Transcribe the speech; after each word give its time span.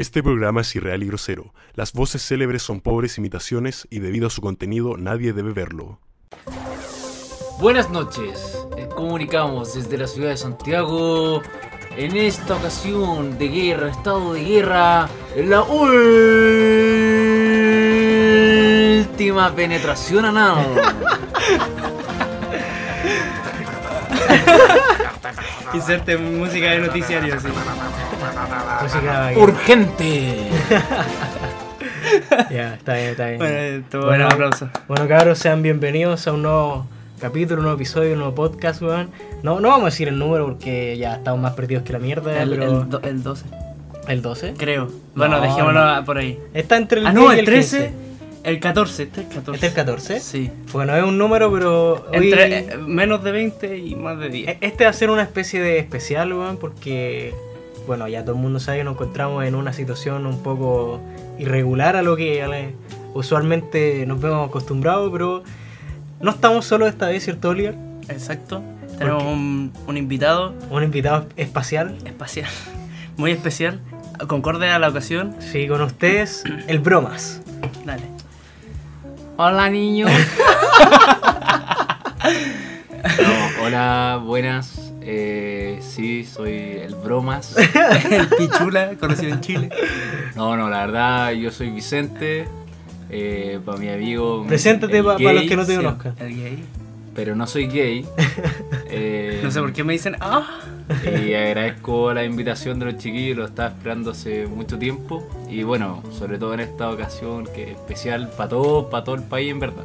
Este 0.00 0.22
programa 0.22 0.62
es 0.62 0.74
irreal 0.74 1.02
y 1.02 1.06
grosero. 1.08 1.52
Las 1.74 1.92
voces 1.92 2.26
célebres 2.26 2.62
son 2.62 2.80
pobres 2.80 3.18
imitaciones 3.18 3.86
y 3.90 3.98
debido 3.98 4.28
a 4.28 4.30
su 4.30 4.40
contenido 4.40 4.96
nadie 4.96 5.34
debe 5.34 5.52
verlo. 5.52 5.98
Buenas 7.58 7.90
noches, 7.90 8.56
Eh, 8.78 8.88
comunicamos 8.96 9.74
desde 9.74 9.98
la 9.98 10.06
ciudad 10.06 10.30
de 10.30 10.38
Santiago. 10.38 11.42
En 11.98 12.16
esta 12.16 12.56
ocasión 12.56 13.36
de 13.36 13.48
guerra, 13.48 13.90
estado 13.90 14.32
de 14.32 14.42
guerra, 14.42 15.06
la 15.36 15.60
última 19.04 19.54
penetración 19.54 20.24
anal. 20.24 20.64
Inserte 25.74 26.16
música 26.16 26.70
de 26.70 26.78
noticiario, 26.78 27.38
sí. 27.38 27.48
Música 28.24 29.32
Urgente. 29.36 30.36
Ya, 32.50 32.74
está 32.74 32.94
bien, 32.94 33.06
está 33.10 33.26
bien. 33.28 33.38
Bueno, 33.38 34.06
Bueno. 34.06 34.26
un 34.26 34.32
aplauso. 34.32 34.68
Bueno, 34.88 35.06
cabros, 35.08 35.38
sean 35.38 35.62
bienvenidos 35.62 36.26
a 36.26 36.32
un 36.32 36.42
nuevo 36.42 36.86
capítulo, 37.20 37.58
un 37.60 37.64
nuevo 37.64 37.76
episodio, 37.76 38.12
un 38.14 38.18
nuevo 38.18 38.34
podcast, 38.34 38.82
weón. 38.82 39.10
No, 39.42 39.60
no 39.60 39.68
vamos 39.68 39.82
a 39.84 39.86
decir 39.86 40.08
el 40.08 40.18
número 40.18 40.46
porque 40.46 40.96
ya 40.98 41.14
estamos 41.16 41.40
más 41.40 41.52
perdidos 41.52 41.84
que 41.84 41.92
la 41.92 41.98
mierda, 42.00 42.42
El, 42.42 42.50
pero... 42.50 42.64
el, 42.82 42.88
do- 42.88 43.00
el 43.02 43.22
12, 43.22 43.44
¿El 44.08 44.22
12? 44.22 44.54
creo. 44.58 44.88
Bueno, 45.14 45.36
No, 45.36 45.42
dejémoslo 45.42 46.04
por 46.04 46.18
ahí. 46.18 46.38
Está 46.52 46.76
entre 46.78 47.00
el 47.00 47.06
Ah, 47.06 47.12
10 47.12 47.22
no, 47.24 47.34
y 47.34 47.38
el 47.38 47.44
13, 47.44 47.78
15. 47.78 47.94
el 48.50 48.60
14. 48.60 49.02
Este 49.04 49.20
es 49.20 49.26
el 49.28 49.32
14. 49.34 49.52
¿Este 49.54 49.66
es 49.66 49.72
el 49.72 49.76
14? 49.76 50.20
Sí. 50.20 50.50
Bueno, 50.72 50.96
es 50.96 51.04
un 51.04 51.16
número, 51.16 51.52
pero 51.52 51.92
hoy... 52.10 52.24
Entre 52.32 52.58
eh, 52.58 52.76
menos 52.78 53.22
de 53.22 53.30
20 53.32 53.78
y 53.78 53.94
más 53.94 54.18
de 54.18 54.28
10. 54.30 54.48
E- 54.48 54.58
Este 54.62 54.84
va 54.84 54.90
a 54.90 54.94
ser 54.94 55.10
una 55.10 55.22
especie 55.22 55.60
de 55.60 55.78
especial, 55.78 56.32
weón, 56.32 56.56
porque, 56.56 57.34
bueno, 57.86 58.08
ya 58.08 58.22
todo 58.24 58.34
el 58.36 58.40
mundo 58.40 58.60
sabe 58.60 58.78
que 58.78 58.84
nos 58.84 58.94
encontramos 58.94 59.44
en 59.44 59.54
una 59.54 59.72
situación 59.72 60.26
un 60.26 60.42
poco 60.42 61.00
irregular 61.38 61.96
a 61.96 62.02
lo 62.02 62.16
que 62.16 62.74
usualmente 63.14 64.04
nos 64.06 64.20
vemos 64.20 64.48
acostumbrados, 64.48 65.10
pero 65.12 65.42
no 66.20 66.30
estamos 66.30 66.64
solos 66.66 66.88
esta 66.88 67.08
vez, 67.08 67.24
¿cierto, 67.24 67.50
Oliver? 67.50 67.74
Exacto. 68.08 68.62
Tenemos 68.98 69.22
un, 69.22 69.72
un 69.86 69.96
invitado 69.96 70.54
Un 70.70 70.82
invitado 70.82 71.26
espacial. 71.36 71.96
espacial, 72.04 72.50
muy 73.16 73.30
especial, 73.30 73.80
concorde 74.28 74.68
a 74.68 74.78
la 74.78 74.88
ocasión. 74.88 75.34
Sí, 75.38 75.66
con 75.68 75.80
ustedes, 75.80 76.44
el 76.66 76.78
Bromas. 76.80 77.40
Dale. 77.84 78.04
Hola 79.36 79.70
niños. 79.70 80.10
No, 83.02 83.64
hola, 83.64 84.20
buenas. 84.22 84.79
Eh, 85.02 85.78
sí, 85.80 86.24
soy 86.24 86.52
el 86.52 86.94
Bromas. 86.94 87.56
el 88.10 88.28
Pichula, 88.28 88.96
conocido 88.98 89.32
en 89.32 89.40
Chile. 89.40 89.70
No, 90.36 90.56
no, 90.56 90.68
la 90.68 90.86
verdad, 90.86 91.32
yo 91.32 91.50
soy 91.50 91.70
Vicente. 91.70 92.46
Eh, 93.10 93.58
para 93.64 93.78
mi 93.78 93.88
amigo. 93.88 94.44
Preséntate 94.46 95.02
para 95.02 95.18
gay, 95.18 95.34
los 95.34 95.44
que 95.44 95.56
no 95.56 95.66
te 95.66 95.76
conozcan. 95.76 96.14
El 96.20 96.36
gay. 96.36 96.64
Pero 97.14 97.34
no 97.34 97.46
soy 97.46 97.66
gay. 97.66 98.06
Eh, 98.92 99.40
No 99.44 99.52
sé 99.52 99.60
por 99.60 99.72
qué 99.72 99.84
me 99.84 99.92
dicen, 99.92 100.16
ah, 100.20 100.62
Y 101.04 101.32
agradezco 101.34 102.12
la 102.12 102.24
invitación 102.24 102.80
de 102.80 102.86
los 102.86 102.96
chiquillos, 102.96 103.36
lo 103.36 103.44
estaba 103.44 103.68
esperando 103.68 104.10
hace 104.10 104.48
mucho 104.48 104.78
tiempo. 104.78 105.28
Y 105.48 105.62
bueno, 105.62 106.02
sobre 106.10 106.38
todo 106.38 106.54
en 106.54 106.60
esta 106.60 106.90
ocasión, 106.90 107.46
que 107.54 107.70
es 107.70 107.70
especial 107.70 108.30
para 108.36 108.48
todos, 108.48 108.86
para 108.90 109.04
todo 109.04 109.14
el 109.14 109.22
país 109.22 109.50
en 109.52 109.60
verdad. 109.60 109.84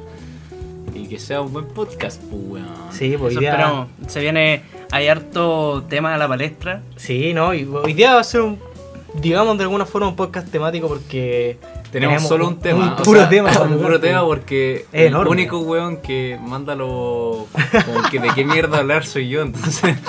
Y 0.96 1.08
que 1.08 1.20
sea 1.20 1.42
un 1.42 1.54
buen 1.54 1.66
podcast, 1.66 2.20
pues 2.24 2.42
weón. 2.48 2.68
Sí, 2.92 3.16
pues 3.18 3.38
día... 3.38 3.52
esperamos. 3.52 3.90
Se 4.08 4.22
viene, 4.22 4.64
hay 4.92 5.08
harto 5.08 5.84
tema 5.90 6.14
a 6.14 6.18
la 6.18 6.28
palestra. 6.28 6.82
Sí, 6.96 7.34
no, 7.34 7.54
y 7.54 7.64
hoy 7.66 7.94
día 7.94 8.14
va 8.14 8.20
a 8.22 8.24
ser 8.24 8.42
un, 8.42 8.60
digamos 9.16 9.58
de 9.58 9.64
alguna 9.64 9.86
forma, 9.86 10.08
un 10.08 10.16
podcast 10.16 10.50
temático 10.50 10.88
porque... 10.88 11.58
Tenemos 11.92 12.24
solo 12.28 12.50
un 12.50 12.60
tema. 12.60 12.84
Un 12.84 12.90
o 12.90 12.96
puro 12.98 13.20
sea, 13.22 13.30
tema. 13.30 13.50
Un 13.62 13.78
puro 13.78 14.02
tema 14.02 14.22
porque 14.26 14.86
Es 14.92 15.02
el 15.02 15.08
enorme. 15.08 15.32
único 15.32 15.60
weón 15.60 15.98
que 15.98 16.38
manda 16.42 16.76
lo. 16.76 17.48
Como 17.86 18.10
que 18.12 18.20
de 18.20 18.32
qué 18.36 18.44
mierda 18.44 18.80
hablar 18.80 19.06
soy 19.06 19.30
yo, 19.30 19.42
entonces. 19.44 19.96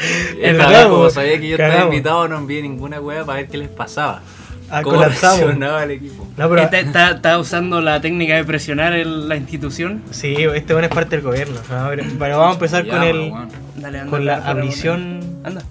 Es 0.00 0.52
Esta 0.52 0.66
verdad, 0.68 0.88
como 0.88 1.08
sabía 1.10 1.38
que 1.40 1.48
yo 1.48 1.56
estaba 1.56 1.84
invitado, 1.84 2.26
no 2.26 2.38
envié 2.38 2.62
ninguna 2.62 3.00
wea 3.00 3.24
para 3.24 3.40
ver 3.40 3.48
qué 3.48 3.58
les 3.58 3.68
pasaba. 3.68 4.22
Ah, 4.70 4.82
cómo 4.82 5.02
el 5.02 5.90
equipo. 5.90 6.26
No, 6.36 6.48
pero... 6.48 6.62
Está, 6.62 6.78
está- 6.80 7.10
está 7.12 7.38
usando 7.38 7.80
la 7.80 8.00
técnica 8.00 8.34
de 8.36 8.44
presionar 8.44 8.92
el- 8.92 9.28
la 9.28 9.36
institución. 9.36 10.02
Sí, 10.10 10.34
este 10.54 10.72
bueno 10.74 10.88
es 10.88 10.94
parte 10.94 11.16
del 11.16 11.24
gobierno. 11.24 11.58
¿no? 11.70 11.88
Pero, 11.88 12.04
pero 12.18 12.38
vamos 12.38 12.50
a 12.50 12.54
empezar 12.54 12.84
Ya, 12.84 12.92
con 12.92 13.02
el. 13.02 13.32
Dale, 13.76 13.98
anda, 14.00 14.10
con 14.10 14.24
la 14.26 14.36
abrición. 14.36 15.20
Anda. 15.44 15.62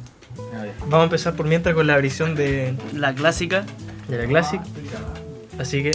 Vamos 0.81 1.02
a 1.02 1.03
empezar 1.03 1.34
por 1.35 1.46
mientras 1.46 1.75
con 1.75 1.85
la 1.85 1.94
abrición 1.96 2.34
de, 2.35 2.74
La 2.94 3.13
clásica. 3.13 3.63
de 4.08 4.18
la 4.18 4.25
Classic. 4.25 4.62
Así 5.59 5.84
que, 5.84 5.91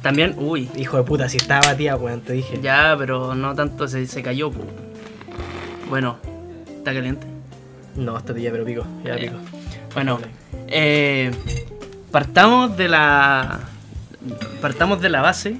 También, 0.00 0.34
uy. 0.38 0.68
hijo 0.76 0.96
de 0.96 1.02
puta, 1.02 1.28
si 1.28 1.36
estaba 1.36 1.60
batida, 1.68 1.96
weón, 1.96 2.22
te 2.22 2.32
dije. 2.32 2.58
Ya, 2.62 2.94
pero 2.98 3.34
no 3.34 3.54
tanto, 3.54 3.86
se, 3.88 4.06
se 4.06 4.22
cayó. 4.22 4.50
pu. 4.50 4.60
Bueno, 5.88 6.18
está 6.78 6.92
caliente. 6.94 7.26
No, 7.96 8.16
esta 8.16 8.32
tía, 8.34 8.50
pero 8.50 8.64
pico. 8.64 8.86
Ya 9.04 9.16
Ya. 9.16 9.20
pico. 9.20 9.36
Bueno, 9.94 10.18
eh, 10.68 11.30
partamos 12.12 12.76
de 12.76 12.88
la 12.88 13.60
partamos 14.60 15.00
de 15.00 15.08
la 15.08 15.20
base 15.22 15.56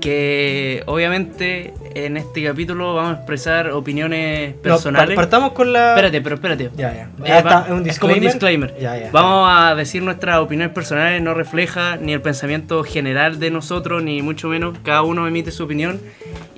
que 0.00 0.82
obviamente 0.86 1.72
en 1.94 2.16
este 2.18 2.44
capítulo 2.44 2.94
vamos 2.94 3.12
a 3.12 3.16
expresar 3.16 3.70
opiniones 3.70 4.54
No, 4.56 4.60
personales. 4.62 5.06
par- 5.08 5.16
partamos 5.16 5.52
con 5.52 5.72
la. 5.72 5.90
espérate, 5.90 6.20
pero 6.20 6.34
espérate. 6.34 6.70
Ya, 6.76 6.92
ya. 6.92 7.02
Eh, 7.24 7.38
está, 7.38 7.64
es 7.66 7.70
un 7.72 7.88
es 7.88 7.98
como 7.98 8.12
un 8.12 8.20
disclaimer. 8.20 8.76
Ya, 8.78 8.98
ya. 8.98 9.10
Vamos 9.12 9.48
a 9.50 9.74
decir 9.74 10.02
nuestras 10.02 10.38
opiniones 10.40 10.74
personales, 10.74 11.22
no 11.22 11.32
refleja 11.32 11.96
ni 11.96 12.12
el 12.12 12.20
pensamiento 12.20 12.84
general 12.84 13.38
de 13.38 13.50
nosotros, 13.50 14.02
ni 14.02 14.20
mucho 14.20 14.48
menos. 14.48 14.76
Cada 14.82 15.02
uno 15.02 15.26
emite 15.26 15.50
su 15.52 15.64
opinión. 15.64 16.00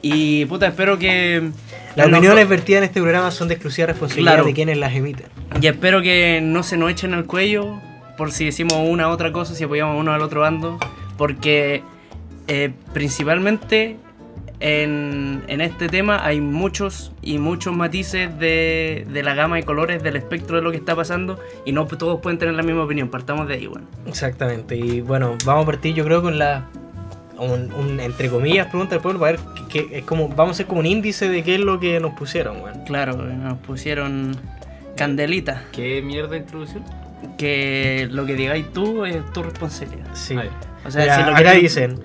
Y 0.02 0.46
puta, 0.46 0.66
espero 0.66 0.98
que. 0.98 1.50
Las 1.94 2.08
no- 2.08 2.16
opiniones 2.18 2.48
vertidas 2.48 2.78
en 2.78 2.84
este 2.84 3.00
programa 3.00 3.30
son 3.30 3.46
de 3.48 3.54
exclusiva 3.54 3.86
responsabilidad 3.86 4.32
Claro. 4.32 4.46
de 4.46 4.54
quienes 4.54 4.76
las 4.78 4.92
emiten. 4.94 5.26
Y 5.60 5.66
espero 5.68 6.02
que 6.02 6.40
no 6.42 6.62
se 6.64 6.76
nos 6.78 6.90
echen 6.90 7.14
al 7.14 7.26
cuello 7.26 7.78
por 8.16 8.32
si 8.32 8.46
decimos 8.46 8.78
una 8.88 9.08
u 9.08 9.10
otra 9.10 9.32
cosa, 9.32 9.54
si 9.54 9.64
apoyamos 9.64 9.98
uno 9.98 10.12
al 10.12 10.22
otro 10.22 10.40
bando. 10.40 10.78
Porque 11.16 11.82
eh, 12.48 12.72
principalmente 12.92 13.96
en, 14.60 15.42
en 15.48 15.60
este 15.60 15.88
tema 15.88 16.24
hay 16.24 16.40
muchos 16.40 17.12
y 17.22 17.38
muchos 17.38 17.74
matices 17.74 18.38
de, 18.38 19.06
de 19.10 19.22
la 19.22 19.34
gama 19.34 19.56
de 19.56 19.64
colores 19.64 20.02
del 20.02 20.16
espectro 20.16 20.56
de 20.56 20.62
lo 20.62 20.70
que 20.70 20.76
está 20.78 20.94
pasando 20.96 21.38
y 21.64 21.72
no 21.72 21.86
todos 21.86 22.20
pueden 22.20 22.38
tener 22.38 22.54
la 22.54 22.62
misma 22.62 22.84
opinión. 22.84 23.08
Partamos 23.08 23.48
de 23.48 23.54
ahí, 23.54 23.66
bueno. 23.66 23.86
Exactamente. 24.06 24.76
Y 24.76 25.00
bueno, 25.00 25.36
vamos 25.44 25.64
a 25.64 25.66
partir, 25.66 25.94
yo 25.94 26.04
creo, 26.04 26.22
con 26.22 26.38
la. 26.38 26.66
Un, 27.38 27.70
un, 27.74 28.00
entre 28.00 28.30
comillas, 28.30 28.68
pregunta 28.68 28.94
del 28.94 29.02
pueblo 29.02 29.20
para 29.20 29.32
ver 29.32 29.40
que, 29.68 29.86
que 29.86 29.98
es 29.98 30.04
como. 30.04 30.28
Vamos 30.28 30.48
a 30.48 30.52
hacer 30.52 30.66
como 30.66 30.80
un 30.80 30.86
índice 30.86 31.28
de 31.28 31.42
qué 31.42 31.56
es 31.56 31.60
lo 31.60 31.78
que 31.78 32.00
nos 32.00 32.14
pusieron, 32.14 32.62
weón. 32.62 32.84
Claro, 32.86 33.14
nos 33.14 33.58
pusieron 33.58 34.34
candelita. 34.96 35.64
¿Qué 35.72 36.00
mierda 36.00 36.30
de 36.30 36.38
introducción? 36.38 36.82
Que 37.38 38.08
lo 38.10 38.26
que 38.26 38.34
digáis 38.34 38.72
tú 38.72 39.04
es 39.04 39.16
tu 39.32 39.42
responsabilidad. 39.42 40.08
Sí. 40.14 40.36
O 40.84 40.90
sea, 40.90 41.02
Mira, 41.02 41.16
si 41.16 41.30
lo 41.30 41.36
que 41.36 41.44
tú- 41.44 41.60
dicen. 41.60 42.00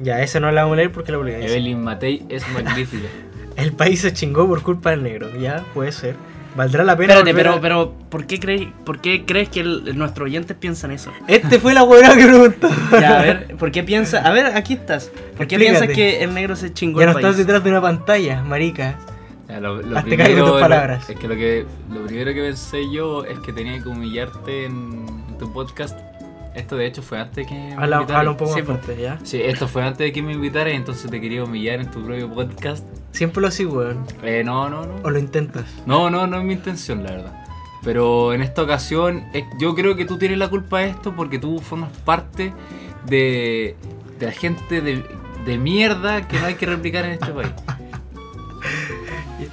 Ya, 0.00 0.20
esa 0.22 0.40
no 0.40 0.50
la 0.50 0.62
vamos 0.62 0.74
a 0.74 0.76
leer 0.78 0.90
porque 0.92 1.12
la 1.12 1.18
publican. 1.18 1.42
Evelyn 1.42 1.80
Matei 1.82 2.24
es 2.28 2.42
magnífica. 2.48 3.06
El 3.56 3.72
país 3.72 4.00
se 4.00 4.12
chingó 4.12 4.48
por 4.48 4.62
culpa 4.62 4.90
del 4.90 5.02
negro. 5.02 5.28
Ya, 5.38 5.62
puede 5.74 5.92
ser. 5.92 6.16
¿Valdrá 6.56 6.82
la 6.84 6.96
pena? 6.96 7.14
Espérate, 7.14 7.34
pero, 7.34 7.52
a- 7.54 7.60
pero 7.60 7.94
¿por 8.10 8.26
qué, 8.26 8.40
crees, 8.40 8.68
¿por 8.84 9.00
qué 9.00 9.24
crees 9.24 9.48
que 9.48 9.60
el- 9.60 9.96
nuestros 9.96 10.26
oyentes 10.26 10.56
piensan 10.56 10.90
eso? 10.90 11.12
Este 11.28 11.58
fue 11.60 11.72
la 11.74 11.82
huevona 11.84 12.14
que 12.16 12.26
preguntó. 12.26 12.68
Ya, 12.92 13.20
a 13.20 13.22
ver, 13.22 13.56
¿por 13.58 13.70
qué 13.70 13.82
piensa? 13.82 14.18
A 14.22 14.32
ver, 14.32 14.46
aquí 14.56 14.74
estás. 14.74 15.10
¿Por 15.36 15.46
qué 15.46 15.54
Explícate. 15.56 15.86
piensas 15.86 15.88
que 15.96 16.22
el 16.24 16.34
negro 16.34 16.56
se 16.56 16.72
chingó 16.72 17.00
Ya 17.00 17.06
no 17.06 17.12
el 17.12 17.18
estás 17.18 17.34
país? 17.36 17.46
detrás 17.46 17.62
de 17.64 17.70
una 17.70 17.80
pantalla, 17.80 18.42
marica. 18.42 18.98
Ya, 19.52 19.60
lo, 19.60 19.82
lo 19.82 19.98
Hazte 19.98 20.16
cargo 20.16 20.34
de 20.34 20.40
tus 20.40 20.50
lo- 20.50 20.60
palabras. 20.60 21.10
es 21.10 21.18
que 21.18 21.28
lo 21.28 21.34
que 21.34 21.66
lo 21.92 22.02
primero 22.06 22.32
que 22.32 22.40
pensé 22.42 22.90
yo 22.90 23.24
es 23.24 23.38
que 23.40 23.52
tenía 23.52 23.82
que 23.82 23.88
humillarte 23.88 24.64
en, 24.66 25.06
en 25.28 25.38
tu 25.38 25.52
podcast. 25.52 25.98
Esto 26.54 26.76
de 26.76 26.86
hecho 26.86 27.02
fue 27.02 27.18
antes 27.18 27.46
que 27.46 27.54
me 27.54 27.72
Habla, 27.74 27.96
invitaras. 27.96 28.18
habla 28.20 28.30
un 28.32 28.36
poco 28.36 28.52
Sí, 28.54 28.62
más 28.62 28.66
fuerte, 28.66 29.00
¿ya? 29.00 29.18
Sí, 29.24 29.40
esto 29.42 29.68
fue 29.68 29.82
antes 29.82 29.98
de 29.98 30.12
que 30.12 30.22
me 30.22 30.32
invitaras, 30.32 30.74
entonces 30.74 31.10
te 31.10 31.20
quería 31.20 31.44
humillar 31.44 31.80
en 31.80 31.90
tu 31.90 32.02
propio 32.04 32.28
podcast. 32.32 32.84
Siempre 33.10 33.40
lo 33.42 33.48
así, 33.48 33.64
weón. 33.66 34.04
Eh, 34.22 34.42
no, 34.44 34.68
no, 34.70 34.84
no. 34.86 34.94
O 35.02 35.10
lo 35.10 35.18
intentas. 35.18 35.64
No, 35.86 36.08
no, 36.10 36.26
no 36.26 36.38
es 36.38 36.44
mi 36.44 36.52
intención, 36.54 37.02
la 37.04 37.10
verdad. 37.12 37.44
Pero 37.82 38.32
en 38.32 38.42
esta 38.42 38.62
ocasión, 38.62 39.24
yo 39.58 39.74
creo 39.74 39.96
que 39.96 40.04
tú 40.04 40.16
tienes 40.18 40.38
la 40.38 40.48
culpa 40.48 40.80
de 40.80 40.88
esto 40.90 41.14
porque 41.16 41.38
tú 41.38 41.58
formas 41.58 41.90
parte 42.04 42.52
de, 43.06 43.74
de 44.18 44.26
la 44.26 44.32
gente 44.32 44.80
de, 44.80 45.02
de 45.44 45.58
mierda 45.58 46.28
que 46.28 46.38
no 46.38 46.46
hay 46.46 46.54
que 46.54 46.66
replicar 46.66 47.04
en 47.06 47.12
este 47.12 47.32
país. 47.32 47.50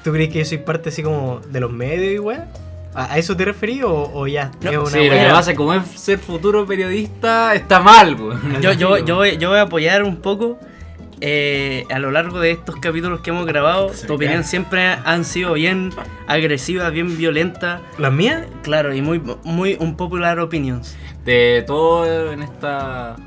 ¿Tú 0.03 0.11
crees 0.11 0.29
que 0.31 0.39
yo 0.39 0.45
soy 0.45 0.59
parte 0.59 0.89
así 0.89 1.03
como 1.03 1.39
de 1.49 1.59
los 1.59 1.71
medios 1.71 2.13
y 2.13 2.19
weón? 2.19 2.45
¿A, 2.95 3.17
eso 3.17 3.35
te 3.37 3.45
referí 3.45 3.83
o, 3.83 3.91
o 4.13 4.27
ya? 4.27 4.51
No, 4.61 4.71
es 4.71 4.77
una 4.77 4.89
Sí, 4.89 4.97
lo 4.97 5.03
que 5.03 5.09
weá? 5.09 5.29
pasa 5.31 5.51
es 5.51 5.53
que 5.53 5.57
como 5.57 5.73
es 5.73 5.85
ser 5.95 6.19
futuro 6.19 6.65
periodista, 6.65 7.53
está 7.53 7.79
mal. 7.79 8.17
Yo, 8.61 8.73
yo, 8.73 8.97
yo, 8.97 9.15
voy, 9.15 9.37
yo 9.37 9.49
voy 9.49 9.59
a 9.59 9.63
apoyar 9.63 10.03
un 10.03 10.17
poco 10.17 10.57
eh, 11.21 11.83
a 11.91 11.99
lo 11.99 12.11
largo 12.11 12.39
de 12.39 12.51
estos 12.51 12.77
capítulos 12.77 13.19
que 13.19 13.29
hemos 13.31 13.45
grabado, 13.45 13.93
Se 13.93 14.07
tu 14.07 14.13
opinión 14.15 14.39
cae. 14.41 14.49
siempre 14.49 14.85
han 14.87 15.25
sido 15.25 15.53
bien 15.53 15.91
agresivas, 16.27 16.91
bien 16.93 17.17
violentas. 17.17 17.81
¿Las 17.97 18.11
mías? 18.13 18.47
Claro, 18.63 18.93
y 18.95 19.01
muy, 19.01 19.21
muy 19.43 19.75
un 19.79 19.95
popular 19.97 20.39
opinions. 20.39 20.95
De 21.25 21.63
todo 21.67 22.31
en 22.31 22.41
esta. 22.41 23.17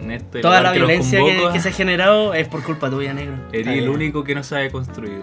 En 0.00 0.12
este 0.12 0.40
Toda 0.40 0.60
la 0.60 0.72
que 0.72 0.78
violencia 0.78 1.18
que, 1.18 1.48
que 1.52 1.60
se 1.60 1.70
ha 1.70 1.72
generado 1.72 2.32
es 2.32 2.46
por 2.46 2.62
culpa 2.62 2.88
tuya, 2.88 3.12
negro. 3.12 3.34
Eres 3.52 3.78
el 3.78 3.88
único 3.88 4.22
que 4.22 4.34
no 4.36 4.44
sabe 4.44 4.70
construir. 4.70 5.22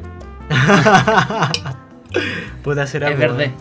Puta, 2.63 2.87
será 2.87 3.09
Es 3.09 3.19
algo, 3.21 3.35
verde. 3.37 3.51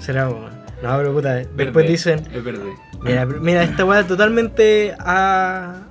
Será 0.00 0.22
algo, 0.26 0.40
weón. 0.40 0.52
No, 0.82 0.96
pero 0.98 1.12
puta, 1.12 1.34
después 1.34 1.72
Verde, 1.74 1.88
dicen, 1.88 2.28
Es 2.32 2.42
verde. 2.44 2.72
mira, 3.02 3.24
mira, 3.26 3.62
esta 3.62 3.84
weá 3.84 4.04
totalmente 4.04 4.94
ah, 4.98 5.82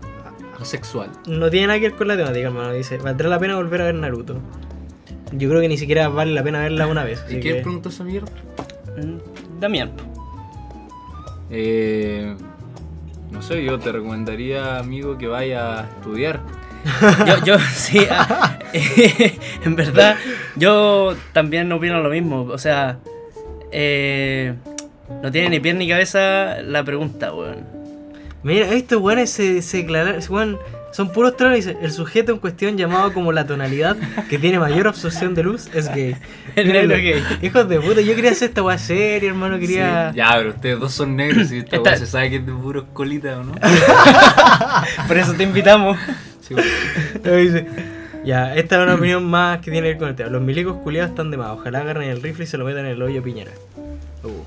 Asexual. 0.59 1.09
no 1.27 1.49
tiene 1.49 1.67
nada 1.67 1.79
que 1.79 1.89
ver 1.89 1.97
con 1.97 2.07
la 2.09 2.17
temática, 2.17 2.47
hermano. 2.47 2.73
Dice, 2.73 2.97
valdrá 2.97 3.29
la 3.29 3.39
pena 3.39 3.55
volver 3.55 3.81
a 3.81 3.85
ver 3.85 3.95
Naruto. 3.95 4.39
Yo 5.31 5.47
creo 5.49 5.61
que 5.61 5.69
ni 5.69 5.77
siquiera 5.77 6.09
vale 6.09 6.33
la 6.33 6.43
pena 6.43 6.59
verla 6.59 6.87
una 6.87 7.05
vez. 7.05 7.23
¿Y 7.29 7.39
quién 7.39 7.55
que- 7.57 7.61
preguntó 7.61 7.87
esa 7.89 8.03
mierda? 8.03 8.31
Mm, 8.97 9.59
Damián. 9.61 9.91
Eh, 11.49 12.35
no 13.31 13.41
sé, 13.41 13.63
yo 13.63 13.79
te 13.79 13.93
recomendaría, 13.93 14.77
amigo, 14.77 15.17
que 15.17 15.27
vaya 15.27 15.79
a 15.79 15.83
estudiar. 15.83 16.41
Yo, 17.27 17.43
yo 17.45 17.59
sí, 17.75 17.99
ah, 18.09 18.57
en 19.65 19.75
verdad, 19.75 20.15
yo 20.55 21.15
también 21.33 21.71
opino 21.71 22.01
lo 22.01 22.09
mismo. 22.09 22.41
O 22.43 22.57
sea, 22.57 22.97
eh, 23.71 24.53
no 25.21 25.31
tiene 25.31 25.49
ni 25.49 25.59
pie 25.59 25.73
ni 25.73 25.87
cabeza 25.87 26.61
la 26.63 26.83
pregunta, 26.83 27.33
weón. 27.33 27.65
Mira, 28.43 28.67
estos 28.71 28.99
weones 28.99 29.29
se, 29.29 29.61
se 29.61 29.77
declararon, 29.77 30.19
weón, 30.29 30.57
son 30.91 31.11
puros 31.11 31.37
tronos. 31.37 31.57
Dice, 31.57 31.77
el 31.81 31.91
sujeto 31.91 32.31
en 32.31 32.39
cuestión 32.39 32.75
llamado 32.75 33.13
como 33.13 33.31
la 33.31 33.45
tonalidad 33.45 33.95
que 34.29 34.39
tiene 34.39 34.57
mayor 34.57 34.87
absorción 34.87 35.35
de 35.35 35.43
luz 35.43 35.69
es 35.75 35.93
gay. 35.93 36.15
El 36.55 36.67
negro 36.73 36.97
gay. 36.97 37.23
Hijos 37.43 37.69
de 37.69 37.79
puta, 37.79 38.01
yo 38.01 38.15
quería 38.15 38.31
hacer 38.31 38.49
esta 38.49 38.63
weá 38.63 38.77
seria, 38.79 39.29
hermano, 39.29 39.59
quería... 39.59 40.09
Sí, 40.11 40.17
Ya, 40.17 40.31
pero 40.35 40.49
ustedes 40.49 40.79
dos 40.79 40.91
son 40.93 41.15
negros 41.15 41.51
y 41.51 41.59
esta 41.59 41.75
Esta- 41.77 41.89
weá 41.91 41.97
se 41.99 42.07
sabe 42.07 42.29
que 42.31 42.35
es 42.37 42.45
de 42.45 42.51
puros 42.51 42.85
colitas, 42.93 43.37
¿o 43.37 43.43
no? 43.43 43.53
Por 45.07 45.17
eso 45.17 45.33
te 45.33 45.43
invitamos. 45.43 45.97
Sí, 46.41 46.55
dice, 47.23 47.65
ya, 48.25 48.55
esta 48.55 48.77
es 48.77 48.83
una 48.83 48.95
opinión 48.95 49.23
más 49.25 49.59
que 49.59 49.71
tiene 49.71 49.87
que 49.87 49.91
ver 49.93 49.97
con 49.97 50.09
el 50.09 50.15
tema. 50.15 50.29
Los 50.29 50.41
milicos 50.41 50.77
culiados 50.77 51.11
están 51.11 51.31
de 51.31 51.37
más. 51.37 51.51
Ojalá 51.51 51.79
agarren 51.79 52.09
el 52.09 52.21
rifle 52.21 52.43
y 52.43 52.47
se 52.47 52.57
lo 52.57 52.65
metan 52.65 52.85
en 52.85 52.91
el 52.91 53.01
hoyo 53.01 53.23
Piñera. 53.23 53.51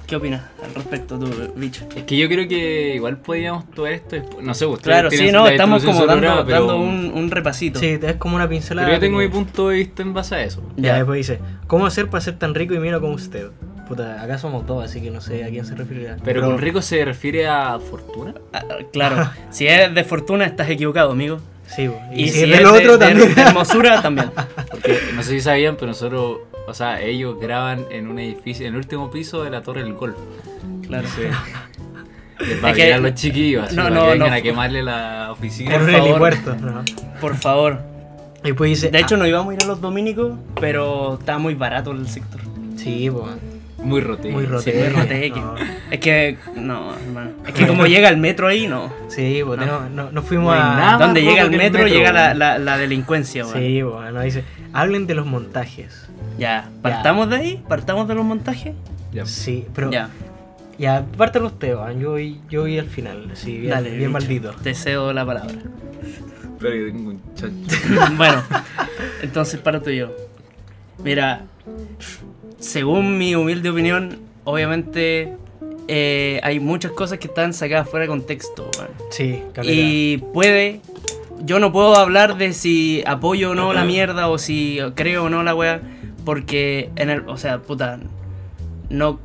¿Qué 0.06 0.14
opinas 0.14 0.43
al 0.62 0.73
respecto 0.75 1.19
tú, 1.19 1.26
bicho? 1.56 1.85
Es 1.96 2.05
que 2.05 2.17
yo 2.17 2.29
creo 2.29 2.46
que 2.46 2.94
igual 2.94 3.17
podíamos 3.17 3.69
tocar 3.73 3.93
esto 3.93 4.14
después. 4.14 4.44
No 4.46 4.55
sé, 4.55 4.67
ustedes 4.67 4.85
Claro, 4.85 5.11
sí, 5.11 5.32
no, 5.32 5.49
estamos 5.49 5.82
como 5.85 6.06
dando, 6.06 6.29
ahora, 6.31 6.44
pero- 6.44 6.58
dando 6.58 6.76
un, 6.79 7.11
un 7.12 7.31
repasito. 7.31 7.81
Sí, 7.81 7.99
es 8.00 8.14
como 8.17 8.37
una 8.37 8.49
pincelada. 8.49 8.87
Pero 8.87 8.99
yo 8.99 9.00
tengo 9.00 9.19
mi 9.19 9.26
punto 9.29 9.70
de 9.70 9.79
vista 9.79 10.02
en 10.02 10.14
base 10.14 10.35
a 10.37 10.44
eso. 10.44 10.62
Ya, 10.76 10.91
Ya. 10.91 10.96
después 10.99 11.17
dice, 11.17 11.41
¿cómo 11.67 11.87
hacer 11.87 12.08
para 12.08 12.20
ser 12.20 12.38
tan 12.38 12.55
rico 12.55 12.75
y 12.75 12.79
miro 12.79 13.00
como 13.00 13.14
usted? 13.14 13.49
Puta, 13.88 14.23
acá 14.23 14.38
somos 14.38 14.64
dos, 14.64 14.85
así 14.85 15.00
que 15.00 15.11
no 15.11 15.20
sé 15.20 15.43
a 15.44 15.49
quién 15.49 15.67
se 15.67 15.75
refiere. 15.75 16.14
Pero 16.25 16.43
con 16.43 16.58
rico 16.58 16.81
se 16.81 17.05
refiere 17.05 17.49
a 17.49 17.79
fortuna. 17.81 18.32
Ah, 18.52 18.62
claro, 18.93 19.29
si 19.50 19.67
es 19.67 19.93
de 19.93 20.05
fortuna 20.05 20.44
estás 20.44 20.70
equivocado, 20.70 21.11
amigo. 21.11 21.41
Sí. 21.67 21.91
Y, 22.13 22.25
y, 22.25 22.29
si, 22.29 22.35
si 22.35 22.45
es 22.45 22.51
es 22.51 22.57
del 22.59 22.67
otro 22.67 22.99
de, 22.99 23.07
también. 23.07 23.35
de 23.35 23.41
hermosura, 23.43 24.03
también. 24.03 24.31
Porque 24.71 24.99
no 25.15 25.23
sé 25.23 25.31
si 25.31 25.41
sabían, 25.41 25.75
pero 25.77 25.89
nosotros, 25.89 26.39
o 26.67 26.75
sea, 26.75 27.01
ellos 27.01 27.39
graban 27.41 27.87
en 27.91 28.09
un 28.09 28.19
edificio, 28.19 28.67
en 28.67 28.75
el 28.75 28.79
último 28.79 29.11
piso 29.11 29.43
de 29.43 29.51
la 29.51 29.63
Torre 29.63 29.83
del 29.83 29.95
Golf. 29.95 30.17
Claro. 30.87 31.09
Sí. 31.09 31.23
Les 32.47 32.63
va 32.63 32.69
a 32.69 32.71
Es 32.73 32.77
que- 32.77 32.85
mirar 32.85 33.01
los 33.01 33.15
chiquillos, 33.15 33.65
así 33.67 33.77
no, 33.77 33.85
para 33.85 33.95
no, 33.95 34.03
que 34.05 34.11
vengan 34.13 34.29
no. 34.31 34.35
a 34.35 34.41
quemarle 34.41 34.83
la 34.83 35.29
oficina. 35.33 35.73
por 35.79 35.91
favor. 35.91 36.09
helipuerto. 36.09 36.57
¿no? 36.57 36.83
Por 37.21 37.37
favor. 37.37 37.81
Y 38.43 38.49
después 38.49 38.69
dice, 38.71 38.91
De 38.91 38.99
hecho, 38.99 39.17
no 39.17 39.27
íbamos 39.27 39.53
a 39.53 39.55
ir 39.57 39.63
a 39.63 39.67
los 39.67 39.81
dominicos, 39.81 40.33
pero 40.61 41.15
está 41.19 41.39
muy 41.39 41.55
barato 41.55 41.93
el 41.93 42.07
sector. 42.09 42.41
ah, 42.45 42.75
sí, 42.77 43.09
po. 43.11 43.29
Muy 43.85 44.01
rote. 44.01 44.31
Muy 44.31 44.47
rote. 44.47 44.73
Sí, 44.73 44.79
muy 44.79 44.89
roteque. 44.89 45.41
No. 45.41 45.55
Es 45.91 46.01
que, 46.01 46.39
no, 46.57 46.95
hermano. 46.97 47.31
Es 47.47 47.53
que 47.55 47.67
como 47.67 47.87
llega 47.87 48.09
el 48.09 48.17
metro 48.17 48.47
ahí, 48.49 48.67
no. 48.67 48.93
Sí, 49.09 49.43
po, 49.45 49.57
No. 49.57 49.89
no, 49.89 50.11
no 50.11 50.23
fuimos 50.23 50.55
a... 50.55 50.59
nada. 50.59 50.99
Donde 51.07 51.23
llega 51.23 51.43
el 51.43 51.51
metro, 51.51 51.83
metro, 51.83 51.87
llega 51.89 52.13
la, 52.13 52.35
la, 52.35 52.59
la 52.59 52.79
delincuencia, 52.79 53.45
weón. 53.45 53.59
Sí, 53.59 53.83
bueno, 53.83 54.21
dice, 54.23 54.45
hablen 54.73 55.07
de 55.07 55.15
los 55.15 55.27
montajes. 55.27 56.09
Ya, 56.39 56.69
¿partamos 56.83 57.29
de 57.31 57.37
ahí? 57.37 57.65
¿Partamos 57.69 58.09
de 58.09 58.15
los 58.15 58.25
montajes? 58.25 58.75
Ya. 59.13 59.25
Sí, 59.27 59.67
pero 59.75 59.91
Ya, 59.93 60.09
ya, 60.79 61.05
pártelo 61.17 61.47
usted, 61.47 61.75
weón. 61.77 62.01
yo 62.01 62.11
voy, 62.13 62.41
yo 62.51 62.63
voy 62.63 62.79
al 62.79 62.87
final, 62.89 63.31
sí, 63.35 63.59
bien, 63.59 63.71
dale. 63.71 63.97
bien 63.97 64.11
maldito. 64.11 64.53
Te 64.63 64.75
cedo 64.75 65.13
la 65.13 65.25
palabra. 65.25 65.55
Pero 66.59 66.75
yo 66.75 66.87
tengo 66.93 67.11
un 67.11 67.21
chancho. 67.35 67.77
bueno, 68.17 68.43
entonces 69.23 69.61
parto 69.61 69.91
yo. 69.91 70.11
Mira, 71.03 71.43
según 72.65 73.19
mi 73.19 73.35
humilde 73.35 73.71
opinión, 73.71 74.19
obviamente 74.45 75.35
eh, 75.87 76.41
hay 76.43 76.61
muchas 76.61 76.93
cosas 76.93 77.19
que 77.19 77.27
están 77.27 77.53
sacadas 77.53 77.89
fuera 77.89 78.05
de 78.05 78.09
contexto. 78.09 78.71
Sí. 79.11 79.43
Y 79.63 80.19
puede. 80.19 80.81
Yo 81.43 81.59
no 81.59 81.73
puedo 81.73 81.95
hablar 81.97 82.39
de 82.39 82.53
si 82.53 83.03
apoyo 83.07 83.51
o 83.51 83.55
no 83.55 83.73
la 83.73 83.85
mierda 83.85 84.29
o 84.29 84.39
si 84.39 84.79
creo 84.95 85.25
o 85.25 85.29
no 85.29 85.43
la 85.43 85.55
wea. 85.55 85.83
Porque 86.25 86.91
en 86.97 87.11
el. 87.11 87.29
O 87.29 87.37
sea, 87.37 87.59
puta. 87.59 88.01
No. 88.89 89.21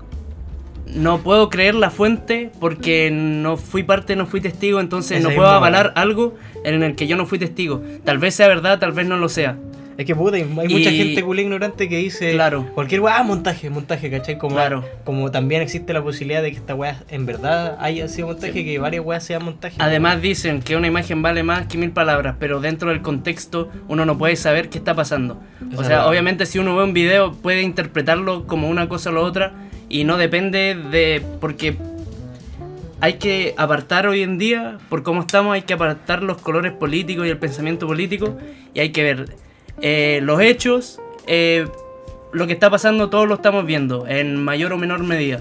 No 0.94 1.20
puedo 1.20 1.50
creer 1.50 1.76
la 1.76 1.92
fuente 1.92 2.52
porque 2.60 3.12
no 3.12 3.58
fui 3.58 3.84
parte, 3.84 4.16
no 4.16 4.26
fui 4.26 4.42
testigo, 4.42 4.80
entonces 4.80 5.22
no 5.22 5.30
puedo 5.30 5.48
avalar 5.48 5.94
algo 5.96 6.36
en 6.64 6.82
el 6.82 6.96
que 6.96 7.06
yo 7.06 7.16
no 7.16 7.28
fui 7.28 7.38
testigo. 7.38 7.84
Tal 8.04 8.18
vez 8.18 8.34
sea 8.34 8.48
verdad, 8.48 8.80
tal 8.80 8.92
vez 8.92 9.06
no 9.06 9.16
lo 9.16 9.30
sea. 9.30 9.56
Es 10.00 10.06
que 10.06 10.16
puta, 10.16 10.38
hay 10.38 10.44
hay 10.44 10.68
mucha 10.70 10.92
gente 10.92 11.22
culia 11.24 11.44
ignorante 11.44 11.90
que 11.90 11.98
dice 11.98 12.32
Claro. 12.32 12.66
cualquier 12.74 13.02
weá, 13.02 13.18
ah, 13.18 13.24
montaje, 13.24 13.70
montaje, 13.70 14.10
¿cachai? 14.10 14.38
Como, 14.38 14.56
Claro. 14.56 14.86
como 15.04 15.30
también 15.30 15.62
existe 15.62 15.92
la 15.92 16.02
posibilidad 16.02 16.42
de 16.42 16.52
que 16.52 16.58
esta 16.58 16.74
weá 16.74 17.04
en 17.10 17.26
verdad 17.26 17.76
haya 17.82 18.08
sido 18.08 18.28
montaje, 18.28 18.64
que 18.64 18.80
varias 18.80 19.04
weas 19.06 19.26
sean 19.26 19.44
montaje. 19.44 19.76
Además 19.78 20.22
dicen 20.22 20.62
que 20.62 20.78
una 20.78 20.88
imagen 20.88 21.22
vale 21.22 21.44
más 21.44 21.68
que 21.68 21.78
mil 21.78 21.92
palabras, 21.92 22.38
pero 22.40 22.62
dentro 22.62 22.92
del 22.92 23.02
contexto 23.02 23.70
uno 23.90 24.06
no 24.06 24.18
puede 24.18 24.38
saber 24.38 24.70
qué 24.70 24.78
está 24.78 24.96
pasando. 24.96 25.38
O 25.76 25.82
sea, 25.82 25.90
verdad. 25.90 26.08
obviamente 26.08 26.46
si 26.46 26.60
uno 26.60 26.78
ve 26.78 26.86
un 26.86 26.94
video 26.94 27.34
puede 27.34 27.62
interpretarlo 27.62 28.48
como 28.48 28.70
una 28.70 28.88
cosa 28.88 29.10
o 29.10 29.14
la 29.14 29.20
otra 29.20 29.52
y 29.90 30.06
no 30.06 30.16
depende 30.16 30.78
de... 30.92 31.22
porque 31.42 31.76
hay 33.02 33.16
que 33.16 33.54
apartar 33.58 34.08
hoy 34.08 34.22
en 34.22 34.38
día, 34.38 34.78
por 34.88 35.04
cómo 35.04 35.20
estamos, 35.20 35.56
hay 35.56 35.64
que 35.64 35.74
apartar 35.74 36.24
los 36.24 36.38
colores 36.38 36.72
políticos 36.72 37.28
y 37.28 37.30
el 37.32 37.38
pensamiento 37.38 37.86
político 37.86 38.38
y 38.74 38.80
hay 38.80 38.92
que 38.94 39.04
ver 39.04 39.49
eh, 39.82 40.20
los 40.24 40.42
hechos, 40.42 41.00
eh, 41.28 41.68
lo 42.32 42.48
que 42.48 42.54
está 42.54 42.70
pasando 42.70 43.10
todos 43.10 43.28
lo 43.28 43.36
estamos 43.36 43.66
viendo 43.66 44.08
en 44.08 44.44
mayor 44.44 44.74
o 44.74 44.78
menor 44.78 45.04
medida. 45.04 45.40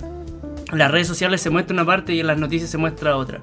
En 0.70 0.78
las 0.78 0.90
redes 0.90 1.06
sociales 1.06 1.40
se 1.40 1.50
muestra 1.50 1.74
una 1.74 1.84
parte 1.84 2.14
y 2.14 2.20
en 2.20 2.26
las 2.26 2.38
noticias 2.38 2.70
se 2.70 2.78
muestra 2.78 3.16
otra. 3.16 3.40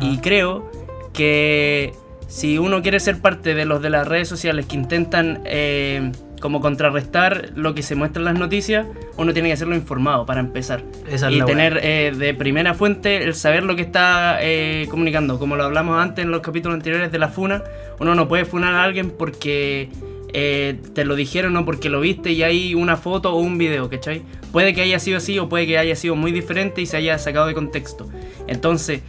Y 0.00 0.18
creo 0.18 0.70
que 1.12 1.92
si 2.26 2.58
uno 2.58 2.82
quiere 2.82 3.00
ser 3.00 3.20
parte 3.20 3.54
de 3.54 3.64
los 3.64 3.82
de 3.82 3.90
las 3.90 4.08
redes 4.08 4.28
sociales 4.28 4.66
que 4.66 4.76
intentan 4.76 5.42
eh, 5.44 6.10
como 6.40 6.60
contrarrestar 6.60 7.52
lo 7.54 7.74
que 7.74 7.82
se 7.82 7.94
muestra 7.94 8.20
en 8.20 8.24
las 8.24 8.38
noticias, 8.38 8.86
uno 9.16 9.32
tiene 9.32 9.48
que 9.48 9.54
hacerlo 9.54 9.74
informado 9.74 10.26
para 10.26 10.40
empezar. 10.40 10.82
Esa 11.08 11.28
es 11.28 11.36
y 11.36 11.42
tener 11.42 11.80
eh, 11.82 12.12
de 12.16 12.34
primera 12.34 12.74
fuente 12.74 13.24
el 13.24 13.34
saber 13.34 13.62
lo 13.62 13.76
que 13.76 13.82
está 13.82 14.38
eh, 14.40 14.86
comunicando. 14.90 15.38
Como 15.38 15.56
lo 15.56 15.64
hablamos 15.64 15.98
antes 16.02 16.24
en 16.24 16.30
los 16.30 16.40
capítulos 16.40 16.74
anteriores 16.74 17.10
de 17.12 17.18
la 17.18 17.28
funa, 17.28 17.62
uno 18.00 18.14
no 18.14 18.28
puede 18.28 18.44
funar 18.44 18.74
a 18.74 18.82
alguien 18.82 19.10
porque 19.10 19.88
eh, 20.36 20.78
te 20.94 21.04
lo 21.04 21.14
dijeron 21.14 21.56
o 21.56 21.64
porque 21.64 21.88
lo 21.88 22.00
viste 22.00 22.32
y 22.32 22.42
hay 22.42 22.74
una 22.74 22.96
foto 22.96 23.32
o 23.32 23.38
un 23.38 23.56
video, 23.56 23.88
¿cachai? 23.88 24.22
Puede 24.52 24.74
que 24.74 24.82
haya 24.82 24.98
sido 24.98 25.16
así 25.18 25.38
o 25.38 25.48
puede 25.48 25.66
que 25.66 25.78
haya 25.78 25.94
sido 25.96 26.16
muy 26.16 26.32
diferente 26.32 26.82
y 26.82 26.86
se 26.86 26.96
haya 26.96 27.16
sacado 27.18 27.46
de 27.46 27.54
contexto. 27.54 28.08
Entonces, 28.48 29.00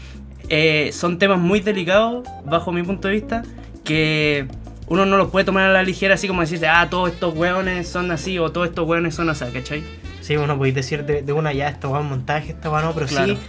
eh, 0.50 0.92
son 0.94 1.18
temas 1.18 1.40
muy 1.40 1.60
delicados, 1.60 2.28
bajo 2.46 2.72
mi 2.72 2.84
punto 2.84 3.08
de 3.08 3.16
vista, 3.16 3.44
que 3.84 4.46
uno 4.88 5.06
no 5.08 5.18
los 5.18 5.30
puede 5.32 5.46
tomar 5.46 5.68
a 5.70 5.74
la 5.74 5.82
ligera 5.82 6.14
así 6.14 6.28
como 6.28 6.42
decirse, 6.42 6.68
ah, 6.68 6.88
todos 6.90 7.12
estos 7.12 7.36
hueones 7.36 7.88
son 7.88 8.12
así 8.12 8.38
o 8.38 8.52
todos 8.52 8.68
estos 8.70 8.88
hueones 8.88 9.16
son 9.16 9.30
así, 9.32 9.46
¿cachai? 9.52 9.84
Sí, 10.22 10.38
uno 10.38 10.58
podéis 10.58 10.76
decir 10.76 11.06
de, 11.06 11.24
de 11.24 11.34
una 11.34 11.54
ya, 11.54 11.70
esto 11.70 11.90
va 11.90 12.02
montaje, 12.02 12.52
esto 12.52 12.72
va 12.72 12.82
no, 12.84 12.94
pero 12.94 13.08
Claro. 13.08 13.34
sí, 13.36 13.40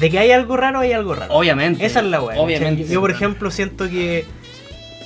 de 0.00 0.10
que 0.10 0.18
hay 0.18 0.30
algo 0.32 0.56
raro, 0.56 0.80
hay 0.80 0.92
algo 0.92 1.14
raro. 1.14 1.32
Obviamente. 1.34 1.84
Esa 1.84 2.00
es 2.00 2.06
la 2.06 2.20
weá. 2.22 2.40
Obviamente. 2.40 2.82
¿cachai? 2.82 2.94
Yo, 2.94 3.00
por 3.00 3.10
ejemplo, 3.10 3.50
siento 3.50 3.88
que. 3.88 4.24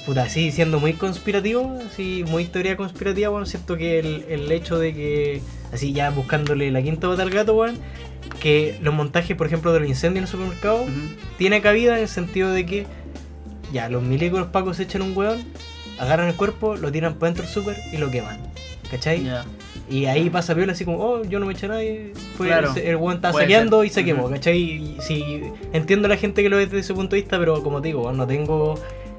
Puta, 0.06 0.22
así 0.22 0.52
siendo 0.52 0.78
muy 0.78 0.92
conspirativo, 0.92 1.78
así 1.90 2.24
muy 2.28 2.44
teoría 2.44 2.76
conspirativa, 2.76 3.28
weón, 3.30 3.44
siento 3.46 3.76
que 3.76 3.98
el, 3.98 4.24
el 4.28 4.52
hecho 4.52 4.78
de 4.78 4.94
que, 4.94 5.40
así 5.72 5.92
ya 5.92 6.10
buscándole 6.10 6.70
la 6.70 6.80
quinta 6.80 7.08
pata 7.08 7.22
al 7.22 7.30
gato, 7.30 7.54
weón, 7.56 7.76
que 8.40 8.78
los 8.82 8.94
montajes, 8.94 9.36
por 9.36 9.48
ejemplo, 9.48 9.72
de 9.72 9.80
los 9.80 9.88
incendios 9.88 10.18
en 10.18 10.22
el 10.24 10.28
supermercado, 10.30 10.84
tiene 11.38 11.60
cabida 11.60 11.96
en 11.96 12.02
el 12.02 12.08
sentido 12.08 12.52
de 12.52 12.64
que, 12.66 12.86
ya, 13.72 13.88
los 13.88 14.02
milicos 14.02 14.38
los 14.38 14.48
pacos 14.48 14.78
echan 14.78 15.02
un 15.02 15.16
weón, 15.16 15.42
agarran 15.98 16.28
el 16.28 16.34
cuerpo, 16.36 16.76
lo 16.76 16.92
tiran 16.92 17.14
para 17.14 17.32
dentro 17.32 17.44
del 17.44 17.52
super 17.52 17.76
y 17.92 17.96
lo 17.96 18.08
queman. 18.10 18.38
¿Cachai? 18.90 19.24
Ya. 19.24 19.44
Y 19.90 20.06
ahí 20.06 20.30
pasa 20.30 20.54
viola 20.54 20.72
así 20.72 20.84
como, 20.84 20.98
oh, 20.98 21.24
yo 21.24 21.40
no 21.40 21.46
me 21.46 21.52
eché 21.54 21.66
a 21.66 21.70
nadie. 21.70 22.12
Fue 22.36 22.46
Claro. 22.46 22.72
el, 22.76 22.82
el 22.82 22.96
weón 22.96 23.16
estaba 23.16 23.32
Puede 23.32 23.46
saqueando 23.46 23.80
ser. 23.80 23.86
y 23.86 23.90
se 23.90 24.04
quemó, 24.04 24.24
Ujú. 24.26 24.32
¿cachai? 24.34 24.58
Y 24.60 24.96
sí, 25.00 25.42
entiendo 25.72 26.06
a 26.06 26.08
la 26.10 26.16
gente 26.16 26.42
que 26.44 26.48
lo 26.48 26.56
ve 26.58 26.66
desde 26.66 26.78
ese 26.78 26.94
punto 26.94 27.16
de 27.16 27.22
vista, 27.22 27.38
pero 27.40 27.60
como 27.64 27.80
te 27.82 27.88
digo, 27.88 28.12
no 28.12 28.24
tengo 28.26 28.78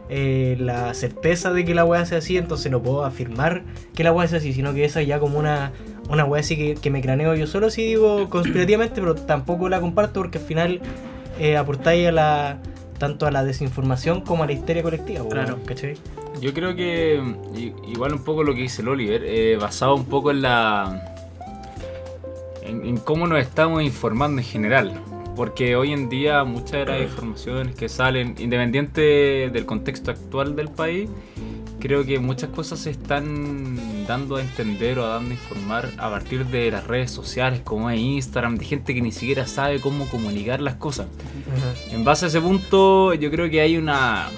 eh, 0.09 0.55
la 0.59 0.93
certeza 0.93 1.51
de 1.51 1.65
que 1.65 1.75
la 1.75 1.83
weá 1.85 2.05
sea 2.05 2.19
así, 2.19 2.37
entonces 2.37 2.71
no 2.71 2.81
puedo 2.81 3.03
afirmar 3.03 3.63
que 3.93 4.03
la 4.03 4.11
weá 4.11 4.27
sea 4.27 4.39
así, 4.39 4.53
sino 4.53 4.73
que 4.73 4.85
esa 4.85 5.01
es 5.01 5.07
ya 5.07 5.19
como 5.19 5.37
una, 5.39 5.71
una 6.09 6.23
weá 6.25 6.39
así 6.41 6.55
que, 6.55 6.75
que 6.75 6.89
me 6.89 7.01
craneo 7.01 7.35
yo 7.35 7.47
solo, 7.47 7.69
sí 7.69 7.83
digo 7.83 8.29
conspirativamente, 8.29 9.01
pero 9.01 9.15
tampoco 9.15 9.67
la 9.69 9.79
comparto 9.81 10.21
porque 10.21 10.37
al 10.37 10.43
final 10.45 10.79
eh, 11.39 11.57
aportáis 11.57 12.07
a 12.07 12.11
la, 12.11 12.59
tanto 12.97 13.25
a 13.27 13.31
la 13.31 13.43
desinformación 13.43 14.21
como 14.21 14.43
a 14.43 14.45
la 14.47 14.53
histeria 14.53 14.81
colectiva, 14.83 15.19
weón, 15.23 15.31
Claro. 15.31 15.59
¿cachai? 15.65 15.95
Yo 16.39 16.53
creo 16.53 16.75
que 16.75 17.19
igual 17.87 18.13
un 18.13 18.23
poco 18.23 18.43
lo 18.43 18.53
que 18.53 18.61
dice 18.61 18.83
el 18.83 18.89
Oliver, 18.89 19.23
eh, 19.25 19.57
basado 19.59 19.95
un 19.95 20.05
poco 20.05 20.29
en 20.31 20.43
la 20.43 21.13
en, 22.61 22.85
en 22.85 22.97
cómo 22.97 23.25
nos 23.27 23.39
estamos 23.39 23.81
informando 23.81 24.39
en 24.41 24.47
general. 24.47 24.91
Porque 25.37 25.75
hoy 25.75 25.93
en 25.93 26.09
día 26.09 26.43
muchas 26.43 26.71
de 26.71 26.85
las 26.85 27.01
informaciones 27.03 27.75
que 27.75 27.87
salen, 27.89 28.35
independiente 28.39 29.51
del 29.51 29.65
contexto 29.67 30.09
actual 30.09 30.55
del 30.55 30.69
país, 30.69 31.07
creo 31.79 32.03
que 32.03 32.17
muchas 32.17 32.49
cosas 32.49 32.79
se 32.79 32.89
están 32.89 34.05
dando 34.07 34.37
a 34.37 34.41
entender 34.41 34.97
o 34.97 35.07
dando 35.07 35.29
a 35.29 35.33
informar 35.33 35.91
a 35.99 36.09
partir 36.09 36.47
de 36.47 36.71
las 36.71 36.87
redes 36.87 37.11
sociales 37.11 37.61
como 37.63 37.91
es 37.91 37.99
Instagram, 37.99 38.57
de 38.57 38.65
gente 38.65 38.95
que 38.95 39.01
ni 39.01 39.11
siquiera 39.11 39.45
sabe 39.45 39.79
cómo 39.79 40.07
comunicar 40.07 40.59
las 40.59 40.73
cosas. 40.75 41.05
Ajá. 41.05 41.95
En 41.95 42.03
base 42.03 42.25
a 42.25 42.27
ese 42.29 42.41
punto, 42.41 43.13
yo 43.13 43.29
creo 43.29 43.47
que 43.47 43.61
hay 43.61 43.77
una 43.77 44.29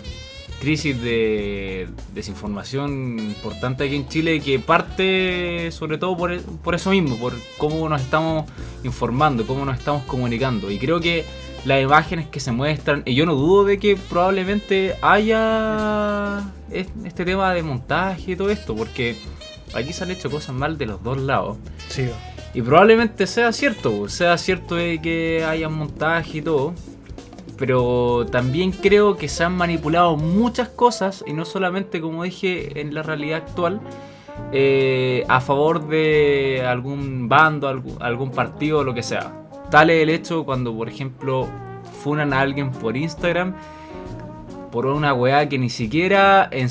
crisis 0.60 1.02
de 1.02 1.88
desinformación 2.14 3.18
importante 3.20 3.86
aquí 3.86 3.96
en 3.96 4.08
Chile 4.08 4.40
que 4.42 4.60
parte 4.60 5.70
sobre 5.72 5.98
todo 5.98 6.18
por, 6.18 6.34
e- 6.34 6.42
por 6.64 6.76
eso 6.76 6.90
mismo, 6.92 7.18
por 7.18 7.34
cómo 7.58 7.88
nos 7.90 8.02
estamos 8.02 8.46
informando, 8.84 9.46
cómo 9.48 9.66
nos 9.66 9.78
estamos 9.78 10.04
comunicando. 10.04 10.70
Y 10.70 10.78
creo 10.78 11.00
que 11.00 11.26
las 11.66 11.82
imágenes 11.82 12.28
que 12.28 12.40
se 12.40 12.52
muestran, 12.52 13.04
y 13.06 13.16
yo 13.16 13.26
no 13.26 13.36
dudo 13.36 13.66
de 13.66 13.80
que 13.80 13.96
probablemente 13.98 14.96
haya 15.02 16.40
es- 16.72 16.88
este 17.06 17.26
tema 17.26 17.54
de 17.54 17.64
montaje 17.64 18.32
y 18.32 18.36
todo 18.36 18.50
esto, 18.50 18.76
porque 18.76 19.16
aquí 19.74 19.94
se 19.94 20.04
han 20.04 20.12
hecho 20.12 20.30
cosas 20.30 20.56
mal 20.56 20.78
de 20.78 20.86
los 20.86 21.04
dos 21.04 21.18
lados. 21.18 21.58
Sí. 21.90 22.08
Y 22.54 22.62
probablemente 22.62 23.28
sea 23.28 23.52
cierto, 23.52 24.10
sea 24.10 24.38
cierto 24.38 24.76
de 24.76 25.00
que 25.02 25.46
haya 25.48 25.70
montaje 25.70 26.40
y 26.40 26.42
todo. 26.42 26.74
Pero 27.60 28.26
también 28.32 28.72
creo 28.72 29.18
que 29.18 29.28
se 29.28 29.44
han 29.44 29.56
manipulado 29.56 30.16
muchas 30.16 30.70
cosas, 30.70 31.24
y 31.28 31.34
no 31.34 31.46
solamente 31.46 32.02
como 32.02 32.24
dije 32.24 32.80
en 32.80 32.96
la 32.96 33.04
realidad 33.04 33.40
actual, 33.40 33.82
eh, 34.54 35.26
a 35.28 35.42
favor 35.42 35.88
de 35.88 36.64
algún 36.66 37.28
bando, 37.28 37.68
algún, 37.68 37.98
algún 38.00 38.32
partido 38.32 38.84
lo 38.84 38.94
que 38.94 39.04
sea. 39.04 39.34
Tal 39.70 39.90
es 39.90 40.02
el 40.02 40.10
hecho 40.10 40.46
cuando, 40.46 40.74
por 40.76 40.88
ejemplo, 40.88 41.48
funan 42.02 42.34
a 42.34 42.40
alguien 42.40 42.72
por 42.72 42.96
Instagram 42.96 43.54
por 44.72 44.86
una 44.86 45.14
weá 45.14 45.50
que 45.50 45.58
ni 45.58 45.70
siquiera 45.70 46.48
en, 46.52 46.70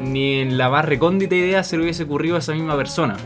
ni 0.00 0.40
en 0.40 0.58
la 0.58 0.68
más 0.68 0.84
recóndita 0.84 1.34
idea 1.34 1.64
se 1.64 1.76
le 1.76 1.84
hubiese 1.84 2.04
ocurrido 2.04 2.36
a 2.36 2.38
esa 2.38 2.52
misma 2.52 2.76
persona. 2.76 3.16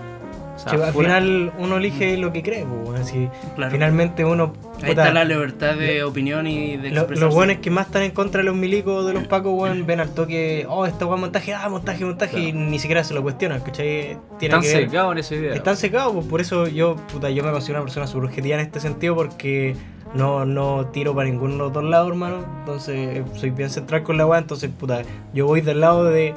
O 0.61 0.69
sea, 0.69 0.79
Que 0.79 0.85
al 0.85 0.93
final 0.93 1.53
uno 1.59 1.79
elige 1.79 2.17
lo 2.19 2.33
que 2.33 2.43
cree, 2.43 2.65
pues, 2.85 3.09
si 3.09 3.29
Claro. 3.57 3.73
finalmente 3.73 4.25
uno... 4.25 4.53
Ahí 4.83 4.91
está 4.91 5.11
la 5.13 5.25
libertad 5.25 5.75
de 5.77 6.03
opinión 6.05 6.47
y 6.47 6.77
de 6.77 6.91
Lo- 6.91 7.07
los 7.09 7.35
buenos 7.35 7.57
que 7.59 7.71
más 7.71 7.87
están 7.87 8.03
en 8.03 8.11
contra 8.13 8.39
de 8.41 8.45
los 8.45 8.55
milicos 8.57 9.07
de 9.07 9.13
los 9.15 9.27
pacos, 9.27 9.53
weón, 9.55 9.87
ven 9.87 10.01
al 10.01 10.11
toque, 10.15 10.67
oh, 10.69 10.87
esta 10.87 11.07
weón 11.07 11.21
montaje, 11.21 11.53
ah, 11.55 11.69
montaje, 11.69 12.05
montaje, 12.05 12.39
y 12.41 12.53
ni 12.53 12.79
siquiera 12.79 13.03
se 13.05 13.15
lo 13.15 13.23
cuestionan, 13.23 13.61
¿cachai? 13.61 14.17
Tiene 14.39 14.57
Están 14.57 14.63
secados 14.65 15.13
en 15.13 15.19
esa 15.19 15.35
idea. 15.35 15.55
Están 15.55 15.77
secados, 15.77 16.13
pues 16.15 16.27
por 16.27 16.41
eso 16.41 16.67
yo, 16.69 16.97
puta, 17.13 17.31
yo 17.31 17.43
me 17.43 17.51
considero 17.53 17.79
una 17.81 17.85
persona 17.87 18.07
súper 18.07 18.29
objetiva 18.31 18.55
en 18.57 18.61
este 18.67 18.81
sentido 18.81 19.15
porque 19.15 19.77
no, 20.15 20.45
no 20.45 20.87
tiro 20.93 21.15
para 21.15 21.29
ninguno 21.29 21.53
de 21.53 21.59
los 21.59 21.73
dos 21.73 21.85
lados, 21.85 22.09
hermano. 22.11 22.45
Entonces 22.61 23.23
soy 23.37 23.51
bien 23.51 23.71
central 23.71 24.03
con 24.03 24.17
la 24.17 24.27
weá, 24.27 24.39
entonces, 24.39 24.71
puta, 24.71 25.03
yo 25.35 25.47
voy 25.47 25.61
del 25.61 25.81
lado 25.81 26.05
de 26.05 26.35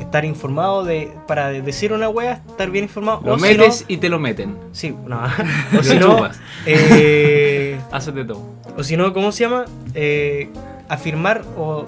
estar 0.00 0.24
informado, 0.24 0.84
de 0.84 1.10
para 1.26 1.50
decir 1.50 1.92
una 1.92 2.08
weá, 2.08 2.42
estar 2.48 2.70
bien 2.70 2.84
informado. 2.84 3.20
Lo 3.24 3.34
o 3.34 3.36
si 3.38 3.42
metes 3.42 3.80
no- 3.82 3.86
y 3.94 3.96
te 3.98 4.08
lo 4.08 4.18
meten. 4.18 4.56
sí, 4.72 4.94
no. 5.06 5.20
O 5.78 5.82
si 5.82 5.98
no, 5.98 6.28
eh, 6.66 7.78
Haces 7.92 8.14
de 8.14 8.24
todo. 8.24 8.42
o 8.76 8.82
si 8.82 8.96
no, 8.96 9.12
¿cómo 9.12 9.32
se 9.32 9.44
llama? 9.44 9.64
Eh, 9.94 10.50
afirmar 10.88 11.42
o... 11.56 11.84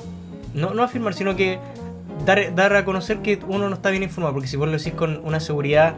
No, 0.54 0.72
no 0.74 0.82
afirmar, 0.82 1.14
sino 1.14 1.36
que 1.36 1.58
dar, 2.24 2.54
dar 2.54 2.74
a 2.74 2.84
conocer 2.84 3.18
que 3.18 3.38
uno 3.46 3.68
no 3.68 3.74
está 3.74 3.90
bien 3.90 4.02
informado. 4.02 4.32
Porque 4.34 4.48
si 4.48 4.56
vos 4.56 4.66
lo 4.68 4.76
decís 4.76 4.92
con 4.94 5.20
una 5.24 5.40
seguridad 5.40 5.94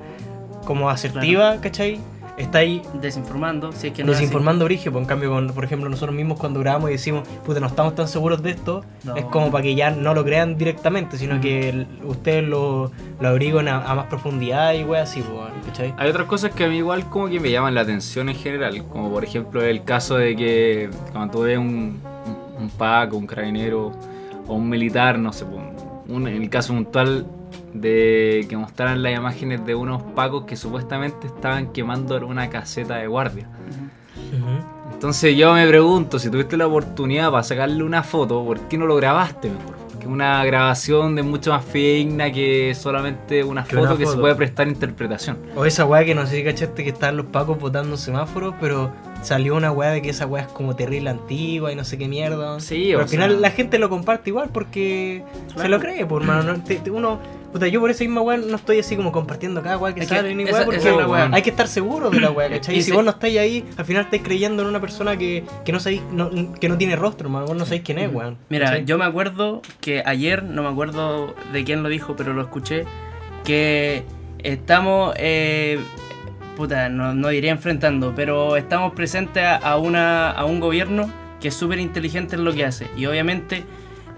como 0.65 0.91
asertiva, 0.91 1.61
¿cachai? 1.61 1.99
Está 2.41 2.59
ahí 2.59 2.83
Desinformando, 2.95 3.71
si 3.73 3.89
es 3.89 3.93
que 3.93 4.03
no 4.03 4.13
desinformando 4.13 4.65
Brigio. 4.65 4.91
Pues, 4.93 5.03
en 5.03 5.09
cambio, 5.09 5.31
con- 5.31 5.49
por 5.49 5.65
ejemplo, 5.65 5.89
nosotros 5.91 6.15
mismos 6.17 6.39
cuando 6.39 6.61
grabamos 6.61 6.91
y 6.91 6.95
decimos, 6.95 7.29
puta, 7.45 7.61
no 7.61 7.67
estamos 7.67 7.95
tan 7.95 8.09
seguros 8.09 8.43
de 8.43 8.51
esto, 8.51 8.83
No. 9.05 9.15
es 9.17 9.25
como 9.27 9.51
para 9.51 9.63
que 9.63 9.75
ya 9.75 9.91
no 9.91 10.15
lo 10.15 10.25
crean 10.25 10.57
directamente, 10.57 11.19
sino 11.19 11.41
que 11.41 11.69
el- 11.69 11.87
ustedes 12.05 12.43
lo, 12.49 12.91
lo 13.21 13.29
averigüen 13.29 13.69
a, 13.69 13.83
a 13.85 13.95
más 13.95 14.07
profundidad 14.07 14.73
y 14.75 14.85
wey 14.85 15.01
así, 15.01 15.21
pues, 15.23 15.51
¿cachai? 15.67 15.95
Hay 15.99 16.09
otras 16.11 16.27
cosas 16.27 16.53
que 16.53 16.65
a 16.65 16.69
mí 16.69 16.79
igual 16.79 17.09
como 17.11 17.29
que 17.29 17.39
me 17.41 17.51
llaman 17.51 17.75
la 17.75 17.83
atención 17.83 18.29
en 18.29 18.37
general, 18.37 18.85
como 18.85 19.11
por 19.11 19.23
ejemplo 19.25 19.63
el 19.63 19.85
caso 19.85 20.17
de 20.17 20.35
que 20.37 20.91
cuando 21.13 21.33
tú 21.33 21.43
ves 21.43 21.59
un, 21.59 21.67
un, 21.67 22.63
un 22.63 22.71
paco, 22.71 23.17
un 23.17 23.27
carabinero 23.27 23.93
o 24.49 24.55
un 24.55 24.69
militar, 24.69 25.19
no 25.19 25.33
sé, 25.33 25.45
pues, 25.45 25.63
un, 26.09 26.27
el 26.27 26.49
caso 26.49 26.73
puntual 26.73 27.27
de 27.75 28.47
que 28.49 28.57
mostraran 28.57 29.03
las 29.03 29.17
imágenes 29.17 29.65
de 29.65 29.75
unos 29.75 30.03
pacos 30.03 30.45
que 30.45 30.57
supuestamente 30.57 31.27
estaban 31.27 31.73
quemando 31.73 32.17
una 32.27 32.51
caseta 32.51 32.97
de 32.97 33.07
guardia. 33.07 33.47
Entonces 34.93 35.37
yo 35.37 35.55
me 35.55 35.67
pregunto, 35.67 36.19
si 36.19 36.31
tuviste 36.31 36.57
la 36.57 36.67
oportunidad 36.67 37.31
para 37.31 37.43
sacarle 37.43 37.83
una 37.83 38.03
foto, 38.03 38.45
¿por 38.45 38.61
qué 38.63 38.77
no 38.77 38.87
lo 38.87 38.97
grabaste 38.97 39.49
mejor? 39.49 39.77
Porque 39.91 40.07
una 40.07 40.45
grabación 40.45 41.15
de 41.15 41.23
mucho 41.23 41.51
más 41.53 41.65
fidedigna 41.65 42.31
que 42.33 42.75
solamente 42.75 43.43
una 43.45 43.65
foto 43.65 43.83
una 43.83 43.97
que 43.97 44.07
se 44.07 44.17
puede 44.17 44.35
prestar 44.35 44.69
interpretación. 44.69 45.39
O 45.57 45.65
esa 45.65 45.85
weá 45.87 46.05
que 46.05 46.15
no 46.15 46.27
sé 46.27 46.37
si 46.37 46.45
cachaste 46.45 46.85
que 46.85 46.91
estaban 46.91 47.17
los 47.17 47.27
pacos 47.27 47.59
botando 47.59 47.97
semáforos, 47.97 48.55
pero 48.61 48.91
salió 49.23 49.57
una 49.57 49.73
weá 49.73 49.91
de 49.91 50.03
que 50.03 50.11
esa 50.11 50.27
weá 50.27 50.43
es 50.45 50.49
como 50.49 50.75
terrible 50.77 51.11
antigua 51.11 51.73
y 51.73 51.77
no 51.77 51.85
sé 51.85 51.97
qué 51.99 52.09
mierda. 52.09 52.61
Sí, 52.61 52.85
pero 52.89 52.99
o 52.99 53.03
al 53.03 53.09
final 53.09 53.31
sea- 53.33 53.41
la 53.41 53.51
gente 53.51 53.79
lo 53.79 53.89
comparte 53.89 54.31
igual 54.31 54.51
porque 54.53 55.23
se 55.57 55.69
lo 55.69 55.79
cree, 55.81 56.05
por 56.07 56.23
hermano. 56.23 56.43
no- 56.45 56.63
te- 56.65 56.77
te- 56.77 56.91
uno, 56.91 57.19
puta, 57.53 57.67
yo 57.69 57.81
por 57.81 57.91
esa 57.91 58.05
misma 58.05 58.21
weá 58.23 58.37
no 58.37 58.57
estoy 58.57 58.79
así 58.79 58.97
como 58.97 59.11
compartiendo 59.13 59.63
cada 59.63 59.77
weá 59.79 59.95
que 59.95 60.01
Es 60.03 60.09
que 60.09 60.15
sale 60.17 60.35
ni 60.35 60.45
esa- 60.45 60.53
weá, 60.53 60.61
esa 60.61 60.65
porque 60.67 60.79
es 60.91 60.97
la 60.97 61.07
weá. 61.09 61.31
hay 61.33 61.43
que 61.43 61.51
estar 61.51 61.69
seguro 61.69 62.11
de 62.11 62.21
la 62.21 62.31
weá, 62.31 62.49
¿cachai? 62.51 62.77
Y 62.77 62.83
si 62.83 62.93
vos 62.93 63.05
no 63.05 63.11
estáis 63.11 63.39
ahí, 63.39 63.65
al 63.77 63.85
final 63.85 64.03
estáis 64.05 64.23
creyendo 64.23 64.63
en 64.63 64.69
una 64.69 64.81
persona 64.81 65.17
que, 65.17 65.45
que 65.65 65.73
no 65.73 65.81
sabéis, 65.81 66.03
no, 66.13 66.31
que 66.61 66.69
no 66.69 66.77
tiene 66.79 66.97
rostro, 66.97 67.27
hermano. 67.29 67.47
Vos 67.47 67.57
no 67.57 67.65
sabéis 67.65 67.83
quién 67.83 67.99
es, 67.99 68.13
weón. 68.13 68.37
Mira, 68.49 68.67
¿cachai? 68.67 68.85
yo 68.85 68.99
me 68.99 69.05
acuerdo 69.05 69.63
que 69.81 70.03
ayer, 70.07 70.43
no 70.43 70.63
me 70.63 70.69
acuerdo 70.69 71.35
de 71.53 71.65
quién 71.65 71.83
lo 71.83 71.89
dijo, 71.89 72.15
pero 72.17 72.33
lo 72.35 72.43
escuché, 72.43 72.85
que 73.45 74.05
estamos, 74.39 75.15
eh, 75.19 75.79
puta, 76.57 76.89
no, 76.89 77.15
no 77.15 77.29
diría 77.29 77.51
enfrentando, 77.51 78.13
pero 78.15 78.57
estamos 78.57 78.93
presentes 78.95 79.45
a 79.45 79.77
una, 79.77 80.31
a 80.31 80.45
un 80.45 80.61
gobierno 80.61 81.11
que 81.41 81.49
es 81.49 81.55
súper 81.55 81.79
inteligente 81.79 82.37
en 82.37 82.45
lo 82.45 82.53
que 82.53 82.65
hace. 82.65 82.87
Y 82.97 83.07
obviamente 83.07 83.65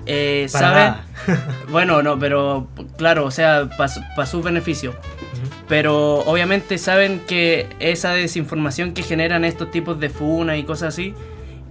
eh, 0.07 0.47
sabe... 0.49 0.95
Bueno, 1.71 2.03
no, 2.03 2.19
pero 2.19 2.69
claro, 2.99 3.25
o 3.25 3.31
sea, 3.31 3.69
para 3.77 4.27
su 4.27 4.43
beneficio. 4.43 4.91
Ujú. 4.91 5.65
Pero 5.69 6.19
obviamente 6.21 6.77
saben 6.79 7.21
que 7.27 7.67
esa 7.79 8.13
desinformación 8.13 8.93
que 8.93 9.03
generan 9.03 9.45
estos 9.45 9.71
tipos 9.71 9.99
de 10.01 10.11
funas 10.11 10.59
y 10.59 10.65
cosas 10.65 10.95
así 10.95 11.15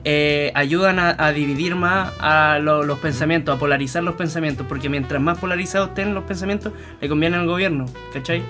eh, 0.03 0.51
ayudan 0.55 0.97
a, 0.97 1.15
a 1.19 1.31
dividir 1.31 1.75
más 1.75 2.11
a 2.19 2.57
lo- 2.59 2.83
los 2.83 2.97
pensamientos, 2.99 3.55
a 3.55 3.59
polarizar 3.59 4.01
los 4.03 4.15
pensamientos, 4.15 4.65
porque 4.67 4.89
mientras 4.89 5.21
más 5.21 5.37
polarizados 5.37 5.89
estén 5.89 6.13
los 6.15 6.23
pensamientos, 6.23 6.73
le 6.99 7.07
conviene 7.09 7.37
al 7.37 7.45
gobierno, 7.45 7.85
¿cachai? 8.13 8.41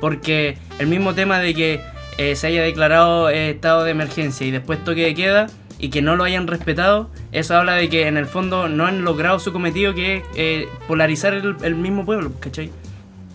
Porque 0.00 0.56
el 0.78 0.86
mismo 0.86 1.14
tema 1.14 1.40
de 1.40 1.54
que 1.54 1.80
eh, 2.18 2.36
se 2.36 2.46
haya 2.46 2.62
declarado 2.62 3.28
eh, 3.30 3.50
estado 3.50 3.82
de 3.84 3.90
emergencia 3.90 4.46
y 4.46 4.50
después 4.52 4.84
toque 4.84 5.02
de 5.02 5.14
queda 5.14 5.46
y 5.80 5.88
que 5.90 6.02
no 6.02 6.16
lo 6.16 6.24
hayan 6.24 6.46
respetado, 6.46 7.10
eso 7.32 7.56
habla 7.56 7.74
de 7.74 7.88
que 7.88 8.06
en 8.06 8.16
el 8.16 8.26
fondo 8.26 8.68
no 8.68 8.86
han 8.86 9.02
logrado 9.04 9.38
su 9.38 9.52
cometido 9.52 9.94
que 9.94 10.16
es 10.18 10.22
eh, 10.34 10.68
polarizar 10.86 11.32
el, 11.34 11.74
mismo 11.76 12.04
pueblo, 12.04 12.32
¿cachai? 12.40 12.70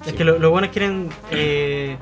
Es 0.05 0.13
que 0.13 0.23
lo- 0.23 0.37
los 0.37 0.51
buenos 0.51 0.69
quieren 0.71 1.09
eh, 1.31 1.97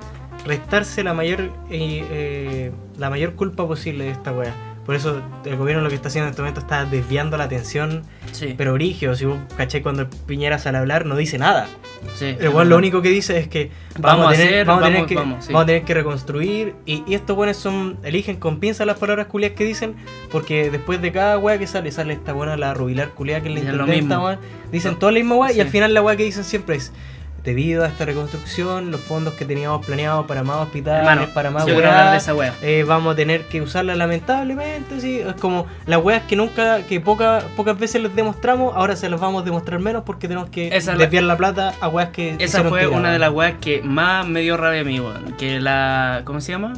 restarse 0.45 1.03
la 1.03 1.13
mayor 1.13 1.41
eh, 1.69 2.05
eh, 2.11 2.71
la 2.97 3.09
mayor 3.09 3.33
culpa 3.33 3.65
posible 3.67 4.03
de 4.05 4.11
esta 4.11 4.31
wea. 4.33 4.53
Por 4.85 4.95
eso 4.95 5.21
el 5.45 5.55
gobierno 5.55 5.81
lo 5.81 5.87
que 5.89 5.95
está 5.95 6.09
haciendo 6.09 6.27
en 6.27 6.31
este 6.31 6.41
momento 6.41 6.59
está 6.59 6.83
desviando 6.83 7.37
la 7.37 7.45
atención, 7.45 8.03
Sí, 8.33 8.53
pero 8.57 8.73
origio, 8.73 9.15
si 9.15 9.23
vos 9.25 9.37
caché 9.55 9.81
cuando 9.81 10.09
Piñera 10.09 10.59
sale 10.59 10.77
a 10.77 10.81
hablar 10.81 11.05
no 11.05 11.15
dice 11.15 11.37
nada. 11.37 11.67
sí. 12.15 12.35
El 12.37 12.51
lo 12.69 12.75
único 12.77 13.01
que 13.01 13.07
dice 13.09 13.37
es 13.39 13.47
que 13.47 13.71
vamos, 13.97 14.25
Vamos 14.25 14.27
a 14.27 14.31
tener, 14.37 14.47
hacer, 14.53 14.65
vamos, 14.65 14.83
a 14.83 14.85
tener 14.87 14.97
vamos- 14.99 15.07
que, 15.09 15.15
vamos, 15.15 15.45
sí. 15.45 15.53
vamos 15.53 15.63
a 15.63 15.65
tener 15.67 15.83
que 15.83 15.93
reconstruir 15.93 16.75
y, 16.85 17.03
y 17.07 17.13
estos 17.15 17.33
buenos 17.35 17.55
son 17.55 17.97
eligen 18.03 18.35
con 18.35 18.59
pinza 18.59 18.85
las 18.85 18.97
palabras 18.97 19.27
culiadas 19.27 19.55
que 19.57 19.63
dicen 19.63 19.95
porque 20.31 20.69
después 20.69 21.01
de 21.01 21.11
cada 21.13 21.37
wea 21.37 21.57
que 21.57 21.65
sale 21.67 21.89
sale 21.91 22.13
esta 22.13 22.33
buena 22.33 22.57
la 22.57 22.73
rubilar 22.73 23.09
culiada 23.11 23.41
que 23.41 23.47
es 23.47 23.53
la 23.55 23.61
Dicen 23.61 23.75
intendenta, 23.79 24.39
dicen 24.71 24.95
toda 24.99 25.11
la 25.13 25.19
misma 25.19 25.35
wea 25.35 25.53
y 25.53 25.61
al 25.61 25.69
final 25.69 25.93
la 25.93 26.01
wea 26.01 26.17
que 26.17 26.23
dicen 26.25 26.43
siempre 26.43 26.75
es 26.75 26.91
debido 27.43 27.83
a 27.83 27.87
esta 27.87 28.05
reconstrucción, 28.05 28.89
los 28.89 29.01
fondos 29.01 29.33
que 29.33 29.43
teníamos 29.45 29.85
planeados 29.85 30.25
para 30.25 30.43
más 30.43 30.57
hospitales, 30.57 30.99
Hermano, 31.07 31.27
para 31.33 31.51
más 31.51 31.65
weas, 31.65 32.53
eh, 32.61 32.85
vamos 32.87 33.13
a 33.13 33.15
tener 33.17 33.41
que 33.49 33.61
usarla 33.61 33.95
lamentablemente, 33.95 35.01
sí. 35.01 35.19
Es 35.19 35.33
como 35.35 35.67
las 35.85 36.01
weas 36.01 36.23
que 36.23 36.35
nunca, 36.37 36.83
que 36.83 37.01
poca, 37.01 37.43
pocas 37.57 37.77
veces 37.77 38.01
les 38.01 38.15
demostramos, 38.15 38.73
ahora 38.75 38.95
se 38.95 39.09
las 39.09 39.19
vamos 39.19 39.41
a 39.41 39.45
demostrar 39.45 39.79
menos 39.81 40.03
porque 40.05 40.27
tenemos 40.29 40.49
que 40.49 40.67
Esa 40.67 40.77
es 40.77 40.85
la- 40.97 41.03
desviar 41.03 41.23
la 41.25 41.35
plata 41.35 41.73
a 41.81 41.89
weas 41.89 42.09
que 42.09 42.35
Esa 42.39 42.63
fue 42.63 42.87
una 42.87 43.11
de 43.11 43.19
las 43.19 43.31
weas 43.31 43.55
que 43.59 43.81
más 43.83 44.25
me 44.25 44.39
dio 44.39 44.55
rabia 44.55 44.81
a 44.81 44.85
mí, 44.85 44.99
weón. 45.01 45.33
Que 45.37 45.59
la. 45.59 46.21
¿Cómo 46.23 46.39
se 46.39 46.53
llama? 46.53 46.73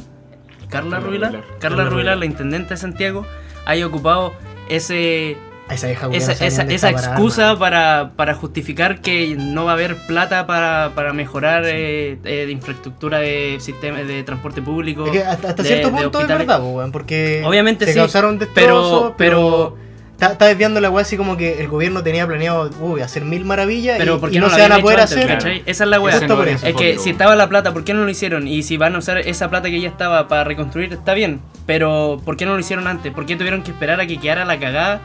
Carla. 0.68 0.98
Ruilar. 0.98 1.42
Carla 1.60 1.84
Ruilar. 1.84 2.16
la 2.18 2.26
intendente 2.26 2.70
de 2.70 2.76
Santiago, 2.76 3.24
haya 3.66 3.86
ocupado 3.86 4.34
ese 4.68 5.36
esa 5.70 5.86
vieja 5.88 6.08
esa, 6.12 6.62
esa, 6.62 6.90
excusa 6.90 7.58
para, 7.58 8.12
para 8.14 8.34
justificar 8.34 9.00
que 9.00 9.34
no 9.36 9.64
va 9.64 9.72
a 9.72 9.74
haber 9.74 9.96
plata 10.06 10.46
para, 10.46 10.92
para 10.94 11.12
mejorar 11.12 11.64
eh, 11.66 12.18
eh, 12.24 12.46
de 12.46 12.52
infraestructura 12.52 13.18
de 13.18 13.56
sistema 13.60 13.98
de 13.98 14.22
transporte 14.22 14.62
público. 14.62 15.06
Es 15.06 15.12
que 15.12 15.24
hasta, 15.24 15.48
hasta 15.48 15.62
de- 15.62 15.68
cierto 15.68 15.90
punto 15.90 16.20
es 16.20 16.28
verdad, 16.28 16.62
porque 16.92 17.42
Obviamente 17.44 17.84
se 17.84 17.92
sí, 17.94 17.98
causaron 17.98 18.38
pero- 18.38 18.46
destrozos, 18.52 19.12
pero, 19.18 19.74
pero- 19.76 19.76
está, 20.12 20.32
está 20.32 20.46
desviando 20.46 20.80
la 20.80 20.88
weá 20.88 21.02
así 21.02 21.16
como 21.16 21.36
que 21.36 21.60
el 21.60 21.68
gobierno 21.68 22.02
tenía 22.02 22.26
planeado 22.26 22.70
uy, 22.80 23.00
hacer 23.00 23.24
mil 23.24 23.44
maravillas 23.44 23.98
Pero 23.98 24.16
y, 24.16 24.18
¿por 24.18 24.30
y 24.30 24.32
qué 24.34 24.40
no, 24.40 24.50
se 24.50 24.60
van 24.60 24.72
a 24.72 24.78
poder 24.78 25.00
antes, 25.00 25.18
hacer. 25.18 25.62
Esa 25.66 25.84
es 25.84 25.90
la 25.90 26.00
weá. 26.00 26.16
Justo 26.16 26.36
por 26.36 26.46
no 26.46 26.50
eso. 26.52 26.64
Es 26.66 26.74
que 26.76 26.98
si 26.98 27.10
estaba 27.10 27.34
la 27.34 27.48
plata, 27.48 27.72
¿por 27.72 27.82
qué 27.84 27.92
no 27.92 28.04
lo 28.04 28.10
hicieron? 28.10 28.46
Y 28.46 28.62
si 28.62 28.76
van 28.76 28.94
a 28.94 28.98
usar 28.98 29.18
esa 29.18 29.50
plata 29.50 29.68
que 29.68 29.80
ya 29.80 29.88
estaba 29.88 30.28
para 30.28 30.44
reconstruir, 30.44 30.92
está 30.92 31.12
bien. 31.12 31.40
Pero 31.66 32.20
¿por 32.24 32.36
qué 32.36 32.46
no 32.46 32.54
lo 32.54 32.60
hicieron 32.60 32.86
antes? 32.86 33.12
¿Por 33.12 33.26
qué 33.26 33.34
tuvieron 33.34 33.62
que 33.64 33.72
esperar 33.72 34.00
a 34.00 34.06
que 34.06 34.18
quedara 34.18 34.44
la 34.44 34.58
cagada 34.60 35.00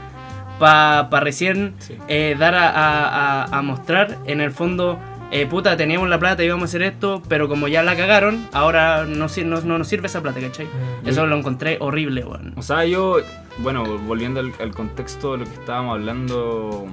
para 0.62 1.20
recién 1.24 1.74
Sí. 1.80 1.98
eh, 2.08 2.36
dar 2.40 2.56
a, 2.56 2.70
a- 2.70 3.44
a- 3.46 3.58
a 3.58 3.62
mostrar 3.62 4.18
en 4.26 4.40
el 4.42 4.52
fondo, 4.52 5.00
eh, 5.32 5.46
puta, 5.48 5.76
teníamos 5.76 6.08
la 6.10 6.20
plata, 6.20 6.44
íbamos 6.44 6.64
a 6.64 6.66
hacer 6.66 6.84
esto, 6.84 7.22
pero 7.28 7.48
como 7.50 7.68
ya 7.68 7.84
la 7.84 7.96
cagaron, 7.98 8.48
ahora 8.54 9.06
no, 9.06 9.28
sir- 9.28 9.46
no, 9.46 9.60
no 9.62 9.78
nos 9.78 9.88
sirve 9.88 10.08
esa 10.08 10.22
plata, 10.22 10.40
¿cachai? 10.40 10.66
Mm. 11.04 11.08
Eso 11.08 11.26
lo 11.26 11.36
encontré 11.38 11.78
horrible, 11.80 12.24
weón. 12.24 12.54
O 12.58 12.62
sea, 12.62 12.86
yo, 12.86 13.18
bueno, 13.58 13.84
volviendo 14.08 14.40
al, 14.40 14.52
al 14.60 14.72
contexto 14.74 15.34
de 15.34 15.38
lo 15.40 15.46
que 15.46 15.54
estábamos 15.54 15.96
hablando, 15.96 16.86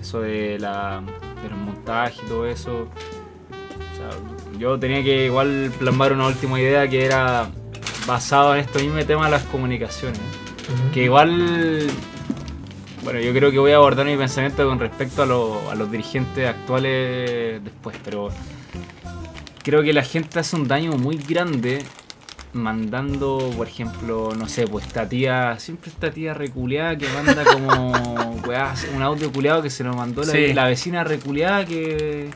eso 0.00 0.20
de 0.20 0.58
la 0.58 1.00
de 1.42 1.48
los 1.50 1.58
montajes 1.58 2.20
y 2.24 2.26
todo 2.28 2.46
eso. 2.46 2.88
O 3.92 3.96
sea, 3.96 4.58
yo 4.58 4.78
tenía 4.78 5.02
que 5.04 5.26
igual 5.26 5.70
plasmar 5.78 6.12
una 6.12 6.26
última 6.26 6.58
idea 6.60 6.88
que 6.88 7.04
era 7.04 7.46
basado 8.06 8.54
en 8.54 8.60
este 8.62 8.82
mismo 8.82 9.04
tema 9.04 9.26
de 9.26 9.30
las 9.32 9.42
comunicaciones. 9.44 10.20
Que 10.94 11.04
igual, 11.04 11.86
bueno, 13.02 13.20
yo 13.20 13.32
creo 13.32 13.50
que 13.50 13.58
voy 13.58 13.72
a 13.72 13.76
abordar 13.76 14.06
mi 14.06 14.16
pensamiento 14.16 14.66
con 14.68 14.78
respecto 14.78 15.22
a, 15.22 15.26
lo- 15.26 15.70
a 15.70 15.74
los 15.74 15.90
dirigentes 15.90 16.46
actuales 16.48 17.62
después, 17.64 17.96
pero 18.04 18.28
creo 19.62 19.82
que 19.82 19.92
la 19.92 20.02
gente 20.04 20.38
hace 20.38 20.56
un 20.56 20.68
daño 20.68 20.92
muy 20.92 21.16
grande 21.16 21.82
mandando, 22.52 23.50
por 23.56 23.66
ejemplo, 23.66 24.30
no 24.36 24.46
sé, 24.48 24.66
pues 24.66 24.86
esta 24.86 25.08
tía, 25.08 25.58
siempre 25.58 25.90
esta 25.90 26.10
tía 26.10 26.34
reculeada 26.34 26.96
que 26.96 27.08
manda 27.08 27.44
como, 27.44 27.90
un 28.94 29.02
audio 29.02 29.32
culeado 29.32 29.62
que 29.62 29.70
se 29.70 29.82
nos 29.84 29.96
mandó 29.96 30.22
la, 30.22 30.32
la 30.54 30.66
vecina 30.66 31.02
reculeada 31.02 31.64
que, 31.64 32.28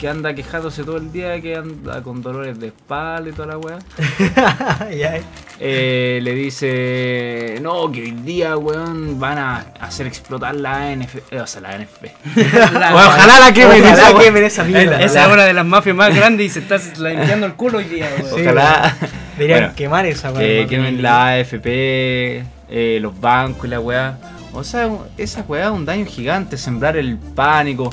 que 0.00 0.08
anda 0.08 0.34
quejándose 0.34 0.82
todo 0.82 0.96
el 0.96 1.12
día, 1.12 1.38
que 1.42 1.54
anda 1.56 2.02
con 2.02 2.22
dolores 2.22 2.58
de 2.58 2.68
espalda 2.68 3.28
y 3.28 3.32
toda 3.32 3.48
la 3.48 3.58
weá. 3.58 3.78
Eh. 4.90 5.22
Eh, 5.62 6.20
le 6.22 6.34
dice, 6.34 7.58
no, 7.60 7.92
que 7.92 8.00
hoy 8.00 8.12
día, 8.12 8.56
weón, 8.56 9.20
van 9.20 9.36
a 9.36 9.56
hacer 9.78 10.06
explotar 10.06 10.54
la 10.54 10.88
ANF, 10.90 11.16
eh, 11.30 11.38
o 11.40 11.46
sea, 11.46 11.60
la 11.60 11.70
ANF. 11.72 12.00
La- 12.72 12.92
Bueno, 12.92 13.08
ojalá 13.08 13.40
la 13.40 13.52
quemen 13.52 13.82
Ojalá 13.84 14.18
quemen 14.18 14.44
esa 14.44 14.64
mierda. 14.64 15.02
Esa 15.02 15.26
es 15.26 15.32
una 15.32 15.44
de 15.44 15.52
las 15.52 15.66
mafias 15.66 15.94
más 15.94 16.14
grandes 16.16 16.46
y 16.46 16.48
se 16.48 16.60
está 16.60 16.78
limpiando 16.98 17.44
el 17.44 17.52
culo 17.54 17.76
hoy 17.78 17.84
día, 17.84 18.08
weón. 18.22 18.40
Ojalá 18.40 18.96
Deberían 19.36 19.60
Bueno, 19.60 19.74
quemar 19.76 20.06
esa 20.06 20.30
weá. 20.32 20.38
que 20.40 20.66
quemen 20.66 21.02
la 21.02 21.28
AFP, 21.34 22.42
eh, 22.70 22.98
los 23.02 23.20
bancos 23.20 23.66
y 23.66 23.68
la 23.68 23.80
weá. 23.80 24.16
O 24.54 24.64
sea, 24.64 24.88
esa 25.18 25.42
weá 25.42 25.66
es 25.66 25.70
un 25.72 25.84
daño 25.84 26.06
gigante, 26.06 26.56
sembrar 26.56 26.96
el 26.96 27.18
pánico. 27.18 27.92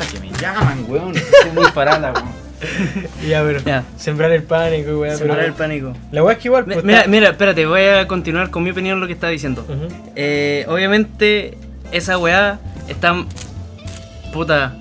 Hasta 0.00 0.12
que 0.12 0.20
me 0.20 0.32
llaman, 0.38 0.84
weón. 0.88 1.16
Estoy 1.16 1.50
muy 1.54 1.70
parada, 1.72 2.12
weón. 2.12 2.28
Ya, 3.28 3.42
pero 3.44 3.60
Ya. 3.60 3.84
sembrar 3.96 4.32
el 4.32 4.42
pánico, 4.42 4.98
weá. 4.98 5.14
Sembrar 5.16 5.38
pero- 5.38 5.48
el 5.48 5.54
pánico. 5.54 5.92
La 6.10 6.24
weá 6.24 6.34
es 6.34 6.42
que 6.42 6.48
igual. 6.48 6.64
Pues, 6.64 6.82
Mira, 6.84 6.98
está- 7.00 7.10
mira, 7.10 7.28
espérate, 7.30 7.66
voy 7.66 7.82
a 7.82 8.08
continuar 8.08 8.50
con 8.50 8.64
mi 8.64 8.70
opinión 8.70 8.94
en 8.94 9.00
lo 9.00 9.06
que 9.06 9.12
está 9.12 9.28
diciendo. 9.28 9.64
Eh, 10.16 10.64
obviamente, 10.68 11.56
esa 11.92 12.18
weá 12.18 12.58
está. 12.88 13.24
Puta. 14.32 14.74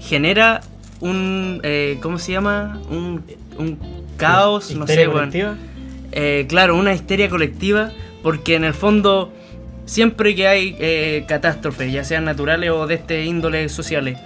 Genera 0.00 0.60
un. 1.00 1.60
eh, 1.62 1.98
¿Cómo 2.02 2.18
se 2.18 2.32
llama? 2.32 2.80
Un, 2.90 3.24
un 3.58 3.78
caos, 4.16 4.70
no 4.74 4.86
sé, 4.86 5.00
weón. 5.08 5.12
colectiva. 5.30 5.54
Eh, 6.12 6.46
claro, 6.48 6.76
una 6.76 6.94
histeria 6.94 7.28
colectiva, 7.28 7.90
porque 8.22 8.54
en 8.54 8.62
el 8.64 8.74
fondo, 8.74 9.32
siempre 9.86 10.34
que 10.36 10.46
hay 10.46 10.76
eh, 10.78 11.24
catástrofes, 11.26 11.92
ya 11.92 12.04
sean 12.04 12.24
naturales 12.24 12.70
o 12.70 12.86
de 12.86 12.94
este 12.94 13.24
índole 13.24 13.68
sociales, 13.68 14.18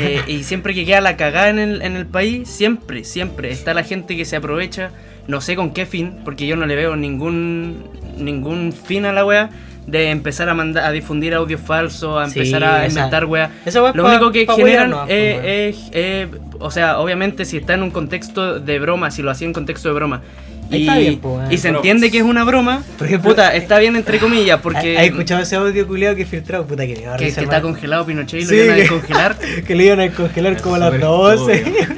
eh, 0.00 0.22
y 0.26 0.42
siempre 0.44 0.74
que 0.74 0.84
queda 0.84 1.00
la 1.00 1.16
cagada 1.16 1.48
en 1.50 1.58
el, 1.58 1.82
en 1.82 1.96
el 1.96 2.06
país, 2.06 2.48
siempre, 2.48 3.04
siempre 3.04 3.50
está 3.50 3.74
la 3.74 3.82
gente 3.84 4.16
que 4.16 4.24
se 4.24 4.36
aprovecha, 4.36 4.90
no 5.28 5.40
sé 5.40 5.56
con 5.56 5.72
qué 5.72 5.86
fin, 5.86 6.18
porque 6.24 6.46
yo 6.46 6.56
no 6.56 6.66
le 6.66 6.76
veo 6.76 6.96
ningún, 6.96 7.84
ningún 8.16 8.72
fin 8.72 9.04
a 9.06 9.12
la 9.12 9.24
wea, 9.24 9.50
de 9.86 10.10
empezar 10.10 10.48
a 10.48 10.54
mandar 10.54 10.84
a 10.84 10.90
difundir 10.90 11.32
audios 11.34 11.60
falsos, 11.60 12.20
a 12.20 12.28
Sí, 12.28 12.40
empezar 12.40 12.64
a 12.64 12.84
esa- 12.86 12.98
inventar 12.98 13.24
weas. 13.26 13.50
Es 13.64 13.74
Lo 13.76 13.92
pa- 13.92 14.02
único 14.10 14.32
que 14.32 14.44
generan 14.46 14.90
pues, 14.90 15.08
es, 15.10 15.76
eh, 15.92 16.26
o 16.58 16.70
sea, 16.72 16.98
obviamente 16.98 17.44
si 17.44 17.56
está 17.56 17.74
en 17.74 17.84
un 17.84 17.92
contexto 17.92 18.58
de 18.58 18.78
broma, 18.80 19.12
si 19.12 19.22
lo 19.22 19.30
hacía 19.30 19.46
en 19.46 19.52
contexto 19.52 19.88
de 19.88 19.94
broma, 19.94 20.22
Ahí 20.70 20.78
y, 20.78 20.82
está 20.88 20.98
bien, 20.98 21.20
weón. 21.22 21.52
y 21.52 21.58
se 21.58 21.68
entiende 21.68 22.10
que 22.10 22.18
es 22.18 22.24
una 22.24 22.42
broma, 22.44 22.82
Por 22.98 23.06
ejemplo, 23.06 23.30
puta, 23.30 23.54
está 23.54 23.78
bien 23.78 23.94
entre 23.96 24.18
comillas, 24.18 24.60
porque 24.60 24.98
¿Has 24.98 25.04
escuchado 25.04 25.42
ese 25.42 25.56
audio 25.56 25.86
culiado 25.86 26.16
que 26.16 26.22
he 26.22 26.26
filtrado? 26.26 26.66
Puta 26.66 26.86
que 26.86 26.94
que, 26.94 27.02
que 27.18 27.26
está 27.28 27.42
hermano. 27.42 27.62
congelado 27.62 28.04
Pinochet 28.06 28.40
y 28.40 28.44
lo 28.44 28.48
Sí, 28.50 28.56
iban 28.56 28.70
a 28.70 28.74
descongelar. 28.74 29.36
Que 29.66 29.74
le 29.74 29.84
iban 29.84 30.00
a 30.00 30.10
congelar 30.10 30.60
como 30.60 30.74
a 30.74 30.78
las 30.78 30.88
súper 30.88 31.00
12. 31.02 31.64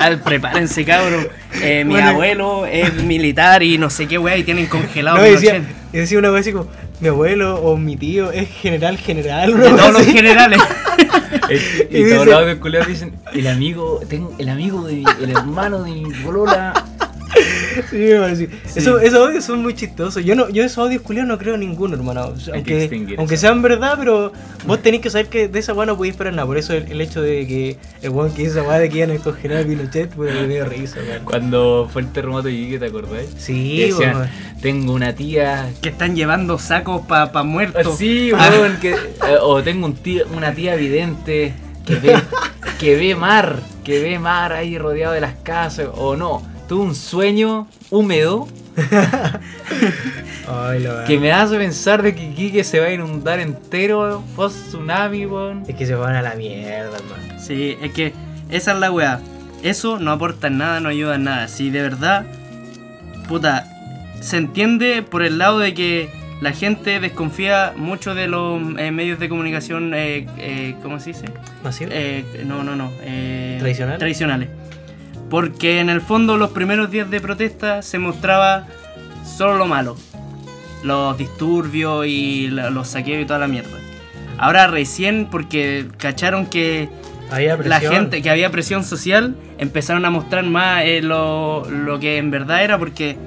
Ah, 0.00 0.12
prepárense, 0.24 0.84
cabrón. 0.84 1.26
Eh, 1.60 1.82
mi 1.84 1.94
Bueno. 1.94 2.10
abuelo 2.10 2.66
es 2.66 3.02
militar 3.02 3.64
y 3.64 3.78
no 3.78 3.90
sé 3.90 4.06
qué 4.06 4.16
wea 4.16 4.36
y 4.36 4.44
tienen 4.44 4.66
congelado 4.66 5.16
No, 5.16 5.24
decía, 5.24 5.54
Pinochet. 5.54 5.76
y 5.92 5.96
decía 5.96 6.18
una 6.20 6.30
vez 6.30 6.42
así 6.42 6.52
como, 6.52 6.68
mi 7.00 7.08
abuelo 7.08 7.56
o 7.60 7.76
mi 7.76 7.96
tío 7.96 8.30
es 8.30 8.48
general 8.48 8.96
general. 8.96 9.58
De 9.58 9.68
todos 9.68 9.92
los 9.92 10.06
generales. 10.06 10.60
Eh, 11.50 11.88
Y 11.90 11.98
y 12.04 12.08
todos 12.10 12.26
los 12.26 12.34
audios 12.36 12.58
culiados 12.58 12.88
dicen, 12.88 13.12
el 13.34 13.46
amigo, 13.48 14.00
tengo, 14.08 14.34
el 14.38 14.48
amigo 14.48 14.86
de 14.86 14.94
mi- 14.94 15.04
el 15.22 15.30
hermano 15.30 15.82
de 15.82 15.90
mi 15.92 16.04
bolola. 16.22 16.72
Sí, 17.90 18.10
sí. 18.34 18.48
Eso- 18.76 18.98
esos 19.00 19.26
audios 19.26 19.44
son 19.44 19.62
muy 19.62 19.74
chistosos. 19.74 20.24
Yo 20.24 20.34
no, 20.34 20.48
yo 20.48 20.64
esos 20.64 20.78
audios 20.78 21.02
culiados 21.02 21.28
no 21.28 21.38
creo 21.38 21.54
en 21.54 21.60
ninguno, 21.60 21.94
hermano. 21.96 22.28
O 22.28 22.36
sea, 22.38 22.54
Hay 22.54 22.62
que 22.62 22.88
aunque, 22.92 23.14
aunque 23.18 23.36
sean 23.36 23.62
verdad, 23.62 23.94
pero 23.98 24.32
vos 24.66 24.80
tenés 24.82 25.00
que 25.00 25.10
saber 25.10 25.26
que 25.28 25.48
de 25.48 25.58
esa 25.58 25.72
weá 25.74 25.86
no 25.86 25.96
podéis 25.96 26.12
esperar 26.14 26.32
nada. 26.34 26.46
Por 26.46 26.58
eso 26.58 26.72
el, 26.74 26.90
el 26.90 27.00
hecho 27.00 27.20
de 27.22 27.46
que 27.46 27.76
el 28.02 28.10
weón 28.10 28.32
que 28.32 28.42
hizo 28.42 28.52
esa 28.58 28.62
weá 28.68 28.78
de 28.78 28.88
que 28.88 28.98
iban 28.98 29.10
a 29.12 29.16
congelar 29.18 29.62
a 29.62 29.66
Pinochet, 29.66 30.10
pues 30.14 30.34
me 30.34 30.46
dio 30.48 30.64
risa, 30.64 31.00
weón. 31.08 31.24
Cuando 31.24 31.88
fue 31.92 32.02
el 32.02 32.08
terremoto 32.12 32.48
de 32.48 32.54
Iquique, 32.54 32.78
¿te 32.78 32.86
acordáis? 32.86 33.30
Sí, 33.38 33.76
Que 33.78 33.86
decían, 33.86 34.30
tengo 34.60 34.92
una 34.92 35.14
tía 35.14 35.70
que 35.80 35.88
están 35.90 36.14
llevando 36.16 36.58
sacos 36.58 37.06
para 37.06 37.32
pa 37.32 37.42
muertos. 37.42 37.96
Sí, 37.98 38.30
Ah, 38.36 38.50
weón, 38.52 38.76
que, 38.80 38.90
eh, 38.90 38.96
o 39.40 39.62
tengo 39.62 39.86
un 39.86 39.94
tío, 39.94 40.24
una 40.36 40.52
tía 40.54 40.74
vidente 40.76 41.52
que 41.86 41.94
ve, 41.96 42.14
que 42.78 42.96
ve 42.96 43.14
mar, 43.14 43.60
que 43.84 44.00
ve 44.02 44.18
mar 44.18 44.52
ahí 44.52 44.76
rodeado 44.78 45.14
de 45.14 45.20
las 45.20 45.34
casas, 45.42 45.88
o 45.94 46.16
no, 46.16 46.42
tuve 46.68 46.82
un 46.84 46.94
sueño 46.94 47.66
húmedo 47.90 48.46
Ay, 50.50 50.86
que 51.06 51.18
me 51.18 51.32
hace 51.32 51.56
pensar 51.58 52.02
de 52.02 52.14
que 52.14 52.24
Iquique 52.24 52.64
se 52.64 52.80
va 52.80 52.86
a 52.86 52.92
inundar 52.92 53.38
entero 53.40 54.22
post 54.36 54.68
tsunami, 54.68 55.26
weón. 55.26 55.64
Es 55.68 55.74
que 55.74 55.84
se 55.86 55.94
van 55.94 56.14
a 56.14 56.22
la 56.22 56.34
mierda, 56.34 56.96
hermano. 56.96 57.40
Sí, 57.40 57.76
es 57.82 57.92
que 57.92 58.12
esa 58.50 58.72
es 58.72 58.78
la 58.78 58.90
weá. 58.90 59.20
Eso 59.62 59.98
no 59.98 60.10
aporta 60.12 60.48
nada, 60.48 60.80
no 60.80 60.88
ayuda 60.88 61.16
en 61.16 61.24
nada. 61.24 61.48
Si 61.48 61.70
de 61.70 61.82
verdad, 61.82 62.24
puta, 63.28 63.66
se 64.20 64.36
entiende 64.38 65.02
por 65.02 65.22
el 65.22 65.36
lado 65.38 65.58
de 65.58 65.74
que 65.74 66.08
la 66.40 66.52
gente 66.52 67.00
desconfía 67.00 67.74
mucho 67.76 68.14
de 68.14 68.28
los 68.28 68.60
eh, 68.78 68.90
medios 68.92 69.18
de 69.18 69.28
comunicación, 69.28 69.92
eh, 69.94 70.26
eh, 70.38 70.76
¿cómo 70.82 71.00
se 71.00 71.10
dice? 71.10 71.26
¿Masivo? 71.64 71.90
Eh, 71.92 72.24
no, 72.46 72.62
no, 72.62 72.76
no. 72.76 72.90
eh, 73.02 73.56
¿Tradicional? 73.58 73.98
Tradicionales. 73.98 74.48
Porque 75.30 75.80
en 75.80 75.90
el 75.90 76.00
fondo 76.00 76.36
los 76.36 76.50
primeros 76.50 76.90
días 76.90 77.10
de 77.10 77.20
protesta 77.20 77.82
se 77.82 77.98
mostraba 77.98 78.66
solo 79.24 79.56
lo 79.56 79.66
malo. 79.66 79.96
Los 80.82 81.18
disturbios 81.18 82.06
y 82.06 82.48
los 82.48 82.88
saqueos 82.88 83.22
y 83.22 83.26
toda 83.26 83.38
la 83.38 83.48
mierda. 83.48 83.78
Ahora 84.38 84.68
recién, 84.68 85.28
porque 85.30 85.86
cacharon 85.98 86.46
que 86.46 86.88
Había 87.30 87.56
la 87.56 87.80
gente, 87.80 88.22
que 88.22 88.30
había 88.30 88.50
presión 88.50 88.84
social, 88.84 89.36
empezaron 89.58 90.04
a 90.04 90.10
mostrar 90.10 90.44
más 90.44 90.84
eh, 90.84 91.02
lo, 91.02 91.68
lo 91.68 91.98
que 91.98 92.18
en 92.18 92.30
verdad 92.30 92.62
era, 92.62 92.78
porque 92.78 93.18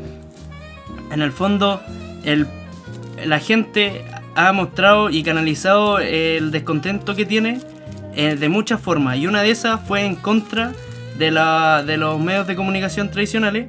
en 1.12 1.22
el 1.22 1.32
fondo 1.32 1.82
el, 2.24 2.48
la 3.26 3.40
gente 3.40 4.06
ha 4.36 4.54
mostrado 4.54 5.10
y 5.10 5.24
canalizado 5.24 6.00
el 6.00 6.52
descontento 6.52 7.16
que 7.16 7.26
tiene 7.26 7.60
eh, 8.16 8.36
de 8.36 8.50
muchas 8.50 8.80
formas. 8.80 9.18
Y 9.18 9.28
una 9.28 9.42
de 9.42 9.52
esas 9.52 9.82
fue 9.88 10.06
en 10.06 10.16
contra 10.16 10.70
de, 10.70 10.76
la, 11.20 11.84
de 11.86 11.98
los 11.98 12.20
medios 12.20 12.48
de 12.48 12.56
comunicación 12.56 13.12
tradicionales, 13.12 13.68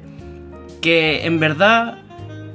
que 0.81 1.25
en 1.25 1.39
verdad 1.39 1.99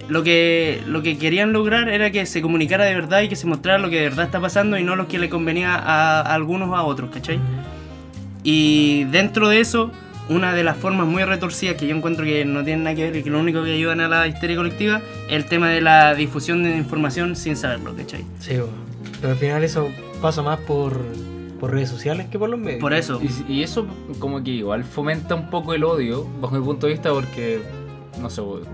lo 0.09 0.22
que, 0.22 0.81
lo 0.87 1.03
que 1.03 1.18
querían 1.18 1.53
lograr 1.53 1.88
era 1.88 2.11
que 2.11 2.24
se 2.27 2.40
comunicara 2.40 2.85
de 2.85 2.94
verdad 2.94 3.20
y 3.22 3.29
que 3.29 3.37
se 3.37 3.46
mostrara 3.46 3.79
lo 3.79 3.90
que 3.90 3.96
de 3.96 4.09
verdad 4.09 4.24
está 4.24 4.40
pasando 4.40 4.79
y 4.79 4.83
no 4.83 4.96
lo 4.96 5.07
que 5.07 5.18
le 5.18 5.29
convenía 5.29 5.74
a, 5.74 6.20
a 6.20 6.35
algunos 6.35 6.70
o 6.70 6.77
a 6.77 6.85
otros, 6.85 7.11
¿cachai? 7.11 7.38
Y 8.42 9.05
dentro 9.05 9.48
de 9.48 9.61
eso, 9.61 9.92
una 10.29 10.53
de 10.53 10.64
las 10.64 10.77
formas 10.77 11.07
muy 11.07 11.24
retorcidas 11.24 11.77
que 11.77 11.87
yo 11.87 11.96
encuentro 11.96 12.24
que 12.24 12.44
no 12.44 12.64
tienen 12.64 12.85
nada 12.85 12.96
que 12.96 13.05
ver 13.05 13.16
y 13.16 13.22
que 13.22 13.31
lo 13.31 13.40
único 13.40 13.62
que 13.64 13.72
ayudan 13.72 14.01
a 14.01 14.09
la 14.09 14.27
histeria 14.27 14.57
colectiva 14.57 15.01
es 15.29 15.35
el 15.35 15.46
tema 15.46 15.68
de 15.68 15.81
la 15.81 16.14
difusión 16.14 16.62
de 16.62 16.77
información 16.77 17.37
sin 17.37 17.57
saberlo, 17.57 17.94
¿cachai? 17.94 18.24
Sí. 18.40 18.57
Pero 19.20 19.33
al 19.33 19.38
final 19.38 19.64
eso 19.64 19.88
pasa 20.20 20.42
más 20.42 20.59
por, 20.61 21.01
por 21.59 21.73
redes 21.73 21.88
sociales 21.88 22.29
que 22.29 22.38
por 22.38 22.49
los 22.49 22.59
medios. 22.59 22.81
Por 22.81 22.92
eso. 22.92 23.21
Y, 23.23 23.53
y 23.53 23.62
eso 23.62 23.87
como 24.18 24.42
que 24.42 24.51
igual 24.51 24.85
fomenta 24.85 25.35
un 25.35 25.51
poco 25.51 25.75
el 25.75 25.85
odio, 25.85 26.27
bajo 26.40 26.55
mi 26.55 26.64
punto 26.64 26.87
de 26.87 26.92
vista, 26.92 27.12
porque, 27.12 27.61
no 28.21 28.31
sé, 28.31 28.40
weón, 28.40 28.64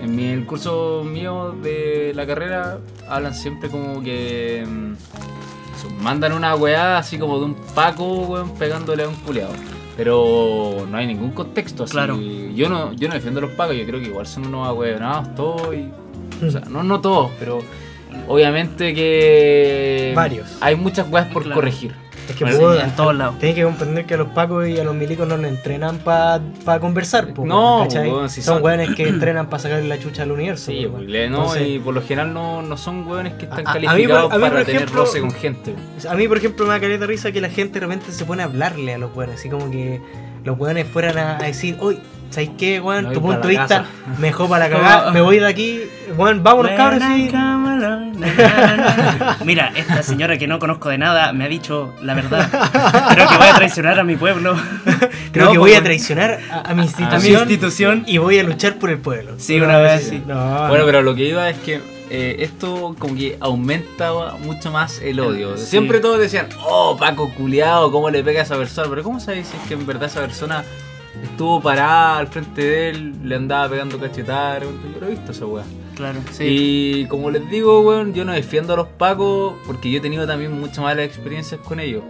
en 0.00 0.14
mi, 0.14 0.26
el 0.26 0.46
curso 0.46 1.04
mío 1.04 1.54
de 1.62 2.12
la 2.14 2.26
carrera 2.26 2.78
hablan 3.08 3.34
siempre 3.34 3.68
como 3.68 4.02
que 4.02 4.64
mm, 4.66 4.92
eso, 5.76 5.90
mandan 6.00 6.32
una 6.32 6.54
weá 6.54 6.98
así 6.98 7.18
como 7.18 7.38
de 7.38 7.46
un 7.46 7.54
Paco, 7.74 8.22
weón, 8.22 8.54
pegándole 8.54 9.04
a 9.04 9.08
un 9.08 9.16
culeado. 9.16 9.52
Pero 9.96 10.86
no 10.88 10.96
hay 10.96 11.08
ningún 11.08 11.32
contexto 11.32 11.82
así. 11.82 11.92
Claro. 11.92 12.16
Yo 12.54 12.68
no, 12.68 12.92
yo 12.92 13.08
no 13.08 13.14
defiendo 13.14 13.38
a 13.38 13.42
los 13.42 13.50
Pacos, 13.52 13.76
yo 13.76 13.84
creo 13.84 14.00
que 14.00 14.06
igual 14.06 14.26
son 14.26 14.46
unos 14.46 14.66
ahueonados 14.66 15.34
todos 15.34 15.74
y. 15.74 15.90
O 16.44 16.50
sea, 16.52 16.60
no, 16.70 16.84
no 16.84 17.00
todos, 17.00 17.32
pero 17.40 17.58
obviamente 18.26 18.94
que. 18.94 20.12
Varios. 20.14 20.56
Hay 20.60 20.76
muchas 20.76 21.08
weas 21.10 21.26
por 21.26 21.42
Claro. 21.42 21.54
corregir. 21.60 21.94
Es 22.28 22.36
que 22.36 22.44
Bueno, 22.44 22.58
puedo- 22.60 22.78
en 22.80 22.90
todos 22.90 23.16
lados. 23.16 23.38
Tienes 23.38 23.56
que 23.56 23.64
comprender 23.64 24.04
que 24.04 24.12
a 24.12 24.16
los 24.18 24.28
pacos 24.28 24.68
y 24.68 24.78
a 24.78 24.84
los 24.84 24.94
milicos 24.94 25.26
no 25.26 25.38
los 25.38 25.46
entrenan 25.46 25.96
para 25.96 26.42
conversar. 26.78 27.32
po, 27.32 27.46
No, 27.46 27.86
son 28.28 28.62
weones 28.62 28.94
que 28.94 29.08
entrenan 29.08 29.48
para 29.48 29.62
sacar 29.62 29.82
la 29.82 29.98
chucha 29.98 30.24
al 30.24 30.32
universo. 30.32 30.70
Sí, 30.70 30.84
po, 30.84 30.98
pues, 30.98 31.08
le- 31.08 31.30
no, 31.30 31.38
Entonces, 31.38 31.66
y 31.68 31.78
por 31.78 31.94
lo 31.94 32.02
general 32.02 32.34
no, 32.34 32.60
no 32.60 32.76
son 32.76 33.06
weones 33.08 33.32
que 33.34 33.46
están 33.46 33.66
A- 33.66 33.70
a- 33.70 33.72
a 33.72 33.78
mí, 33.78 33.86
calificados 33.86 34.24
por- 34.24 34.32
a 34.34 34.36
mí, 34.36 34.42
para 34.42 34.56
por 34.56 34.64
tener 34.66 34.82
ejemplo, 34.82 35.00
roce 35.04 35.20
con 35.20 35.30
gente. 35.30 35.74
A 36.06 36.14
mí, 36.16 36.28
por 36.28 36.36
ejemplo, 36.36 36.66
me 36.66 36.72
da 36.74 36.80
caleta 36.80 37.06
risa 37.06 37.32
que 37.32 37.40
la 37.40 37.48
gente 37.48 37.80
de 37.80 37.86
repente 37.86 38.12
se 38.12 38.24
pone 38.26 38.42
a 38.42 38.44
hablarle 38.44 38.92
a 38.92 38.98
los 38.98 39.16
weones. 39.16 39.36
Así 39.36 39.48
como 39.48 39.70
que 39.70 39.98
los 40.44 40.58
weones 40.58 40.86
fueran 40.86 41.16
a, 41.16 41.38
a 41.38 41.42
decir, 41.42 41.78
oye, 41.80 41.98
¿sabes 42.30 42.50
qué, 42.58 42.80
weón? 42.80 43.12
Tu 43.12 43.20
punto 43.20 43.42
de 43.42 43.48
vista 43.48 43.66
casa". 43.68 43.84
me 44.18 44.28
dejó 44.28 44.48
para 44.48 44.68
la 44.68 44.76
cagada, 44.76 45.10
me 45.12 45.20
voy 45.20 45.38
de 45.38 45.46
aquí. 45.46 45.80
Weón, 46.16 46.42
vámonos, 46.42 46.72
cabros. 46.72 47.02
sí. 47.02 47.30
Mira, 49.44 49.72
esta 49.76 50.02
señora 50.02 50.36
que 50.38 50.46
no 50.46 50.58
conozco 50.58 50.88
de 50.88 50.98
nada 50.98 51.32
me 51.32 51.44
ha 51.44 51.48
dicho 51.48 51.94
la 52.02 52.14
verdad. 52.14 52.48
Creo 53.12 53.28
que 53.28 53.36
voy 53.36 53.46
a 53.48 53.54
traicionar 53.54 53.98
a 53.98 54.04
mi 54.04 54.16
pueblo. 54.16 54.56
Creo 55.32 55.46
No, 55.46 55.52
que 55.52 55.58
po, 55.58 55.62
voy 55.64 55.74
a 55.74 55.82
traicionar 55.82 56.38
a, 56.50 56.70
a 56.70 56.74
mi 56.74 56.82
a 56.82 56.84
institución. 56.84 57.22
mi 57.22 57.28
institución. 57.38 58.04
Y 58.06 58.18
voy 58.18 58.38
a 58.38 58.42
luchar 58.42 58.76
por 58.76 58.90
el 58.90 58.98
pueblo. 58.98 59.34
Sí, 59.38 59.60
una 59.60 59.78
vez 59.78 60.08
sí. 60.08 60.22
No, 60.26 60.34
Bueno, 60.68 60.78
no. 60.78 60.86
pero 60.86 61.02
lo 61.02 61.14
que 61.14 61.28
iba 61.28 61.48
es 61.48 61.56
que 61.58 61.80
eh, 62.10 62.36
esto 62.40 62.94
como 62.98 63.14
que 63.14 63.36
aumenta 63.40 64.10
mucho 64.42 64.70
más 64.72 65.00
el 65.00 65.20
odio. 65.20 65.56
Sí. 65.56 65.66
Siempre 65.66 66.00
todos 66.00 66.18
decían, 66.18 66.48
oh, 66.64 66.96
Paco 66.98 67.30
culiao, 67.34 67.92
¿cómo 67.92 68.10
le 68.10 68.22
pega 68.24 68.40
a 68.40 68.44
esa 68.44 68.56
persona? 68.56 68.88
Pero 68.90 69.02
¿cómo 69.02 69.20
sabes 69.20 69.46
si 69.48 69.56
es 69.56 69.62
que 69.68 69.74
en 69.74 69.86
verdad 69.86 70.04
esa 70.08 70.20
persona 70.20 70.64
estuvo 71.22 71.60
parada 71.60 72.18
al 72.18 72.28
frente 72.28 72.62
de 72.62 72.88
él, 72.90 73.14
le 73.24 73.34
andaba 73.36 73.68
pegando 73.70 73.98
cachetadas? 73.98 74.62
Yo 74.62 75.00
lo 75.00 75.06
he 75.06 75.10
visto 75.10 75.32
esa 75.32 75.46
weá. 75.46 75.64
Claro, 75.94 76.20
sí. 76.30 76.44
Y 76.46 77.06
como 77.06 77.30
les 77.30 77.48
digo, 77.50 77.80
weón, 77.80 78.14
yo 78.14 78.24
no 78.24 78.32
defiendo 78.32 78.74
a 78.74 78.76
los 78.76 78.86
pacos 78.88 79.54
porque 79.66 79.90
yo 79.90 79.98
he 79.98 80.00
tenido 80.00 80.26
también 80.26 80.58
muchas 80.58 80.78
malas 80.78 81.04
experiencias 81.06 81.60
con 81.60 81.80
ellos. 81.80 82.04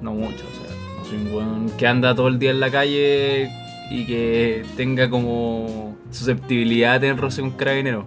No 0.00 0.12
mucho, 0.14 0.44
o 0.50 0.64
sea, 0.66 0.74
no 0.98 1.04
soy 1.04 1.16
un 1.18 1.34
weón 1.34 1.70
que 1.76 1.86
anda 1.86 2.14
todo 2.14 2.28
el 2.28 2.38
día 2.38 2.50
en 2.52 2.60
la 2.60 2.70
calle 2.70 3.50
y 3.90 4.06
que 4.06 4.64
tenga 4.76 5.10
como 5.10 5.96
susceptibilidad 6.10 6.94
de 6.94 7.00
tener 7.00 7.16
roce 7.20 7.40
con 7.40 7.50
carabineros. 7.52 8.04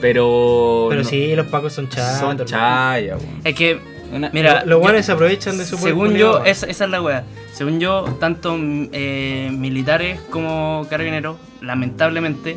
Pero. 0.00 0.86
Pero 0.90 1.02
no- 1.02 1.08
sí, 1.08 1.34
los 1.36 1.46
pacos 1.46 1.72
son 1.72 1.88
chatos. 1.88 2.18
Son 2.18 2.44
chayas, 2.46 3.20
weón. 3.22 3.40
Es 3.44 3.54
que, 3.54 3.78
Una- 4.12 4.30
mira, 4.32 4.64
Los 4.66 4.78
guanes 4.80 5.06
se 5.06 5.12
aprovechan 5.12 5.56
de 5.58 5.64
su 5.64 5.76
según 5.78 6.14
yo, 6.14 6.44
esa, 6.44 6.66
esa 6.66 6.84
es 6.84 6.90
la 6.90 7.00
wea. 7.00 7.24
Según 7.52 7.80
yo, 7.80 8.04
tanto 8.20 8.56
eh, 8.60 9.50
militares 9.52 10.20
como 10.30 10.86
carabineros, 10.90 11.36
lamentablemente, 11.60 12.56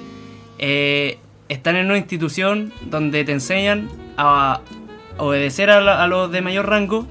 eh, 0.59 1.17
están 1.49 1.75
en 1.75 1.85
una 1.87 1.97
institución 1.97 2.73
donde 2.89 3.23
te 3.23 3.31
enseñan 3.31 3.87
a 4.17 4.61
obedecer 5.17 5.69
a, 5.69 5.79
la- 5.81 6.03
a 6.03 6.07
los 6.07 6.31
de 6.31 6.41
mayor 6.41 6.67
rango 6.69 7.05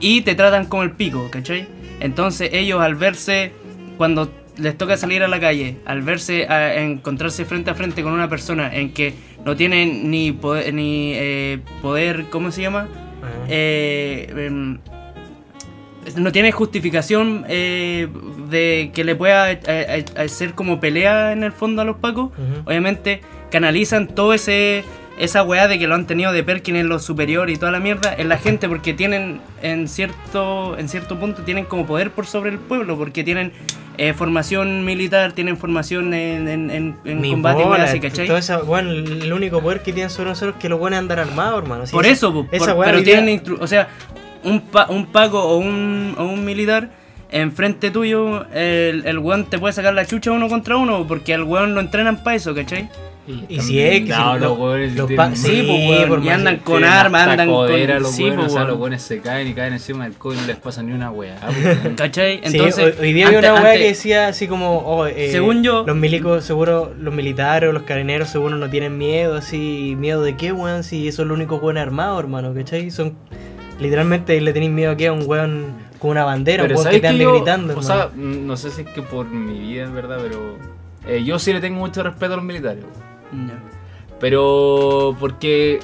y 0.00 0.22
te 0.22 0.34
tratan 0.34 0.66
como 0.66 0.82
el 0.82 0.90
pico, 0.92 1.28
¿cachai? 1.30 1.66
Entonces 2.00 2.50
ellos 2.52 2.80
al 2.82 2.96
verse, 2.96 3.52
cuando 3.96 4.30
les 4.58 4.76
toca 4.76 4.96
salir 4.96 5.22
a 5.22 5.28
la 5.28 5.40
calle, 5.40 5.76
al 5.86 6.02
verse, 6.02 6.46
a 6.48 6.80
encontrarse 6.80 7.44
frente 7.44 7.70
a 7.70 7.74
frente 7.74 8.02
con 8.02 8.12
una 8.12 8.28
persona 8.28 8.74
en 8.74 8.92
que 8.92 9.14
no 9.44 9.56
tienen 9.56 10.10
ni 10.10 10.32
poder, 10.32 10.72
ni, 10.74 11.12
eh, 11.14 11.60
poder 11.82 12.26
¿cómo 12.30 12.50
se 12.50 12.62
llama? 12.62 12.88
Eh, 13.48 14.32
em, 14.36 14.78
no 16.16 16.32
tiene 16.32 16.52
justificación 16.52 17.44
eh, 17.48 18.08
de 18.50 18.90
que 18.94 19.04
le 19.04 19.14
pueda 19.14 19.52
eh, 19.52 19.60
eh, 19.66 20.04
hacer 20.16 20.54
como 20.54 20.80
pelea 20.80 21.32
en 21.32 21.42
el 21.42 21.52
fondo 21.52 21.82
a 21.82 21.84
los 21.84 21.96
pacos. 21.96 22.30
Obviamente 22.64 23.20
canalizan 23.50 24.08
todo 24.08 24.34
ese 24.34 24.84
esa 25.16 25.44
weá 25.44 25.68
de 25.68 25.78
que 25.78 25.86
lo 25.86 25.94
han 25.94 26.08
tenido 26.08 26.32
de 26.32 26.42
Perkin 26.42 26.74
en 26.74 26.88
lo 26.88 26.98
superior 26.98 27.48
y 27.48 27.56
toda 27.56 27.70
la 27.70 27.78
mierda 27.78 28.12
en 28.12 28.28
la 28.28 28.36
gente 28.36 28.68
porque 28.68 28.94
tienen 28.94 29.40
en 29.62 29.86
cierto 29.86 30.76
en 30.76 30.88
cierto 30.88 31.20
punto 31.20 31.42
tienen 31.42 31.66
como 31.66 31.86
poder 31.86 32.10
por 32.10 32.26
sobre 32.26 32.50
el 32.50 32.58
pueblo 32.58 32.98
porque 32.98 33.22
tienen 33.22 33.52
eh, 33.98 34.12
formación 34.14 34.84
militar 34.84 35.32
tienen 35.32 35.56
formación 35.56 36.12
en, 36.14 36.48
en, 36.48 36.70
en- 36.70 36.96
en 37.04 37.30
combate 37.30 37.62
y 37.62 37.64
bola, 37.64 37.84
así, 37.84 38.00
¿cachai? 38.00 38.26
todo 38.26 38.36
esa- 38.38 38.58
bueno, 38.62 38.90
el 38.90 39.32
único 39.32 39.60
poder 39.60 39.82
que 39.82 39.92
tienen 39.92 40.10
sobre 40.10 40.30
nosotros 40.30 40.56
es 40.56 40.60
que 40.62 40.68
los 40.68 40.78
buenos 40.78 40.98
andan 40.98 41.18
armados, 41.18 41.62
hermano. 41.62 41.86
Sí, 41.86 41.92
Por 41.92 42.04
esa- 42.04 42.12
eso, 42.14 42.32
po, 42.32 42.46
esa 42.50 42.66
por- 42.72 42.80
weá 42.80 42.90
pero 42.90 43.02
tienen 43.04 43.42
o 43.60 43.66
sea, 43.66 43.88
un, 44.42 44.60
pa- 44.60 44.86
un 44.90 45.06
paco 45.06 45.42
o 45.42 45.56
un, 45.58 46.14
o 46.18 46.24
un 46.24 46.44
militar 46.44 46.90
enfrente 47.30 47.90
tuyo, 47.90 48.44
el, 48.52 49.04
el 49.06 49.18
weón 49.18 49.46
te 49.46 49.58
puede 49.58 49.72
sacar 49.72 49.92
la 49.94 50.06
chucha 50.06 50.30
uno 50.30 50.48
contra 50.48 50.76
uno, 50.76 51.04
porque 51.06 51.34
al 51.34 51.42
weón 51.42 51.74
lo 51.74 51.80
entrenan 51.80 52.22
para 52.22 52.36
eso, 52.36 52.54
¿cachai? 52.54 52.88
Y 53.26 53.58
si 53.60 53.80
es 53.80 54.02
que 54.02 54.08
No, 54.10 54.34
si 54.34 54.40
los 54.40 54.40
lo- 54.40 54.54
weones 54.54 54.94
los 54.96 55.12
pa- 55.12 55.34
Sí, 55.34 55.64
pues, 55.66 56.00
por 56.08 56.18
weón, 56.18 56.24
y 56.24 56.28
andan 56.28 56.56
con 56.58 56.84
armas, 56.84 57.26
andan 57.28 57.48
con... 57.48 57.56
codera 57.56 57.98
los 57.98 58.10
sí, 58.12 58.30
pues, 58.34 58.48
o 58.48 58.50
sea, 58.50 58.64
los 58.64 59.02
se 59.02 59.20
caen 59.20 59.48
y 59.48 59.54
caen 59.54 59.72
encima 59.72 60.04
del 60.04 60.12
codo 60.14 60.34
y 60.34 60.36
no 60.38 60.46
les 60.46 60.56
pasa 60.56 60.82
ni 60.82 60.92
una 60.92 61.10
weá. 61.10 61.36
weón. 61.64 61.94
¿Cachai? 61.96 62.36
Sí, 62.44 62.56
Entonces, 62.56 62.84
hoy, 62.98 63.06
hoy 63.06 63.12
día 63.14 63.28
había 63.28 63.38
una 63.38 63.54
weá 63.54 63.60
ante- 63.70 63.78
que 63.78 63.86
decía 63.88 64.28
así 64.28 64.46
como, 64.46 64.78
oh, 64.80 65.06
eh, 65.06 65.30
Según 65.32 65.62
yo- 65.62 65.84
los 65.86 65.96
milicos 65.96 66.44
seguro, 66.44 66.92
los 67.00 67.14
militares 67.14 67.70
o 67.70 67.72
los 67.72 67.84
carabineros 67.84 68.28
seguro 68.28 68.56
no 68.56 68.68
tienen 68.68 68.98
miedo, 68.98 69.36
así, 69.36 69.96
miedo 69.98 70.22
de 70.22 70.36
qué, 70.36 70.52
weón, 70.52 70.84
si 70.84 71.10
son 71.10 71.28
los 71.28 71.36
únicos 71.38 71.62
weones 71.62 71.82
armados, 71.82 72.20
hermano, 72.20 72.52
¿cachai? 72.52 72.90
Son, 72.90 73.14
literalmente 73.80 74.38
le 74.40 74.52
tenéis 74.52 74.70
miedo 74.72 74.92
aquí 74.92 75.06
a 75.06 75.12
un 75.12 75.22
weón 75.26 75.66
con 75.98 76.10
una 76.10 76.24
bandera, 76.24 76.62
Pero 76.64 76.74
un 76.74 76.76
weón 76.78 76.84
¿sabes 76.84 76.96
que 76.98 77.00
te 77.00 77.08
ande 77.08 77.24
gritando, 77.26 77.68
O 77.74 77.80
hermano. 77.80 77.86
sea, 77.86 78.10
no 78.14 78.56
sé 78.58 78.70
si 78.70 78.82
es 78.82 78.88
que 78.88 79.00
por 79.00 79.26
mi 79.30 79.58
vida, 79.60 79.84
en 79.84 79.94
verdad, 79.94 80.18
pero 80.22 80.58
eh, 81.06 81.22
yo 81.24 81.38
sí 81.38 81.52
le 81.52 81.60
tengo 81.60 81.78
mucho 81.78 82.02
respeto 82.02 82.34
a 82.34 82.36
los 82.36 82.44
militares. 82.44 82.84
weón. 82.84 83.13
Pero 84.20 85.16
porque 85.20 85.80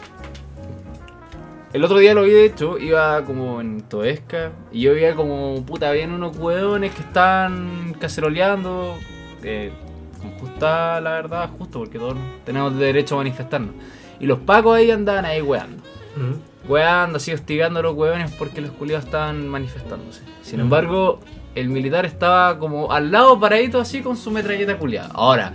el 1.72 1.84
otro 1.84 1.98
día 1.98 2.14
lo 2.14 2.22
vi, 2.22 2.30
de 2.30 2.46
hecho, 2.46 2.78
iba 2.78 3.24
como 3.24 3.60
en 3.60 3.82
Toesca 3.82 4.50
y 4.72 4.82
yo 4.82 4.94
veía 4.94 5.14
como, 5.14 5.64
puta, 5.64 5.88
habían 5.90 6.12
unos 6.12 6.36
hueones 6.36 6.92
que 6.92 7.02
estaban 7.02 7.94
caceroleando. 7.98 8.96
Eh, 9.42 9.72
con 10.20 10.32
justa, 10.32 11.00
la 11.00 11.12
verdad, 11.12 11.48
justo, 11.58 11.78
porque 11.78 11.98
todos 11.98 12.16
tenemos 12.44 12.76
derecho 12.76 13.14
a 13.14 13.18
manifestarnos. 13.18 13.74
Y 14.18 14.26
los 14.26 14.38
pacos 14.40 14.76
ahí 14.76 14.90
andaban 14.90 15.24
ahí 15.24 15.40
weando. 15.40 15.82
Ujú. 16.16 16.40
Weando, 16.68 17.16
así 17.16 17.32
hostigando 17.32 17.80
a 17.80 17.82
los 17.82 17.94
hueones 17.94 18.32
porque 18.32 18.60
los 18.60 18.70
culiados 18.72 19.06
estaban 19.06 19.48
manifestándose. 19.48 20.22
Sin 20.42 20.60
embargo, 20.60 21.20
el 21.54 21.68
militar 21.68 22.04
estaba 22.04 22.58
como 22.58 22.92
al 22.92 23.10
lado 23.10 23.40
paradito 23.40 23.80
así 23.80 24.02
con 24.02 24.16
su 24.16 24.30
metralleta 24.30 24.76
culiada. 24.76 25.10
Ahora, 25.14 25.54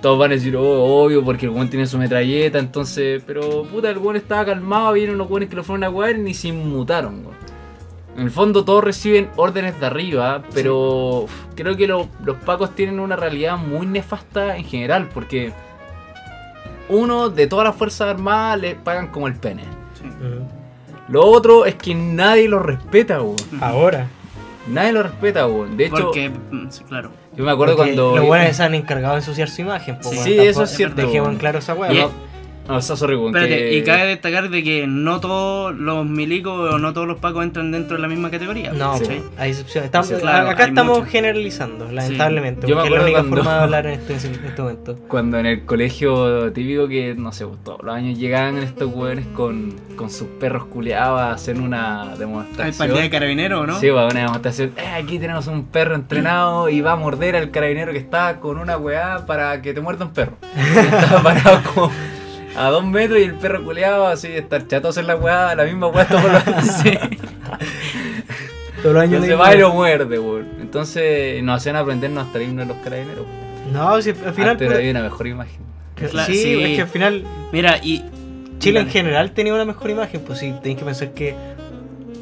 todos 0.00 0.18
van 0.18 0.30
a 0.30 0.34
decir, 0.34 0.54
oh, 0.56 1.02
obvio, 1.04 1.24
porque 1.24 1.46
el 1.46 1.50
weón 1.52 1.68
tiene 1.70 1.86
su 1.86 1.98
metralleta, 1.98 2.58
entonces. 2.58 3.22
Pero 3.26 3.64
puta, 3.64 3.90
el 3.90 3.98
weón 3.98 4.16
estaba 4.16 4.44
calmado, 4.44 4.92
vieron 4.92 5.14
unos 5.16 5.28
weones 5.30 5.48
que 5.48 5.56
lo 5.56 5.64
fueron 5.64 5.84
a 5.84 5.90
wear 5.90 6.16
y 6.16 6.20
ni 6.20 6.34
se 6.34 6.48
inmutaron, 6.48 7.24
weón. 7.24 7.36
En 8.16 8.24
el 8.24 8.30
fondo 8.32 8.64
todos 8.64 8.82
reciben 8.82 9.28
órdenes 9.36 9.78
de 9.78 9.86
arriba, 9.86 10.42
pero 10.52 11.26
creo 11.54 11.76
que 11.76 11.86
lo- 11.86 12.08
los 12.24 12.36
pacos 12.38 12.74
tienen 12.74 12.98
una 12.98 13.14
realidad 13.14 13.56
muy 13.56 13.86
nefasta 13.86 14.56
en 14.56 14.64
general, 14.64 15.08
porque 15.14 15.52
uno 16.88 17.28
de 17.28 17.46
todas 17.46 17.66
las 17.66 17.76
Fuerzas 17.76 18.08
Armadas 18.08 18.60
le 18.60 18.74
pagan 18.74 19.08
como 19.08 19.26
el 19.28 19.34
pene. 19.34 19.62
Ujú. 20.00 20.46
Lo 21.08 21.24
otro 21.26 21.64
es 21.64 21.74
que 21.76 21.94
nadie 21.94 22.48
lo 22.48 22.58
respeta, 22.58 23.22
weón. 23.22 23.36
Ahora. 23.60 24.08
Nadie 24.66 24.92
lo 24.92 25.02
respeta, 25.04 25.46
weón. 25.46 25.76
De 25.76 25.86
hecho, 25.86 26.04
Porque, 26.06 26.28
mm, 26.30 26.66
sí, 26.70 26.84
claro. 26.84 27.10
Yo 27.38 27.44
me 27.44 27.50
acuerdo 27.52 27.76
porque 27.76 27.94
cuando. 27.94 28.16
Los 28.16 28.26
buenos 28.26 28.56
se 28.56 28.62
han 28.62 28.74
encargado 28.74 29.14
de 29.14 29.20
ensuciar 29.20 29.48
su 29.48 29.62
imagen, 29.62 29.96
po, 29.96 30.10
Sí, 30.10 30.16
weón, 30.16 30.24
sí, 30.24 30.30
tampoco- 30.36 30.50
eso 30.50 30.62
es 30.64 30.70
cierto, 30.70 30.96
Dejemos 31.00 31.28
en 31.30 31.36
claro 31.38 31.58
esa 31.60 31.74
weá. 31.74 32.08
Y, 32.68 32.72
¿no? 32.72 32.76
O 32.78 32.82
sea, 32.82 32.96
sorry, 32.96 33.16
Espérate, 33.26 33.48
que- 33.56 33.78
y 33.78 33.82
cabe 33.82 34.06
destacar 34.06 34.50
de 34.50 34.62
que 34.62 34.86
no 34.86 35.20
todos 35.20 35.74
los 35.74 36.06
milicos 36.06 36.74
o 36.74 36.78
no 36.78 36.92
todos 36.92 37.06
los 37.06 37.18
pacos 37.18 37.42
entran 37.44 37.72
dentro 37.72 37.96
de 37.96 38.02
la 38.02 38.08
misma 38.08 38.30
categoría. 38.30 38.72
No, 38.72 38.92
po, 38.98 39.08
hay 39.38 39.50
excepciones. 39.50 39.86
Estamos, 39.86 40.08
Sí, 40.08 40.14
claro, 40.20 40.50
acá 40.50 40.64
hay 40.64 40.68
estamos 40.70 41.06
generalizando, 41.06 41.90
lamentablemente, 41.90 42.66
Yo 42.66 42.76
me 42.76 42.82
porque 42.82 42.94
es 42.94 42.98
la 43.00 43.04
única 43.04 43.18
acuerdo 43.20 43.36
forma 43.44 43.50
de 43.52 43.58
cuando- 43.58 43.76
hablar 43.76 43.86
en 43.92 43.92
este, 44.00 44.12
en 44.28 44.44
este 44.46 44.62
momento. 44.62 44.96
Cuando 45.08 45.38
en 45.38 45.46
el 45.46 45.64
colegio 45.64 46.52
típico 46.52 46.88
que, 46.88 47.14
no 47.14 47.32
sé, 47.32 47.46
pues, 47.46 47.62
todos 47.64 47.80
los 47.82 47.94
años 47.94 48.18
llegaban 48.18 48.58
estos 48.58 48.92
weones 48.94 49.26
con, 49.34 49.74
con 49.96 50.10
sus 50.10 50.28
perros 50.40 50.64
culeados 50.66 51.20
a 51.20 51.32
hacer 51.32 51.58
una 51.60 52.12
¿Hay 52.12 52.18
demostración. 52.18 52.76
partida 52.76 53.00
de 53.02 53.10
carabineros 53.10 53.62
o 53.62 53.66
no? 53.66 53.78
Sí, 53.80 53.88
una 53.90 54.08
demostración. 54.08 54.72
Eh, 54.76 54.86
aquí 54.86 55.18
tenemos 55.18 55.46
un 55.46 55.64
perro 55.66 55.94
entrenado 55.94 56.68
y 56.68 56.80
va 56.80 56.92
a 56.92 56.96
morder 56.96 57.36
al 57.36 57.50
carabinero 57.50 57.92
que 57.92 57.98
está 57.98 58.40
con 58.40 58.58
una 58.58 58.76
weá 58.76 59.24
para 59.26 59.60
que 59.62 59.72
te 59.74 59.80
muerda 59.80 60.04
un 60.04 60.12
perro. 60.12 60.32
Estaba 60.56 61.22
parado 61.22 61.60
como 61.74 61.90
a 62.66 62.70
dos 62.70 62.84
metros 62.84 63.18
y 63.20 63.22
el 63.24 63.34
perro 63.34 63.64
culeado 63.64 64.06
así, 64.06 64.28
estar 64.28 64.66
chatos 64.66 64.96
en 64.96 65.06
la 65.06 65.16
weá, 65.16 65.54
la 65.54 65.64
misma 65.64 65.86
weá 65.88 66.06
todos 66.06 66.24
los 66.24 66.42
Sí. 66.82 66.92
Todos 68.82 68.94
los 68.94 69.02
años 69.02 69.14
Entonces 69.24 69.40
va 69.40 69.54
y 69.54 69.58
lo 69.58 69.72
muerde, 69.72 70.18
weón. 70.18 70.46
Entonces 70.60 71.42
nos 71.42 71.56
hacían 71.56 71.76
aprendernos 71.76 72.26
hasta 72.26 72.38
el 72.38 72.44
himno 72.44 72.62
de 72.62 72.68
los 72.68 72.76
carabineros. 72.78 73.26
No, 73.72 74.00
si 74.00 74.10
al 74.10 74.16
final. 74.34 74.50
Antes 74.50 74.68
pero- 74.68 74.78
había 74.78 74.90
una 74.92 75.02
mejor 75.02 75.26
imagen. 75.26 75.58
que- 75.96 76.08
sí, 76.08 76.34
sí. 76.34 76.62
es 76.62 76.76
que 76.76 76.82
al 76.82 76.88
final 76.88 77.24
Mira, 77.52 77.78
y. 77.82 78.04
Chile 78.60 78.80
en 78.80 78.88
general 78.88 79.30
tenía 79.32 79.54
una 79.54 79.64
mejor 79.64 79.88
imagen, 79.90 80.20
pues 80.26 80.40
sí, 80.40 80.52
tenéis 80.62 80.78
que 80.78 80.84
pensar 80.84 81.10
que. 81.12 81.28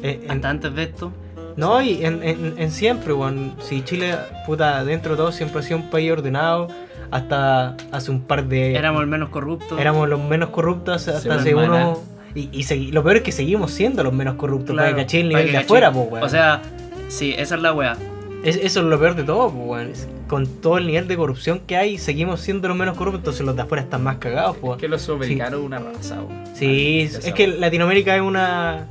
eh, 0.03 0.21
en- 0.23 0.31
Hasta 0.31 0.49
antes 0.49 0.75
de 0.75 0.83
esto. 0.83 1.11
no, 1.55 1.81
y 1.81 2.03
en, 2.05 2.21
en- 2.23 2.55
en 2.57 2.71
siempre, 2.71 3.13
weón. 3.13 3.55
Si 3.59 3.81
Chile, 3.83 4.15
puta, 4.45 4.83
dentro 4.83 5.11
de 5.13 5.17
todo 5.17 5.31
siempre 5.31 5.59
ha 5.59 5.63
sido 5.63 5.77
un 5.77 5.89
país 5.89 6.11
ordenado, 6.11 6.67
hasta 7.11 7.75
hace 7.91 8.11
un 8.11 8.21
par 8.21 8.45
de. 8.45 8.75
Éramos 8.75 9.01
el 9.01 9.07
menos 9.07 9.29
corruptos. 9.29 9.79
éramos 9.79 10.07
los 10.09 10.19
menos 10.21 10.49
corruptos 10.49 11.07
hasta 11.07 11.19
Sí, 11.21 11.29
hace 11.29 11.49
hermana. 11.51 11.87
uno. 11.89 11.99
Y, 12.35 12.49
y 12.51 12.63
segui- 12.63 12.91
lo 12.91 13.03
peor 13.03 13.17
es 13.17 13.21
que 13.23 13.31
seguimos 13.31 13.71
siendo 13.71 14.03
los 14.03 14.13
menos 14.13 14.35
corruptos, 14.35 14.73
Claro, 14.75 14.89
para 14.91 14.95
que 14.95 15.01
caché 15.03 15.21
el 15.21 15.29
nivel 15.29 15.51
de 15.51 15.57
afuera, 15.57 15.91
pues, 15.91 16.07
weón. 16.11 16.23
O 16.23 16.29
sea, 16.29 16.61
sí, 17.07 17.33
esa 17.37 17.55
es 17.55 17.61
la 17.61 17.73
wea. 17.73 17.97
Es- 18.43 18.57
eso 18.57 18.81
es 18.81 18.85
lo 18.85 18.99
peor 18.99 19.15
de 19.15 19.23
todo, 19.23 19.49
pues, 19.51 19.65
weón. 19.67 19.89
Es- 19.91 20.07
Con 20.27 20.45
todo 20.45 20.77
el 20.77 20.87
nivel 20.87 21.07
de 21.07 21.15
corrupción 21.15 21.61
que 21.65 21.77
hay, 21.77 21.97
seguimos 21.97 22.41
siendo 22.41 22.67
los 22.67 22.75
menos 22.77 22.97
corruptos, 22.97 23.21
entonces 23.21 23.45
los 23.45 23.55
de 23.55 23.61
afuera 23.61 23.81
están 23.83 24.03
más 24.03 24.17
cagados, 24.17 24.57
pues. 24.57 24.77
que 24.77 24.87
los 24.89 25.01
sudamericanos 25.01 25.61
una 25.61 25.79
raza, 25.79 26.15
weón. 26.21 26.43
Sí, 26.53 27.09
es 27.09 27.33
que 27.33 27.47
Latinoamérica 27.47 28.15
es 28.15 28.21
una. 28.21 28.87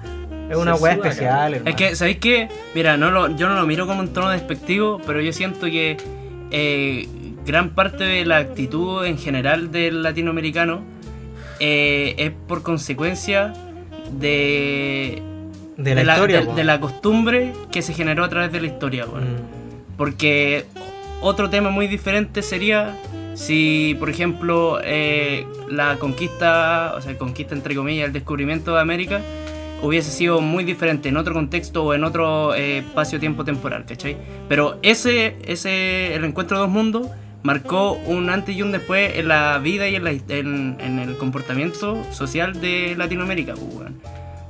Es 0.51 0.57
una 0.57 0.75
weá 0.77 0.95
especial, 0.95 1.55
hermano. 1.55 1.69
Es 1.71 1.77
que, 1.77 1.95
¿sabéis 1.97 2.19
qué? 2.19 2.49
Mira, 2.75 2.97
no 2.97 3.11
lo, 3.11 3.37
yo 3.37 3.49
no 3.49 3.55
lo 3.57 3.67
miro 3.67 3.87
como 3.87 4.01
un 4.01 4.09
tono 4.13 4.31
despectivo, 4.31 5.01
pero 5.05 5.21
yo 5.21 5.33
siento 5.33 5.67
que 5.67 5.97
eh, 6.53 7.09
gran 7.47 7.71
parte 7.71 8.05
de 8.05 8.25
la 8.25 8.39
actitud 8.39 9.05
en 9.05 9.19
general 9.19 9.71
del 9.73 10.03
latinoamericano 10.03 10.83
eh, 11.61 12.15
es 12.19 12.33
por 12.49 12.63
consecuencia 12.63 13.55
de, 14.19 15.23
de 15.77 15.95
la, 15.95 16.13
historia, 16.15 16.43
de- 16.43 16.65
la 16.65 16.81
costumbre 16.81 17.53
que 17.73 17.83
se 17.83 17.95
generó 17.95 18.25
a 18.25 18.29
través 18.29 18.53
de 18.53 18.61
la 18.61 18.67
historia. 18.67 19.07
Mm. 19.07 19.97
Porque 19.97 20.65
otro 21.21 21.49
tema 21.49 21.71
muy 21.71 21.87
diferente 21.89 22.43
sería 22.43 22.97
si, 23.35 23.97
por 23.99 24.11
ejemplo, 24.11 24.79
eh, 24.83 25.47
la 25.71 25.97
conquista, 25.99 26.95
o 26.97 27.01
sea, 27.01 27.17
conquista 27.17 27.55
entre 27.55 27.75
comillas, 27.75 28.07
el 28.07 28.13
descubrimiento 28.13 28.75
de 28.75 28.81
América 28.81 29.21
hubiese 29.83 30.11
sido 30.11 30.41
muy 30.41 30.65
diferente 30.65 31.09
en 31.11 31.17
otro 31.19 31.35
contexto 31.35 31.85
o 31.85 31.95
en 31.95 32.03
otro 32.05 32.55
eh, 32.55 32.79
espacio-tiempo 32.79 33.45
temporal, 33.45 33.85
¿cachai? 33.87 34.17
Pero 34.49 34.79
ese, 34.83 35.37
ese, 35.47 36.15
el 36.15 36.25
encuentro 36.25 36.57
de 36.57 36.63
dos 36.63 36.71
mundos 36.71 37.09
marcó 37.47 37.93
un 37.93 38.29
antes 38.29 38.57
y 38.57 38.63
un 38.63 38.73
después 38.73 39.17
en 39.17 39.29
la 39.29 39.59
vida 39.59 39.89
y 39.89 39.95
en, 39.95 40.05
la- 40.05 40.11
en- 40.11 40.77
en 40.81 40.99
el 40.99 41.17
comportamiento 41.17 42.03
social 42.13 42.61
de 42.61 42.95
Latinoamérica, 42.99 43.55
pues. 43.55 43.91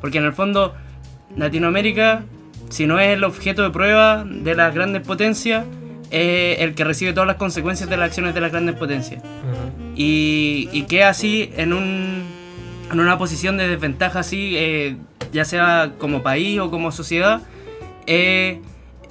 Porque 0.00 0.18
en 0.18 0.24
el 0.24 0.32
fondo, 0.32 0.74
Latinoamérica, 1.36 2.24
si 2.70 2.86
no 2.86 2.98
es 2.98 3.08
el 3.16 3.22
objeto 3.24 3.62
de 3.62 3.70
prueba 3.70 4.24
de 4.26 4.54
las 4.54 4.74
grandes 4.74 5.02
potencias, 5.02 5.64
es 6.10 6.60
el 6.60 6.74
que 6.74 6.84
recibe 6.84 7.12
todas 7.12 7.26
las 7.26 7.36
consecuencias 7.36 7.90
de 7.90 7.96
las 7.96 8.06
acciones 8.08 8.34
de 8.34 8.40
las 8.40 8.50
grandes 8.52 8.76
potencias. 8.76 9.22
Ujú. 9.22 9.92
Y, 9.96 10.68
y 10.72 10.82
queda 10.82 11.10
así 11.10 11.50
en, 11.56 11.72
un, 11.72 12.22
en 12.92 13.00
una 13.00 13.18
posición 13.18 13.56
de 13.56 13.68
desventaja 13.68 14.20
así, 14.20 14.54
eh, 14.56 14.96
ya 15.32 15.44
sea 15.44 15.92
como 15.98 16.22
país 16.22 16.58
o 16.60 16.70
como 16.70 16.92
sociedad, 16.92 17.42
eh, 18.06 18.60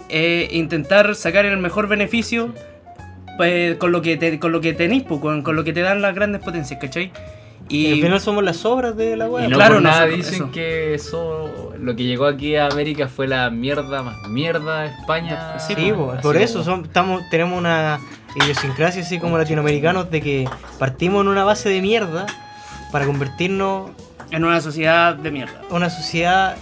eh, 0.10 0.48
intentar 0.52 1.14
sacar 1.16 1.46
el 1.46 1.58
mejor 1.58 1.88
beneficio 1.88 2.54
pues, 3.38 3.78
con 3.78 3.92
lo 3.92 4.02
que 4.02 4.18
te, 4.18 4.40
con 4.40 4.52
lo 4.52 4.62
que 4.62 4.74
tenéis, 4.74 5.04
pues, 5.04 5.20
con, 5.22 5.42
con 5.44 5.56
lo 5.56 5.64
que 5.64 5.74
te 5.74 5.82
dan 5.82 6.02
las 6.02 6.14
grandes 6.16 6.42
potencias, 6.42 6.80
¿cachai? 6.80 7.12
Y 7.68 7.88
al 7.94 7.98
Y, 7.98 8.02
final 8.04 8.20
somos 8.20 8.44
las 8.44 8.64
obras 8.64 8.96
de 8.96 9.16
la. 9.18 9.26
Y 9.26 9.48
no 9.48 9.56
Claro, 9.58 9.82
nada 9.82 10.06
nosotros- 10.06 10.18
dicen 10.18 10.34
eso. 10.44 10.52
que 10.52 10.94
eso, 10.94 11.74
lo 11.80 11.96
que 11.96 12.04
llegó 12.04 12.26
aquí 12.28 12.56
a 12.56 12.68
América 12.68 13.08
fue 13.08 13.28
la 13.28 13.50
mierda 13.50 14.04
más 14.04 14.28
mierda 14.30 14.82
de 14.82 14.88
España. 14.90 15.58
Sí, 15.60 15.74
Sí, 15.76 15.92
po, 15.92 16.12
Así 16.12 16.22
por 16.22 16.38
eso 16.38 16.64
son- 16.64 16.84
estamos, 16.86 17.24
tenemos 17.32 17.58
una 17.58 18.00
idiosincrasia 18.36 19.02
así 19.02 19.18
como 19.20 19.38
latinoamericanos 19.38 20.12
de 20.12 20.22
que 20.22 20.50
partimos 20.78 21.22
en 21.24 21.30
una 21.30 21.44
base 21.44 21.70
de 21.70 21.82
mierda 21.82 22.28
para 22.92 23.06
convertirnos 23.08 23.90
en 24.32 24.44
una 24.46 24.62
sociedad 24.62 25.16
de 25.16 25.32
mierda. 25.32 25.62
una 25.72 25.90
sociedad 25.90 26.56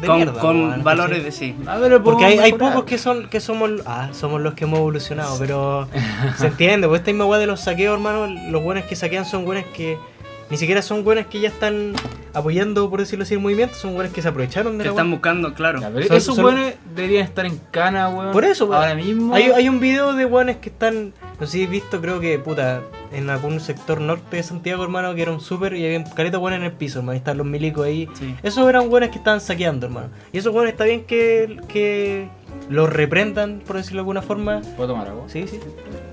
de 0.00 0.06
con 0.06 0.16
mierda. 0.16 0.40
con 0.40 0.84
valores 0.84 1.24
de 1.24 1.32
sí. 1.32 1.54
A 1.66 1.78
ver, 1.78 2.02
Porque 2.02 2.24
hay, 2.24 2.52
pocos 2.52 2.84
que 2.84 2.98
son 2.98 3.28
que 3.28 3.40
somos 3.40 3.70
ah, 3.86 4.08
somos 4.12 4.40
los 4.40 4.54
que 4.54 4.64
hemos 4.64 4.78
evolucionado, 4.78 5.36
pero 5.38 5.88
se 6.38 6.46
entiende, 6.48 6.86
pues 6.88 7.00
esta 7.00 7.10
misma 7.10 7.26
weá 7.26 7.38
de 7.38 7.46
los 7.46 7.60
saqueos, 7.60 7.94
hermano, 7.94 8.26
los 8.50 8.62
buenos 8.62 8.84
que 8.84 8.96
saquean 8.96 9.24
son 9.24 9.44
buenos 9.44 9.64
que 9.74 9.98
ni 10.50 10.56
siquiera 10.56 10.80
son 10.80 11.04
buenos 11.04 11.26
que 11.26 11.40
ya 11.40 11.48
están 11.48 11.92
apoyando, 12.32 12.88
por 12.88 13.00
decirlo 13.00 13.24
así, 13.24 13.34
el 13.34 13.40
movimiento, 13.40 13.74
son 13.74 13.94
buenos 13.94 14.12
que 14.14 14.22
se 14.22 14.28
aprovecharon 14.28 14.78
de 14.78 14.84
Que 14.84 14.88
la 14.88 14.92
están 14.92 15.10
buscando, 15.10 15.52
claro. 15.52 15.80
Ya, 15.80 15.90
pero 15.90 16.06
Son- 16.06 16.16
esos 16.16 16.34
son- 16.36 16.42
buenos 16.44 16.72
deberían 16.94 17.24
estar 17.24 17.44
en 17.44 17.60
cana, 17.70 18.08
weón. 18.08 18.32
Por 18.32 18.44
eso, 18.44 18.64
weón. 18.66 18.80
Ahora 18.82 18.94
mismo. 18.94 19.34
Hay, 19.34 19.44
hay 19.50 19.68
un 19.68 19.78
video 19.80 20.14
de 20.14 20.24
buenos 20.24 20.56
que 20.56 20.70
están, 20.70 21.12
no 21.38 21.46
sé 21.46 21.52
si 21.52 21.64
has 21.64 21.70
visto, 21.70 22.00
creo 22.00 22.18
que, 22.20 22.38
puta, 22.38 22.80
en 23.12 23.30
algún 23.30 23.60
sector 23.60 24.00
norte 24.00 24.36
de 24.36 24.42
Santiago, 24.42 24.82
hermano, 24.82 25.14
que 25.14 25.22
era 25.22 25.32
un 25.32 25.40
súper 25.40 25.74
y 25.74 25.84
había 25.84 26.04
caleta 26.04 26.38
buenos 26.38 26.58
en 26.60 26.64
el 26.66 26.72
piso, 26.72 26.98
hermano, 26.98 27.14
y 27.14 27.18
están 27.18 27.38
los 27.38 27.46
milicos 27.46 27.86
ahí. 27.86 28.08
Sí. 28.14 28.34
Esos 28.42 28.68
eran 28.68 28.88
buenos 28.90 29.10
que 29.10 29.18
estaban 29.18 29.40
saqueando, 29.40 29.86
hermano. 29.86 30.08
Y 30.32 30.38
esos 30.38 30.52
buenos 30.52 30.72
está 30.72 30.84
bien 30.84 31.04
que, 31.04 31.58
que 31.68 32.28
los 32.68 32.92
reprendan, 32.92 33.60
por 33.66 33.76
decirlo 33.76 33.98
de 33.98 34.00
alguna 34.00 34.22
forma. 34.22 34.60
¿Puedo 34.76 34.90
tomar 34.90 35.08
agua? 35.08 35.24
Sí, 35.28 35.46
sí. 35.48 35.58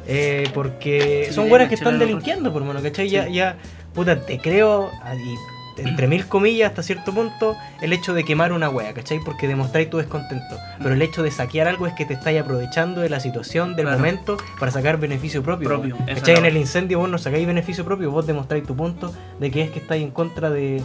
Eh, 0.08 0.50
porque 0.54 1.26
Sí, 1.28 1.34
son 1.34 1.50
la 1.50 1.68
que 1.68 1.76
están 1.76 2.00
de 2.00 2.06
delinquiendo, 2.06 2.54
por 2.54 2.64
mano, 2.64 2.82
¿cachai? 2.82 3.10
Sí. 3.10 3.16
Ya, 3.16 3.28
ya, 3.28 3.58
puta, 3.94 4.22
te 4.26 4.40
creo, 4.40 4.92
y 5.18 5.36
entre 5.78 6.08
mil 6.08 6.28
comillas, 6.28 6.70
hasta 6.70 6.84
cierto 6.84 7.14
punto, 7.14 7.56
el 7.82 7.94
hecho 7.94 8.14
de 8.14 8.24
quemar 8.24 8.52
una 8.54 8.70
wea, 8.70 8.94
¿cachai? 8.94 9.20
Porque 9.20 9.48
demostráis 9.48 9.90
tu 9.90 9.98
descontento. 9.98 10.58
Pero 10.82 10.94
el 10.94 11.02
hecho 11.02 11.24
de 11.24 11.32
saquear 11.32 11.68
algo 11.68 11.88
es 11.88 11.94
que 11.94 12.06
te 12.06 12.14
estáis 12.14 12.40
aprovechando 12.40 13.02
de 13.02 13.10
la 13.10 13.20
situación, 13.20 13.76
del 13.76 13.86
Claro. 13.86 13.98
momento, 14.00 14.38
para 14.60 14.72
sacar 14.72 15.00
beneficio 15.00 15.44
propio. 15.44 15.68
Propio, 15.68 15.98
¿Cachai? 16.06 16.36
En 16.38 16.46
el 16.46 16.58
incendio 16.58 17.00
vos 17.00 17.10
no 17.10 17.18
sacáis 17.18 17.46
beneficio 17.48 17.84
propio, 17.86 18.12
vos 18.12 18.26
demostráis 18.26 18.64
tu 18.66 18.76
punto 18.76 19.14
de 19.40 19.52
que 19.52 19.64
es 19.64 19.72
que 19.72 19.80
estáis 19.80 20.04
en 20.04 20.12
contra 20.12 20.50
de, 20.50 20.82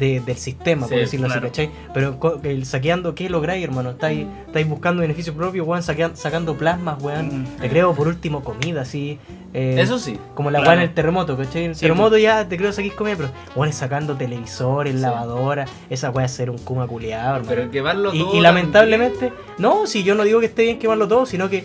de- 0.00 0.18
del 0.20 0.36
sistema, 0.36 0.88
por 0.88 0.96
decirlo 0.96 1.26
claro. 1.28 1.40
así, 1.48 1.68
¿cachai? 1.68 1.70
Pero 1.94 2.40
el 2.42 2.64
saqueando, 2.66 3.14
¿qué 3.14 3.28
lográis, 3.30 3.62
hermano? 3.62 3.90
Estáis, 3.90 4.26
estáis 4.46 4.66
buscando 4.68 5.02
beneficio 5.02 5.34
propio, 5.34 5.64
weón, 5.64 5.82
sacando 5.82 6.56
plasmas, 6.56 7.00
weón. 7.02 7.42
Mm. 7.42 7.46
Te 7.60 7.68
creo 7.68 7.94
por 7.94 8.08
último 8.08 8.42
comida, 8.42 8.80
así. 8.80 9.18
eh, 9.54 9.76
Eso 9.78 9.98
sí. 9.98 10.18
Como 10.34 10.50
la 10.50 10.58
Claro. 10.60 10.70
weá 10.72 10.82
en 10.82 10.88
el 10.88 10.94
terremoto, 10.94 11.36
¿cachai? 11.36 11.64
En 11.64 11.70
el 11.70 11.74
Sí, 11.76 11.82
terremoto 11.82 12.16
ya 12.18 12.48
te 12.48 12.56
creo 12.56 12.72
saquís 12.72 12.94
comida, 12.94 13.16
pero 13.16 13.28
weón 13.54 13.72
sacando 13.72 14.16
televisores, 14.16 14.94
lavadoras, 14.94 15.70
esa 15.90 16.10
weá 16.10 16.26
es 16.26 16.32
ser 16.32 16.50
un 16.50 16.58
kuma 16.58 16.86
culiado, 16.86 17.36
hermano. 17.36 17.46
Pero 17.48 17.70
quemarlo 17.70 18.14
y, 18.14 18.18
todo. 18.20 18.34
y 18.36 18.40
lamentablemente, 18.40 19.32
no, 19.58 19.86
si 19.86 20.02
yo 20.02 20.14
no 20.14 20.24
digo 20.24 20.40
que 20.40 20.46
esté 20.46 20.62
bien 20.62 20.78
quemarlo 20.78 21.06
todo, 21.06 21.26
sino 21.26 21.48
que 21.50 21.64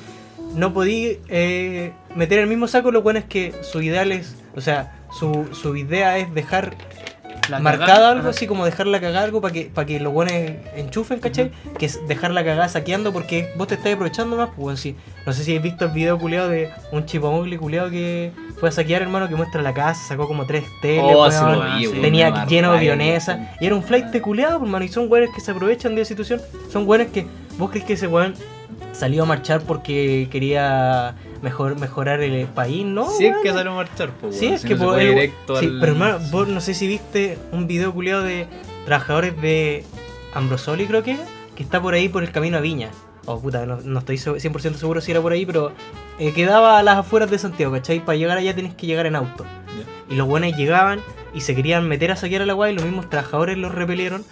no 0.55 0.73
podí 0.73 1.19
eh, 1.29 1.93
meter 2.15 2.39
en 2.39 2.43
el 2.43 2.49
mismo 2.49 2.67
saco 2.67 2.91
lo 2.91 3.01
bueno 3.01 3.19
es 3.19 3.25
que 3.25 3.53
su 3.61 3.81
ideal 3.81 4.11
es, 4.11 4.35
o 4.55 4.61
sea, 4.61 4.93
su, 5.17 5.47
su 5.53 5.75
idea 5.75 6.17
es 6.17 6.33
dejar 6.33 6.75
Cagada, 7.87 8.11
algo, 8.11 8.29
así 8.29 8.47
como 8.47 8.65
dejarla 8.65 8.99
cagar 8.99 9.23
algo 9.25 9.41
para 9.41 9.53
que, 9.53 9.65
para 9.73 9.85
que 9.85 9.99
los 9.99 10.11
buenos 10.13 10.33
enchufen, 10.75 11.19
¿cachai? 11.19 11.51
Que 11.77 11.85
es 11.87 11.99
dejarla 12.07 12.43
cagada 12.43 12.67
saqueando 12.69 13.11
porque 13.13 13.53
vos 13.57 13.67
te 13.67 13.75
estás 13.75 13.93
aprovechando 13.93 14.35
más, 14.37 14.49
pues 14.55 14.79
sí. 14.79 14.95
No 15.25 15.33
sé 15.33 15.43
si 15.43 15.55
has 15.55 15.63
visto 15.63 15.85
el 15.85 15.91
video 15.91 16.17
culiado 16.19 16.49
de 16.49 16.69
un 16.91 17.05
chipamogli 17.05 17.57
culiado 17.57 17.89
que 17.89 18.31
fue 18.59 18.69
a 18.69 18.71
saquear, 18.71 19.01
hermano, 19.01 19.27
que 19.27 19.35
muestra 19.35 19.61
la 19.61 19.73
casa, 19.73 20.01
sacó 20.07 20.27
como 20.27 20.45
tres 20.45 20.63
teles, 20.81 21.03
Oh, 21.15 21.29
vi, 21.77 21.87
tenía 22.01 22.45
lleno 22.45 22.69
de 22.71 22.77
amarré, 22.77 22.85
vionesa 22.85 23.33
weón. 23.35 23.47
y 23.59 23.65
era 23.65 23.75
un 23.75 23.83
flight 23.83 24.05
de 24.07 24.21
culiado, 24.21 24.59
pues, 24.59 24.67
hermano, 24.67 24.85
y 24.85 24.87
son 24.89 25.11
weones 25.11 25.29
que 25.33 25.41
se 25.41 25.51
aprovechan 25.51 25.93
de 25.95 26.01
la 26.01 26.05
situación, 26.05 26.41
son 26.71 26.87
weones 26.87 27.11
que 27.11 27.25
vos 27.57 27.69
crees 27.69 27.85
que 27.85 27.93
ese 27.93 28.07
weón 28.07 28.33
salió 28.93 29.23
a 29.23 29.25
marchar 29.25 29.61
porque 29.61 30.29
quería 30.31 31.15
mejor 31.45 31.79
mejorar 31.79 32.19
el 32.21 32.45
país, 32.47 32.85
¿no? 32.85 33.09
Sí, 33.09 33.25
es 33.27 33.31
weón. 33.31 33.43
que 33.43 33.53
salió 33.53 33.71
a 33.71 33.75
marchar, 33.75 34.09
pues. 34.19 34.35
Sí, 34.35 34.45
weón, 34.47 34.55
es 34.55 34.61
si 34.61 34.67
que 34.67 34.75
no 34.75 34.95
el- 34.97 35.09
directo 35.09 35.57
sí, 35.59 35.65
al- 35.67 35.79
pero 35.79 35.91
hermano, 35.93 36.19
vos 36.31 36.47
no 36.49 36.59
sé 36.59 36.73
si 36.73 36.87
viste 36.87 37.37
un 37.53 37.67
video 37.67 37.93
culiado 37.93 38.23
de 38.23 38.47
trabajadores 38.85 39.39
de 39.41 39.83
Ambrosoli, 40.33 40.85
creo 40.87 41.03
que 41.03 41.17
que 41.55 41.63
está 41.63 41.81
por 41.81 41.93
ahí 41.93 42.09
por 42.09 42.21
el 42.23 42.31
camino 42.33 42.57
a 42.57 42.61
Viña. 42.61 42.89
o 43.27 43.39
puta, 43.39 43.65
no, 43.65 43.77
no 43.83 43.99
estoy 43.99 44.17
se- 44.19 44.39
100% 44.39 44.75
seguro 44.77 44.99
si 45.01 45.09
era 45.11 45.19
por 45.21 45.31
ahí, 45.31 45.45
pero 45.47 45.71
eh, 46.19 46.31
quedaba 46.33 46.77
a 46.77 46.83
las 46.83 46.97
afueras 46.97 47.31
de 47.31 47.39
Santiago, 47.39 47.71
¿cachai? 47.73 47.99
Para 48.03 48.17
llegar 48.17 48.37
allá 48.37 48.53
tienes 48.53 48.75
que 48.75 48.85
llegar 48.87 49.05
en 49.07 49.15
auto. 49.15 49.45
Y 50.09 50.13
los 50.15 50.27
buenos 50.27 50.55
llegaban 50.55 50.99
y 51.33 51.41
se 51.41 51.55
querían 51.55 51.87
meter 51.87 52.11
a 52.11 52.15
saquear 52.17 52.43
a 52.43 52.45
la 52.45 52.53
weá 52.53 52.69
y 52.71 52.75
los 52.75 52.83
mismos 52.85 53.09
trabajadores 53.09 53.57
los 53.57 53.73
repelieron. 53.73 54.23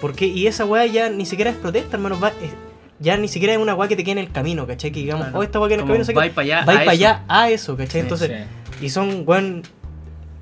Porque, 0.00 0.26
y 0.26 0.46
esa 0.46 0.64
weá 0.64 0.86
ya 0.86 1.08
ni 1.08 1.26
siquiera 1.26 1.50
es 1.50 1.56
protesta, 1.56 1.96
hermano. 1.96 2.20
va- 2.20 2.28
es- 2.40 2.54
ya 3.00 3.16
ni 3.16 3.28
siquiera 3.28 3.52
es 3.54 3.58
una 3.58 3.74
weá 3.74 3.88
que 3.88 3.96
te 3.96 4.04
queda 4.04 4.12
en 4.12 4.26
el 4.26 4.32
camino, 4.32 4.66
¿cachai? 4.66 4.90
Que 4.92 5.00
digamos, 5.00 5.24
Claro. 5.26 5.38
oh, 5.38 5.42
esta 5.42 5.60
weá 5.60 5.68
que 5.68 5.74
en 5.74 5.80
el 5.80 5.86
camino 5.86 6.04
se 6.04 6.12
vais 6.12 6.32
para 6.32 6.44
allá. 6.44 6.64
Vais 6.64 6.78
a 6.78 6.80
para 6.80 6.90
allá 6.92 7.24
a 7.28 7.50
eso, 7.50 7.76
¿cachai? 7.76 8.00
Entonces, 8.00 8.30
Sí. 8.78 8.86
y 8.86 8.88
son, 8.90 9.24
weón, 9.26 9.62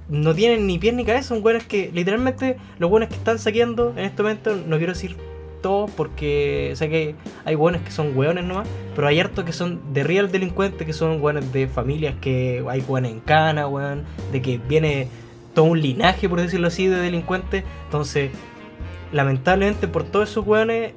no 0.09 0.35
tienen 0.35 0.67
ni 0.67 0.79
pies 0.79 0.95
ni 0.95 1.05
cabeza, 1.05 1.29
son 1.29 1.45
weones 1.45 1.65
que, 1.65 1.91
literalmente, 1.95 2.57
los 2.79 2.91
weones 2.91 3.09
que 3.09 3.15
están 3.17 3.39
saqueando 3.39 3.93
en 3.97 4.05
este 4.05 4.23
momento, 4.23 4.55
no 4.67 4.77
quiero 4.77 4.93
decir 4.93 5.17
todos 5.63 5.91
porque 5.93 6.73
sé 6.77 6.91
que 6.91 7.15
hay 7.47 7.55
weones 7.55 7.81
que 7.81 7.91
son 7.91 8.15
weones 8.15 8.45
nomás, 8.45 8.69
pero 8.95 9.07
hay 9.09 9.19
hartos 9.19 9.45
que 9.47 9.53
son 9.55 9.81
de 9.95 10.05
real 10.05 10.31
delincuentes, 10.31 10.87
que 10.87 10.93
son 10.93 11.23
weones 11.23 11.51
de 11.55 11.69
familias 11.69 12.15
que 12.21 12.63
hay 12.69 12.83
weones 12.83 13.13
en 13.13 13.21
cana, 13.21 13.67
weón, 13.67 14.05
de 14.31 14.43
que 14.43 14.59
viene 14.59 15.09
todo 15.55 15.65
un 15.65 15.81
linaje, 15.81 16.29
por 16.29 16.39
decirlo 16.43 16.67
así, 16.69 16.87
de 16.87 16.97
delincuentes. 17.01 17.65
Entonces, 17.87 18.31
lamentablemente 19.13 19.89
por 19.89 20.05
todos 20.05 20.29
esos 20.31 20.47
weones 20.47 20.93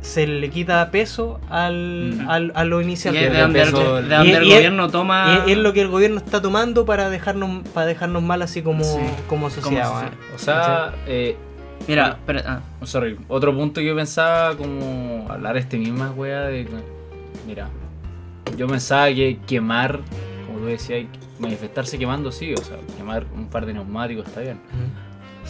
se 0.00 0.26
le 0.26 0.48
quita 0.50 0.90
peso 0.90 1.40
al, 1.50 2.14
Mm. 2.18 2.28
al- 2.30 2.52
a 2.54 2.64
lo 2.64 2.80
Y 2.80 2.84
inicial. 2.84 3.16
es 3.16 3.22
de 3.22 3.30
de 3.30 3.40
donde, 3.42 3.62
el, 3.62 3.72
de 3.72 3.78
donde 4.16 4.28
y- 4.28 4.32
el 4.32 4.42
y 4.44 4.48
es- 4.50 4.54
gobierno 4.56 4.88
toma. 4.90 5.42
Y 5.46 5.50
es, 5.52 5.56
es 5.56 5.62
lo 5.62 5.72
que 5.72 5.80
el 5.82 5.88
gobierno 5.88 6.18
está 6.18 6.40
tomando 6.40 6.84
para 6.86 7.10
dejarnos 7.10 7.66
para 7.68 7.86
dejarnos 7.86 8.22
mal 8.22 8.40
así 8.42 8.62
como, 8.62 8.84
Sí, 8.84 9.00
como 9.28 9.50
sociedad. 9.50 9.88
como. 9.88 10.10
O 10.34 10.38
sea, 10.38 10.94
eh, 11.06 11.36
Mira, 11.86 12.08
espera, 12.08 12.42
ah, 12.46 12.60
oh, 12.82 12.86
sorry, 12.86 13.16
otro 13.28 13.54
punto 13.54 13.80
que 13.80 13.86
yo 13.86 13.94
pensaba 13.96 14.56
como 14.56 15.26
hablar 15.30 15.56
este 15.56 15.78
misma 15.78 16.10
wea 16.10 16.42
de 16.42 16.66
mira, 17.46 17.68
yo 18.56 18.66
pensaba 18.66 19.06
que 19.08 19.38
quemar, 19.46 20.00
como 20.46 20.58
tú 20.58 20.66
decías, 20.66 21.06
manifestarse 21.38 21.96
quemando 21.96 22.30
sí, 22.32 22.52
o 22.52 22.56
sea, 22.58 22.76
quemar 22.96 23.24
un 23.34 23.46
par 23.46 23.64
de 23.64 23.72
neumáticos 23.74 24.26
está 24.26 24.40
bien. 24.40 24.58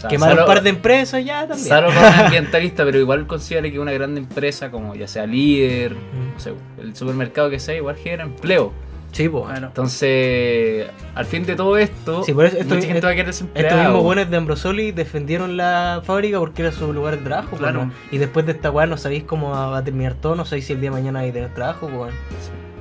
Sea, 0.01 0.09
Quemar 0.11 0.39
un 0.39 0.47
par 0.47 0.63
de 0.63 0.71
empresas 0.71 1.25
ya 1.25 1.47
también. 1.47 1.69
Salvo 1.69 1.91
para 1.91 2.09
un 2.21 2.25
ambientalista, 2.27 2.85
pero 2.85 2.99
igual 2.99 3.27
considera 3.27 3.71
que 3.71 3.79
una 3.79 3.93
gran 3.93 4.17
empresa 4.17 4.71
como 4.71 4.95
ya 4.95 5.07
sea 5.09 5.27
líder, 5.27 5.93
Mm. 5.95 6.35
no 6.35 6.41
sé, 6.41 6.53
el 6.81 6.95
supermercado 6.97 7.51
que 7.51 7.59
sea, 7.59 7.75
igual 7.75 7.97
genera 7.97 8.25
empleo. 8.25 8.73
Sí, 9.11 9.27
pues. 9.27 9.45
bueno. 9.45 9.69
Entonces, 9.69 10.87
al 11.15 11.25
fin 11.25 11.45
de 11.47 11.57
todo 11.57 11.79
esto, 11.79 12.23
Sí, 12.25 12.35
por 12.35 12.45
eso 12.45 12.59
esto- 12.59 12.75
mucha 12.75 12.87
gente 12.87 12.99
esto- 12.99 13.07
va 13.07 13.13
a 13.13 13.17
quedar 13.17 13.29
Estos 13.31 13.53
mismos 13.79 14.03
buenos 14.03 14.31
de 14.31 14.37
Ambrosoli 14.37 14.93
defendieron 14.93 15.57
la 15.57 16.03
fábrica 16.05 16.39
porque 16.39 16.61
era 16.63 16.73
su 16.73 16.93
lugar 16.93 17.17
de 17.17 17.25
trabajo. 17.25 17.49
pues, 17.51 17.63
Claro. 17.63 17.87
¿no? 17.87 17.93
Y 18.13 18.19
después 18.19 18.45
de 18.45 18.53
esta 18.53 18.71
weá 18.71 18.87
no 18.87 18.99
sabéis 18.99 19.25
cómo 19.25 19.51
va 19.51 19.79
a 19.79 19.83
terminar 19.83 20.13
todo, 20.15 20.35
no 20.35 20.45
sabéis 20.45 20.67
si 20.67 20.75
el 20.75 20.81
día 20.83 20.91
de 20.91 20.97
mañana 20.97 21.21
hay 21.21 21.33
tener 21.33 21.55
trabajo, 21.55 21.89
pues. 21.89 22.13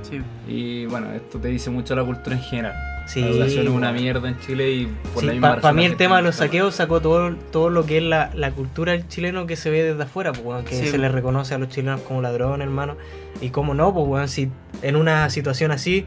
Sí. 0.02 0.20
Y 0.46 0.84
bueno, 0.86 1.12
esto 1.12 1.38
te 1.38 1.48
dice 1.48 1.70
mucho 1.70 1.96
la 1.96 2.04
cultura 2.04 2.36
en 2.36 2.42
general. 2.42 2.74
Sí, 3.08 3.22
la 3.22 3.28
educación 3.28 3.66
es 3.68 3.72
una 3.72 3.90
mierda 3.90 4.28
en 4.28 4.38
Chile 4.40 4.70
y 4.70 4.86
por 5.14 5.24
la 5.24 5.30
Sí, 5.32 5.36
misma 5.36 5.48
Para 5.48 5.54
razón 5.62 5.76
mí 5.76 5.82
la 5.82 5.88
el 5.88 5.96
tema 5.96 6.16
de 6.18 6.22
los 6.24 6.34
saqueos 6.36 6.74
sacó 6.74 7.00
todo, 7.00 7.34
todo 7.50 7.70
lo 7.70 7.86
que 7.86 7.96
es 7.98 8.02
la, 8.04 8.30
la 8.34 8.50
cultura 8.50 8.92
del 8.92 9.08
chileno 9.08 9.46
que 9.46 9.56
se 9.56 9.70
ve 9.70 9.82
desde 9.82 10.02
afuera, 10.02 10.32
pues, 10.32 10.44
weón, 10.44 10.64
que 10.66 10.74
Sí. 10.74 10.88
se 10.88 10.98
les 10.98 11.10
reconoce 11.10 11.54
a 11.54 11.58
los 11.58 11.70
chilenos 11.70 12.02
como 12.02 12.20
ladrones, 12.20 12.66
hermano. 12.66 12.96
Y 13.40 13.48
cómo 13.48 13.72
no, 13.72 13.94
pues 13.94 14.06
weón, 14.06 14.28
si 14.28 14.50
en 14.82 14.96
una 14.96 15.30
situación 15.30 15.70
así 15.70 16.04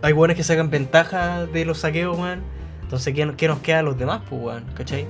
hay 0.00 0.14
weones 0.14 0.36
que 0.38 0.42
sacan 0.42 0.70
ventaja 0.70 1.44
de 1.46 1.64
los 1.66 1.78
saqueos, 1.78 2.18
weón. 2.18 2.40
Entonces, 2.82 3.14
¿qué, 3.14 3.30
qué 3.36 3.46
nos 3.48 3.58
queda 3.60 3.80
a 3.80 3.82
los 3.82 3.98
demás, 3.98 4.22
pues 4.28 4.40
weón? 4.42 4.64
¿Cachai? 4.74 5.06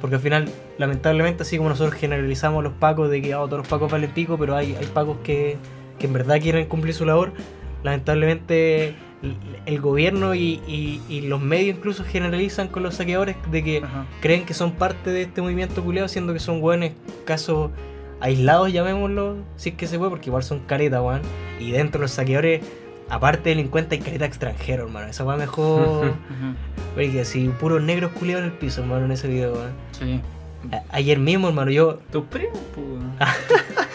Porque 0.00 0.16
al 0.16 0.22
final, 0.22 0.48
lamentablemente, 0.78 1.42
así 1.44 1.58
como 1.58 1.68
nosotros 1.68 1.94
generalizamos 1.94 2.64
los 2.64 2.72
pacos 2.72 3.08
de 3.08 3.22
que 3.22 3.34
ah, 3.34 3.38
todos 3.44 3.58
los 3.58 3.68
pacos 3.68 3.92
valen 3.92 4.10
pico, 4.10 4.36
pero 4.36 4.56
hay, 4.56 4.74
hay 4.74 4.86
pacos 4.86 5.18
que, 5.22 5.58
que 6.00 6.06
en 6.06 6.12
verdad 6.12 6.40
quieren 6.40 6.66
cumplir 6.66 6.92
su 6.94 7.04
labor, 7.04 7.32
lamentablemente 7.84 8.94
el, 9.66 9.80
gobierno 9.80 10.34
y, 10.34 10.60
y- 10.66 11.00
y 11.08 11.20
los 11.22 11.40
medios 11.40 11.76
incluso 11.76 12.04
generalizan 12.04 12.68
con 12.68 12.82
los 12.82 12.94
saqueadores 12.94 13.36
de 13.50 13.62
que 13.62 13.78
Ajá. 13.84 14.06
creen 14.22 14.44
que 14.46 14.54
son 14.54 14.72
parte 14.72 15.10
de 15.10 15.22
este 15.22 15.42
movimiento 15.42 15.82
culiado, 15.84 16.08
siendo 16.08 16.32
que 16.32 16.40
son 16.40 16.60
buenos 16.60 16.90
casos 17.26 17.70
aislados, 18.20 18.72
llamémoslo, 18.72 19.36
si 19.56 19.70
es 19.70 19.74
que 19.76 19.86
se 19.86 19.98
puede, 19.98 20.10
porque 20.10 20.28
igual 20.30 20.42
son 20.42 20.60
caretas, 20.60 21.00
weón. 21.02 21.22
Y 21.58 21.70
dentro 21.72 21.98
de 22.00 22.04
los 22.04 22.10
saqueadores, 22.12 22.62
aparte 23.08 23.50
de 23.50 23.56
delincuentes, 23.56 23.98
hay 23.98 24.04
careta 24.04 24.24
extranjero, 24.26 24.84
hermano. 24.84 25.08
Esa 25.08 25.24
weá 25.24 25.36
mejor. 25.36 26.14
Oye, 26.96 27.20
así, 27.20 27.48
puros 27.60 27.82
negros 27.82 28.12
culiados 28.12 28.44
en 28.46 28.52
el 28.52 28.56
piso, 28.58 28.80
hermano, 28.82 29.04
en 29.06 29.12
ese 29.12 29.28
video, 29.28 29.52
weón. 29.52 29.72
Sí. 29.92 30.20
A- 30.72 30.82
ayer 30.96 31.18
mismo, 31.18 31.48
hermano, 31.48 31.70
yo 31.70 31.98
Tus 32.12 32.24
primos, 32.24 32.58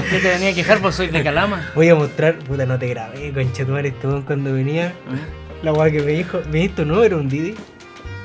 pues, 0.00 0.04
weón. 0.12 0.20
¿Qué 0.20 0.20
te 0.20 0.34
venía 0.34 0.50
a 0.50 0.54
quejar? 0.54 0.80
Pues 0.80 0.94
soy 0.94 1.08
de 1.08 1.22
Calama. 1.22 1.70
voy 1.74 1.88
a 1.88 1.94
mostrar, 1.94 2.38
puta, 2.38 2.66
no 2.66 2.78
te 2.78 2.88
grabé, 2.88 3.32
concha 3.32 3.64
tu 3.64 3.72
madre, 3.72 3.88
este 3.88 4.06
weón 4.06 4.22
cuando 4.22 4.52
venía. 4.52 4.92
La 5.62 5.72
weá 5.72 5.90
que 5.90 6.02
me 6.02 6.12
dijo, 6.12 6.40
¿me 6.50 6.60
dijo 6.60 6.84
no? 6.84 7.02
Era 7.02 7.16
un 7.16 7.28
Didi. 7.28 7.54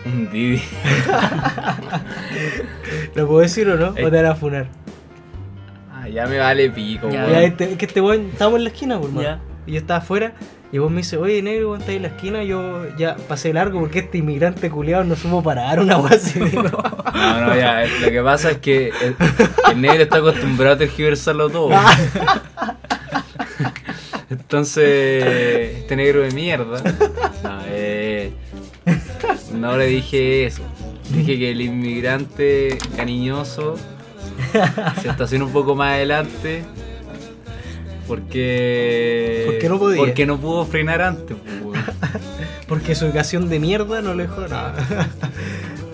Un 0.06 0.30
Didi. 0.32 0.62
¿Lo 3.16 3.28
puedo 3.28 3.42
decir 3.42 3.68
o 3.70 3.76
no? 3.76 3.90
O 3.90 3.94
te 3.94 4.10
van 4.10 4.26
a 4.26 4.36
funar. 4.36 4.68
Ah, 5.92 6.08
ya 6.08 6.28
me 6.28 6.38
vale 6.38 6.70
pico, 6.70 7.08
weón. 7.08 7.32
Ya, 7.32 7.42
este, 7.42 7.72
es 7.72 7.78
que 7.78 7.86
este 7.86 8.02
weón, 8.02 8.30
estábamos 8.32 8.60
en 8.60 8.64
la 8.66 8.70
esquina, 8.70 9.00
pues, 9.00 9.10
hermano. 9.10 9.28
Ya. 9.28 9.40
Y 9.66 9.74
yo 9.74 9.80
estaba 9.80 10.00
afuera 10.00 10.34
y 10.74 10.80
vos 10.80 10.90
me 10.90 10.98
dice, 10.98 11.18
oye 11.18 11.44
negro, 11.44 11.70
weón, 11.70 11.82
está 11.82 11.92
ahí 11.92 11.98
en 11.98 12.02
la 12.02 12.08
esquina, 12.08 12.44
yo 12.44 12.88
ya 12.98 13.16
pasé 13.16 13.54
largo 13.54 13.80
porque 13.80 14.00
este 14.00 14.18
inmigrante 14.18 14.72
culiado 14.72 15.04
no 15.04 15.16
supo 15.16 15.44
parar 15.44 15.80
una 15.80 16.00
weá 16.00 16.16
así. 16.16 16.40
No, 17.14 17.42
no, 17.42 17.56
ya. 17.56 17.86
Lo 18.02 18.10
que 18.10 18.22
pasa 18.24 18.52
es 18.52 18.58
que 18.58 18.88
el, 18.88 19.16
el 19.72 19.82
negro 19.82 20.02
está 20.02 20.18
acostumbrado 20.18 20.74
a 20.74 20.78
tergiversarlo 20.80 21.52
todo. 21.52 21.70
Entonces, 24.32 25.78
este 25.78 25.96
negro 25.96 26.22
de 26.22 26.32
mierda. 26.32 26.82
No, 27.44 27.60
eh, 27.68 28.34
no 29.54 29.78
le 29.78 29.86
dije 29.86 30.48
eso. 30.48 30.64
Dije 31.12 31.38
que 31.38 31.52
el 31.52 31.62
inmigrante 31.62 32.80
cariñoso 32.96 33.76
se 35.04 35.08
estaciona 35.08 35.46
un 35.46 35.54
poco 35.54 35.76
más 35.76 35.94
adelante. 35.94 36.64
Porque. 38.08 39.44
Porque 39.46 39.70
no 39.70 39.80
podía. 39.80 39.98
Porque 40.00 40.26
no 40.26 40.40
pudo 40.40 40.66
frenar 40.66 41.02
antes. 41.02 41.36
pues, 41.44 41.62
weón. 41.64 41.86
porque 42.68 42.96
su 42.96 43.06
educación 43.06 43.50
de 43.50 43.60
mierda 43.60 44.02
no 44.02 44.14
le 44.14 44.24
dejó 44.24 44.42
nada. 44.48 44.76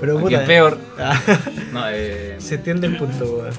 Pero 0.02 0.18
puta, 0.20 0.42
es 0.42 0.48
peor. 0.48 0.78
ah, 0.98 1.20
No, 1.74 1.84
eh. 1.90 2.36
se 2.40 2.56
entiende 2.56 2.88
el 2.88 2.98
punto, 2.98 3.26
weón. 3.26 3.54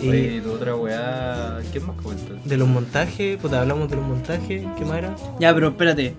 Y 0.00 0.08
Oye, 0.08 0.40
tu 0.40 0.52
otra 0.52 0.74
weá. 0.74 1.58
¿Qué 1.72 1.78
más 1.80 1.96
comentas? 2.02 2.44
de 2.44 2.56
los 2.56 2.66
montajes, 2.66 3.36
puta, 3.36 3.60
hablamos 3.60 3.88
de 3.88 3.96
los 3.96 4.04
montajes, 4.06 4.62
¿qué 4.76 4.84
más 4.84 4.98
era? 4.98 5.14
Ya, 5.38 5.54
pero 5.54 5.68
espérate. 5.68 6.14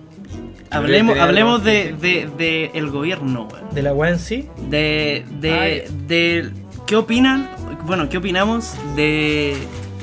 Hablemos, 0.70 1.18
hablemos 1.18 1.62
de, 1.62 1.94
de, 2.00 2.28
de 2.38 2.70
el 2.74 2.90
gobierno, 2.90 3.46
weón. 3.52 3.74
De 3.74 3.82
la 3.82 3.92
weá 3.92 4.10
en 4.10 4.18
sí. 4.18 4.48
De, 4.70 5.24
de, 5.40 5.52
Ay. 5.52 5.82
de- 6.06 6.50
¿Qué 6.86 6.96
opinan? 6.96 7.50
Bueno, 7.86 8.08
¿qué 8.08 8.18
opinamos 8.18 8.74
de, 8.96 9.54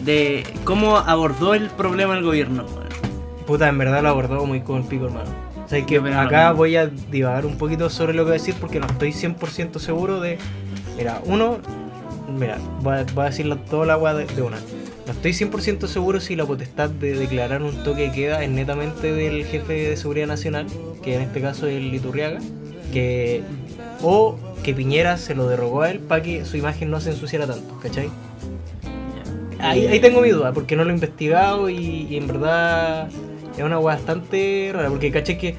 de 0.03 0.43
cómo 0.63 0.97
abordó 0.97 1.53
el 1.53 1.69
problema 1.69 2.17
el 2.17 2.23
gobierno? 2.23 2.65
Puta, 3.45 3.67
en 3.67 3.77
verdad 3.77 4.03
lo 4.03 4.09
abordó 4.09 4.45
muy 4.45 4.61
con 4.61 4.77
el 4.77 4.83
pico, 4.83 5.05
hermano. 5.05 5.29
O 5.65 5.67
sea, 5.67 5.85
que 5.85 5.97
acá 5.97 6.51
voy 6.51 6.75
a 6.75 6.87
divagar 6.87 7.45
un 7.45 7.57
poquito 7.57 7.89
sobre 7.89 8.13
lo 8.13 8.23
que 8.23 8.31
voy 8.31 8.31
a 8.31 8.39
decir 8.39 8.55
porque 8.59 8.79
no 8.79 8.87
estoy 8.87 9.11
100% 9.11 9.79
seguro 9.79 10.19
de... 10.19 10.37
Mira, 10.97 11.21
uno... 11.25 11.59
Mira, 12.37 12.57
voy 12.81 12.97
a, 12.97 13.05
voy 13.13 13.25
a 13.25 13.29
decirlo 13.29 13.57
toda 13.57 13.85
la 13.85 13.97
weá 13.97 14.13
de, 14.13 14.25
de 14.25 14.41
una. 14.41 14.57
No 15.05 15.13
estoy 15.13 15.31
100% 15.31 15.87
seguro 15.87 16.19
si 16.19 16.35
la 16.35 16.45
potestad 16.45 16.89
de 16.89 17.17
declarar 17.17 17.63
un 17.63 17.83
toque 17.83 18.03
de 18.03 18.11
queda 18.11 18.43
es 18.43 18.49
netamente 18.49 19.11
del 19.11 19.45
jefe 19.45 19.73
de 19.73 19.97
seguridad 19.97 20.27
nacional, 20.27 20.67
que 21.03 21.15
en 21.15 21.21
este 21.21 21.41
caso 21.41 21.67
es 21.67 21.77
el 21.77 21.93
Iturriaga, 21.93 22.39
que... 22.93 23.43
O 24.03 24.37
que 24.63 24.73
Piñera 24.73 25.17
se 25.17 25.35
lo 25.35 25.47
derogó 25.47 25.81
a 25.81 25.91
él 25.91 25.99
para 25.99 26.21
que 26.21 26.45
su 26.45 26.57
imagen 26.57 26.89
no 26.91 26.99
se 27.01 27.11
ensuciara 27.11 27.47
tanto, 27.47 27.79
¿cachai? 27.79 28.09
Ahí, 29.61 29.87
ahí 29.87 29.99
tengo 29.99 30.21
mi 30.21 30.29
duda, 30.29 30.51
porque 30.53 30.75
no 30.75 30.83
lo 30.83 30.89
he 30.89 30.93
investigado 30.93 31.69
y, 31.69 32.07
y 32.09 32.17
en 32.17 32.27
verdad 32.27 33.07
es 33.57 33.63
una 33.63 33.79
hueá 33.79 33.95
bastante 33.95 34.71
rara, 34.73 34.89
porque 34.89 35.11
caché 35.11 35.37
que 35.37 35.55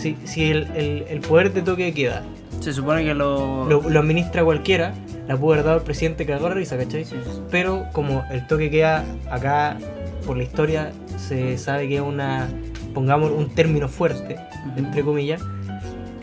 si, 0.00 0.16
si 0.24 0.50
el, 0.50 0.66
el- 0.74 1.04
el 1.08 1.20
poder 1.20 1.52
de 1.52 1.62
toque 1.62 1.84
de 1.84 1.92
queda 1.94 2.22
Se 2.60 2.72
supone 2.72 3.04
que 3.04 3.14
lo... 3.14 3.66
lo, 3.68 3.88
lo 3.88 4.00
administra 4.00 4.42
cualquiera, 4.44 4.94
la 5.28 5.36
puede 5.36 5.54
haber 5.58 5.66
dado 5.66 5.78
el 5.78 5.84
presidente 5.84 6.24
que 6.26 6.32
la 6.32 6.48
risa, 6.50 6.76
¿cachai? 6.76 7.04
Sí. 7.04 7.16
Pero 7.50 7.86
como 7.92 8.24
el 8.30 8.46
toque 8.46 8.70
queda 8.70 9.04
acá, 9.30 9.76
por 10.26 10.36
la 10.36 10.42
historia, 10.44 10.92
se 11.16 11.58
sabe 11.58 11.88
que 11.88 11.96
es 11.96 12.00
una, 12.00 12.48
pongamos 12.94 13.30
un 13.30 13.50
término 13.54 13.88
fuerte, 13.88 14.36
entre 14.76 15.02
comillas, 15.02 15.42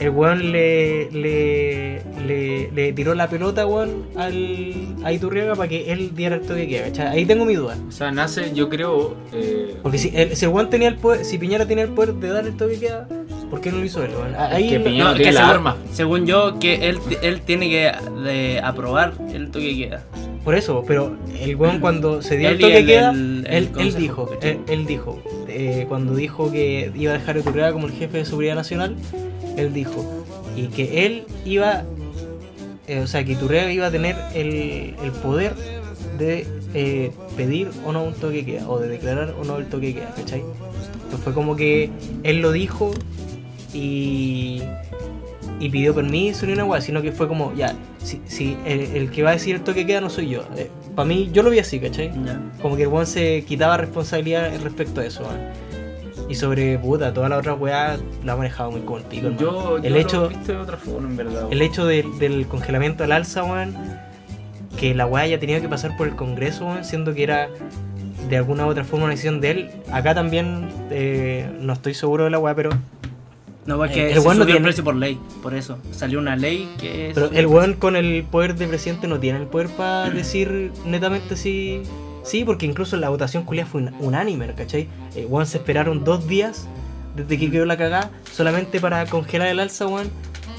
el 0.02 0.10
weón 0.10 0.52
le, 0.52 1.10
le, 1.12 2.02
le, 2.26 2.72
le 2.72 2.94
tiró 2.94 3.14
la 3.16 3.30
pelota, 3.30 3.66
weón, 3.66 4.08
al, 4.16 4.74
a 5.04 5.14
Iturriaga 5.14 5.56
para 5.56 5.70
que 5.70 5.92
él 5.94 6.16
diera 6.16 6.36
el 6.36 6.42
toque 6.42 6.62
de 6.62 6.68
queda, 6.68 6.84
¿cachai? 6.86 7.08
Ahí 7.08 7.26
tengo 7.26 7.46
mi 7.46 7.56
duda. 7.56 7.78
O 7.88 7.92
sea, 7.92 8.12
nace, 8.12 8.52
yo 8.54 8.68
creo. 8.70 9.16
eh, 9.34 9.76
Porque 9.82 9.98
si 9.98 10.12
el, 10.16 10.36
si 10.36 10.46
el 10.46 10.52
weón 10.52 10.70
tenía 10.70 10.88
el 10.90 10.98
poder, 10.98 11.24
si 11.24 11.38
Piñera 11.38 11.66
tenía 11.66 11.84
el 11.86 11.92
poder 11.92 12.16
de 12.16 12.30
dar 12.30 12.46
el 12.46 12.58
toque 12.58 12.74
de 12.74 12.80
queda, 12.80 13.08
¿Por 13.52 13.60
qué 13.60 13.70
no 13.70 13.80
lo 13.80 13.86
hizo 13.86 14.02
él, 14.04 14.12
weón? 14.16 14.32
Es 14.34 14.40
Ahí 14.40 14.70
que 14.70 14.80
Piñera 14.80 15.10
no 15.10 15.16
tiene 15.16 15.30
que 15.30 15.32
la 15.34 15.40
según, 15.42 15.56
arma. 15.56 15.78
según 15.92 16.26
yo, 16.26 16.58
que 16.60 16.88
él, 16.90 17.00
él 17.22 17.42
tiene 17.42 17.70
que 17.70 17.92
de, 18.24 18.62
aprobar 18.64 19.14
el 19.34 19.52
toque 19.52 19.66
de 19.68 19.78
queda. 19.78 20.04
Por 20.46 20.56
eso, 20.56 20.84
pero 20.88 21.18
el 21.40 21.56
weón 21.58 21.80
cuando 21.82 22.22
se 22.22 22.38
dio 22.38 22.50
el 22.50 22.60
toque 22.60 22.78
el- 22.80 22.86
queda, 22.86 23.12
el- 23.12 23.46
el 23.50 23.70
él, 23.78 23.96
dijo, 23.96 24.30
él, 24.42 24.60
él 24.70 24.86
dijo, 24.86 25.22
eh, 25.50 25.86
cuando 25.90 26.16
dijo 26.16 26.50
que 26.52 26.92
iba 26.96 27.12
a 27.12 27.18
dejar 27.18 27.36
a 27.36 27.40
Iturrega 27.40 27.74
como 27.74 27.88
el 27.88 27.94
jefe 27.94 28.20
de 28.20 28.26
seguridad 28.26 28.56
nacional, 28.56 28.96
él 29.58 29.74
dijo, 29.74 30.06
y 30.56 30.68
que 30.68 31.06
él 31.06 31.24
iba, 31.46 31.84
eh, 32.88 33.00
o 33.00 33.08
sea, 33.08 33.24
que 33.24 33.34
Iturrega 33.34 33.72
iba 33.72 33.88
a 33.88 33.92
tener 33.92 34.16
el, 34.34 34.96
el 35.04 35.12
poder 35.24 35.54
de 36.18 36.46
eh, 36.74 37.12
pedir 37.36 37.70
o 37.86 37.92
no 37.92 38.04
un 38.04 38.14
toque 38.14 38.46
queda, 38.46 38.70
o 38.70 38.80
de 38.80 38.88
declarar 38.88 39.36
o 39.40 39.44
no 39.44 39.58
el 39.58 39.68
toque 39.68 39.94
queda, 39.94 40.14
¿cachai? 40.16 40.44
Entonces 41.04 41.20
fue 41.24 41.34
como 41.34 41.56
que 41.56 41.90
él 42.24 42.42
lo 42.42 42.52
dijo 42.52 42.92
y, 43.74 44.62
y 45.60 45.70
pidió 45.70 45.94
permiso 45.94 46.46
ni 46.46 46.54
una 46.54 46.66
weá, 46.66 46.82
sino 46.82 47.02
que 47.02 47.12
fue 47.12 47.28
como, 47.28 47.54
ya, 47.56 47.76
si, 48.04 48.22
si 48.26 48.58
el, 48.66 48.82
el 48.82 49.12
que 49.12 49.24
va 49.24 49.32
a 49.32 49.34
decir 49.34 49.56
el 49.56 49.62
toque 49.62 49.86
queda 49.86 50.02
no 50.02 50.10
soy 50.10 50.30
yo. 50.30 50.44
Para 50.96 51.08
mí, 51.08 51.30
yo 51.32 51.44
lo 51.44 51.50
vi 51.50 51.60
así, 51.60 51.80
¿cachai? 51.80 52.12
Como 52.62 52.76
que 52.76 52.84
el 52.84 52.90
weón 52.90 53.08
se 53.08 53.44
quitaba 53.46 53.78
responsabilidad 53.78 54.52
respecto 54.62 55.02
a 55.02 55.06
eso, 55.06 55.24
weón. 55.24 55.71
Y 56.32 56.36
sobre 56.36 56.80
puta, 56.80 57.14
toda 57.14 57.28
la 57.30 57.38
otra 57.38 57.54
weá 57.54 57.98
la 58.24 58.34
ha 58.34 58.36
manejado 58.38 58.72
muy 58.72 58.82
como 58.82 58.98
el 59.00 59.04
pico. 59.04 59.30
Yo, 59.32 59.38
yo 59.38 59.78
el 59.78 59.94
lo 59.94 60.00
hecho, 60.00 60.26
he 60.26 60.30
visto 60.30 60.54
de 60.54 60.58
otra 60.60 60.78
forma, 60.78 61.10
en 61.10 61.18
verdad. 61.18 61.48
el 61.52 61.62
hecho 61.62 61.86
del- 61.86 62.18
del 62.20 62.48
congelamiento 62.48 63.04
al 63.04 63.12
alza, 63.12 63.44
weón, 63.44 63.76
que 64.78 64.96
la 64.96 65.06
weá 65.06 65.24
haya 65.24 65.40
tenido 65.40 65.60
que 65.62 65.68
pasar 65.68 65.98
por 65.98 66.08
el 66.08 66.16
Congreso, 66.16 66.66
weón, 66.66 66.86
siendo 66.86 67.14
que 67.14 67.24
era 67.24 67.50
de 68.30 68.38
alguna 68.38 68.66
u 68.66 68.70
otra 68.70 68.84
forma 68.86 69.06
una 69.06 69.12
decisión 69.12 69.42
de 69.42 69.52
él. 69.52 69.70
Acá 69.92 70.16
también 70.16 70.70
eh, 70.90 71.50
no 71.60 71.74
estoy 71.74 71.94
seguro 71.94 72.24
de 72.24 72.30
la 72.30 72.40
weá, 72.40 72.56
pero, 72.56 72.70
No, 73.66 73.78
pues 73.78 73.92
Eh, 73.92 73.94
que 73.94 74.08
el 74.08 74.14
se 74.14 74.16
no 74.16 74.22
subió 74.32 74.42
el 74.42 74.46
tiene- 74.48 74.62
precio 74.64 74.84
por 74.84 74.96
ley, 74.96 75.20
por 75.44 75.54
eso. 75.54 75.78
Salió 75.92 76.18
una 76.18 76.36
ley 76.36 76.68
que... 76.80 77.12
pero 77.14 77.30
el 77.32 77.46
weón 77.46 77.74
con 77.74 77.96
el 77.96 78.24
poder 78.24 78.56
de 78.56 78.68
presidente 78.68 79.08
no 79.08 79.20
tiene 79.20 79.38
el 79.40 79.46
poder 79.48 79.68
para 79.68 80.10
decir 80.16 80.72
netamente 80.86 81.36
si. 81.36 81.84
Sí, 82.24 82.44
porque 82.46 82.66
incluso 82.66 82.98
la 82.98 83.10
votación 83.10 83.44
culia 83.44 83.66
fue 83.66 83.82
un- 83.82 83.94
unánime, 84.00 84.48
¿cachai? 84.54 84.88
El 85.16 85.26
weón 85.28 85.46
se 85.48 85.58
esperaron 85.58 86.04
dos 86.04 86.28
días 86.28 86.68
desde 87.16 87.38
que 87.38 87.50
quedó 87.52 87.66
la 87.66 87.78
cagada 87.78 88.12
solamente 88.32 88.80
para 88.80 89.06
congelar 89.08 89.48
el 89.50 89.60
alza, 89.60 89.88
weón. 89.88 90.10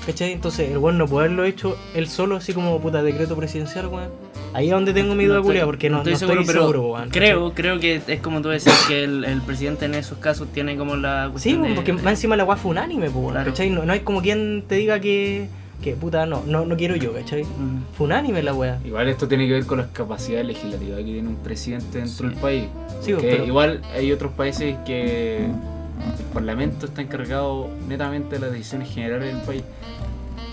¿Cachai? 0.07 0.33
Entonces 0.33 0.69
el 0.71 0.79
weón 0.79 0.99
no 0.99 1.07
puede 1.07 1.27
haberlo 1.27 1.45
hecho 1.45 1.77
él 1.95 2.09
solo, 2.09 2.37
así 2.37 2.53
como 2.53 2.81
puta 2.81 3.03
decreto 3.05 3.37
presidencial, 3.37 3.87
weón. 3.87 4.11
Ahí 4.55 4.67
es 4.67 4.73
donde 4.73 4.93
tengo 4.93 5.15
mi 5.15 5.25
duda, 5.25 5.37
estoy- 5.39 5.47
culia, 5.53 5.65
porque 5.65 5.89
no, 5.89 5.99
no 6.03 6.11
estoy, 6.11 6.17
seguro, 6.17 6.43
pero 6.45 6.83
weón. 6.83 7.05
¿cachai? 7.09 7.11
creo, 7.13 7.53
creo 7.55 7.79
que 7.81 8.03
es 8.07 8.21
como 8.21 8.43
tú 8.43 8.49
decís 8.49 8.73
que 8.89 9.05
el, 9.05 9.25
el 9.25 9.41
presidente 9.43 9.85
en 9.87 9.95
esos 9.95 10.19
casos 10.19 10.49
tiene 10.53 10.77
como 10.77 10.97
la 10.97 11.31
Sí, 11.37 11.55
weón, 11.55 11.69
de- 11.69 11.75
porque 11.77 11.93
más 11.93 12.07
encima 12.15 12.37
la 12.37 12.45
weá 12.45 12.57
fue 12.57 12.73
unánime, 12.73 13.09
weón, 13.09 13.31
Claro. 13.31 13.51
¿cachai? 13.53 13.71
No, 13.71 13.85
no 13.85 13.93
hay 13.93 14.01
como 14.01 14.21
quien 14.21 14.65
te 14.67 14.75
diga 14.75 14.99
que, 15.01 15.47
que 15.83 15.95
puta, 15.95 16.25
no, 16.25 16.43
no, 16.47 16.65
no 16.65 16.77
quiero 16.77 16.97
yo, 16.97 17.13
¿cachai? 17.13 17.43
Mm. 17.45 17.85
Fue 17.97 18.07
unánime 18.07 18.43
la 18.43 18.55
weá. 18.55 18.79
Igual 18.85 19.09
esto 19.09 19.29
tiene 19.29 19.47
que 19.47 19.53
ver 19.55 19.67
con 19.67 19.79
las 19.79 19.89
capacidades 19.89 20.47
legislativas 20.47 20.99
que 20.99 21.05
tiene 21.05 21.29
un 21.29 21.37
presidente 21.37 21.99
dentro 21.99 22.29
del 22.29 22.39
país. 22.39 22.65
Sí, 23.03 23.13
Porque 23.13 23.29
pero- 23.33 23.45
igual 23.47 23.83
hay 23.95 24.11
otros 24.13 24.33
países 24.33 24.77
que 24.87 25.39
el 25.45 26.25
parlamento 26.33 26.87
está 26.87 27.03
encargado 27.03 27.69
netamente 27.89 28.37
de 28.37 28.41
las 28.41 28.53
decisiones 28.53 28.89
generales 28.91 29.35
del 29.35 29.43
país. 29.45 29.63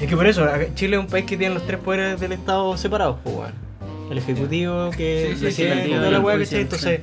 Es 0.01 0.07
que 0.09 0.15
por 0.15 0.27
eso, 0.27 0.45
Chile 0.75 0.95
es 0.97 1.01
un 1.01 1.07
país 1.07 1.25
que 1.25 1.37
tiene 1.37 1.53
los 1.53 1.65
tres 1.65 1.79
poderes 1.79 2.19
del 2.19 2.31
Estado 2.31 2.75
separados, 2.77 3.17
pues, 3.23 3.35
weón. 3.35 3.69
El 4.11 4.17
ejecutivo, 4.17 4.89
que 4.91 5.35
Sí, 5.37 5.45
el 5.45 5.51
sí, 5.53 5.63
el 5.63 5.89
toda 5.91 6.09
la 6.11 6.19
weá, 6.19 6.37
¿cachai? 6.39 6.61
Entonces, 6.61 7.01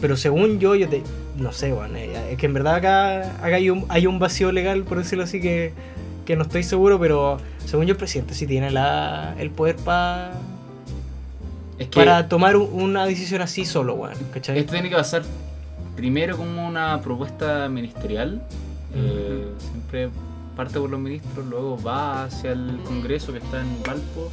pero 0.00 0.16
según 0.16 0.58
yo, 0.58 0.74
yo 0.74 0.88
te. 0.88 1.02
No 1.36 1.52
sé, 1.52 1.72
weón. 1.72 1.94
eh, 1.96 2.10
Es 2.32 2.38
que 2.38 2.46
en 2.46 2.54
verdad 2.54 2.74
acá, 2.76 3.20
acá 3.44 3.56
hay, 3.56 3.70
un, 3.70 3.84
hay 3.88 4.06
un 4.06 4.18
vacío 4.18 4.50
legal, 4.50 4.82
por 4.82 4.98
decirlo 4.98 5.24
así, 5.24 5.40
que, 5.40 5.72
que 6.24 6.36
no 6.36 6.42
estoy 6.42 6.62
seguro, 6.62 6.98
pero 7.00 7.38
según 7.66 7.86
yo, 7.86 7.92
el 7.92 7.98
presidente 7.98 8.34
sí 8.34 8.46
tiene 8.46 8.70
la, 8.70 9.34
el 9.38 9.50
poder 9.50 9.76
pa- 9.76 10.30
Es 11.78 11.88
que 11.88 11.98
para 12.00 12.28
tomar 12.28 12.56
un- 12.56 12.68
una 12.72 13.06
decisión 13.06 13.42
así 13.42 13.64
solo, 13.64 13.94
weón. 13.94 14.14
¿cachai? 14.32 14.58
esto 14.58 14.72
tiene 14.72 14.88
que 14.88 14.96
pasar 14.96 15.22
primero 15.96 16.36
como 16.36 16.66
una 16.66 17.00
propuesta 17.00 17.68
ministerial. 17.68 18.42
eh, 18.94 19.46
siempre 19.58 20.10
parte 20.56 20.78
por 20.78 20.90
los 20.90 21.00
ministros, 21.00 21.46
luego 21.46 21.78
va 21.82 22.24
hacia 22.24 22.52
el 22.52 22.78
Congreso 22.84 23.32
que 23.32 23.38
está 23.38 23.60
en 23.62 23.82
Valpo. 23.86 24.30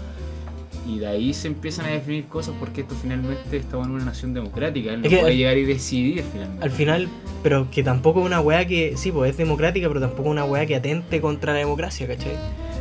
Y 0.89 0.99
de 0.99 1.07
ahí 1.07 1.33
se 1.33 1.47
empiezan 1.47 1.85
a 1.85 1.89
definir 1.89 2.25
cosas 2.25 2.55
porque 2.59 2.81
esto 2.81 2.95
finalmente 2.99 3.57
estamos 3.57 3.85
en 3.87 3.93
una 3.93 4.05
nación 4.05 4.33
democrática. 4.33 4.91
Él 4.93 5.01
no 5.01 5.05
Es 5.07 5.09
que 5.13 5.17
puede 5.19 5.31
al- 5.33 5.37
llegar 5.37 5.57
y 5.57 5.65
decidir 5.65 6.23
finalmente. 6.31 6.63
Al 6.65 6.71
final, 6.71 7.07
pero 7.43 7.67
que 7.69 7.83
tampoco 7.83 8.21
es 8.21 8.25
una 8.25 8.41
weá 8.41 8.65
que, 8.65 8.95
sí, 8.97 9.11
pues 9.11 9.31
es 9.31 9.37
democrática, 9.37 9.87
pero 9.87 9.99
tampoco 9.99 10.23
es 10.23 10.31
una 10.31 10.45
weá 10.45 10.65
que 10.65 10.75
atente 10.75 11.21
contra 11.21 11.53
la 11.53 11.59
democracia, 11.59 12.07
¿cachai? 12.07 12.33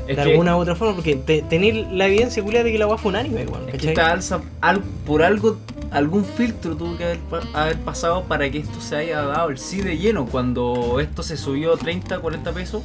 Es 0.06 0.16
de 0.16 0.22
que- 0.22 0.30
alguna 0.30 0.56
u 0.56 0.60
otra 0.60 0.74
forma, 0.74 0.94
porque 0.94 1.16
te, 1.16 1.42
tener 1.42 1.74
la 1.92 2.06
evidencia 2.06 2.42
culiada 2.42 2.64
de 2.64 2.72
que 2.72 2.78
la 2.78 2.86
weá 2.86 2.96
fue 2.96 3.10
unánime, 3.10 3.44
weón, 3.44 3.64
Es 3.66 3.72
que 3.72 3.72
¿cachai? 3.72 3.88
esta 3.90 4.10
alza, 4.12 4.40
al- 4.62 4.80
por 5.04 5.22
algo, 5.22 5.58
algún 5.90 6.24
filtro 6.24 6.76
tuvo 6.76 6.96
que 6.96 7.04
haber, 7.04 7.18
haber 7.52 7.76
pasado 7.80 8.24
para 8.24 8.48
que 8.50 8.58
esto 8.58 8.80
se 8.80 8.96
haya 8.96 9.20
dado 9.22 9.50
el 9.50 9.58
sí 9.58 9.82
de 9.82 9.98
lleno. 9.98 10.24
Cuando 10.24 10.98
esto 11.00 11.22
se 11.22 11.36
subió 11.36 11.76
30, 11.76 12.20
40 12.20 12.52
pesos, 12.52 12.82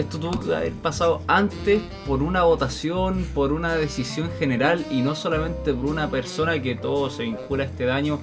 esto 0.00 0.18
tuvo 0.18 0.38
que 0.40 0.54
haber 0.54 0.72
pasado 0.72 1.22
antes 1.26 1.80
por 2.06 2.22
una 2.22 2.42
votación, 2.44 3.26
por 3.34 3.52
una 3.52 3.74
decisión 3.76 4.30
general 4.38 4.84
y 4.90 5.02
no 5.02 5.14
solamente 5.14 5.72
por 5.72 5.86
una 5.86 6.10
persona 6.10 6.60
que 6.60 6.74
todo 6.74 7.10
se 7.10 7.22
vincula 7.24 7.64
a 7.64 7.66
este 7.66 7.84
daño 7.84 8.20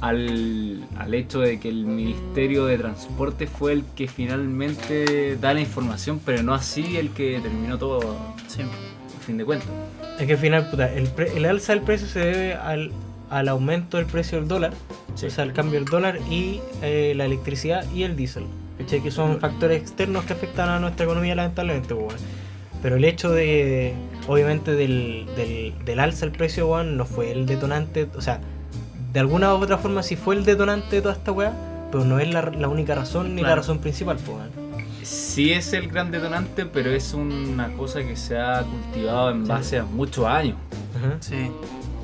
al, 0.00 0.82
al 0.98 1.14
hecho 1.14 1.40
de 1.40 1.58
que 1.60 1.68
el 1.68 1.84
Ministerio 1.86 2.66
de 2.66 2.78
Transporte 2.78 3.46
fue 3.46 3.72
el 3.72 3.84
que 3.96 4.08
finalmente 4.08 5.36
da 5.40 5.54
la 5.54 5.60
información, 5.60 6.20
pero 6.24 6.42
no 6.42 6.54
así 6.54 6.96
el 6.96 7.10
que 7.10 7.38
terminó 7.40 7.78
todo 7.78 8.00
Sí. 8.48 8.62
a 8.62 9.20
fin 9.24 9.38
de 9.38 9.44
cuentas. 9.44 9.68
Es 10.18 10.26
que 10.26 10.32
al 10.34 10.38
final, 10.38 10.70
puta, 10.70 10.92
el, 10.92 11.08
pre- 11.08 11.36
el 11.36 11.44
alza 11.44 11.72
del 11.74 11.82
precio 11.82 12.06
se 12.06 12.18
debe 12.20 12.54
al, 12.54 12.90
al 13.30 13.48
aumento 13.48 13.96
del 13.96 14.06
precio 14.06 14.38
del 14.38 14.48
dólar, 14.48 14.72
Sí. 15.14 15.26
o 15.26 15.30
sea, 15.30 15.44
el 15.44 15.52
cambio 15.52 15.78
del 15.78 15.88
dólar 15.88 16.18
y 16.30 16.60
eh, 16.82 17.12
la 17.16 17.24
electricidad 17.26 17.84
y 17.92 18.02
el 18.02 18.16
diésel, 18.16 18.44
¿cachai? 18.78 19.00
Que 19.02 19.10
son 19.10 19.40
factores 19.40 19.80
externos 19.80 20.24
que 20.24 20.32
afectan 20.32 20.68
a 20.68 20.78
nuestra 20.80 21.04
economía 21.04 21.34
lamentablemente, 21.34 21.94
pues, 21.94 22.06
weón. 22.08 22.20
Pero 22.82 22.96
el 22.96 23.04
hecho 23.04 23.30
de, 23.30 23.94
obviamente, 24.26 24.72
del, 24.72 25.26
del, 25.36 25.72
del 25.84 26.00
alza 26.00 26.26
del 26.26 26.34
precio, 26.36 26.66
weón, 26.68 26.96
no 26.96 27.04
fue 27.06 27.30
el 27.32 27.46
detonante, 27.46 28.08
o 28.16 28.20
sea, 28.20 28.40
de 29.12 29.20
alguna 29.20 29.54
u 29.54 29.58
otra 29.58 29.78
forma 29.78 30.02
sí 30.02 30.16
fue 30.16 30.34
el 30.34 30.44
detonante 30.44 30.96
de 30.96 31.02
toda 31.02 31.14
esta 31.14 31.30
weá, 31.32 31.52
pero 31.92 32.04
no 32.04 32.18
es 32.18 32.32
la, 32.32 32.42
la 32.50 32.68
única 32.68 32.94
razón 32.94 33.34
ni 33.36 33.42
la 33.42 33.54
razón 33.54 33.78
principal, 33.78 34.16
pues, 34.16 34.28
weón. 34.36 34.62
Sí 35.04 35.52
es 35.52 35.72
el 35.72 35.88
gran 35.88 36.10
detonante, 36.10 36.64
pero 36.64 36.90
es 36.90 37.12
una 37.12 37.72
cosa 37.76 38.00
que 38.04 38.16
se 38.16 38.38
ha 38.38 38.62
cultivado 38.62 39.30
en 39.32 39.42
Sí. 39.42 39.48
base 39.48 39.78
a 39.78 39.84
muchos 39.84 40.24
años. 40.26 40.56
Ajá. 40.96 41.16
Sí. 41.20 41.50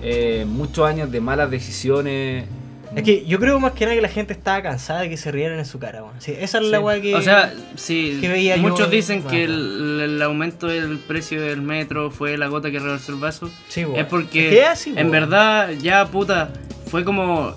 Eh, 0.03 0.45
muchos 0.49 0.87
años 0.87 1.11
de 1.11 1.21
malas 1.21 1.51
decisiones. 1.51 2.45
Es 2.97 3.03
que 3.03 3.25
yo 3.27 3.39
creo 3.39 3.61
más 3.61 3.73
que 3.73 3.85
nada 3.85 3.95
que 3.97 4.01
la 4.03 4.09
gente 4.09 4.33
estaba 4.33 4.63
cansada 4.63 5.01
de 5.01 5.11
que 5.11 5.17
se 5.17 5.31
rieran 5.31 5.59
en 5.59 5.67
su 5.67 5.79
cara, 5.79 6.03
weón. 6.03 6.21
Sí, 6.21 6.33
esa 6.39 6.59
es 6.59 6.65
la 6.65 6.79
Sí. 6.79 6.85
weá 6.85 7.01
que. 7.01 7.15
O 7.15 7.21
sea, 7.23 7.53
sí, 7.77 8.19
que 8.21 8.29
veía 8.29 8.57
yo- 8.57 8.63
muchos 8.63 8.91
dicen 8.91 9.23
Bueno. 9.23 9.31
que 9.31 9.45
el, 9.45 10.01
el 10.05 10.23
aumento 10.23 10.67
del 10.67 10.99
precio 10.99 11.41
del 11.41 11.61
metro 11.63 12.11
fue 12.11 12.37
la 12.39 12.47
gota 12.49 12.71
que 12.71 12.79
rebalsó 12.79 13.13
el 13.13 13.19
vaso. 13.19 13.51
Sí, 13.69 13.85
weón. 13.85 13.97
Es 14.01 14.07
porque 14.07 14.49
Es 14.49 14.55
que 14.55 14.61
es 14.63 14.69
así, 14.69 14.95
en 14.97 15.11
verdad 15.11 15.71
ya 15.81 16.07
puta 16.07 16.51
fue 16.91 17.05
como 17.05 17.55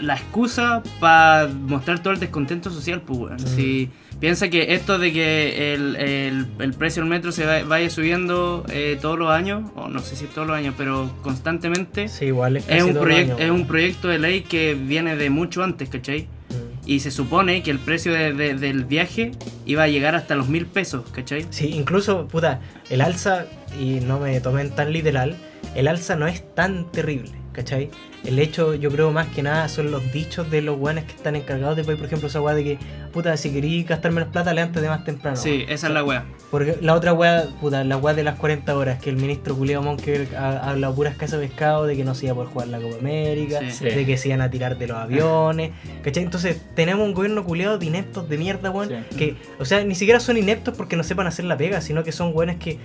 la 0.00 0.14
excusa 0.14 0.82
para 0.98 1.46
mostrar 1.48 2.02
todo 2.02 2.12
el 2.12 2.18
descontento 2.18 2.70
social, 2.70 3.00
pues 3.02 3.18
weón. 3.18 3.34
Mm. 3.36 3.46
Si 3.46 3.90
piensa 4.22 4.48
que 4.50 4.72
esto 4.74 5.00
de 5.00 5.12
que 5.12 5.74
el, 5.74 5.96
el- 5.96 6.46
el 6.60 6.74
precio 6.74 7.02
del 7.02 7.10
metro 7.10 7.32
se 7.32 7.44
va- 7.44 7.64
vaya 7.64 7.90
subiendo 7.90 8.64
eh, 8.70 8.96
todos 9.02 9.18
los 9.18 9.28
años, 9.30 9.68
o 9.74 9.88
no 9.88 9.98
sé 9.98 10.14
si 10.14 10.26
todos 10.26 10.46
los 10.46 10.56
años, 10.56 10.74
pero 10.78 11.10
constantemente, 11.22 12.06
Sí, 12.08 12.26
igual 12.26 12.56
es, 12.56 12.82
un 12.84 12.94
proyecto, 12.94 13.36
es 13.38 13.50
un 13.50 13.66
proyecto 13.66 14.06
de 14.06 14.20
ley 14.20 14.42
que 14.42 14.74
viene 14.74 15.16
de 15.16 15.28
mucho 15.28 15.64
antes, 15.64 15.88
¿cachai? 15.88 16.22
Mm. 16.50 16.88
Y 16.88 17.00
se 17.00 17.10
supone 17.10 17.64
que 17.64 17.72
el 17.72 17.80
precio 17.80 18.12
de- 18.12 18.32
de- 18.32 18.54
del 18.54 18.84
viaje 18.84 19.32
iba 19.66 19.82
a 19.82 19.88
llegar 19.88 20.14
hasta 20.14 20.36
los 20.36 20.48
mil 20.48 20.66
pesos, 20.66 21.04
¿cachai? 21.10 21.44
Sí, 21.50 21.72
incluso, 21.74 22.28
puta, 22.28 22.60
el 22.90 23.00
alza, 23.00 23.46
y 23.80 23.98
no 24.00 24.20
me 24.20 24.40
tomen 24.40 24.70
tan 24.70 24.92
literal, 24.92 25.36
el 25.74 25.88
alza 25.88 26.14
no 26.14 26.28
es 26.28 26.44
tan 26.54 26.90
terrible, 26.92 27.32
¿cachai? 27.52 27.90
El 28.24 28.38
hecho, 28.38 28.74
yo 28.74 28.90
creo 28.90 29.10
más 29.10 29.26
que 29.28 29.42
nada, 29.42 29.68
son 29.68 29.90
los 29.90 30.12
dichos 30.12 30.50
de 30.50 30.62
los 30.62 30.78
weones 30.78 31.04
que 31.04 31.12
están 31.12 31.34
encargados 31.36 31.76
de 31.76 31.84
por 31.84 31.94
ejemplo, 31.94 32.28
esa 32.28 32.40
weá 32.40 32.54
de 32.54 32.62
que, 32.64 32.78
puta, 33.12 33.36
si 33.36 33.50
queréis 33.52 33.86
gastar 33.86 34.12
menos 34.12 34.28
plata, 34.30 34.52
levantate 34.54 34.80
de 34.82 34.88
más 34.88 35.04
temprano. 35.04 35.36
Sí, 35.36 35.64
esa 35.68 35.88
es 35.88 35.92
la 35.92 36.04
wea. 36.04 36.24
Porque 36.50 36.78
la 36.80 36.94
otra 36.94 37.12
weá, 37.12 37.46
puta, 37.60 37.82
la 37.84 37.96
weá 37.96 38.14
de 38.14 38.22
las 38.24 38.36
40 38.38 38.76
horas, 38.76 39.00
que 39.02 39.10
el 39.10 39.16
ministro 39.16 39.54
Julio 39.54 39.82
Monker 39.82 40.28
ha 40.36 40.70
hablado 40.70 40.94
puras 40.94 41.16
casas 41.16 41.40
de 41.40 41.48
pescado, 41.48 41.86
de 41.86 41.96
que 41.96 42.04
no 42.04 42.14
se 42.14 42.26
iba 42.26 42.32
a 42.32 42.34
poder 42.36 42.50
jugar 42.50 42.68
la 42.68 42.78
Copa 42.80 42.96
América, 42.98 43.60
Sí. 43.70 43.70
Sí. 43.72 43.84
de 43.86 44.06
que 44.06 44.16
se 44.16 44.28
iban 44.28 44.40
a 44.40 44.50
tirar 44.50 44.78
de 44.78 44.86
los 44.86 44.96
aviones, 44.96 45.72
¿cachai? 46.02 46.22
Entonces 46.22 46.60
tenemos 46.76 47.04
un 47.06 47.14
gobierno 47.14 47.44
culiado 47.44 47.78
de 47.78 47.86
ineptos 47.86 48.28
de 48.28 48.38
mierda, 48.38 48.70
weón, 48.70 48.88
Sí. 49.10 49.16
que, 49.16 49.36
o 49.58 49.64
sea, 49.64 49.82
ni 49.84 49.94
siquiera 49.94 50.20
son 50.20 50.36
ineptos 50.36 50.76
porque 50.76 50.96
no 50.96 51.02
sepan 51.02 51.26
hacer 51.26 51.44
la 51.44 51.56
pega, 51.56 51.80
sino 51.80 52.04
que 52.04 52.12
son 52.12 52.30
weones 52.34 52.56
que 52.56 52.78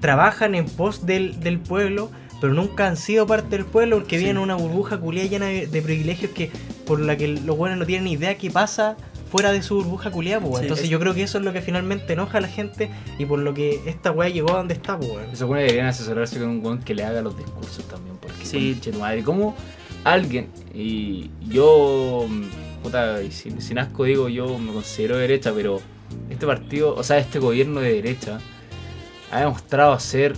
trabajan 0.00 0.54
en 0.54 0.66
pos 0.66 1.06
del, 1.06 1.40
del 1.40 1.58
pueblo, 1.58 2.10
pero 2.40 2.52
nunca 2.54 2.86
han 2.86 2.96
sido 2.96 3.26
parte 3.26 3.50
del 3.56 3.64
pueblo 3.64 3.96
porque 3.96 4.16
Sí. 4.16 4.24
viven 4.24 4.36
en 4.36 4.42
una 4.42 4.54
burbuja 4.56 4.98
culiada 4.98 5.28
llena 5.28 5.46
de, 5.46 5.66
de 5.66 5.82
privilegios 5.82 6.30
que 6.32 6.50
por 6.86 7.00
la 7.00 7.16
que 7.16 7.28
los 7.28 7.56
weones 7.58 7.78
no 7.78 7.86
tienen 7.86 8.04
ni 8.04 8.12
idea 8.12 8.36
qué 8.38 8.50
pasa 8.50 8.96
fuera 9.30 9.50
de 9.52 9.60
su 9.62 9.76
burbuja 9.76 10.10
culiada, 10.12 10.40
pues. 10.40 10.58
Sí, 10.58 10.62
Entonces 10.62 10.84
es- 10.84 10.90
yo 10.90 11.00
creo 11.00 11.12
que 11.14 11.22
eso 11.24 11.38
es 11.38 11.44
lo 11.44 11.52
que 11.52 11.60
finalmente 11.60 12.12
enoja 12.12 12.38
a 12.38 12.40
la 12.40 12.48
gente 12.48 12.90
y 13.18 13.24
por 13.26 13.40
lo 13.40 13.52
que 13.54 13.80
esta 13.86 14.10
weá 14.12 14.28
llegó 14.28 14.52
a 14.52 14.58
donde 14.58 14.74
está, 14.74 14.98
pues. 14.98 15.10
Se 15.32 15.36
supone 15.36 15.60
que 15.60 15.66
deberían 15.66 15.86
asesorarse 15.88 16.38
con 16.38 16.48
un 16.48 16.64
weón 16.64 16.78
que 16.82 16.94
le 16.94 17.04
haga 17.04 17.22
los 17.22 17.36
discursos 17.36 17.84
también. 17.88 18.16
Porque, 18.18 18.44
Sí. 18.44 18.78
tu 18.82 18.92
madre, 18.98 19.22
¿cómo 19.24 19.56
alguien, 20.04 20.48
y 20.72 21.30
yo, 21.48 22.26
puta, 22.82 23.20
y 23.22 23.32
sin, 23.32 23.60
sin 23.60 23.78
asco 23.80 24.04
digo, 24.04 24.28
yo 24.28 24.56
me 24.58 24.72
considero 24.72 25.16
de 25.16 25.22
derecha, 25.22 25.52
pero 25.54 25.80
este 26.30 26.46
partido, 26.46 26.94
o 26.94 27.02
sea, 27.02 27.18
este 27.18 27.40
gobierno 27.40 27.80
de 27.80 27.94
derecha, 27.94 28.38
ha 29.32 29.40
demostrado 29.40 29.98
ser 29.98 30.34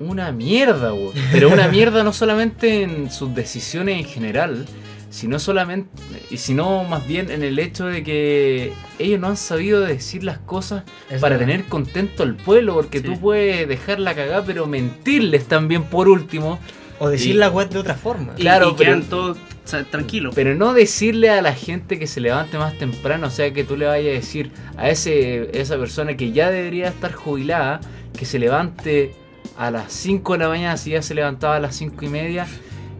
una 0.00 0.32
mierda, 0.32 0.92
weón. 0.92 1.12
Pero 1.32 1.48
una 1.50 1.68
mierda 1.68 2.02
no 2.02 2.12
solamente 2.12 2.82
en 2.82 3.10
sus 3.10 3.34
decisiones 3.34 3.98
en 3.98 4.04
general, 4.04 4.64
sino 5.10 5.38
solamente, 5.38 5.88
y 6.30 6.38
sino 6.38 6.82
más 6.84 7.06
bien 7.06 7.30
en 7.30 7.42
el 7.44 7.58
hecho 7.60 7.86
de 7.86 8.02
que 8.02 8.72
ellos 8.98 9.20
no 9.20 9.28
han 9.28 9.36
sabido 9.36 9.80
decir 9.80 10.24
las 10.24 10.38
cosas 10.38 10.82
para 11.20 11.38
tener 11.38 11.64
contento 11.66 12.24
al 12.24 12.34
pueblo, 12.34 12.74
porque 12.74 12.98
Sí. 12.98 13.04
tú 13.04 13.20
puedes 13.20 13.68
dejar 13.68 14.00
la 14.00 14.14
cagada, 14.14 14.44
pero 14.44 14.66
mentirles 14.66 15.44
también 15.46 15.84
por 15.84 16.08
último, 16.08 16.58
O 16.98 17.08
decir 17.08 17.36
y- 17.36 17.38
la 17.38 17.48
weá 17.50 17.66
de 17.66 17.78
otra 17.78 17.94
forma. 17.94 18.32
Y- 18.36 18.40
Claro, 18.40 18.70
y 18.70 18.74
quedan 18.74 19.00
pero- 19.02 19.10
todos 19.10 19.36
o 19.36 19.68
sea, 19.68 19.84
tranquilos. 19.84 20.34
pero 20.34 20.54
no 20.56 20.72
decirle 20.74 21.30
a 21.30 21.40
la 21.42 21.54
gente 21.54 21.98
que 21.98 22.06
se 22.08 22.20
levante 22.20 22.58
más 22.58 22.76
temprano, 22.76 23.28
o 23.28 23.30
sea, 23.30 23.52
que 23.52 23.62
tú 23.64 23.76
le 23.76 23.86
vayas 23.86 24.10
a 24.10 24.14
decir 24.14 24.50
a 24.76 24.90
ese, 24.90 25.48
esa 25.58 25.78
persona 25.78 26.16
que 26.16 26.32
ya 26.32 26.50
debería 26.50 26.88
estar 26.88 27.12
jubilada, 27.12 27.80
que 28.18 28.24
se 28.26 28.38
levante 28.40 29.14
a 29.56 29.70
las 29.70 29.92
5 29.92 30.32
de 30.34 30.38
la 30.40 30.48
mañana, 30.48 30.76
si 30.76 30.90
ya 30.90 31.02
se 31.02 31.14
levantaba 31.14 31.56
a 31.56 31.60
las 31.60 31.76
5 31.76 32.04
y 32.04 32.08
media. 32.08 32.46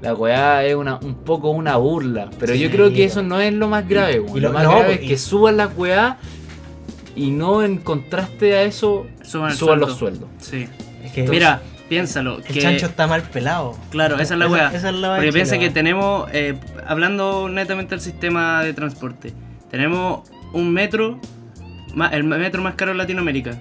La 0.02 0.14
weá 0.14 0.64
es 0.64 0.74
una, 0.74 0.96
un 0.96 1.14
poco 1.14 1.50
una 1.50 1.76
burla. 1.76 2.28
Pero 2.38 2.54
yo 2.54 2.70
creo 2.70 2.92
que 2.92 3.04
eso 3.04 3.22
no 3.22 3.40
es 3.40 3.54
lo 3.54 3.68
más 3.68 3.88
grave, 3.88 4.20
weón. 4.20 4.36
y 4.36 4.40
lo, 4.40 4.48
lo- 4.48 4.54
más 4.54 4.64
no, 4.64 4.70
grave 4.78 4.94
es 4.96 5.02
y- 5.04 5.08
que 5.08 5.16
suban 5.16 5.56
la 5.56 5.66
weá 5.68 6.18
y 7.16 7.30
no 7.30 7.62
en 7.62 7.78
contraste 7.78 8.54
a 8.54 8.62
eso 8.64 9.06
Suban 9.22 9.50
los 9.50 9.58
sueldo. 9.58 9.88
sueldos. 9.94 10.28
Sí. 10.40 10.68
Es 11.02 11.12
que 11.12 11.22
Mira, 11.26 11.62
piénsalo. 11.88 12.36
el 12.38 12.42
que, 12.44 12.60
chancho 12.60 12.84
está 12.86 13.06
mal 13.06 13.22
pelado. 13.22 13.78
Claro, 13.90 14.16
esa 14.20 14.34
es 14.34 14.40
la 14.40 14.48
weá. 14.48 14.68
Esa 14.74 14.90
es 14.90 14.94
la 14.96 15.08
weá 15.08 15.16
Porque 15.16 15.32
piensa 15.32 15.58
que 15.58 15.70
tenemos, 15.70 16.28
eh, 16.34 16.54
hablando 16.86 17.48
netamente 17.48 17.94
del 17.94 18.00
sistema 18.02 18.62
de 18.62 18.74
transporte, 18.74 19.32
tenemos 19.70 20.28
un 20.52 20.70
metro, 20.70 21.18
el 22.12 22.24
metro 22.24 22.62
más 22.62 22.74
caro 22.74 22.90
de 22.92 22.98
Latinoamérica. 22.98 23.58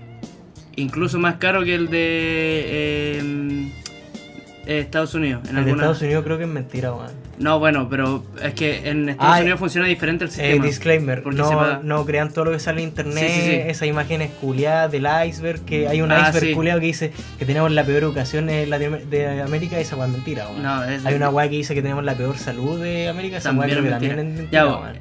Incluso 0.76 1.20
más 1.20 1.36
caro 1.36 1.64
que 1.64 1.76
el 1.76 1.90
de 1.90 1.98
eh, 2.66 3.22
eh, 4.66 4.80
Estados 4.80 5.14
Unidos. 5.14 5.44
En 5.44 5.50
El 5.50 5.56
de 5.56 5.60
alguna- 5.72 5.84
Estados 5.84 6.02
Unidos 6.02 6.24
creo 6.24 6.38
que 6.38 6.44
es 6.46 6.50
mentira, 6.50 6.94
weón. 6.94 7.24
No, 7.40 7.58
bueno, 7.60 7.90
pero 7.90 8.24
es 8.44 8.54
que 8.54 8.88
en 8.90 9.10
Estados 9.10 9.36
Ah, 9.38 9.42
Unidos 9.42 9.60
funciona 9.60 9.88
diferente 9.88 10.24
el 10.26 10.30
Eh, 10.30 10.34
sistema. 10.34 10.66
disclaimer, 10.66 11.24
porque 11.24 11.44
se 11.44 11.54
no, 11.84 12.06
crean 12.06 12.32
todo 12.32 12.46
lo 12.46 12.52
que 12.52 12.60
sale 12.60 12.82
en 12.84 12.90
internet, 12.90 13.28
Sí, 13.28 13.34
sí, 13.42 13.42
sí. 13.50 13.56
esas 13.68 13.88
imágenes 13.88 14.30
culiadas 14.40 14.92
del 14.92 15.08
iceberg, 15.28 15.66
que 15.66 15.88
hay 15.88 16.02
un 16.02 16.12
Ah, 16.12 16.30
iceberg 16.30 16.54
culiado 16.56 16.80
que 16.80 16.86
dice 16.86 17.12
que 17.40 17.46
tenemos 17.46 17.72
la 17.72 17.84
peor 17.84 18.04
educación 18.04 18.46
de 18.48 19.42
América, 19.44 19.80
esa 19.80 19.96
weá 19.96 20.06
es 20.08 20.12
mentira, 20.14 20.48
weón. 20.48 20.62
No, 20.64 20.84
es- 20.86 21.06
Hay 21.06 21.16
una 21.16 21.30
weá 21.30 21.50
que 21.50 21.56
dice 21.58 21.74
que 21.76 21.82
tenemos 21.82 22.04
la 22.04 22.14
peor 22.16 22.38
salud 22.38 22.80
de 22.82 23.10
América, 23.10 23.38
esa 23.38 23.52
weá 23.52 23.68
es 23.68 23.74
mentira. 23.76 23.92
también 24.00 24.20
es 24.20 24.26
mentira, 24.38 24.50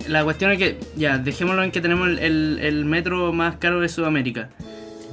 Ya, 0.02 0.08
la 0.08 0.24
cuestión 0.24 0.50
es 0.52 0.58
que, 0.58 0.78
ya, 0.96 1.18
dejémoslo 1.18 1.62
en 1.62 1.70
que 1.70 1.80
tenemos 1.82 2.08
el, 2.08 2.18
el- 2.18 2.58
el 2.62 2.84
metro 2.86 3.32
más 3.32 3.56
caro 3.56 3.80
de 3.80 3.88
Sudamérica. 3.88 4.48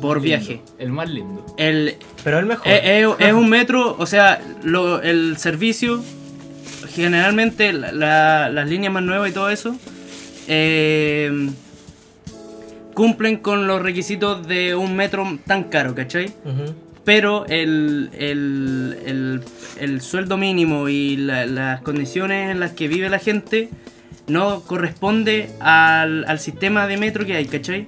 Por 0.01 0.21
Lindo, 0.21 0.37
viaje. 0.37 0.61
El 0.77 0.91
más 0.91 1.09
lindo. 1.09 1.45
El, 1.57 1.95
Pero 2.23 2.39
el 2.39 2.45
mejor. 2.45 2.67
es, 2.67 2.81
es- 2.83 3.15
es 3.27 3.33
un 3.33 3.49
metro, 3.57 3.95
o 3.99 4.05
sea, 4.05 4.41
lo- 4.63 5.01
el 5.01 5.37
servicio, 5.37 6.03
generalmente 6.93 7.73
la- 7.73 7.91
la- 7.91 8.49
las 8.49 8.67
líneas 8.69 8.93
más 8.93 9.03
nuevas 9.03 9.29
y 9.29 9.33
todo 9.33 9.49
eso, 9.49 9.75
eh, 10.47 11.49
cumplen 12.93 13.37
con 13.37 13.67
los 13.67 13.81
requisitos 13.81 14.45
de 14.47 14.75
un 14.75 14.95
metro 14.95 15.39
tan 15.45 15.63
caro, 15.65 15.95
¿cachai? 15.95 16.33
Pero 17.05 17.45
el, 17.47 18.09
el, 18.17 18.97
el- 19.05 19.41
el 19.79 20.01
sueldo 20.01 20.37
mínimo 20.37 20.89
y 20.89 21.15
la- 21.17 21.45
las 21.45 21.81
condiciones 21.81 22.51
en 22.51 22.59
las 22.59 22.71
que 22.71 22.87
vive 22.87 23.09
la 23.09 23.19
gente 23.19 23.69
no 24.27 24.61
corresponde 24.61 25.49
al, 25.59 26.25
al 26.27 26.39
sistema 26.39 26.87
de 26.87 26.97
metro 26.97 27.25
que 27.25 27.35
hay, 27.35 27.45
¿cachai? 27.45 27.85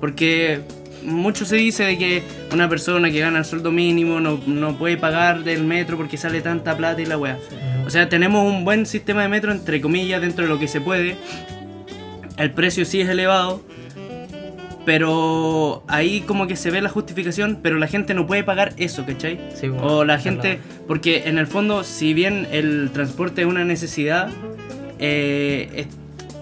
Porque 0.00 0.60
mucho 1.04 1.44
se 1.44 1.56
dice 1.56 1.84
de 1.84 1.98
que 1.98 2.22
una 2.52 2.68
persona 2.68 3.10
que 3.10 3.20
gana 3.20 3.38
el 3.38 3.44
sueldo 3.44 3.70
mínimo 3.70 4.20
no, 4.20 4.40
no 4.46 4.76
puede 4.78 4.96
pagar 4.96 5.44
del 5.44 5.64
metro 5.64 5.96
porque 5.96 6.16
sale 6.16 6.40
tanta 6.40 6.76
plata 6.76 7.00
y 7.02 7.06
la 7.06 7.18
weá. 7.18 7.38
O 7.86 7.90
sea, 7.90 8.08
tenemos 8.08 8.46
un 8.50 8.64
buen 8.64 8.86
sistema 8.86 9.22
de 9.22 9.28
metro, 9.28 9.52
entre 9.52 9.80
comillas, 9.80 10.20
dentro 10.20 10.44
de 10.44 10.48
lo 10.50 10.58
que 10.58 10.68
se 10.68 10.80
puede. 10.80 11.16
El 12.36 12.50
precio 12.52 12.84
sí 12.84 13.00
es 13.00 13.08
elevado. 13.08 13.62
Pero 14.84 15.84
ahí 15.86 16.22
como 16.22 16.48
que 16.48 16.56
se 16.56 16.70
ve 16.72 16.82
la 16.82 16.88
justificación, 16.88 17.60
pero 17.62 17.78
la 17.78 17.86
gente 17.86 18.14
no 18.14 18.26
puede 18.26 18.42
pagar 18.42 18.72
eso, 18.78 19.06
¿cachai? 19.06 19.38
Sí, 19.54 19.68
weón. 19.68 19.84
O 19.84 20.04
la 20.04 20.18
gente, 20.18 20.58
porque 20.88 21.28
en 21.28 21.38
el 21.38 21.46
fondo, 21.46 21.84
si 21.84 22.14
bien 22.14 22.48
el 22.50 22.90
transporte 22.92 23.42
es 23.42 23.46
una 23.46 23.64
necesidad, 23.64 24.28
eh, 24.98 25.68
es- 25.76 25.86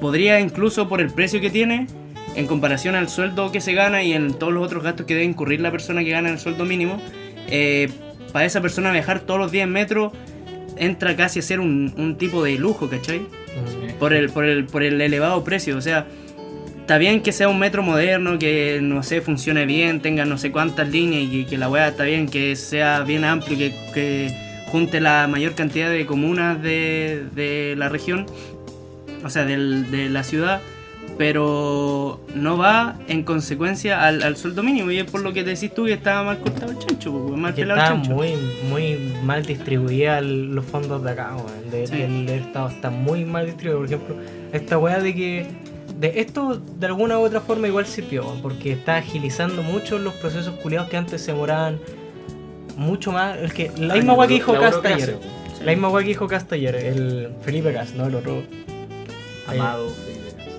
podría 0.00 0.40
incluso 0.40 0.88
por 0.88 1.02
el 1.02 1.10
precio 1.10 1.42
que 1.42 1.50
tiene, 1.50 1.86
en 2.36 2.46
comparación 2.46 2.94
al 2.94 3.08
sueldo 3.08 3.50
que 3.52 3.60
se 3.60 3.72
gana 3.74 4.02
y 4.02 4.12
en 4.12 4.34
todos 4.34 4.52
los 4.52 4.64
otros 4.64 4.82
gastos 4.84 5.06
que 5.06 5.14
debe 5.14 5.26
incurrir 5.26 5.60
la 5.60 5.70
persona 5.70 6.04
que 6.04 6.10
gana 6.10 6.30
el 6.30 6.38
sueldo 6.38 6.64
mínimo, 6.64 7.00
eh, 7.48 7.88
para 8.32 8.44
esa 8.44 8.60
persona 8.60 8.92
viajar 8.92 9.20
todos 9.20 9.40
los 9.40 9.50
días 9.50 9.64
en 9.64 9.72
metro 9.72 10.12
entra 10.76 11.16
casi 11.16 11.40
a 11.40 11.42
ser 11.42 11.60
un, 11.60 11.92
un 11.96 12.16
tipo 12.16 12.42
de 12.44 12.56
lujo, 12.58 12.88
¿cachai? 12.88 13.18
Ujú. 13.18 13.98
por 13.98 14.12
el, 14.14 14.30
por 14.30 14.44
el, 14.44 14.64
por 14.66 14.82
el 14.84 15.00
elevado 15.00 15.42
precio. 15.44 15.76
O 15.76 15.80
sea, 15.80 16.06
está 16.78 16.96
bien 16.98 17.20
que 17.20 17.32
sea 17.32 17.48
un 17.48 17.58
metro 17.58 17.82
moderno, 17.82 18.38
que 18.38 18.78
no 18.80 19.02
sé, 19.02 19.20
funcione 19.20 19.66
bien, 19.66 20.00
tenga 20.00 20.24
no 20.24 20.38
sé 20.38 20.50
cuántas 20.52 20.88
líneas 20.88 21.24
y 21.24 21.42
que, 21.44 21.50
que 21.50 21.58
la 21.58 21.68
weá 21.68 21.88
está 21.88 22.04
bien, 22.04 22.28
que 22.28 22.54
sea 22.56 23.00
bien 23.00 23.24
amplio, 23.24 23.58
que, 23.58 23.72
que 23.92 24.32
junte 24.68 25.00
la 25.00 25.26
mayor 25.26 25.54
cantidad 25.54 25.90
de 25.90 26.06
comunas 26.06 26.62
de, 26.62 27.24
de 27.34 27.74
la 27.76 27.88
región, 27.88 28.24
o 29.24 29.28
sea, 29.28 29.44
del- 29.44 29.90
de 29.90 30.08
la 30.08 30.22
ciudad. 30.22 30.60
Pero 31.20 32.18
no 32.34 32.56
va 32.56 32.96
en 33.06 33.24
consecuencia 33.24 34.06
al, 34.06 34.22
al 34.22 34.38
sueldo 34.38 34.62
mínimo. 34.62 34.90
Y 34.90 35.00
es 35.00 35.04
por 35.04 35.20
lo 35.20 35.34
que 35.34 35.44
decís 35.44 35.70
tú 35.74 35.84
que 35.84 35.92
estaba 35.92 36.22
mal 36.22 36.38
cortado 36.38 36.72
el 36.72 36.78
chancho, 36.78 37.12
pues, 37.12 37.38
mal 37.38 37.54
Que 37.54 37.60
pelado 37.60 37.78
el 37.78 37.84
está 37.84 37.94
chancho. 37.94 38.10
muy, 38.14 38.34
muy 38.70 39.12
mal 39.22 39.44
distribuida 39.44 40.16
el- 40.18 40.46
los 40.54 40.64
fondos 40.64 41.04
de 41.04 41.10
acá, 41.10 41.36
weón. 41.36 41.70
De- 41.70 41.86
Sí. 41.86 41.96
del, 41.98 42.24
del 42.24 42.40
Estado 42.40 42.70
está 42.70 42.88
muy 42.88 43.26
mal 43.26 43.44
distribuido. 43.44 43.80
Por 43.80 43.86
ejemplo, 43.86 44.16
esta 44.50 44.78
weá 44.78 44.98
de 44.98 45.14
que. 45.14 45.46
De 45.98 46.20
esto 46.20 46.56
de 46.78 46.86
alguna 46.86 47.18
u 47.18 47.22
otra 47.26 47.42
forma 47.42 47.68
igual 47.68 47.84
sirvió, 47.84 48.24
porque 48.40 48.72
está 48.72 48.96
agilizando 48.96 49.62
mucho 49.62 49.98
los 49.98 50.14
procesos 50.14 50.54
culiados 50.62 50.88
que 50.88 50.96
antes 50.96 51.20
se 51.20 51.32
demoraban 51.32 51.78
mucho 52.78 53.12
más. 53.12 53.36
El 53.36 53.52
que, 53.52 53.70
la 53.76 53.94
misma 53.94 54.14
weá 54.14 54.26
que 54.26 54.32
dijo 54.34 54.54
La 54.54 54.60
Cast 54.60 54.76
burocracia, 54.78 55.04
ayer. 55.04 55.16
po. 55.16 55.64
La 55.66 55.72
misma 55.72 55.88
weá 55.90 56.02
que 56.02 56.08
dijo 56.08 56.26
Cast 56.26 56.50
ayer, 56.54 56.74
el 56.76 57.28
Felipe 57.42 57.74
Cast, 57.74 57.94
no 57.94 58.06
el 58.06 58.14
otro. 58.14 58.42
Amado. 59.46 59.86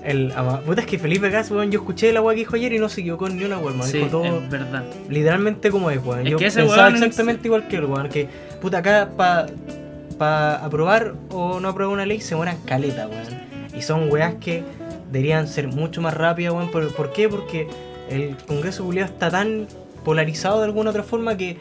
El, 0.04 0.32
ama- 0.32 0.60
puta, 0.60 0.80
es 0.80 0.86
que 0.86 0.98
Felipe 0.98 1.30
Gas, 1.30 1.50
weón, 1.50 1.70
yo 1.70 1.78
escuché 1.80 2.12
la 2.12 2.20
weá 2.20 2.34
que 2.34 2.40
dijo 2.40 2.56
ayer 2.56 2.72
y 2.72 2.78
no 2.78 2.88
se 2.88 3.02
equivocó 3.02 3.28
ni 3.28 3.44
una 3.44 3.58
weón. 3.58 3.80
Sí, 3.84 3.98
Dijo 3.98 4.08
todo 4.10 4.24
es 4.24 4.50
verdad. 4.50 4.84
literalmente 5.08 5.70
como 5.70 5.90
es, 5.90 6.04
weón. 6.04 6.26
Es 6.26 6.32
Yo 6.32 6.38
que 6.38 6.46
ese 6.46 6.60
pensaba 6.60 6.82
weón 6.84 6.94
es- 6.96 7.02
exactamente 7.02 7.46
igual 7.48 7.68
que 7.68 7.76
el 7.76 7.84
weón, 7.84 8.08
que 8.08 8.28
puta 8.60 8.78
acá 8.78 9.10
para 9.16 9.46
pa 10.18 10.56
aprobar 10.56 11.14
o 11.30 11.60
no 11.60 11.68
aprobar 11.68 11.94
una 11.94 12.04
ley 12.06 12.20
se 12.20 12.34
mueran 12.36 12.56
caleta, 12.66 13.06
weón. 13.08 13.42
Y 13.76 13.82
son 13.82 14.10
weas 14.12 14.34
que 14.34 14.62
deberían 15.10 15.46
ser 15.48 15.68
mucho 15.68 16.00
más 16.02 16.14
rápidas, 16.14 16.52
weón. 16.52 16.70
¿Por, 16.70 16.92
por 16.94 17.12
qué? 17.12 17.28
Porque 17.28 17.68
el 18.10 18.36
Congreso 18.46 18.84
Juliado 18.84 19.10
está 19.12 19.30
tan 19.30 19.66
polarizado 20.04 20.58
de 20.58 20.64
alguna 20.66 20.90
otra 20.90 21.02
forma 21.04 21.36
que 21.36 21.58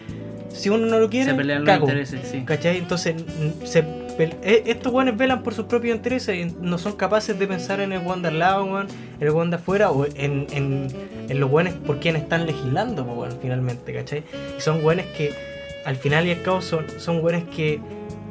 si 0.50 0.70
uno 0.70 0.86
no 0.88 1.00
lo 1.00 1.10
quiere, 1.10 1.30
Se 1.32 1.38
pelean 1.38 1.64
los 1.64 1.78
intereses, 1.80 2.28
sí. 2.30 2.42
¿Cachai? 2.44 2.78
Entonces, 2.80 3.16
se 3.64 3.84
estos 4.20 4.93
weones 4.93 5.18
velan 5.18 5.43
por 5.43 5.53
sus 5.53 5.66
propios 5.66 5.95
intereses 5.95 6.38
y 6.38 6.55
no 6.62 6.78
son 6.78 6.93
capaces 6.93 7.38
de 7.38 7.47
pensar 7.47 7.80
en 7.80 7.91
el 7.91 8.05
weón 8.05 8.22
de 8.22 8.30
al 8.30 8.39
lado, 8.39 8.66
weón, 8.66 8.88
el 9.20 9.30
weón 9.32 9.49
de 9.49 9.57
afuera 9.57 9.91
o 9.91 10.05
en, 10.05 10.47
en, 10.51 11.39
los 11.39 11.49
weones 11.49 11.74
por 11.74 11.99
quienes 11.99 12.24
están 12.24 12.45
legislando, 12.45 13.03
weón, 13.03 13.38
finalmente, 13.41 13.93
¿cachai? 13.93 14.24
Y 14.57 14.62
son 14.62 14.84
weones 14.84 15.07
que, 15.07 15.34
al 15.86 15.95
final 15.95 16.28
y 16.28 16.32
al 16.32 16.41
cabo, 16.41 16.62
son, 16.62 16.86
son 16.97 17.24
weones 17.24 17.45
que, 17.45 17.80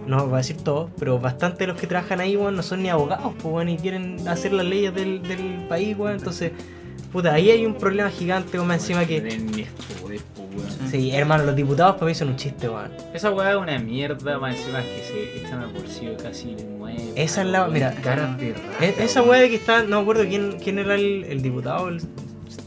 no 0.07 0.25
voy 0.27 0.35
a 0.35 0.37
decir 0.39 0.57
todos, 0.57 0.91
pero 0.99 1.19
bastante 1.19 1.61
de 1.61 1.67
los 1.69 1.77
que 1.77 1.87
trabajan 1.87 2.21
ahí, 2.21 2.37
weón, 2.37 2.57
no 2.57 2.63
son 2.63 2.83
ni 2.83 2.89
abogados, 2.89 3.33
pues, 3.41 3.45
weón, 3.45 3.69
y 3.69 3.77
quieren 3.77 4.27
hacer 4.29 4.53
las 4.53 4.67
leyes 4.67 4.95
del, 4.95 5.23
del 5.23 5.67
país, 5.69 5.97
weón, 5.97 6.15
entonces, 6.15 6.53
puta, 7.13 7.33
ahí 7.35 7.51
hay 7.51 7.67
un 7.67 7.75
problema 7.75 8.11
gigante, 8.11 8.57
weón, 8.57 8.69
más 8.69 8.79
encima 8.83 9.05
que... 9.05 9.21
Weón. 9.21 10.91
Sí, 10.91 11.13
hermano, 11.13 11.45
los 11.45 11.55
diputados 11.57 11.95
para 11.97 12.07
mí 12.07 12.15
son 12.15 12.29
un 12.31 12.37
chiste, 12.37 12.69
weón. 12.69 12.91
Esa 13.15 13.31
weá 13.31 13.51
es 13.53 13.57
una 13.57 13.79
mierda, 13.79 14.39
más 14.39 14.57
encima 14.57 14.81
es 14.81 14.87
que 14.87 15.03
se 15.05 15.39
echan 15.47 15.61
al 15.61 15.73
bolsillo 15.73 16.17
casi 16.23 16.55
de 16.55 16.65
nuevo. 16.65 16.99
Esa 17.15 17.43
es 17.43 17.47
la- 17.49 17.69
mira, 17.69 17.93
caras 18.03 18.37
de 18.39 18.55
rata, 18.55 18.85
E- 18.85 18.95
Esa 19.05 19.23
weá 19.23 19.41
de 19.41 19.49
que 19.51 19.57
está, 19.57 19.83
no 19.83 19.97
me 19.99 20.03
acuerdo 20.03 20.25
quién, 20.29 20.57
quién 20.63 20.79
era 20.79 20.95
el, 20.97 21.25
el 21.25 21.43
diputado, 21.43 21.89
el- 21.89 22.01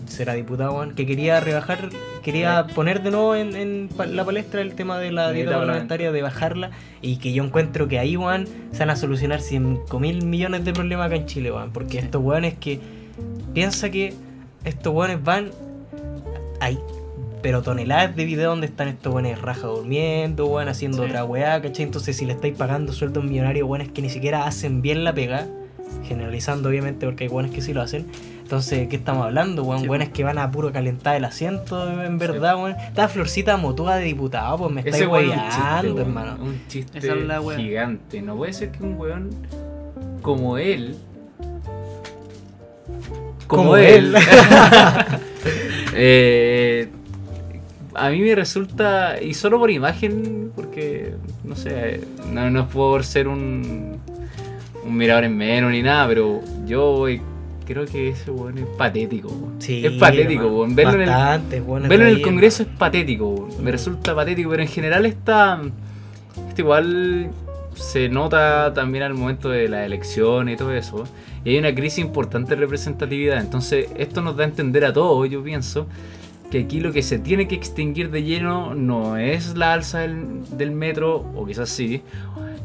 será 0.07 0.33
diputado, 0.35 0.73
weón, 0.73 0.93
que 0.95 1.05
quería 1.05 1.39
rebajar, 1.41 1.89
quería 2.23 2.67
poner 2.67 3.01
de 3.03 3.11
nuevo 3.11 3.35
en, 3.35 3.55
en 3.55 3.89
pa- 3.89 4.05
la 4.05 4.23
palestra 4.23 4.61
el 4.61 4.75
tema 4.75 4.97
de 4.99 5.11
la 5.11 5.31
dieta 5.31 5.57
parlamentaria, 5.57 6.11
de 6.11 6.21
bajarla, 6.21 6.71
y 7.01 7.17
que 7.17 7.33
yo 7.33 7.43
encuentro 7.43 7.87
que 7.89 7.99
ahí, 7.99 8.15
weón, 8.15 8.47
se 8.71 8.79
van 8.79 8.91
a 8.91 8.95
solucionar 8.95 9.41
5 9.41 9.99
mil 9.99 10.23
millones 10.25 10.63
de 10.63 10.71
problemas 10.71 11.07
acá 11.07 11.15
en 11.17 11.25
Chile, 11.25 11.51
weón, 11.51 11.71
porque 11.73 11.97
estos 11.99 12.21
weones 12.23 12.53
que 12.53 12.79
piensa 13.53 13.89
que 13.89 14.13
estos 14.65 14.93
weones 14.93 15.23
van. 15.23 15.51
Hay 16.59 16.79
pero 17.41 17.61
toneladas 17.61 18.15
de 18.15 18.23
videos 18.23 18.51
donde 18.53 18.67
están 18.67 18.87
estos 18.87 19.13
weones 19.13 19.41
raja 19.41 19.67
durmiendo, 19.67 20.45
weón, 20.47 20.69
haciendo 20.69 20.99
Sí. 20.99 21.09
otra 21.09 21.25
weá, 21.25 21.61
¿cachai? 21.61 21.83
Entonces, 21.83 22.15
si 22.15 22.25
le 22.25 22.31
estáis 22.31 22.55
pagando 22.55 22.93
sueldos 22.93 23.21
millonarios, 23.25 23.67
weones 23.67 23.89
que 23.91 24.01
ni 24.01 24.09
siquiera 24.09 24.45
hacen 24.47 24.81
bien 24.81 25.03
la 25.03 25.13
pega, 25.13 25.45
generalizando 26.07 26.69
obviamente 26.69 27.05
porque 27.05 27.25
hay 27.25 27.29
weones 27.29 27.51
que 27.51 27.61
sí 27.61 27.73
lo 27.73 27.81
hacen. 27.81 28.05
Entonces, 28.43 28.87
¿qué 28.87 28.95
estamos 28.95 29.25
hablando, 29.25 29.63
weón? 29.63 29.81
Sí, 29.81 29.87
Weones 29.89 30.09
que 30.09 30.23
van 30.23 30.37
a 30.37 30.51
puro 30.51 30.71
calentar 30.71 31.15
el 31.17 31.25
asiento, 31.25 31.89
en 32.01 32.17
verdad, 32.17 32.55
weón. 32.55 32.75
Esta 32.77 33.09
florcita 33.09 33.57
motuda 33.57 33.97
de 33.97 34.05
diputado, 34.05 34.57
pues 34.59 34.71
me 34.71 34.79
estáis 34.81 35.05
weyando, 35.07 35.43
chiste, 35.49 35.87
weón. 35.91 35.99
hermano. 35.99 36.37
Un 36.41 36.61
chiste 36.69 36.97
Esa 36.97 37.13
es 37.13 37.25
la 37.25 37.41
gigante. 37.57 38.21
No 38.21 38.37
puede 38.37 38.53
ser 38.53 38.71
que 38.71 38.83
un 38.83 38.97
weón 38.97 39.29
como 40.21 40.57
él. 40.57 40.95
Como, 43.53 43.69
Como 43.71 43.77
él. 43.77 44.15
él. 44.15 44.21
eh, 45.95 46.87
a 47.95 48.09
mí 48.09 48.19
me 48.21 48.35
resulta. 48.35 49.21
Y 49.21 49.33
solo 49.33 49.59
por 49.59 49.69
imagen, 49.71 50.51
porque. 50.55 51.15
No 51.43 51.55
sé. 51.55 52.01
No, 52.31 52.49
no 52.49 52.67
por 52.67 53.03
ser 53.03 53.27
un. 53.27 53.99
Un 54.85 54.97
mirador 54.97 55.23
en 55.23 55.37
menos 55.37 55.71
ni 55.71 55.81
nada, 55.81 56.07
pero 56.09 56.41
yo 56.65 57.07
eh, 57.07 57.21
creo 57.65 57.85
que 57.85 58.09
ese 58.09 58.31
weón 58.31 58.57
es 58.57 58.65
patético. 58.77 59.29
weón. 59.29 59.55
Sí, 59.59 59.85
es 59.85 59.93
patético, 59.93 60.47
weón. 60.47 60.75
Verlo 60.75 61.01
en 61.01 61.01
el, 61.03 61.87
Verlo 61.87 62.05
en 62.05 62.11
el 62.15 62.21
Congreso 62.21 62.63
es 62.63 62.69
patético, 62.77 63.29
weón. 63.29 63.49
me 63.63 63.69
Mm. 63.69 63.73
resulta 63.73 64.13
patético, 64.13 64.49
pero 64.49 64.61
en 64.61 64.67
general 64.67 65.05
está, 65.05 65.61
está 66.49 66.61
igual 66.61 67.29
se 67.75 68.09
nota 68.09 68.73
también 68.73 69.03
al 69.05 69.13
momento 69.13 69.49
de 69.49 69.67
la 69.69 69.85
elección 69.85 70.49
y 70.49 70.57
todo 70.57 70.73
eso. 70.73 71.05
Y 71.45 71.51
hay 71.51 71.57
una 71.57 71.73
crisis 71.73 71.99
importante 71.99 72.51
de 72.51 72.61
representatividad. 72.61 73.39
Entonces, 73.39 73.87
esto 73.97 74.21
nos 74.21 74.37
da 74.37 74.43
a 74.43 74.47
entender 74.47 74.85
a 74.85 74.93
todos, 74.93 75.29
yo 75.29 75.43
pienso, 75.43 75.87
que 76.49 76.59
aquí 76.59 76.79
lo 76.79 76.91
que 76.91 77.01
se 77.01 77.19
tiene 77.19 77.47
que 77.47 77.55
extinguir 77.55 78.11
de 78.11 78.23
lleno 78.23 78.75
no 78.75 79.17
es 79.17 79.55
la 79.55 79.73
alza 79.73 79.99
del, 79.99 80.41
del 80.57 80.71
metro, 80.71 81.25
o 81.35 81.45
quizás 81.45 81.69
sí, 81.69 82.01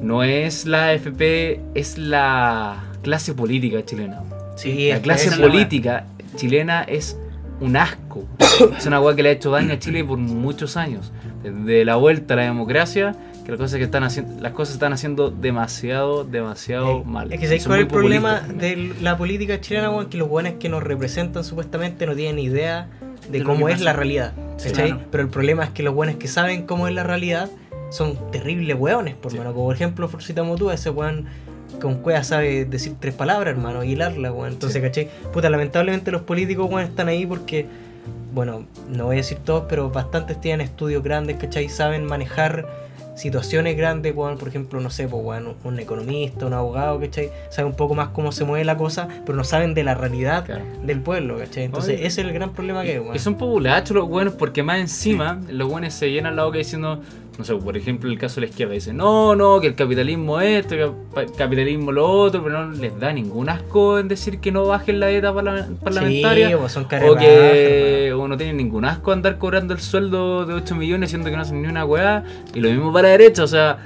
no 0.01 0.22
es 0.22 0.66
la 0.66 0.89
AFP, 0.89 1.61
es 1.74 1.99
la 1.99 2.85
clase 3.03 3.35
política 3.35 3.85
chilena. 3.85 4.22
Sí, 4.57 4.91
La 4.91 5.01
clase 5.01 5.31
la 5.31 5.47
política 5.47 6.07
chilena 6.37 6.83
es 6.83 7.16
un 7.61 7.76
asco. 7.76 8.24
Es 8.76 8.87
una 8.87 9.01
weá 9.01 9.14
que 9.14 9.22
le 9.22 9.29
ha 9.31 9.33
hecho 9.33 9.51
daño 9.51 9.72
a 9.72 9.79
Chile 9.79 10.05
por 10.05 10.18
muchos 10.18 10.76
años. 10.76 11.12
Desde 11.43 11.85
la 11.85 11.97
vuelta 11.97 12.35
a 12.35 12.37
la 12.39 12.43
democracia, 12.45 13.14
que 13.49 13.53
las 13.53 13.59
cosas 13.61 13.78
que 13.78 13.84
están 13.84 14.05
haciendo, 14.05 14.42
las 14.42 14.53
cosas 14.53 14.74
están 14.74 14.92
haciendo 14.92 15.30
demasiado, 15.30 16.22
demasiado 16.24 16.99
Eh, 16.99 17.03
mal. 17.07 17.32
Es 17.32 17.40
que 17.40 17.46
¿sabéis 17.46 17.66
cuál 17.66 17.78
es 17.78 17.82
el 17.86 17.88
problema 17.88 18.40
de 18.40 18.92
la 19.01 19.16
política 19.16 19.59
chilena, 19.59 19.90
weón? 19.90 20.11
Que 20.11 20.18
los 20.18 20.28
buenos 20.28 20.55
que 20.61 20.68
nos 20.68 20.82
representan 20.82 21.44
supuestamente 21.44 22.05
no 22.05 22.14
tienen 22.14 22.38
idea 22.38 22.88
de, 23.30 23.42
cómo 23.42 23.68
es 23.70 23.76
pasa. 23.76 23.84
la 23.84 23.92
realidad. 23.94 24.34
Sí. 24.59 24.72
Pero 25.11 25.22
el 25.22 25.30
problema 25.30 25.64
es 25.64 25.70
que 25.70 25.82
los 25.82 25.94
buenos 25.94 26.16
que 26.16 26.28
saben 26.28 26.66
cómo 26.66 26.88
es 26.88 26.94
la 26.94 27.05
realidad 27.05 27.49
son 27.90 28.18
terribles 28.30 28.76
weones, 28.78 29.14
por 29.14 29.32
Sí. 29.32 29.38
mano. 29.38 29.55
Por 29.55 29.74
ejemplo, 29.74 30.09
Forcita 30.09 30.42
Motúa, 30.42 30.74
ese 30.74 30.90
weón 30.90 31.24
con 31.80 31.96
cueva 32.03 32.24
sabe 32.24 32.66
decir 32.66 32.94
tres 33.01 33.14
palabras, 33.14 33.55
hermano, 33.55 33.82
hilarla, 33.82 34.30
weón. 34.30 34.53
Entonces, 34.53 34.82
Sí. 34.82 34.86
¿cachai? 34.86 35.09
Puta, 35.32 35.49
lamentablemente 35.49 36.11
los 36.11 36.20
políticos, 36.20 36.68
weón, 36.70 36.86
están 36.86 37.09
ahí 37.09 37.24
porque, 37.24 37.64
bueno, 38.34 38.66
no 38.90 39.07
voy 39.07 39.14
a 39.14 39.16
decir 39.18 39.38
todos, 39.42 39.64
pero 39.70 39.88
bastantes 39.88 40.38
tienen 40.38 40.61
estudios 40.66 41.03
grandes, 41.03 41.38
¿cachai? 41.38 41.70
Saben 41.70 42.05
manejar 42.05 42.88
situaciones 43.19 43.77
grandes, 43.77 44.14
weón, 44.14 44.39
por 44.39 44.49
ejemplo, 44.49 44.81
no 44.81 44.91
sé, 44.91 45.09
pues, 45.09 45.23
weón, 45.25 45.55
un 45.64 45.79
economista, 45.79 46.47
un 46.47 46.53
abogado, 46.55 46.99
¿cachai? 47.01 47.31
Sabe 47.51 47.69
un 47.69 47.75
poco 47.75 47.95
más 47.95 48.09
cómo 48.09 48.33
se 48.33 48.45
mueve 48.45 48.64
la 48.64 48.77
cosa, 48.77 49.09
pero 49.27 49.37
no 49.37 49.45
saben 49.45 49.75
de 49.75 49.83
la 49.85 49.95
realidad 49.95 50.45
Claro. 50.47 50.64
del 50.85 51.01
pueblo, 51.01 51.37
¿cachai? 51.39 51.64
Entonces, 51.64 51.97
Oye, 51.97 52.07
ese 52.07 52.21
es 52.21 52.27
el 52.29 52.33
gran 52.33 52.53
problema 52.53 52.83
que 52.85 52.93
hay, 52.93 52.99
weón. 53.01 53.16
Y 53.16 53.19
son 53.19 53.35
populachos 53.35 53.97
los 53.97 54.09
buenos 54.09 54.35
porque 54.35 54.62
más 54.62 54.79
encima 54.79 55.41
los 55.51 55.69
buenos 55.69 55.93
se 55.95 56.11
llenan 56.11 56.37
la 56.37 56.45
boca 56.45 56.59
diciendo, 56.59 57.03
no 57.39 57.45
sé, 57.45 57.55
por 57.55 57.76
ejemplo 57.76 58.11
el 58.11 58.18
caso 58.18 58.36
de 58.41 58.47
la 58.47 58.51
izquierda, 58.51 58.74
dicen, 58.74 58.97
no, 58.97 59.36
no, 59.36 59.61
que 59.61 59.68
el 59.68 59.76
capitalismo 59.76 60.41
esto, 60.41 60.70
que 60.70 60.82
el 61.22 61.32
capitalismo 61.36 61.93
lo 61.93 62.11
otro, 62.11 62.43
pero 62.43 62.66
no 62.66 62.72
les 62.72 62.99
da 62.99 63.12
ningún 63.12 63.49
asco 63.49 64.01
en 64.01 64.09
decir 64.09 64.41
que 64.41 64.51
no 64.51 64.66
bajen 64.66 64.99
la 64.99 65.07
dieta 65.07 65.32
parla- 65.32 65.68
parlamentaria. 65.82 66.49
Sí, 66.49 66.55
pues, 66.59 66.72
son 66.72 66.84
O 66.84 67.16
que 67.16 68.12
o 68.12 68.26
no 68.26 68.36
tienen 68.36 68.57
ningún 68.57 68.84
asco 68.84 69.12
andar 69.12 69.39
cobrando 69.39 69.72
el 69.72 69.80
sueldo 69.80 70.47
de 70.47 70.55
8 70.55 70.74
millones 70.74 71.11
siendo 71.11 71.30
que 71.30 71.36
no 71.36 71.43
hacen 71.43 71.62
ni 71.62 71.68
una 71.68 71.84
weá. 71.84 72.24
Y 72.55 72.61
lo 72.61 72.70
mismo 72.70 72.93
para 72.93 73.07
la 73.09 73.12
derecha, 73.12 73.45
o 73.45 73.47
sea, 73.47 73.78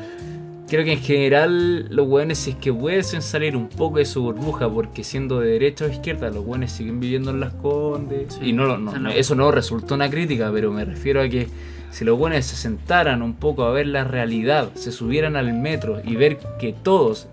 creo 0.69 0.87
que 0.87 0.93
en 0.95 1.01
general 1.01 1.95
los 1.95 2.09
weones 2.09 2.39
si 2.39 2.53
es 2.53 2.57
que 2.57 2.73
pueden 2.73 3.05
salir 3.05 3.55
un 3.55 3.69
poco 3.69 3.99
de 3.99 4.07
su 4.07 4.23
burbuja, 4.23 4.67
porque 4.71 5.05
siendo 5.05 5.41
de 5.41 5.51
derecha 5.51 5.85
o 5.85 5.89
izquierda, 5.89 6.31
los 6.31 6.47
weones 6.47 6.73
siguen 6.73 7.01
viviendo 7.01 7.31
en 7.31 7.41
las 7.41 7.53
condes. 7.53 8.33
Sí, 8.41 8.49
y 8.49 8.53
no, 8.55 8.79
no, 8.79 8.95
es 8.95 9.01
no, 9.01 9.11
eso 9.11 9.35
no 9.35 9.51
resultó 9.51 9.95
una 9.95 10.09
crítica, 10.09 10.51
pero 10.55 10.73
me 10.73 10.87
refiero 10.87 11.21
a 11.21 11.29
que 11.29 11.49
si 11.93 12.05
los 12.05 12.19
weones 12.19 12.47
se 12.47 12.57
sentaran 12.57 13.23
un 13.23 13.35
poco 13.35 13.63
a 13.63 13.71
ver 13.71 13.87
la 13.87 14.03
realidad, 14.03 14.71
se 14.75 14.91
subieran 14.91 15.37
al 15.37 15.53
metro 15.53 16.01
y 16.03 16.17
ver 16.17 16.39
que 16.59 16.73
todos 16.73 17.29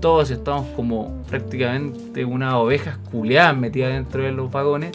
todos 0.00 0.30
estamos 0.30 0.66
como 0.76 1.22
prácticamente 1.28 2.24
unas 2.24 2.54
ovejas 2.54 2.98
culeadas 3.10 3.56
metidas 3.56 3.92
dentro 3.92 4.22
de 4.22 4.32
los 4.32 4.50
vagones, 4.50 4.92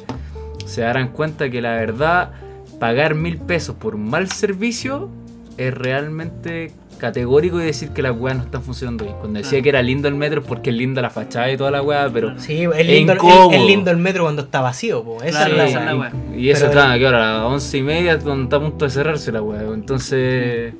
se 0.66 0.82
darán 0.82 1.10
cuenta 1.10 1.49
que 1.49 1.62
la 1.62 1.72
verdad, 1.72 2.32
pagar 2.80 3.16
mil 3.16 3.38
pesos 3.38 3.76
por 3.76 3.97
mal 3.97 4.30
servicio 4.30 5.10
es 5.58 5.74
realmente 5.74 6.72
categórico 7.02 7.60
y 7.60 7.66
decir 7.66 7.89
que 7.89 8.02
las 8.02 8.16
weas 8.18 8.38
no 8.38 8.43
están 8.43 8.62
funcionando 8.62 9.04
bien. 9.04 9.18
Cuando 9.20 9.39
decía 9.39 9.62
que 9.62 9.68
era 9.70 9.82
lindo 9.82 10.08
el 10.08 10.16
metro 10.16 10.41
es 10.41 10.47
porque 10.47 10.70
es 10.70 10.76
linda 10.76 11.02
la 11.02 11.10
fachada 11.10 11.52
y 11.52 11.58
toda 11.58 11.72
la 11.72 11.82
wea, 11.82 12.10
pero... 12.14 12.39
Sí, 12.39 12.64
es 12.76 12.86
lindo, 12.88 13.14
es 13.52 13.62
lindo 13.66 13.91
el 13.91 13.97
metro 13.97 14.24
cuando 14.24 14.43
está 14.43 14.62
vacío, 14.62 15.04
po. 15.04 15.22
esa 15.24 15.45
Claro, 15.47 15.52
es 15.52 15.58
la 15.58 15.66
esa 15.68 15.80
weá. 15.80 15.89
es 15.89 15.93
la 15.93 15.99
wea. 15.99 16.38
y 16.38 16.49
eso 16.49 16.66
está, 16.68 16.97
que 16.97 17.06
ahora 17.06 17.18
a 17.18 17.38
las 17.39 17.45
once 17.52 17.78
y 17.78 17.82
media 17.84 18.20
cuando 18.20 18.43
está 18.43 18.56
a 18.58 18.60
punto 18.62 18.86
de 18.86 18.91
cerrarse 18.91 19.32
la 19.32 19.41
wea. 19.41 19.62
Entonces, 19.74 20.74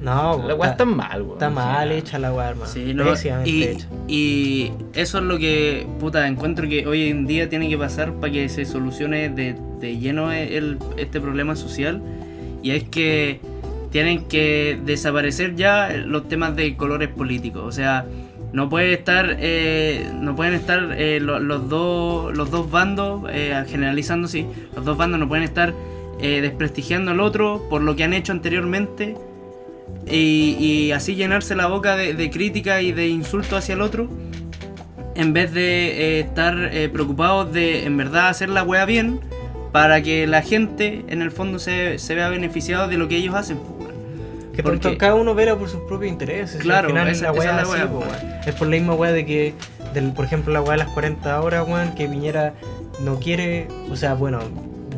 No, 0.00 0.42
la 0.46 0.54
wea 0.54 0.70
está, 0.70 0.82
está 0.82 0.84
mal, 0.86 1.22
weón. 1.22 1.32
está 1.34 1.50
mal 1.50 1.92
hecha 1.92 2.18
la 2.18 2.32
weá, 2.32 2.50
hermano. 2.50 2.70
Sí, 2.70 2.92
no, 2.94 3.04
Pésimamente 3.04 3.50
y, 3.50 3.62
hecha. 3.64 3.86
y 4.08 4.72
eso 4.94 5.18
es 5.18 5.24
lo 5.24 5.38
que, 5.38 5.86
puta, 6.00 6.26
encuentro 6.26 6.68
que 6.68 6.86
hoy 6.86 7.08
en 7.08 7.26
día 7.26 7.48
tiene 7.48 7.68
que 7.68 7.78
pasar 7.78 8.12
para 8.14 8.32
que 8.32 8.48
se 8.48 8.64
solucione 8.64 9.28
de, 9.28 9.56
de 9.80 9.98
lleno 9.98 10.32
el, 10.32 10.78
este 10.96 11.20
problema 11.20 11.54
social. 11.54 12.02
Y 12.62 12.70
es 12.70 12.84
que 12.84 13.40
tienen 13.94 14.24
que 14.24 14.76
desaparecer 14.84 15.54
ya 15.54 15.88
los 16.04 16.28
temas 16.28 16.56
de 16.56 16.74
colores 16.76 17.10
políticos. 17.10 17.62
O 17.64 17.70
sea, 17.70 18.04
no 18.52 18.68
puede 18.68 18.92
estar, 18.92 19.36
eh, 19.38 20.10
no 20.20 20.34
pueden 20.34 20.54
estar 20.54 20.96
eh, 20.98 21.20
lo- 21.20 21.38
los, 21.38 21.68
dos, 21.68 22.36
los 22.36 22.50
dos 22.50 22.68
bandos, 22.68 23.22
eh, 23.30 23.54
generalizando, 23.68 24.26
sí, 24.26 24.46
los 24.74 24.84
dos 24.84 24.96
bandos 24.96 25.20
no 25.20 25.28
pueden 25.28 25.44
estar 25.44 25.72
eh, 26.20 26.40
desprestigiando 26.40 27.12
al 27.12 27.20
otro 27.20 27.62
por 27.70 27.82
lo 27.82 27.94
que 27.94 28.02
han 28.02 28.14
hecho 28.14 28.32
anteriormente 28.32 29.14
y, 30.10 30.90
así 30.90 31.14
llenarse 31.14 31.54
la 31.54 31.68
boca 31.68 31.94
de, 31.94 32.14
de 32.14 32.30
crítica 32.30 32.82
y 32.82 32.90
de 32.90 33.06
insulto 33.06 33.56
hacia 33.56 33.74
el 33.74 33.80
otro 33.80 34.08
en 35.14 35.32
vez 35.32 35.52
de 35.54 36.16
eh, 36.16 36.20
estar 36.20 36.68
preocupados 36.92 37.52
de 37.52 37.84
en 37.86 37.96
verdad 37.96 38.26
hacer 38.28 38.48
la 38.48 38.64
wea 38.64 38.86
bien 38.86 39.20
para 39.70 40.02
que 40.02 40.26
la 40.26 40.42
gente 40.42 41.04
en 41.08 41.22
el 41.22 41.30
fondo 41.30 41.60
se, 41.60 41.98
se 41.98 42.14
vea 42.16 42.28
beneficiado 42.28 42.86
de 42.88 42.96
lo 42.96 43.08
que 43.08 43.16
ellos 43.16 43.34
hacen. 43.34 43.58
Que 44.54 44.62
Porque- 44.62 44.78
tanto 44.80 44.98
cada 44.98 45.14
uno 45.14 45.34
vela 45.34 45.56
por 45.56 45.68
sus 45.68 45.80
propios 45.82 46.12
intereses. 46.12 46.60
Claro, 46.62 46.86
al 46.88 46.92
final 46.92 47.08
esa- 47.08 47.24
la 47.24 47.30
esa 47.32 47.38
weá 47.40 47.50
es 47.50 47.56
la 47.56 47.62
así, 47.84 47.94
weá. 47.94 48.40
Es 48.46 48.54
por 48.54 48.68
la 48.68 48.76
misma 48.76 48.94
weá 48.94 49.12
de 49.12 49.26
que, 49.26 49.54
del, 49.92 50.12
por 50.12 50.24
ejemplo, 50.24 50.52
la 50.52 50.60
weá 50.60 50.72
de 50.72 50.78
las 50.78 50.88
40 50.88 51.40
horas, 51.40 51.66
weón, 51.68 51.94
que 51.94 52.06
Piñera 52.08 52.54
no 53.02 53.18
quiere, 53.18 53.66
o 53.90 53.96
sea, 53.96 54.14
bueno, 54.14 54.38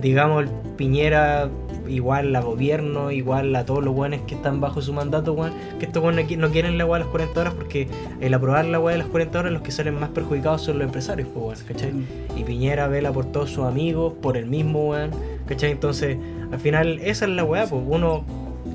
digamos, 0.03 0.45
Piñera 0.77 1.49
igual 1.89 2.35
a 2.35 2.41
gobierno, 2.41 3.13
igual 3.13 3.55
a 3.55 3.65
todos 3.65 3.83
los 3.85 3.95
weones 3.95 4.21
que 4.27 4.35
están 4.35 4.61
bajo 4.61 4.83
su 4.83 4.93
mandato, 4.93 5.33
weón, 5.35 5.53
que 5.79 5.87
estos 5.87 6.03
weones 6.03 6.25
no 6.25 6.31
qui- 6.31 6.37
no 6.37 6.51
quieren 6.51 6.77
la 6.79 6.85
weá 6.85 6.99
de 6.99 7.05
las 7.05 7.11
40 7.13 7.41
horas 7.41 7.55
porque 7.55 7.87
el 8.21 8.35
aprobar 8.35 8.65
la 8.65 8.81
weá 8.81 8.93
de 8.95 8.99
las 8.99 9.07
40 9.09 9.39
horas 9.39 9.53
los 9.53 9.63
que 9.63 9.71
salen 9.71 9.99
más 9.99 10.09
perjudicados 10.11 10.63
son 10.63 10.79
los 10.79 10.87
empresarios, 10.87 11.29
pues, 11.33 11.45
weón, 11.63 11.67
¿cachai? 11.69 11.93
Y 12.37 12.45
Piñera 12.45 12.89
vela 12.89 13.13
por 13.13 13.25
todos 13.27 13.51
sus 13.51 13.65
amigos, 13.65 14.15
por 14.21 14.37
el 14.37 14.47
mismo 14.47 14.89
weón, 14.91 15.13
¿cachai? 15.47 15.71
Entonces, 15.71 16.19
al 16.53 16.59
final, 16.59 16.99
esa 17.05 17.25
es 17.25 17.31
la 17.31 17.45
weá, 17.45 17.67
pues 17.67 17.81
uno 17.87 18.25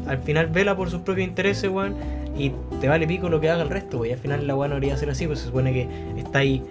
al 0.07 0.17
final 0.19 0.47
vela 0.47 0.75
por 0.75 0.89
sus 0.89 1.01
propios 1.01 1.27
intereses, 1.27 1.69
weón, 1.69 1.95
y 2.37 2.51
te 2.79 2.87
vale 2.87 3.07
pico 3.07 3.29
lo 3.29 3.39
que 3.41 3.49
haga 3.49 3.63
el 3.63 3.69
resto, 3.69 3.97
weón. 3.99 4.09
Y 4.09 4.13
al 4.13 4.19
final 4.19 4.47
la 4.47 4.55
weá 4.55 4.67
no 4.69 4.75
debería 4.75 4.97
ser 4.97 5.09
así, 5.09 5.27
pues 5.27 5.39
se 5.39 5.45
supone 5.47 5.73
que 5.73 5.87
está 6.17 6.39
ahí, 6.39 6.63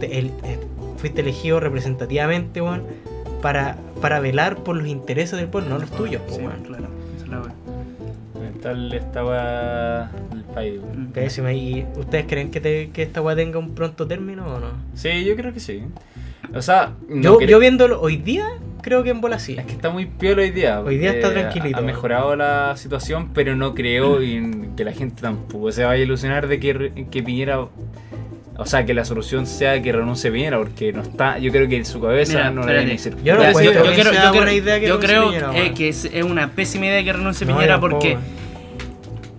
te- 0.00 0.18
el- 0.18 0.26
eh, 0.44 0.58
fuiste 0.96 1.20
elegido 1.22 1.60
representativamente, 1.60 2.60
weón, 2.60 2.82
para, 3.42 3.76
para 4.00 4.20
velar 4.20 4.56
por 4.56 4.76
los 4.76 4.86
intereses 4.88 5.38
del 5.38 5.48
pueblo, 5.48 5.70
no 5.70 5.78
los 5.78 5.90
tuyos, 5.90 6.20
pues, 6.26 6.36
Sí, 6.38 6.42
weón. 6.46 6.62
claro, 6.62 6.84
esa 7.16 7.24
es 7.24 7.30
la 7.30 7.40
wea. 7.40 7.54
Mental 8.40 8.92
esta 8.92 10.10
del 10.34 10.44
país, 10.54 10.80
weón. 10.82 11.06
Pésima. 11.12 11.52
¿Y 11.52 11.86
ustedes 11.96 12.26
creen 12.28 12.50
que, 12.50 12.60
te- 12.60 12.90
que 12.90 13.02
esta 13.02 13.20
weá 13.22 13.34
tenga 13.36 13.58
un 13.58 13.74
pronto 13.74 14.06
término 14.06 14.46
o 14.46 14.60
no? 14.60 14.66
Sí, 14.94 15.24
yo 15.24 15.34
creo 15.36 15.52
que 15.52 15.60
sí. 15.60 15.82
O 16.54 16.62
sea, 16.62 16.92
no 17.08 17.20
yo, 17.20 17.40
yo 17.40 17.58
viéndolo 17.58 18.00
hoy 18.00 18.16
día, 18.16 18.46
creo 18.88 19.02
que 19.04 19.10
en 19.10 19.20
bola 19.20 19.38
sí. 19.38 19.56
Es 19.58 19.66
que 19.66 19.72
está 19.72 19.90
muy 19.90 20.06
piola 20.06 20.42
hoy 20.42 20.50
día. 20.50 20.80
Hoy 20.80 20.96
día 20.98 21.12
está 21.12 21.32
tranquilito. 21.32 21.78
Ha 21.78 21.82
mejorado 21.82 22.34
la 22.36 22.74
situación, 22.76 23.30
pero 23.34 23.54
no 23.54 23.74
creo 23.74 24.22
y 24.22 24.68
que 24.76 24.84
la 24.84 24.92
gente 24.92 25.20
tampoco 25.22 25.70
se 25.72 25.84
vaya 25.84 26.00
a 26.00 26.04
ilusionar 26.04 26.48
de 26.48 26.58
que, 26.58 27.06
que 27.10 27.22
Piñera 27.22 27.60
o 28.60 28.66
sea, 28.66 28.84
que 28.84 28.92
la 28.92 29.04
solución 29.04 29.46
sea 29.46 29.80
que 29.82 29.92
renuncie 29.92 30.32
Piñera, 30.32 30.58
porque 30.58 30.92
no 30.92 31.02
está, 31.02 31.38
yo 31.38 31.52
creo 31.52 31.68
que 31.68 31.76
en 31.76 31.84
su 31.84 32.00
cabeza 32.00 32.38
Mira, 32.38 32.50
no 32.50 32.66
debe 32.66 32.86
ni 32.86 32.98
ser- 32.98 33.14
Yo 33.22 33.36
no 33.36 33.42
yo, 33.44 33.56
creo, 33.56 33.72
sea 33.72 34.24
yo 34.24 34.30
buena 34.32 34.46
creo- 34.46 34.52
idea 34.56 34.80
que 34.80 34.88
yo 34.88 34.98
renuncie 34.98 35.06
creo, 35.08 35.50
Piñera, 35.52 35.66
eh, 35.66 35.74
que 35.74 35.88
es, 35.88 36.04
es 36.06 36.24
una 36.24 36.48
pésima 36.50 36.86
idea 36.86 37.04
que 37.04 37.12
renuncie 37.12 37.46
No, 37.46 37.54
Piñera 37.54 37.78
porque 37.78 38.16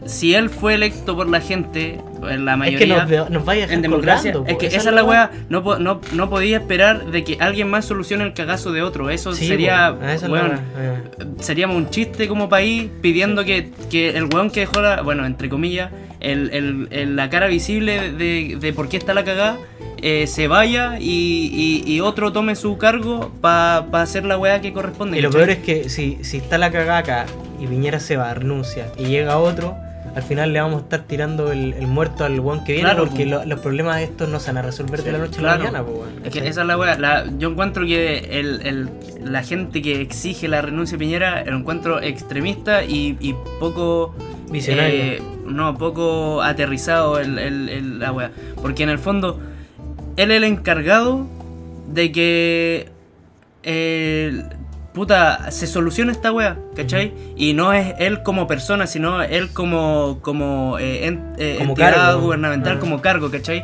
si 0.06 0.34
él 0.36 0.50
fue 0.50 0.76
electo 0.76 1.16
por 1.18 1.28
la 1.28 1.41
gente, 1.41 2.00
en 2.30 2.45
la 2.45 2.55
Es 2.67 2.78
que 2.78 2.88
nos, 2.88 3.30
nos 3.30 3.45
vaya 3.45 3.65
a 3.65 3.74
en 3.74 3.82
democracia, 3.82 4.34
colgando, 4.34 4.51
es 4.51 4.57
que 4.57 4.76
esa 4.76 4.89
es 4.89 4.95
la 4.95 5.03
weá, 5.03 5.32
no, 5.49 5.61
no, 5.80 6.01
no 6.13 6.30
podía 6.30 6.57
esperar 6.57 7.05
de 7.05 7.24
que 7.24 7.38
alguien 7.39 7.70
más 7.70 7.86
solucione 7.86 8.24
el 8.24 8.34
cagazo 8.34 8.72
de 8.72 8.82
otro, 8.82 9.09
eso 9.09 9.34
Sí, 9.34 9.47
sería, 9.47 9.95
po, 9.97 10.03
esa 10.05 10.13
es 10.15 10.22
la 10.24 10.30
weón, 10.30 10.49
weá, 10.49 10.59
eh. 10.80 11.26
seríamos 11.39 11.78
un 11.78 11.89
chiste 11.89 12.28
como 12.28 12.49
país 12.49 12.89
pidiendo 13.01 13.45
que, 13.45 13.70
que 13.89 14.09
el 14.17 14.26
weón 14.26 14.49
que 14.51 14.61
dejó 14.61 14.82
la, 14.82 15.01
bueno, 15.01 15.26
entre 15.26 15.49
comillas, 15.49 15.91
el, 16.20 16.49
el- 16.51 16.88
el- 16.91 17.15
la 17.15 17.30
cara 17.30 17.47
visible 17.47 18.11
de, 18.11 18.57
de 18.59 18.74
por 18.74 18.89
qué 18.89 18.97
está 18.97 19.13
la 19.13 19.24
cagada, 19.24 19.57
eh, 20.01 20.28
se 20.28 20.47
vaya 20.47 20.97
y, 20.99 21.84
y- 21.86 21.91
y 21.91 21.99
otro 22.01 22.32
tome 22.32 22.55
su 22.55 22.78
cargo 22.78 23.32
para 23.41 23.80
hacer 24.01 24.24
la 24.26 24.38
weá 24.38 24.61
que 24.61 24.72
corresponde. 24.74 25.17
Y 25.17 25.22
lo 25.22 25.30
¿cachai? 25.30 25.45
peor 25.45 25.57
es 25.57 25.63
que 25.63 25.89
si, 25.89 26.17
si 26.22 26.38
está 26.38 26.57
la 26.57 26.72
cagada 26.72 26.97
acá 26.99 27.26
y 27.59 27.67
Piñera 27.67 27.99
se 27.99 28.15
va, 28.17 28.34
renuncia 28.34 28.88
y 28.97 29.05
llega 29.05 29.38
otro, 29.38 29.76
al 30.20 30.24
final 30.24 30.53
le 30.53 30.61
vamos 30.61 30.78
a 30.82 30.84
estar 30.84 31.01
tirando 31.03 31.51
el, 31.51 31.74
el 31.74 31.88
muerto 31.88 32.24
al 32.24 32.39
weón 32.39 32.63
que 32.63 32.74
viene 32.74 32.89
Claro, 32.89 33.05
porque 33.07 33.24
po. 33.26 33.30
lo- 33.32 33.45
los 33.45 33.59
problemas 33.59 33.97
de 33.97 34.03
estos 34.03 34.30
no 34.30 34.39
se 34.39 34.47
van 34.47 34.57
a 34.57 34.61
resolver 34.61 35.01
de 35.03 35.11
la 35.11 35.17
noche 35.17 35.39
a 35.39 35.43
la 35.43 35.57
mañana, 35.57 35.84
po. 35.84 36.05
Es 36.24 36.32
que 36.32 36.39
esa 36.47 36.61
es 36.61 36.67
la 36.67 36.78
weá. 36.78 36.97
la- 36.97 37.26
yo 37.38 37.49
encuentro 37.49 37.86
que 37.86 38.17
el, 38.39 38.61
el- 38.65 38.89
la 39.24 39.41
gente 39.43 39.82
que 39.82 39.99
exige 40.01 40.47
la 40.47 40.61
renuncia 40.61 40.97
de 40.97 40.99
Piñera 40.99 41.43
lo 41.45 41.57
encuentro 41.57 42.01
extremista 42.01 42.84
y, 42.84 43.17
y 43.20 43.36
poco. 43.59 44.13
Visionario. 44.51 44.95
eh, 44.95 45.22
no, 45.45 45.78
poco 45.78 46.41
aterrizado 46.41 47.20
el- 47.20 47.99
la 47.99 48.11
weá. 48.11 48.32
Porque 48.61 48.84
en 48.84 48.89
el 48.89 48.99
fondo, 48.99 49.39
él 50.17 50.32
es 50.32 50.38
el 50.38 50.43
encargado 50.43 51.26
de 51.91 52.11
que. 52.11 52.89
eh, 53.63 54.43
puta, 55.00 55.50
se 55.50 55.66
solucione 55.66 56.12
esta 56.12 56.30
weá, 56.34 56.58
¿cachai? 56.76 57.14
Y 57.38 57.54
no 57.54 57.72
es 57.72 57.93
él 58.00 58.22
como 58.22 58.47
persona, 58.47 58.86
sino 58.86 59.22
él 59.24 59.50
como, 59.54 60.20
como, 60.22 60.78
eh, 60.78 61.06
en- 61.08 61.24
eh, 61.38 61.56
Como 61.58 61.70
entidad 61.70 61.95
cargo. 61.95 62.22
gubernamental, 62.24 62.76
Ah. 62.76 62.80
como 62.82 63.00
cargo, 63.00 63.32
¿cachai? 63.32 63.64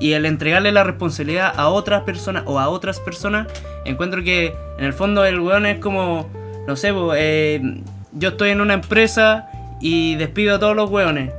Y 0.00 0.12
el 0.14 0.24
entregarle 0.24 0.72
la 0.72 0.82
responsabilidad 0.82 1.52
a 1.54 1.68
otras 1.68 2.04
personas 2.04 2.44
o 2.46 2.58
a 2.58 2.70
otras 2.70 2.98
personas, 2.98 3.46
encuentro 3.84 4.24
que 4.24 4.54
en 4.78 4.84
el 4.86 4.94
fondo 4.94 5.22
el 5.26 5.38
weón 5.40 5.66
es 5.66 5.78
como, 5.80 6.30
no 6.66 6.76
sé, 6.76 6.94
eh, 7.16 7.60
yo 8.12 8.30
estoy 8.30 8.48
en 8.48 8.62
una 8.62 8.72
empresa 8.72 9.50
y 9.82 10.14
despido 10.14 10.54
a 10.54 10.58
todos 10.58 10.74
los 10.74 10.88
weones. 10.88 11.30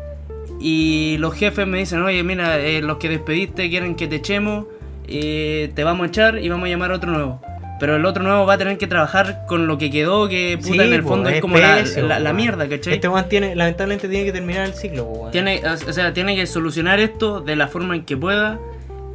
Y 0.59 1.17
los 1.17 1.33
jefes 1.33 1.65
me 1.65 1.79
dicen, 1.79 2.03
oye, 2.03 2.21
mira, 2.21 2.59
eh, 2.59 2.83
los 2.83 2.97
que 2.97 3.09
despediste 3.09 3.71
quieren 3.71 3.95
que 3.95 4.07
te 4.07 4.17
echemos, 4.17 4.65
te 5.07 5.83
vamos 5.83 6.03
a 6.05 6.07
echar 6.09 6.37
y 6.37 6.47
vamos 6.47 6.67
a 6.67 6.69
llamar 6.69 6.91
a 6.91 6.95
otro 6.97 7.11
nuevo. 7.11 7.41
Pero 7.81 7.95
el 7.97 8.05
otro 8.05 8.23
nuevo 8.23 8.45
va 8.45 8.53
a 8.53 8.57
tener 8.57 8.77
que 8.77 8.87
trabajar 8.87 9.45
con 9.47 9.67
lo 9.67 9.77
que 9.77 9.89
quedó, 9.91 10.29
que 10.29 10.57
puta 10.61 10.73
Sí, 10.83 10.87
en 10.87 10.93
el 10.93 11.01
po, 11.03 11.09
fondo 11.09 11.29
es, 11.29 11.35
es 11.35 11.41
como 11.41 11.57
la, 11.57 11.81
la- 12.07 12.19
la 12.19 12.31
mierda, 12.31 12.69
¿cachai? 12.69 12.93
Este 12.93 13.09
weón 13.09 13.27
tiene, 13.27 13.55
lamentablemente 13.55 14.07
tiene 14.07 14.23
que 14.23 14.31
terminar 14.31 14.65
el 14.67 14.73
ciclo, 14.75 15.05
po. 15.11 15.29
Tiene, 15.31 15.61
o 15.65 15.91
sea, 15.91 16.13
tiene 16.13 16.35
que 16.35 16.45
solucionar 16.45 16.99
esto 16.99 17.41
de 17.41 17.55
la 17.57 17.67
forma 17.67 17.95
en 17.95 18.05
que 18.05 18.15
pueda. 18.15 18.59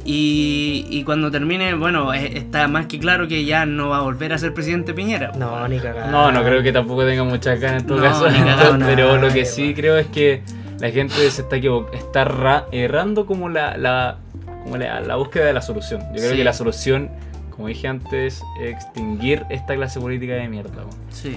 Y, 0.05 0.85
y 0.89 1.03
cuando 1.03 1.31
termine, 1.31 1.73
bueno, 1.73 2.13
está 2.13 2.67
más 2.67 2.85
que 2.85 2.97
claro 2.99 3.27
que 3.27 3.43
ya 3.45 3.65
no 3.65 3.89
va 3.89 3.97
a 3.97 4.01
volver 4.01 4.31
a 4.31 4.37
ser 4.37 4.53
presidente 4.53 4.93
Piñera. 4.93 5.31
No, 5.37 5.67
ni 5.67 5.79
cagada. 5.79 6.09
No, 6.11 6.31
no 6.31 6.43
creo 6.43 6.63
que 6.63 6.71
tampoco 6.71 7.05
tenga 7.05 7.23
muchas 7.23 7.59
ganas 7.59 7.81
en 7.81 7.87
todo 7.87 7.97
No, 7.97 8.03
caso. 8.03 8.29
ni 8.29 8.37
cagado, 8.39 8.77
pero 8.85 9.15
no, 9.17 9.27
lo 9.27 9.33
que 9.33 9.43
sí 9.45 9.73
creo 9.73 9.97
es 9.97 10.07
que 10.07 10.43
la 10.79 10.91
gente 10.91 11.15
se 11.29 11.41
está 11.41 11.57
está 11.93 12.23
ra- 12.23 12.65
errando 12.71 13.25
como 13.25 13.49
la, 13.49 13.75
la, 13.77 14.17
como 14.63 14.77
la, 14.77 15.01
la 15.01 15.15
búsqueda 15.15 15.45
de 15.45 15.53
la 15.53 15.61
solución. 15.61 16.01
Yo 16.13 16.19
creo 16.19 16.31
Sí. 16.31 16.37
que 16.37 16.43
la 16.45 16.53
solución, 16.53 17.09
como 17.57 17.69
dije 17.69 17.87
antes, 17.87 18.43
es 18.61 18.71
extinguir 18.71 19.43
esta 19.49 19.75
clase 19.75 19.99
política 19.99 20.35
de 20.35 20.47
mierda. 20.47 20.77
weón. 20.77 20.95
Sí. 21.11 21.35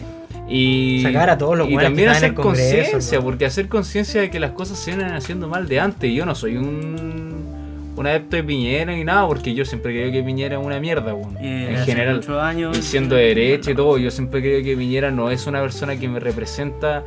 Y, 0.48 1.00
Sacar 1.02 1.30
a 1.30 1.38
todos 1.38 1.56
los 1.56 1.70
y 1.70 1.76
también 1.76 2.10
que 2.10 2.16
hacer 2.16 2.34
conciencia, 2.34 3.20
porque 3.20 3.46
hacer 3.46 3.68
conciencia 3.68 4.20
de 4.20 4.30
que 4.30 4.38
las 4.38 4.50
cosas 4.50 4.78
se 4.78 4.94
vienen 4.94 5.14
haciendo 5.14 5.48
mal 5.48 5.66
de 5.66 5.80
antes. 5.80 6.12
Yo 6.12 6.26
no 6.26 6.34
soy 6.34 6.58
un, 6.58 7.92
un 7.96 8.06
adepto 8.06 8.36
de 8.36 8.44
Piñera 8.44 8.92
ni 8.92 9.02
nada, 9.02 9.26
porque 9.26 9.54
yo 9.54 9.64
siempre 9.64 9.92
creo 9.94 10.12
que 10.12 10.22
Piñera 10.22 10.60
es 10.60 10.64
una 10.64 10.78
mierda. 10.78 11.14
Eh, 11.40 11.76
en 11.78 11.84
general. 11.86 12.20
años. 12.38 12.76
Y 12.76 12.82
siendo 12.82 13.14
de 13.14 13.26
derecha 13.26 13.70
y 13.70 13.74
todo, 13.74 13.96
yo 13.96 14.10
siempre 14.10 14.42
creo 14.42 14.62
que 14.62 14.76
Piñera 14.76 15.10
no 15.10 15.30
es 15.30 15.46
una 15.46 15.62
persona 15.62 15.96
que 15.98 16.06
me 16.06 16.20
representa 16.20 17.02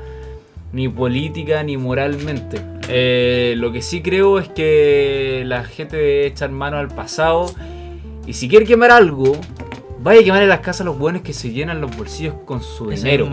ni 0.71 0.89
política 0.89 1.61
ni 1.61 1.77
moralmente. 1.77 2.59
Eh, 2.89 3.53
lo 3.57 3.71
que 3.71 3.83
sí 3.83 4.01
creo 4.01 4.39
es 4.39 4.47
que 4.47 5.43
la 5.45 5.65
gente 5.65 5.97
debe 5.97 6.25
echar 6.25 6.49
mano 6.49 6.77
al 6.77 6.87
pasado 6.87 7.53
y 8.25 8.33
si 8.33 8.47
quiere 8.47 8.65
quemar 8.65 8.91
algo, 8.91 9.37
vaya 9.99 10.21
a 10.21 10.23
quemar 10.23 10.43
en 10.43 10.49
las 10.49 10.59
casas 10.59 10.85
los 10.85 10.97
buenos 10.97 11.21
que 11.21 11.33
se 11.33 11.51
llenan 11.51 11.81
los 11.81 11.95
bolsillos 11.95 12.35
con 12.45 12.61
su 12.61 12.89
dinero. 12.89 13.27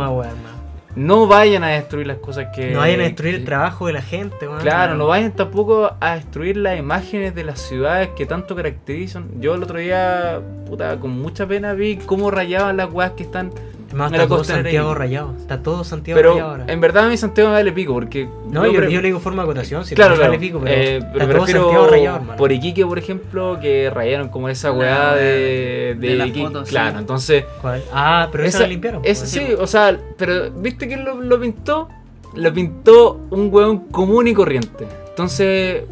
No 0.97 1.29
vayan 1.29 1.63
a 1.63 1.69
destruir 1.69 2.09
las 2.09 2.19
cosas 2.19 2.49
que... 2.55 2.73
No 2.73 2.81
vayan 2.81 3.01
a 3.01 3.05
destruir 3.05 3.37
el 3.37 3.45
trabajo 3.45 3.87
de 3.87 3.93
la 3.93 4.03
gente, 4.03 4.49
weón. 4.49 4.61
Claro, 4.61 4.97
no 4.97 5.07
vayan 5.07 5.31
tampoco 5.31 5.93
a 6.01 6.17
destruir 6.17 6.57
las 6.57 6.79
imágenes 6.79 7.33
de 7.33 7.45
las 7.45 7.61
ciudades 7.61 8.09
que 8.17 8.27
tanto 8.27 8.57
caracterizan. 8.57 9.41
Yo 9.41 9.55
el 9.55 9.63
otro 9.63 9.79
día, 9.79 10.41
puta, 10.67 10.99
con 10.99 11.13
mucha 11.13 11.47
pena 11.47 11.75
vi 11.75 11.97
cómo 11.97 12.33
rayaban 12.33 12.77
las 12.77 12.93
weas 12.93 13.13
que 13.13 13.23
están 13.23 13.53
Me 13.93 13.99
la 13.99 14.07
está 14.07 14.29
todo 14.29 14.45
Santiago 14.45 14.95
rayado. 14.95 15.35
Está 15.37 15.63
todo 15.63 15.83
Santiago 15.85 16.21
rayado 16.23 16.51
ahora. 16.51 16.65
en 16.69 16.81
verdad 16.81 17.07
a 17.07 17.09
mi 17.09 17.17
Santiago 17.17 17.51
me 17.51 17.57
vale 17.57 17.73
pico 17.73 17.93
porque. 17.93 18.29
No, 18.49 18.65
yo, 18.67 18.85
yo 18.85 19.01
le 19.01 19.09
digo 19.09 19.19
forma 19.21 19.43
de 19.43 19.49
acotación, 19.49 19.85
si 19.85 19.95
claro, 19.97 20.11
no 20.11 20.17
claro. 20.17 20.31
vale 20.33 20.41
pico, 20.41 20.61
pero, 20.63 20.75
eh, 20.75 20.97
está 20.99 21.13
pero 21.13 21.27
todo 21.27 21.35
prefiero 21.39 21.61
Santiago 21.63 21.87
rayado, 21.89 22.17
hermano. 22.19 22.37
por 22.37 22.53
Iquique, 22.53 22.87
por 22.87 22.99
ejemplo, 22.99 23.59
que 23.61 23.91
rayaron 23.91 24.29
como 24.29 24.49
esa 24.49 24.71
weá 24.73 25.15
de, 25.15 25.97
de 25.99 26.15
las 26.15 26.29
Iquique. 26.29 26.47
fotos, 26.47 26.69
sí. 26.69 26.71
Claro, 26.75 26.99
entonces. 27.01 27.45
¿Cuál? 27.61 27.83
Ah, 27.93 28.29
pero 28.31 28.45
esa, 28.45 28.59
esa- 28.59 28.63
la 28.65 28.69
limpiaron. 28.69 29.03
esa- 29.05 29.27
sí, 29.27 29.41
o 29.59 29.67
sea, 29.67 29.99
pero 30.17 30.51
¿viste 30.53 30.87
quién 30.87 31.05
lo, 31.05 31.21
lo 31.21 31.41
pintó? 31.41 31.89
Lo 32.37 32.53
pintó 32.55 33.21
un 33.31 33.49
weón 33.53 33.89
común 33.89 34.29
y 34.29 34.35
corriente. 34.35 34.87
Entonces, 35.09 35.83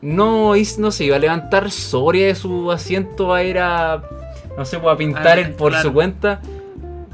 no, 0.00 0.52
no 0.78 0.90
se 0.90 1.04
iba 1.04 1.16
a 1.16 1.18
levantar 1.18 1.70
Soria 1.70 2.26
de 2.28 2.34
su 2.34 2.72
asiento 2.72 3.34
a 3.34 3.42
ir 3.42 3.58
a. 3.58 4.02
No 4.56 4.64
sé, 4.64 4.78
pues, 4.78 4.94
a 4.94 4.96
pintar 4.96 5.26
Ah, 5.38 5.40
él 5.40 5.50
por 5.52 5.72
claro. 5.72 5.88
su 5.88 5.92
cuenta. 5.94 6.40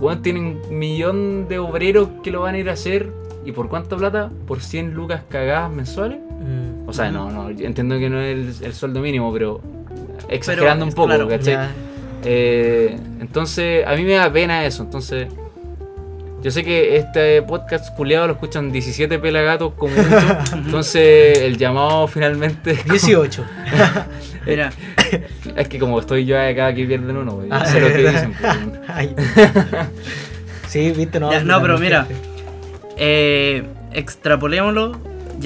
Weón 0.01 0.23
tiene 0.23 0.41
un 0.41 0.79
millón 0.79 1.49
de 1.49 1.59
obreros 1.59 2.09
que 2.23 2.31
lo 2.31 2.41
van 2.41 2.55
a 2.55 2.59
ir 2.59 2.71
a 2.71 2.73
hacer. 2.73 3.11
¿Y 3.45 3.53
por 3.53 3.69
cuánta 3.69 3.97
plata? 3.97 4.31
Por 4.47 4.61
100 4.61 4.93
lucas 4.93 5.23
cagadas 5.29 5.71
mensuales. 5.71 6.19
Mm. 6.19 6.89
O 6.89 6.93
sea, 6.93 7.11
no, 7.11 7.31
no, 7.31 7.51
yo 7.51 7.67
entiendo 7.67 7.99
que 7.99 8.11
no 8.11 8.21
es 8.21 8.61
el, 8.61 8.67
el 8.67 8.75
sueldo 8.75 9.01
mínimo, 9.01 9.33
pero 9.33 9.61
exagerando 10.29 10.85
un 10.85 10.93
poco, 10.93 11.09
claro, 11.09 11.29
¿cachai? 11.29 11.69
Eh, 12.25 12.99
entonces, 13.21 13.87
a 13.87 13.95
mí 13.95 14.03
me 14.03 14.15
da 14.15 14.33
pena 14.33 14.65
eso. 14.65 14.83
Entonces, 14.83 15.29
yo 16.43 16.51
sé 16.51 16.65
que 16.65 16.97
este 16.97 17.43
podcast 17.43 17.95
culiado 17.95 18.27
lo 18.27 18.33
escuchan 18.35 18.73
17 18.73 19.19
pelagatos 19.19 19.75
como 19.75 19.95
mucho. 19.95 20.39
Entonces, 20.55 21.41
el 21.41 21.59
llamado 21.59 22.07
finalmente. 22.09 22.79
18. 22.89 23.45
Mira, 24.47 24.71
Es 25.57 25.69
que 25.69 25.79
como 25.79 25.99
estoy 26.01 26.25
yo 26.27 26.39
acá, 26.41 26.67
aquí 26.69 26.85
pierden 26.87 27.17
uno, 27.17 27.33
güey. 27.33 27.49
Ah, 27.51 27.65
sé 27.67 27.81
lo 27.81 27.89
que 27.89 27.99
dicen. 27.99 28.35
pues. 28.41 28.53
Ay. 28.89 29.15
sí, 30.69 30.91
viste, 30.93 31.21
no. 31.21 31.31
Ya, 31.33 31.43
no, 31.43 31.61
pero 31.61 31.79
mira. 31.79 32.07
eh, 32.97 33.65
extrapolémoslo 33.93 34.99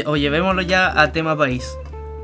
o 0.06 0.16
llevémoslo 0.16 0.62
ya 0.62 1.00
a 1.00 1.12
tema 1.12 1.36
país. 1.36 1.66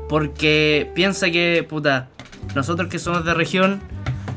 Porque 0.09 0.91
piensa 0.93 1.31
que, 1.31 1.65
puta, 1.67 2.09
nosotros 2.55 2.89
que 2.89 2.99
somos 2.99 3.23
de 3.23 3.33
región, 3.33 3.79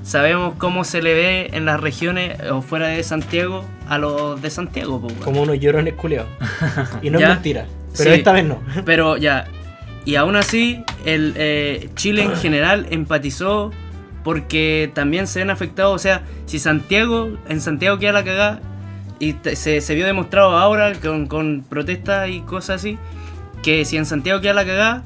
sabemos 0.04 0.54
cómo 0.58 0.84
se 0.84 1.02
le 1.02 1.14
ve 1.14 1.50
en 1.52 1.64
las 1.64 1.80
regiones 1.80 2.38
o 2.50 2.62
fuera 2.62 2.88
de 2.88 3.02
Santiago 3.02 3.64
a 3.88 3.98
los 3.98 4.40
de 4.40 4.50
Santiago, 4.50 5.00
po. 5.00 5.08
Como 5.24 5.42
unos 5.42 5.58
llorones 5.58 5.94
culeados. 5.94 6.28
Y 7.02 7.10
no 7.10 7.18
Ya. 7.18 7.28
es 7.28 7.34
mentira. 7.34 7.66
Pero 7.96 8.10
Sí. 8.10 8.16
esta 8.18 8.32
vez 8.32 8.44
no. 8.44 8.60
Pero 8.84 9.16
ya, 9.16 9.46
y 10.04 10.16
aún 10.16 10.36
así, 10.36 10.84
el 11.04 11.34
eh, 11.36 11.88
Chile 11.96 12.22
en 12.24 12.36
general 12.36 12.86
empatizó 12.90 13.70
porque 14.22 14.90
también 14.94 15.26
se 15.26 15.38
ven 15.40 15.50
afectados. 15.50 15.94
O 15.94 15.98
sea, 15.98 16.22
si 16.46 16.58
Santiago, 16.58 17.36
en 17.48 17.60
Santiago 17.60 17.98
queda 17.98 18.12
la 18.12 18.24
cagada, 18.24 18.60
y 19.20 19.34
se, 19.54 19.80
se 19.80 19.94
vio 19.94 20.06
demostrado 20.06 20.56
ahora 20.56 20.92
con, 20.94 21.26
con 21.26 21.64
protestas 21.68 22.28
y 22.30 22.40
cosas 22.40 22.76
así, 22.80 22.98
que 23.62 23.84
si 23.84 23.96
en 23.96 24.06
Santiago 24.06 24.40
queda 24.40 24.54
la 24.54 24.64
cagada, 24.64 25.04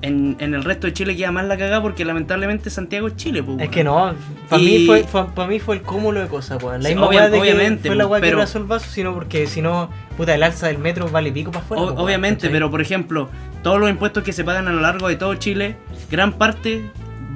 en, 0.00 0.36
en 0.38 0.54
el 0.54 0.62
resto 0.62 0.86
de 0.86 0.92
Chile 0.92 1.16
queda 1.16 1.32
más 1.32 1.44
la 1.46 1.56
cagada 1.56 1.82
porque 1.82 2.04
lamentablemente 2.04 2.70
Santiago 2.70 3.08
es 3.08 3.16
Chile, 3.16 3.42
pues. 3.42 3.58
Es 3.60 3.68
que 3.68 3.82
no, 3.82 4.14
para 4.48 4.62
Y- 4.62 4.66
mí, 4.80 4.86
fue, 4.86 5.02
fue- 5.04 5.26
pa' 5.34 5.46
mí 5.48 5.58
fue 5.58 5.76
el 5.76 5.82
cúmulo 5.82 6.20
de 6.20 6.28
cosas, 6.28 6.62
weón. 6.62 6.82
La 6.84 6.88
Sí, 6.90 6.94
misma 6.94 7.08
obvia- 7.08 7.24
de 7.24 7.32
que 7.32 7.40
obviamente, 7.40 7.88
fue 7.88 7.96
la 7.96 8.06
weá 8.06 8.20
que 8.20 8.26
pero- 8.26 8.36
abrazó 8.38 8.58
el 8.58 8.64
vaso, 8.64 8.86
sino 8.90 9.12
porque 9.14 9.48
si 9.48 9.60
no, 9.60 9.90
puta, 10.16 10.34
el 10.36 10.42
alza 10.44 10.68
del 10.68 10.78
metro 10.78 11.08
vale 11.08 11.32
pico 11.32 11.50
para 11.50 11.64
afuera. 11.64 11.82
Weón, 11.84 11.98
obviamente, 11.98 12.42
¿cachai? 12.42 12.52
pero 12.52 12.70
por 12.70 12.80
ejemplo, 12.80 13.28
todos 13.62 13.78
los 13.80 13.90
impuestos 13.90 14.22
que 14.22 14.32
se 14.32 14.44
pagan 14.44 14.68
a 14.68 14.72
lo 14.72 14.80
largo 14.80 15.08
de 15.08 15.16
todo 15.16 15.34
Chile, 15.34 15.76
gran 16.10 16.32
parte 16.34 16.82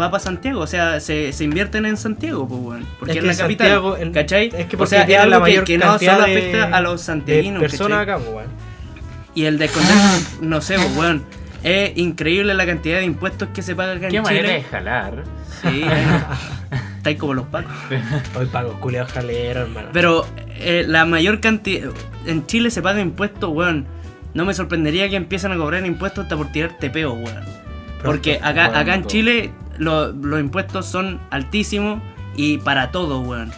va 0.01 0.11
para 0.11 0.23
Santiago, 0.23 0.61
o 0.61 0.67
sea, 0.67 1.01
se, 1.01 1.33
se 1.33 1.45
invierten 1.45 1.85
en 1.85 1.97
Santiago, 1.99 2.49
pues, 2.49 2.61
weón, 2.61 2.87
porque 2.99 3.13
Es 3.13 3.17
es, 3.19 3.23
que 3.23 3.27
la 3.29 3.37
capital, 3.37 3.67
Santiago, 3.69 3.97
en- 3.99 4.13
¿cachai? 4.13 4.51
Es 4.57 4.67
que 4.67 4.77
o 4.77 4.87
sea, 4.87 5.01
es 5.01 5.07
tiene 5.07 5.27
la 5.27 5.37
algo 5.37 5.45
que, 5.45 5.51
mayor 5.53 5.65
que 5.65 5.79
no 5.79 5.99
solo 5.99 6.25
de- 6.25 6.33
afecta 6.33 6.65
a 6.77 6.81
los 6.81 7.01
santiaguinos, 7.03 7.61
personas 7.61 7.99
acá, 8.01 8.17
weón. 8.17 8.47
Y 9.35 9.45
el 9.45 9.59
de 9.59 9.65
esconder, 9.67 9.97
no 10.41 10.61
sé, 10.61 10.77
pues, 10.77 10.97
weón, 10.97 11.25
Es 11.63 11.97
increíble 11.97 12.55
la 12.55 12.67
cantidad 12.67 12.99
de 12.99 13.05
impuestos 13.05 13.49
que 13.55 13.63
se 13.63 13.77
paga 13.77 13.93
acá 13.93 14.09
Qué 14.09 14.17
en 14.17 14.23
manera 14.25 14.49
de 14.49 14.57
Chile. 14.57 14.69
jalar. 14.71 15.23
Sí. 15.63 15.85
Estáis 16.97 17.19
como 17.19 17.35
los 17.35 17.47
pacos. 17.47 17.71
Hoy 18.37 18.47
pago 18.47 18.79
culiao 18.81 19.07
jalero, 19.07 19.61
hermano. 19.63 19.89
Pero 19.93 20.27
eh, 20.59 20.85
la 20.87 21.05
mayor 21.05 21.41
cantidad. 21.41 21.91
En 22.27 22.47
Chile 22.47 22.71
se 22.71 22.83
paga 22.83 23.01
impuestos, 23.01 23.51
weón. 23.53 23.87
No 24.35 24.45
me 24.45 24.55
sorprendería 24.55 25.09
que 25.09 25.17
empiecen 25.17 25.53
a 25.53 25.57
cobrar 25.57 25.85
impuestos 25.87 26.25
hasta 26.25 26.37
por 26.37 26.51
tirar 26.53 26.77
tepeo, 26.79 27.13
weón. 27.13 27.45
Porque 28.03 28.37
acá, 28.43 28.67
Bueno, 28.67 28.79
acá 28.81 28.95
en 28.95 29.01
todo. 29.03 29.11
Chile 29.11 29.51
lo- 29.79 30.13
los 30.13 30.41
impuestos 30.41 30.87
son 30.87 31.21
altísimos 31.31 32.01
y 32.37 32.59
para 32.59 32.91
todo, 32.91 33.21
weón. 33.21 33.53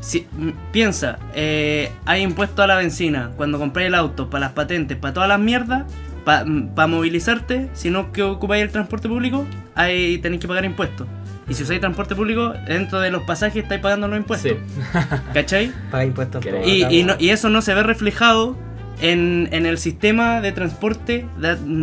Si- 0.00 0.26
piensa, 0.72 1.18
eh, 1.34 1.90
hay 2.04 2.22
impuestos 2.22 2.60
a 2.62 2.66
la 2.66 2.76
benzina, 2.76 3.30
cuando 3.36 3.58
compráis 3.58 3.88
el 3.88 3.94
auto, 3.94 4.28
para 4.30 4.46
las 4.46 4.52
patentes, 4.52 4.96
para 4.98 5.14
todas 5.14 5.28
las 5.28 5.38
mierdas, 5.40 5.84
para 6.24 6.44
movilizarte, 6.86 7.68
si 7.72 7.90
no 7.90 8.12
que 8.12 8.22
ocupáis 8.22 8.62
el 8.62 8.70
transporte 8.70 9.08
público, 9.08 9.46
ahí 9.74 10.18
tenéis 10.18 10.40
que 10.40 10.48
pagar 10.48 10.64
impuestos. 10.64 11.06
Y 11.48 11.54
si 11.54 11.64
usáis 11.64 11.80
transporte 11.80 12.14
público, 12.14 12.52
dentro 12.66 13.00
de 13.00 13.10
los 13.10 13.22
pasajes 13.24 13.62
estáis 13.64 13.80
pagando 13.80 14.06
los 14.08 14.16
impuestos. 14.18 14.52
Sí. 14.52 14.98
¿Cachai? 15.34 15.72
Paga 15.90 16.04
impuestos 16.04 16.44
Y, 16.64 17.02
no- 17.02 17.14
y 17.18 17.30
eso 17.30 17.48
no 17.48 17.62
se 17.62 17.74
ve 17.74 17.82
reflejado 17.82 18.56
en, 19.02 19.48
en 19.52 19.66
el 19.66 19.76
sistema 19.78 20.40
de 20.40 20.52
transporte, 20.52 21.26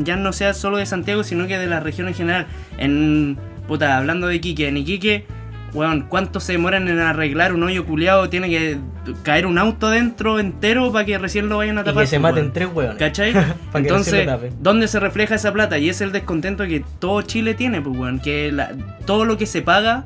ya 0.03 0.15
no 0.15 0.33
sea 0.33 0.53
solo 0.53 0.77
de 0.77 0.85
Santiago, 0.85 1.23
sino 1.23 1.45
que 1.47 1.57
de 1.57 1.67
la 1.67 1.79
región 1.79 2.07
en 2.07 2.13
general. 2.15 2.47
En, 2.77 3.37
puta, 3.67 3.97
hablando 3.97 4.27
de 4.27 4.35
Iquique, 4.35 4.67
en 4.67 4.77
Iquique, 4.77 5.25
weón, 5.73 6.07
¿cuánto 6.09 6.39
se 6.39 6.53
demoran 6.53 6.87
en 6.87 6.97
arreglar 6.99 7.53
un 7.53 7.61
hoyo 7.61 7.85
culiado? 7.85 8.27
Tiene 8.29 8.49
que 8.49 8.77
caer 9.23 9.45
un 9.45 9.57
auto 9.59 9.87
adentro 9.87 10.39
entero 10.39 10.91
para 10.91 11.05
que 11.05 11.17
recién 11.19 11.49
lo 11.49 11.57
vayan 11.57 11.77
a 11.77 11.81
Y 11.81 11.83
tapar. 11.85 12.03
que 12.03 12.07
se 12.07 12.19
pues, 12.19 12.21
maten 12.31 12.43
weón. 12.45 12.53
tres 12.53 12.69
hueones. 12.73 12.97
¿Cachai? 12.97 13.33
Entonces. 13.75 14.27
¿dónde 14.59 14.87
se 14.87 14.99
refleja 14.99 15.35
esa 15.35 15.53
plata? 15.53 15.77
Y 15.77 15.89
es 15.89 16.01
el 16.01 16.11
descontento 16.11 16.63
que 16.65 16.83
todo 16.99 17.21
Chile 17.21 17.53
tiene, 17.53 17.81
pues, 17.81 17.95
weón. 17.97 18.19
Que 18.19 18.51
la- 18.51 18.71
todo 19.05 19.25
lo 19.25 19.37
que 19.37 19.45
se 19.45 19.61
paga 19.61 20.05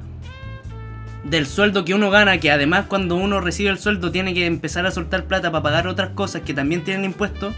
del 1.23 1.47
sueldo 1.47 1.85
que 1.85 1.93
uno 1.93 2.09
gana, 2.09 2.37
que 2.37 2.51
además 2.51 2.85
cuando 2.87 3.15
uno 3.15 3.39
recibe 3.39 3.69
el 3.69 3.79
sueldo 3.79 4.11
tiene 4.11 4.33
que 4.33 4.45
empezar 4.45 4.85
a 4.85 4.91
soltar 4.91 5.25
plata 5.25 5.51
para 5.51 5.63
pagar 5.63 5.87
otras 5.87 6.09
cosas 6.09 6.41
que 6.41 6.53
también 6.53 6.83
tienen 6.83 7.05
impuestos. 7.05 7.53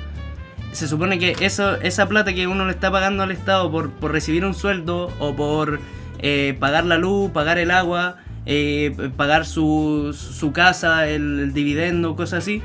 Se 0.72 0.88
supone 0.88 1.18
que 1.18 1.36
eso, 1.40 1.76
esa 1.82 2.08
plata 2.08 2.34
que 2.34 2.48
uno 2.48 2.66
le 2.66 2.72
está 2.72 2.92
pagando 2.92 3.24
al 3.24 3.32
Estado 3.32 3.72
por, 3.72 3.92
por 3.92 4.12
recibir 4.12 4.46
un 4.46 4.54
sueldo 4.54 5.12
o 5.20 5.36
por 5.36 5.80
eh, 6.20 6.56
pagar 6.60 6.86
la 6.86 6.98
luz, 6.98 7.32
pagar 7.32 7.58
el 7.58 7.72
agua, 7.72 8.18
eh, 8.46 8.94
pagar 9.16 9.46
su, 9.46 10.14
su 10.14 10.52
casa, 10.52 11.08
el, 11.08 11.40
el 11.40 11.54
dividendo, 11.54 12.16
cosas 12.16 12.40
así. 12.40 12.62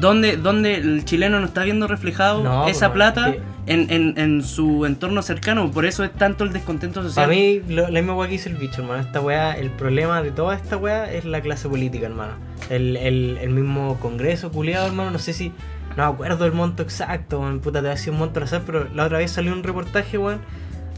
¿Dónde, 0.00 0.36
dónde 0.36 0.76
el 0.76 1.04
chileno 1.04 1.38
no 1.40 1.46
está 1.46 1.62
viendo 1.64 1.86
reflejado 1.86 2.42
No, 2.42 2.66
esa 2.68 2.88
pues, 2.88 2.94
plata 2.94 3.32
que- 3.32 3.40
en, 3.66 3.90
en- 3.90 4.14
en 4.18 4.42
su 4.42 4.86
entorno 4.86 5.20
cercano? 5.22 5.70
Por 5.70 5.84
eso 5.84 6.02
es 6.04 6.12
tanto 6.12 6.44
el 6.44 6.52
descontento 6.52 7.02
social. 7.02 7.26
Para 7.26 7.36
mí, 7.38 7.60
lo- 7.68 7.82
la 7.88 8.00
misma 8.00 8.14
weá 8.14 8.26
que 8.28 8.32
dice 8.32 8.48
el 8.48 8.56
bicho, 8.56 8.80
hermano. 8.82 9.02
Esta 9.02 9.20
weá, 9.20 9.52
el 9.52 9.70
problema 9.70 10.22
de 10.22 10.30
toda 10.30 10.54
esta 10.56 10.76
weá 10.76 11.12
es 11.12 11.24
la 11.24 11.40
clase 11.40 11.68
política, 11.68 12.06
hermano. 12.06 12.32
El, 12.70 12.96
el, 12.96 13.38
el 13.42 13.50
mismo 13.50 13.98
congreso 14.00 14.50
culiado, 14.50 14.86
hermano. 14.86 15.10
No 15.10 15.18
sé 15.18 15.32
si. 15.32 15.52
No 15.96 16.04
acuerdo 16.04 16.46
el 16.46 16.52
monto 16.52 16.82
exacto, 16.82 17.40
weón. 17.40 17.60
Puta, 17.60 17.80
te 17.80 17.86
va 17.86 17.92
a 17.92 17.96
decir 17.96 18.12
un 18.12 18.20
monto 18.20 18.38
al 18.40 18.44
azar, 18.44 18.62
pero 18.64 18.86
la 18.94 19.04
otra 19.04 19.18
vez 19.18 19.30
salió 19.32 19.52
un 19.52 19.62
reportaje, 19.62 20.16
weón, 20.18 20.40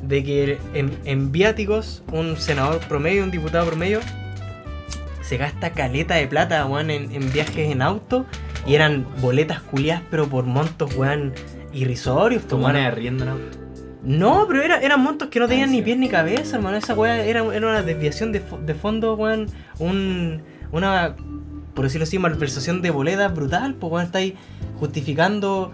de 0.02 0.22
que 0.22 0.58
en, 0.74 0.96
en 1.06 1.32
viáticos, 1.32 2.02
un 2.12 2.36
senador 2.36 2.78
promedio, 2.88 3.24
un 3.24 3.30
diputado 3.30 3.66
promedio, 3.66 4.00
se 5.22 5.36
gasta 5.38 5.70
caleta 5.70 6.14
de 6.14 6.26
plata, 6.26 6.64
weón, 6.66 6.90
en, 6.90 7.10
en 7.12 7.32
viajes 7.32 7.70
en 7.72 7.82
auto. 7.82 8.26
Y 8.66 8.74
eran 8.74 9.04
boletas 9.20 9.60
culiadas, 9.60 10.02
pero 10.10 10.28
por 10.28 10.44
montos, 10.44 10.94
weón, 10.96 11.32
irrisorios, 11.72 12.46
Tu 12.46 12.56
de 12.56 12.90
riendo, 12.90 13.24
¿no? 13.24 13.36
No, 14.04 14.46
pero 14.48 14.62
era, 14.62 14.80
eran 14.80 15.00
montos 15.00 15.28
que 15.28 15.38
no 15.40 15.46
tenían 15.48 15.68
Ah, 15.68 15.72
ni 15.72 15.82
pies 15.82 15.96
ni 15.96 16.08
cabeza, 16.08 16.56
hermano. 16.56 16.76
Esa 16.76 16.94
weá 16.94 17.24
era, 17.24 17.44
era 17.54 17.66
una 17.66 17.82
desviación 17.82 18.32
de, 18.32 18.44
fo- 18.44 18.58
de 18.60 18.74
fondo, 18.74 19.14
weón. 19.14 19.46
Un, 19.78 20.42
una, 20.72 21.14
por 21.74 21.84
decirlo 21.84 22.04
así, 22.04 22.18
malversación 22.18 22.82
de 22.82 22.90
boletas 22.90 23.32
brutal, 23.34 23.74
pues 23.74 23.92
weón. 23.92 24.06
Estáis 24.06 24.34
justificando 24.80 25.72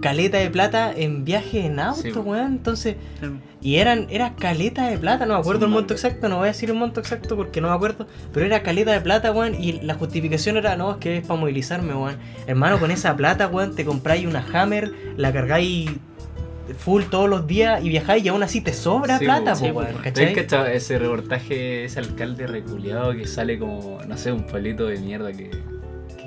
caleta 0.00 0.38
de 0.38 0.50
plata 0.50 0.92
en 0.94 1.24
viajes 1.24 1.64
en 1.64 1.78
auto, 1.80 2.00
Sí. 2.02 2.10
weón. 2.12 2.46
Entonces, 2.52 2.96
Sí. 3.20 3.26
y 3.60 3.76
eran, 3.76 4.06
era 4.10 4.34
caleta 4.36 4.88
de 4.88 4.98
plata, 4.98 5.26
no 5.26 5.34
me 5.34 5.40
acuerdo 5.40 5.60
Sí, 5.60 5.64
el 5.66 5.70
monto 5.70 5.94
exacto, 5.94 6.28
no 6.28 6.36
voy 6.38 6.44
a 6.44 6.52
decir 6.52 6.70
el 6.70 6.76
monto 6.76 7.00
exacto 7.00 7.36
porque 7.36 7.60
no 7.60 7.68
me 7.68 7.74
acuerdo, 7.74 8.06
pero 8.32 8.46
era 8.46 8.62
caleta 8.62 8.92
de 8.92 9.00
plata, 9.00 9.32
weón, 9.32 9.54
y 9.62 9.80
la 9.82 9.94
justificación 9.94 10.56
era, 10.56 10.76
no, 10.76 10.92
es 10.92 10.96
que 10.98 11.18
es 11.18 11.26
para 11.26 11.38
movilizarme, 11.40 11.94
weón. 11.94 12.16
Hermano, 12.46 12.78
con 12.78 12.90
esa 12.90 13.16
plata, 13.16 13.46
weón, 13.48 13.74
te 13.74 13.84
compráis 13.84 14.26
una 14.26 14.44
Hammer, 14.52 14.92
la 15.16 15.32
cargáis 15.32 15.90
full 16.78 17.02
todos 17.10 17.28
los 17.28 17.46
días 17.48 17.84
y 17.84 17.88
viajáis 17.88 18.24
y 18.24 18.28
aún 18.28 18.42
así 18.44 18.60
te 18.60 18.72
sobra 18.72 19.18
Sí, 19.18 19.24
plata, 19.24 19.54
po, 19.54 19.60
po, 19.60 19.66
weón, 19.80 19.94
¿Ves 19.94 20.02
¿cachai? 20.02 20.34
que 20.34 20.76
ese 20.76 20.98
reportaje, 20.98 21.84
ese 21.84 21.98
alcalde 21.98 22.46
reculeado 22.46 23.12
que 23.12 23.26
sale 23.26 23.58
como, 23.58 23.98
no 24.06 24.16
sé, 24.16 24.32
un 24.32 24.44
pueblito 24.44 24.86
de 24.86 24.98
mierda 25.00 25.32
que, 25.32 25.50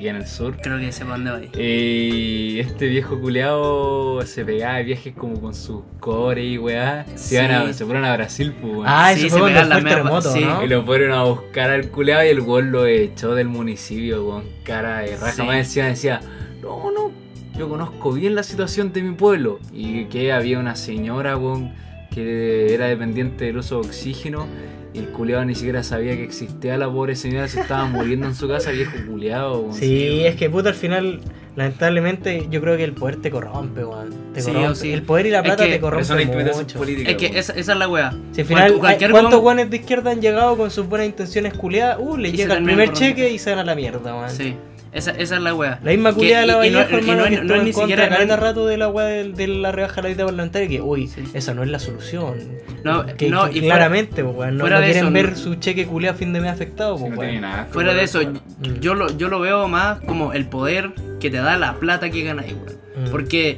queda 0.03 0.11
en 0.11 0.15
el 0.17 0.27
sur? 0.27 0.55
Creo 0.61 0.77
que 0.79 0.91
sé 0.91 1.03
para 1.05 1.17
dónde 1.17 1.49
ahí. 1.57 1.63
Y 1.65 2.59
este 2.59 2.87
viejo 2.87 3.19
culeado 3.19 4.21
se 4.25 4.45
pegaba 4.45 4.75
de 4.77 4.83
viajes 4.83 5.13
como 5.15 5.41
con 5.41 5.53
sus 5.55 5.81
cores 5.99 6.45
y 6.45 6.57
weá. 6.57 7.05
Se, 7.15 7.35
iban 7.35 7.51
a- 7.51 7.73
se 7.73 7.85
fueron 7.85 8.05
a 8.05 8.13
Brasil, 8.15 8.53
pues 8.61 8.73
weón. 8.73 8.85
Ah, 8.87 9.11
Sí, 9.15 9.27
eso 9.27 9.35
se 9.35 9.41
fue 9.41 9.51
cuando 9.53 9.69
fue 9.71 9.77
el 9.79 9.87
terremoto, 9.87 10.31
sí. 10.33 10.41
¿no? 10.41 10.63
Y 10.63 10.67
lo 10.67 10.83
fueron 10.85 11.11
a 11.11 11.23
buscar 11.23 11.71
al 11.71 11.89
culeado 11.89 12.23
y 12.25 12.27
el 12.27 12.41
weón 12.41 12.71
lo 12.71 12.85
echó 12.85 13.33
del 13.33 13.47
municipio 13.47 14.25
con 14.25 14.43
cara 14.63 14.99
de 14.99 15.15
raja. 15.17 15.31
Sí. 15.33 15.41
Más 15.43 15.55
encima 15.57 15.85
decía, 15.87 16.19
no, 16.61 16.91
no, 16.91 17.11
yo 17.57 17.69
conozco 17.69 18.11
bien 18.13 18.35
la 18.35 18.43
situación 18.43 18.93
de 18.93 19.01
mi 19.01 19.15
pueblo. 19.15 19.59
Y 19.71 20.05
que 20.05 20.31
había 20.31 20.59
una 20.59 20.75
señora, 20.75 21.37
weón, 21.37 21.73
que 22.13 22.73
era 22.73 22.85
dependiente 22.87 23.45
del 23.45 23.57
uso 23.57 23.81
de 23.81 23.87
oxígeno. 23.87 24.47
Y 24.93 24.99
el 24.99 25.07
culeado 25.07 25.43
ni 25.43 25.55
siquiera 25.55 25.81
sabía 25.81 26.15
que 26.15 26.23
existía 26.23 26.77
la 26.77 26.87
pobre 26.91 27.15
señora, 27.15 27.47
se 27.47 27.59
estaba 27.61 27.85
muriendo 27.87 28.27
en 28.27 28.35
su 28.35 28.47
casa, 28.47 28.69
viejo 28.71 28.93
culeado. 29.09 29.69
Sí, 29.73 30.21
es 30.23 30.35
que 30.35 30.49
puta, 30.51 30.69
al 30.69 30.75
final, 30.75 31.19
lamentablemente, 31.55 32.47
yo 32.51 32.61
creo 32.61 32.77
que 32.77 32.83
el 32.83 32.93
poder 32.93 33.15
te 33.17 33.31
corrompe, 33.31 33.83
weón. 33.83 34.13
Te 34.33 34.41
Sí, 34.41 34.47
corrompe. 34.51 34.69
o 34.69 34.75
sí. 34.75 34.91
El 34.93 35.01
poder 35.03 35.25
y 35.25 35.29
la 35.31 35.39
Es 35.39 35.43
plata 35.45 35.65
que- 35.65 35.71
te 35.71 35.79
corrompen 35.79 36.45
mucho. 36.55 36.77
política. 36.77 37.09
Es 37.09 37.17
que 37.17 37.25
esa, 37.27 37.53
esa 37.53 37.71
es 37.73 37.77
la 37.79 37.87
weá. 37.87 38.13
Si 38.33 38.41
al 38.41 38.47
final, 38.47 38.73
Cualquier 38.73 39.11
¿cuántos 39.11 39.41
guanes 39.41 39.69
de 39.71 39.77
izquierda 39.77 40.11
han 40.11 40.21
llegado 40.21 40.55
con 40.57 40.69
sus 40.69 40.87
buenas 40.87 41.07
intenciones 41.07 41.53
culiadas? 41.53 41.97
Uh, 41.99 42.17
le 42.17 42.29
Y 42.29 42.33
llega 42.33 42.55
el 42.55 42.63
primer 42.63 42.93
cheque 42.93 43.31
y 43.31 43.39
se 43.39 43.49
van 43.49 43.59
a 43.59 43.63
la 43.63 43.75
mierda, 43.75 44.15
weón. 44.15 44.29
Sí, 44.29 44.55
esa, 44.93 45.11
esa 45.11 45.35
es 45.35 45.41
la 45.41 45.53
weá. 45.55 45.79
La 45.83 45.91
misma 45.91 46.13
culiada 46.13 46.41
de 46.41 46.47
la 46.47 46.65
y- 46.65 46.69
y 46.69 46.71
no- 46.71 46.77
Vallejo, 46.79 46.95
y 46.95 46.99
hermano, 47.09 47.23
no- 47.23 47.29
que 47.29 47.41
no 47.43 47.55
es 47.55 47.63
ni 47.63 47.73
siquiera- 47.73 48.05
es- 48.05 48.39
rato 48.39 48.65
de 48.67 48.77
la 48.77 48.87
weá 48.87 49.05
de, 49.07 49.31
de 49.33 49.47
la 49.47 49.71
rebaja 49.71 49.95
de 49.95 50.01
la 50.03 50.07
dieta 50.09 50.25
parlamentaria, 50.25 50.67
que 50.67 50.81
uy, 50.81 51.07
Sí. 51.07 51.23
esa 51.33 51.53
no 51.53 51.63
es 51.63 51.69
la 51.69 51.79
solución. 51.79 52.35
No, 52.83 53.05
que, 53.05 53.29
no, 53.29 53.49
que 53.49 53.57
y 53.57 53.61
fuera- 53.61 53.75
claramente, 53.75 54.23
pues, 54.23 54.35
weón, 54.35 54.57
no, 54.57 54.61
fuera 54.61 54.75
no 54.75 54.81
de 54.81 54.87
quieren 54.91 55.03
eso, 55.05 55.13
ver 55.13 55.29
no- 55.31 55.35
su 55.37 55.55
cheque 55.55 55.85
culiado 55.85 56.15
a 56.15 56.17
fin 56.17 56.33
de 56.33 56.41
mes 56.41 56.51
afectado, 56.51 56.95
weón. 56.95 57.15
tiene 57.17 57.41
nada. 57.41 57.67
Fuera 57.71 57.93
de 57.93 58.03
eso, 58.03 58.19
Mm. 58.21 58.79
yo 58.81 58.93
lo, 58.95 59.09
yo 59.17 59.29
lo 59.29 59.39
veo 59.39 59.67
más 59.67 59.99
como 60.01 60.33
el 60.33 60.45
poder 60.45 60.91
que 61.19 61.29
te 61.29 61.37
da 61.37 61.57
la 61.57 61.75
plata 61.75 62.09
que 62.09 62.23
ganas, 62.23 62.45
weón. 62.47 63.07
Mm. 63.07 63.11
Porque, 63.11 63.57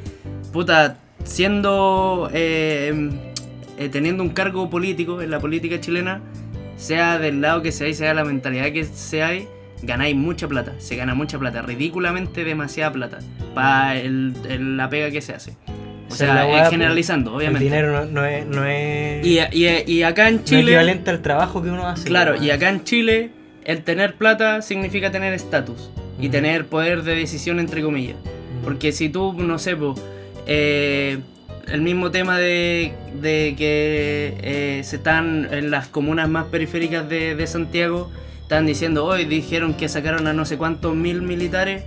puta, 0.54 0.98
siendo. 1.24 2.30
eh, 2.34 3.10
eh, 3.78 3.90
teniendo 3.90 4.24
un 4.24 4.30
cargo 4.30 4.70
político 4.70 5.22
en 5.22 5.30
la 5.32 5.40
política 5.40 5.80
chilena, 5.82 6.22
sea 6.78 7.18
del 7.20 7.42
lado 7.42 7.62
que 7.62 7.72
seáis, 7.72 7.98
sea 7.98 8.14
la 8.14 8.24
mentalidad 8.24 8.72
que 8.72 8.84
seáis, 8.86 9.46
ganáis 9.86 10.16
mucha 10.16 10.48
plata. 10.48 10.74
Se 10.80 10.96
gana 10.96 11.16
mucha 11.16 11.38
plata, 11.40 11.62
ridículamente 11.62 12.44
demasiada 12.44 12.92
plata. 12.92 13.20
Para 13.54 13.96
la 14.04 14.90
pega 14.90 15.12
que 15.12 15.22
se 15.22 15.34
hace. 15.34 15.52
O 16.08 16.14
es 16.14 16.16
sea, 16.20 16.46
eh, 16.48 16.52
pues, 16.52 16.70
generalizando, 16.70 17.32
El 17.32 17.38
obviamente. 17.38 17.64
dinero 17.64 17.92
no, 17.92 18.06
no 18.06 18.26
es, 18.26 18.46
no 18.46 18.64
es, 18.66 19.26
Y, 19.26 19.40
y- 19.52 19.84
y 19.88 20.04
acá 20.04 20.28
en 20.30 20.36
no 20.36 20.40
es 20.42 20.46
Chile. 20.46 20.62
equivalente 20.64 21.10
al 21.10 21.22
trabajo 21.22 21.64
que 21.64 21.70
uno 21.70 21.88
hace. 21.88 22.08
Claro, 22.08 22.34
weón. 22.34 22.44
y 22.44 22.52
acá 22.52 22.70
en 22.70 22.84
Chile, 22.84 23.32
el 23.64 23.84
tener 23.84 24.14
plata 24.16 24.62
significa 24.62 25.12
tener 25.12 25.34
estatus 25.34 25.90
y 26.20 26.30
tener 26.30 26.68
poder 26.68 27.02
de 27.04 27.16
decisión, 27.16 27.60
entre 27.60 27.82
comillas. 27.82 28.18
Porque 28.64 28.92
si 28.92 29.10
tú, 29.10 29.34
no 29.34 29.58
sé, 29.58 29.76
po, 29.76 29.96
eh, 30.48 31.18
el 31.68 31.82
mismo 31.82 32.12
tema 32.12 32.38
de, 32.38 32.94
de 33.20 33.56
que 33.58 34.36
eh, 34.42 34.82
se 34.84 34.98
están 34.98 35.48
en 35.52 35.72
las 35.72 35.88
comunas 35.88 36.30
más 36.30 36.46
periféricas 36.46 37.10
de, 37.10 37.34
de 37.36 37.48
Santiago, 37.48 38.12
están 38.46 38.66
diciendo, 38.68 39.06
hoy 39.06 39.26
dijeron 39.26 39.74
que 39.74 39.90
sacaron 39.90 40.28
a 40.28 40.34
no 40.34 40.46
sé 40.46 40.58
cuántos 40.58 40.96
mil 40.96 41.22
militares 41.24 41.84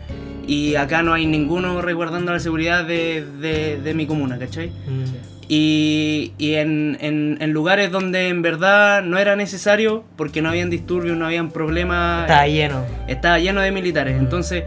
y 0.47 0.75
acá 0.75 1.03
no 1.03 1.13
hay 1.15 1.25
ninguno 1.27 1.81
resguardando 1.83 2.33
la 2.33 2.41
seguridad 2.41 2.85
de, 2.85 3.25
de- 3.41 3.79
de 3.81 3.95
mi 3.95 4.07
comuna, 4.07 4.39
¿cachai? 4.39 4.69
Mm. 4.69 5.05
Y, 5.51 6.33
y 6.37 6.55
en, 6.57 6.99
en- 7.01 7.39
en 7.41 7.53
lugares 7.53 7.91
donde 7.91 8.29
en 8.29 8.43
verdad 8.43 9.03
no 9.03 9.19
era 9.19 9.37
necesario, 9.37 10.05
porque 10.17 10.43
no 10.43 10.49
habían 10.51 10.69
disturbios, 10.69 11.17
no 11.17 11.25
habían 11.27 11.51
problemas, 11.51 12.23
Está 12.23 12.47
lleno. 12.47 12.85
estaba 13.07 13.39
lleno 13.39 13.61
de 13.61 13.71
militares. 13.73 14.17
Mm. 14.17 14.21
Entonces, 14.21 14.65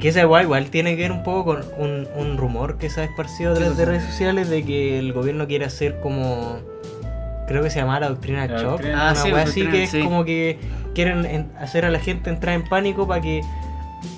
Que 0.00 0.08
esa 0.08 0.20
igual, 0.22 0.44
igual 0.44 0.70
tiene 0.70 0.96
que 0.96 1.02
ver 1.02 1.12
un 1.12 1.22
poco 1.22 1.44
con 1.44 1.60
un, 1.78 2.08
un 2.16 2.36
rumor 2.36 2.78
que 2.78 2.88
se 2.90 3.02
ha 3.02 3.04
esparcido 3.04 3.52
a 3.52 3.54
través 3.54 3.76
de 3.76 3.84
redes 3.84 4.04
sociales 4.04 4.48
de 4.50 4.64
que 4.64 4.98
el 4.98 5.12
gobierno 5.12 5.46
quiere 5.46 5.64
hacer 5.66 6.00
como. 6.00 6.58
Creo 7.46 7.62
que 7.62 7.70
se 7.70 7.80
llama 7.80 8.00
la 8.00 8.08
doctrina 8.08 8.46
La 8.48 8.58
shock. 8.58 8.70
doctrina- 8.80 9.08
Ah, 9.10 9.12
una 9.12 9.22
sí, 9.22 9.30
así 9.32 9.66
que 9.66 9.82
es 9.84 9.90
sí. 9.90 10.00
como 10.00 10.24
que 10.24 10.58
quieren 10.94 11.24
en- 11.26 11.50
hacer 11.58 11.84
a 11.84 11.90
la 11.90 11.98
gente 11.98 12.30
entrar 12.30 12.54
en 12.54 12.64
pánico 12.64 13.06
para 13.06 13.20
que 13.20 13.42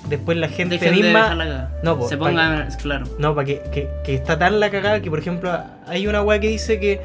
después 0.09 0.37
la 0.37 0.47
gente 0.47 0.77
Dejen 0.77 0.95
de 0.95 1.01
misma... 1.03 1.35
la. 1.35 1.69
No, 1.83 1.97
po, 1.97 2.07
Se 2.07 2.17
pongan, 2.17 2.67
claro. 2.81 3.05
No, 3.19 3.35
para 3.35 3.45
que, 3.45 3.61
que, 3.71 3.89
que 4.03 4.15
está 4.15 4.37
tan 4.39 4.59
la 4.59 4.69
cagada 4.69 5.01
que, 5.01 5.09
por 5.09 5.19
ejemplo, 5.19 5.51
hay 5.87 6.07
una 6.07 6.21
weá 6.21 6.39
que 6.39 6.47
dice 6.47 6.79
que 6.79 7.01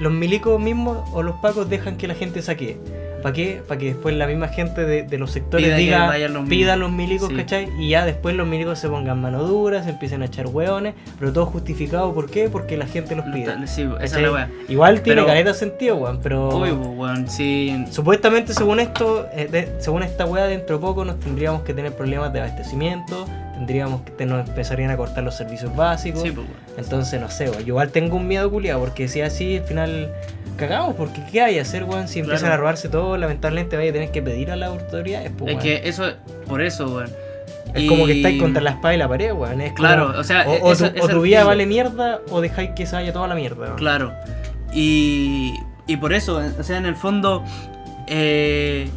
los 0.00 0.12
milicos 0.12 0.60
mismos 0.60 1.08
o 1.12 1.22
los 1.22 1.36
pacos 1.36 1.68
dejan 1.70 1.96
que 1.96 2.06
la 2.08 2.14
gente 2.14 2.42
saque. 2.42 2.78
¿Para 3.26 3.34
qué? 3.34 3.60
Para 3.66 3.80
que 3.80 3.86
después 3.86 4.14
la 4.14 4.28
misma 4.28 4.46
gente 4.46 4.84
de, 4.84 5.02
de 5.02 5.18
los 5.18 5.32
sectores 5.32 5.66
Pida 5.66 5.76
que 5.76 5.82
diga, 5.82 6.28
los 6.28 6.48
pida 6.48 6.74
a 6.74 6.76
los 6.76 6.92
milicos, 6.92 7.28
Sí. 7.28 7.34
¿cachai? 7.34 7.68
Y 7.76 7.88
ya 7.88 8.04
después 8.06 8.36
los 8.36 8.46
milicos 8.46 8.78
se 8.78 8.88
pongan 8.88 9.20
mano 9.20 9.42
dura, 9.42 9.82
se 9.82 9.90
empiecen 9.90 10.22
a 10.22 10.26
echar 10.26 10.46
hueones, 10.46 10.94
pero 11.18 11.32
todo 11.32 11.46
justificado, 11.46 12.14
¿por 12.14 12.30
qué? 12.30 12.48
Porque 12.48 12.76
la 12.76 12.86
gente 12.86 13.16
los 13.16 13.24
pide. 13.26 13.66
Sí, 13.66 13.84
esa 14.00 14.20
la 14.20 14.30
wea. 14.30 14.50
Igual 14.68 15.00
tiene 15.02 15.16
Pero- 15.22 15.26
caleta 15.26 15.50
de 15.50 15.58
sentido, 15.58 15.96
weón, 15.96 16.20
pero... 16.22 16.56
Uy, 16.56 16.70
pues, 16.70 16.88
weón, 16.96 17.28
sí. 17.28 17.84
Supuestamente, 17.90 18.54
según 18.54 18.78
esto, 18.78 19.26
eh, 19.34 19.48
de- 19.50 19.74
según 19.80 20.04
esta 20.04 20.24
weá, 20.24 20.44
dentro 20.44 20.76
de 20.76 20.82
poco 20.82 21.04
nos 21.04 21.18
tendríamos 21.18 21.62
que 21.62 21.74
tener 21.74 21.96
problemas 21.96 22.32
de 22.32 22.38
abastecimiento, 22.42 23.26
tendríamos 23.56 24.02
que 24.02 24.10
te- 24.12 24.26
nos 24.26 24.48
empezarían 24.48 24.90
a 24.90 24.96
cortar 24.96 25.24
los 25.24 25.34
servicios 25.34 25.74
básicos. 25.74 26.22
Sí, 26.22 26.30
pues, 26.30 26.46
weón. 26.46 26.60
Entonces, 26.78 27.20
no 27.20 27.30
sé. 27.30 27.46
Yo 27.46 27.60
igual 27.66 27.90
tengo 27.90 28.16
un 28.16 28.28
miedo 28.28 28.50
culiado, 28.50 28.80
porque 28.80 29.08
si 29.08 29.20
así, 29.22 29.56
al 29.58 29.64
final 29.64 30.12
cagamos, 30.56 30.94
porque 30.94 31.20
¿qué 31.32 31.40
hay 31.42 31.54
que 31.54 31.60
hacer, 31.60 31.84
weón? 31.84 32.06
Si 32.08 32.20
empiezan 32.20 32.40
Claro. 32.48 32.54
a 32.54 32.56
robarse 32.58 32.88
todo, 32.88 33.16
lamentablemente 33.16 33.76
vaya 33.76 33.90
a 33.90 33.92
tener 33.92 34.10
que 34.10 34.22
pedir 34.22 34.50
a 34.50 34.56
las 34.56 34.68
autoridades, 34.70 35.30
pues, 35.36 35.56
Es 35.56 35.62
que 35.62 35.88
eso, 35.88 36.04
por 36.46 36.60
eso, 36.62 36.86
weón. 36.94 37.10
Es 37.74 37.88
como 37.88 38.06
que 38.06 38.12
estáis 38.12 38.40
contra 38.40 38.62
la 38.62 38.70
espada 38.70 38.94
y 38.94 38.98
la 38.98 39.08
pared, 39.08 39.32
weón. 39.32 39.60
Es 39.60 39.70
como- 39.72 39.76
Claro, 39.88 40.14
o 40.18 40.24
sea, 40.24 40.46
o, 40.48 40.68
o 40.68 40.72
esa- 40.72 40.90
tu, 40.92 40.96
esa 40.98 41.06
o 41.06 41.08
tu 41.08 41.20
vida 41.22 41.44
vale 41.44 41.66
mierda 41.66 42.20
o 42.30 42.40
dejáis 42.40 42.70
que 42.70 42.86
se 42.86 42.94
vaya 42.96 43.12
toda 43.12 43.26
la 43.28 43.34
mierda, 43.34 43.64
weón. 43.66 43.76
Claro. 43.76 44.12
Y, 44.72 45.54
y 45.86 45.96
por 45.96 46.12
eso, 46.12 46.40
o 46.58 46.62
sea, 46.62 46.76
en 46.78 46.86
el 46.86 46.96
fondo, 46.96 47.42
eh, 48.06 48.88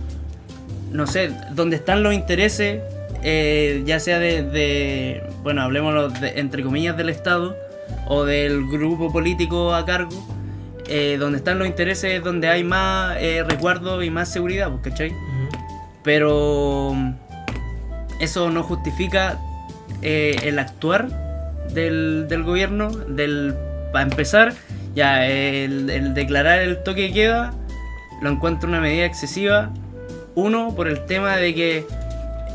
no 0.91 1.07
sé, 1.07 1.32
donde 1.51 1.76
están 1.76 2.03
los 2.03 2.14
intereses, 2.14 2.82
eh, 3.24 3.84
ya 3.86 3.99
sea 3.99 4.20
de, 4.20 4.43
de- 4.43 5.24
bueno, 5.43 5.61
hablemos 5.61 6.20
de, 6.20 6.39
entre 6.39 6.63
comillas 6.63 6.95
del 6.97 7.09
Estado 7.09 7.55
o 8.07 8.24
del 8.26 8.65
grupo 8.67 9.11
político 9.11 9.74
a 9.74 9.86
cargo, 9.86 10.11
eh, 10.88 11.17
donde 11.20 11.38
están 11.38 11.59
los 11.59 11.67
intereses 11.67 12.13
es 12.13 12.24
donde 12.24 12.47
hay 12.49 12.63
más 12.63 13.17
eh, 13.20 13.43
resguardo 13.47 14.01
y 14.03 14.09
más 14.09 14.32
seguridad, 14.32 14.70
pues, 14.72 14.82
¿cachai? 14.84 15.09
Ujú. 15.11 15.63
Pero 16.03 16.93
mm, 16.95 17.11
eso 18.22 18.49
no 18.49 18.63
justifica 18.63 19.39
el 20.01 20.57
actuar 20.59 21.07
del, 21.74 22.28
del 22.30 22.43
gobierno, 22.43 22.89
del 22.89 23.53
para 23.91 24.03
empezar, 24.03 24.53
ya 24.95 25.26
el, 25.28 25.89
el 25.89 26.13
declarar 26.13 26.59
el 26.59 26.82
toque 26.84 27.01
de 27.03 27.11
queda 27.13 27.53
lo 28.22 28.30
encuentro 28.30 28.67
una 28.70 28.82
medida 28.82 29.05
excesiva. 29.05 29.72
Uno, 30.36 30.74
por 30.76 30.88
el 30.88 31.05
tema 31.05 31.36
de 31.38 31.53
que 31.55 31.86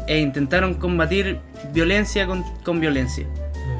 eh, 0.07 0.19
intentaron 0.19 0.75
combatir 0.75 1.39
violencia 1.73 2.27
con, 2.27 2.43
con 2.63 2.81
violencia. 2.81 3.25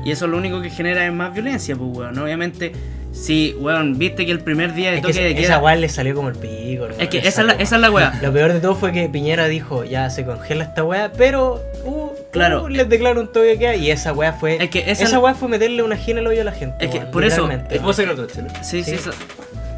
Y 0.05 0.11
eso 0.11 0.27
lo 0.27 0.37
único 0.37 0.61
que 0.61 0.71
genera 0.71 1.07
es 1.07 1.13
más 1.13 1.33
violencia, 1.33 1.75
pues, 1.77 1.91
weón. 1.97 2.19
Obviamente, 2.19 2.73
si, 3.13 3.55
weón, 3.59 3.97
viste 3.99 4.27
que 4.27 4.33
el 4.33 4.41
primer 4.41 4.75
día 4.75 4.91
de 4.91 4.97
Es 4.99 5.03
que 5.03 5.13
toque 5.13 5.23
de 5.25 5.31
esa- 5.31 5.37
queda... 5.39 5.47
esa 5.55 5.59
weá 5.61 5.77
le 5.77 5.89
salió 5.89 6.15
como 6.15 6.29
el 6.29 6.35
pico, 6.37 6.87
es 6.99 7.09
que 7.09 7.19
esa 7.19 7.41
es 7.41 7.47
la, 7.47 7.53
esa 7.55 7.77
es 7.77 7.81
la 7.81 7.91
weá. 7.91 8.19
Lo 8.23 8.33
peor 8.33 8.53
de 8.53 8.61
todo 8.61 8.75
fue 8.75 8.93
que 8.93 9.09
Piñera 9.09 9.47
dijo, 9.47 9.85
ya 9.85 10.11
se 10.11 10.25
congela 10.27 10.65
esta 10.65 10.85
weá, 10.85 11.11
pero 11.17 11.63
uh, 11.85 12.11
Claro. 12.33 12.65
uh, 12.65 12.69
les 12.69 12.89
declaro 12.89 13.21
un 13.21 13.29
toque 13.29 13.47
de 13.47 13.59
queda 13.59 13.77
y 13.77 13.91
esa 13.91 14.13
weá 14.13 14.33
fue. 14.35 14.63
Es 14.63 14.69
que 14.69 14.91
esa- 14.91 15.05
esa 15.05 15.19
weá 15.21 15.35
fue 15.35 15.49
meterle 15.49 15.83
una 15.83 15.97
gina 15.97 16.21
al 16.21 16.27
hoyo 16.27 16.43
a 16.43 16.45
la 16.45 16.53
gente. 16.53 16.85
Es 16.85 16.91
que 16.91 16.99
weón, 16.99 17.11
por 17.11 17.25
eso- 17.25 17.43
literalmente. 17.43 17.75
es- 17.77 17.81
¿Puedo 17.81 17.93
sacar 17.95 18.13
otro 18.13 18.27
chelo? 18.27 18.49
Sí, 18.63 18.83
sí, 18.83 18.91
Sí. 18.91 18.95
eso- 18.97 19.11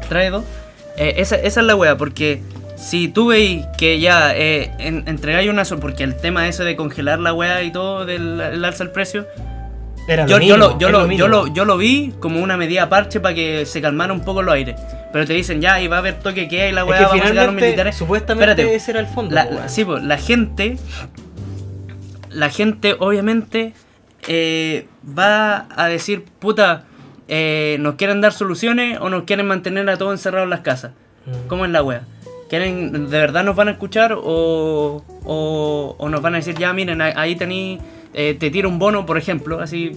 trae 0.09 0.29
dos. 0.29 0.43
Eh, 0.97 1.13
esa, 1.17 1.35
esa 1.35 1.59
es 1.61 1.65
la 1.67 1.75
wea, 1.75 1.95
porque 1.95 2.41
si 2.77 3.07
tú 3.09 3.27
veis 3.27 3.65
que 3.77 3.99
ya 3.99 4.33
eh, 4.35 4.71
en- 4.79 5.03
entregáis 5.07 5.49
una 5.49 5.65
sol, 5.65 5.79
porque 5.79 6.03
el 6.03 6.15
tema 6.15 6.47
ese 6.47 6.63
de 6.63 6.75
congelar 6.77 7.19
la 7.19 7.33
wea 7.33 7.63
y 7.63 7.71
todo 7.71 8.05
del 8.05 8.39
el 8.39 8.63
alza 8.63 8.83
del 8.85 8.93
precio, 8.93 9.27
Era 10.07 10.23
lo 10.27 10.39
yo, 10.39 10.55
lo, 10.57 10.77
yo, 10.79 10.87
es 10.87 10.93
lo, 10.93 11.01
mínimo. 11.03 11.17
yo, 11.19 11.27
lo, 11.27 11.47
yo 11.47 11.65
lo 11.65 11.75
vi 11.77 12.13
como 12.19 12.39
una 12.39 12.55
medida 12.55 12.87
parche 12.87 13.19
para 13.19 13.35
que 13.35 13.65
se 13.65 13.81
calmara 13.81 14.13
un 14.13 14.21
poco 14.23 14.41
los 14.43 14.53
aires. 14.53 14.79
Pero 15.11 15.25
te 15.25 15.33
dicen 15.33 15.59
ya, 15.61 15.81
y 15.81 15.87
va 15.87 15.97
a 15.97 15.99
haber 15.99 16.19
toque 16.19 16.47
que 16.47 16.61
hay 16.61 16.71
la 16.71 16.81
Es 16.81 16.87
wea, 16.87 16.97
que 16.99 17.03
vamos 17.05 17.21
a 17.25 17.27
sacar 17.29 17.45
los 17.47 17.55
militares. 17.55 17.95
supuestamente 17.95 18.51
Espérate. 18.51 18.75
ese 18.75 18.91
era 18.91 18.99
el 19.01 19.07
fondo. 19.07 19.33
La, 19.35 19.67
sí, 19.67 19.83
pues, 19.83 20.03
la 20.03 20.17
gente, 20.17 20.77
la 22.29 22.49
gente 22.49 22.95
obviamente 22.99 23.73
eh, 24.27 24.87
va 25.17 25.67
a 25.75 25.87
decir, 25.87 26.25
puta, 26.39 26.83
eh, 27.27 27.77
nos 27.79 27.95
quieren 27.95 28.21
dar 28.21 28.33
soluciones 28.33 28.99
o 29.01 29.09
nos 29.09 29.23
quieren 29.23 29.47
mantener 29.47 29.89
a 29.89 29.97
todos 29.97 30.11
encerrados 30.13 30.45
en 30.45 30.49
las 30.51 30.61
casas. 30.61 30.91
Mm. 31.25 31.47
¿Cómo 31.47 31.65
es 31.65 31.71
la 31.71 31.81
wea? 31.83 32.01
¿Quieren, 32.49 32.91
¿De 33.09 33.17
verdad 33.19 33.43
nos 33.43 33.55
van 33.55 33.67
a 33.67 33.71
escuchar 33.71 34.13
o, 34.13 35.03
o, 35.25 35.95
o 35.97 36.09
nos 36.09 36.21
van 36.21 36.33
a 36.35 36.37
decir, 36.37 36.55
ya 36.57 36.71
miren, 36.73 37.01
ahí- 37.01 37.35
tení, 37.35 37.79
eh, 38.13 38.35
te 38.39 38.49
tiro 38.49 38.69
un 38.69 38.79
bono, 38.79 39.05
por 39.05 39.17
ejemplo, 39.17 39.59
así, 39.59 39.91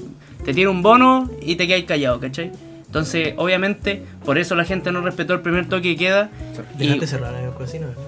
te 0.44 0.52
tiro 0.52 0.70
un 0.72 0.82
bono 0.82 1.30
y 1.40 1.54
te 1.56 1.66
quedas 1.68 1.84
callado, 1.84 2.18
¿cachai? 2.18 2.50
Entonces, 2.86 3.34
obviamente, 3.36 4.02
por 4.24 4.36
eso 4.36 4.56
la 4.56 4.64
gente 4.64 4.90
no 4.90 5.00
respetó 5.00 5.32
el 5.34 5.40
primer 5.42 5.68
toque 5.68 5.90
y 5.90 5.96
queda. 5.96 6.28
Y 6.76 6.86
Dejaste 6.86 7.06
cerrar 7.06 7.32
la 7.32 7.50
cocina, 7.52 7.86
¿verdad? 7.86 8.04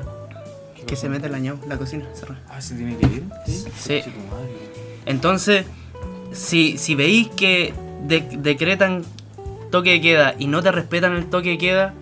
que 0.85 0.97
se 0.97 1.09
mete 1.09 1.29
el 1.29 1.35
año, 1.37 1.59
la 1.69 1.79
cocina, 1.79 2.05
cerrada. 2.13 2.41
Ah, 2.51 2.61
¿se 2.61 2.75
tiene 2.75 2.97
que 2.97 3.07
ir? 3.07 3.23
Sí. 3.79 4.03
Entonces, 5.07 5.65
si, 6.33 6.77
si 6.79 6.95
veis 6.97 7.29
que 7.29 7.73
de- 8.07 8.27
decretan 8.39 9.03
toque 9.71 9.91
de 9.93 10.01
queda 10.01 10.35
y 10.39 10.49
no 10.49 10.63
te 10.63 10.73
respetan 10.73 11.13
el 11.17 11.27
toque 11.27 11.51
de 11.51 11.59
queda, 11.59 11.95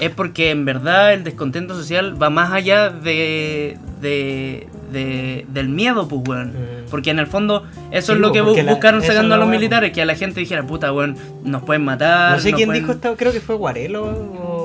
es 0.00 0.10
porque 0.10 0.50
en 0.50 0.64
verdad 0.64 1.12
el 1.12 1.24
descontento 1.24 1.74
social 1.74 2.20
va 2.20 2.30
más 2.30 2.52
allá 2.52 2.88
de, 2.90 3.76
de- 4.00 4.68
de- 4.92 5.44
del 5.48 5.68
miedo, 5.68 6.08
pues, 6.08 6.22
weón. 6.26 6.48
Mm. 6.52 6.90
Porque 6.90 7.10
en 7.10 7.18
el 7.18 7.26
fondo 7.26 7.64
eso 7.90 8.12
Sí, 8.12 8.16
es 8.16 8.18
lo 8.20 8.32
que 8.32 8.40
bu- 8.42 8.46
porque 8.46 8.62
la- 8.62 8.70
buscaron 8.72 9.02
sacando 9.02 9.34
a 9.34 9.38
los 9.38 9.48
militares, 9.48 9.92
que 9.92 10.00
a 10.00 10.06
la 10.06 10.14
gente 10.14 10.40
dijera, 10.40 10.66
puta, 10.66 10.92
weón, 10.92 11.16
nos 11.44 11.62
pueden 11.62 11.84
matar. 11.84 12.32
No 12.32 12.40
sé 12.40 12.52
quién 12.54 12.68
pueden- 12.68 12.82
dijo 12.82 12.92
esta, 12.92 13.14
creo 13.14 13.32
que 13.32 13.40
fue 13.40 13.56
Guarelo 13.56 14.04
o, 14.04 14.57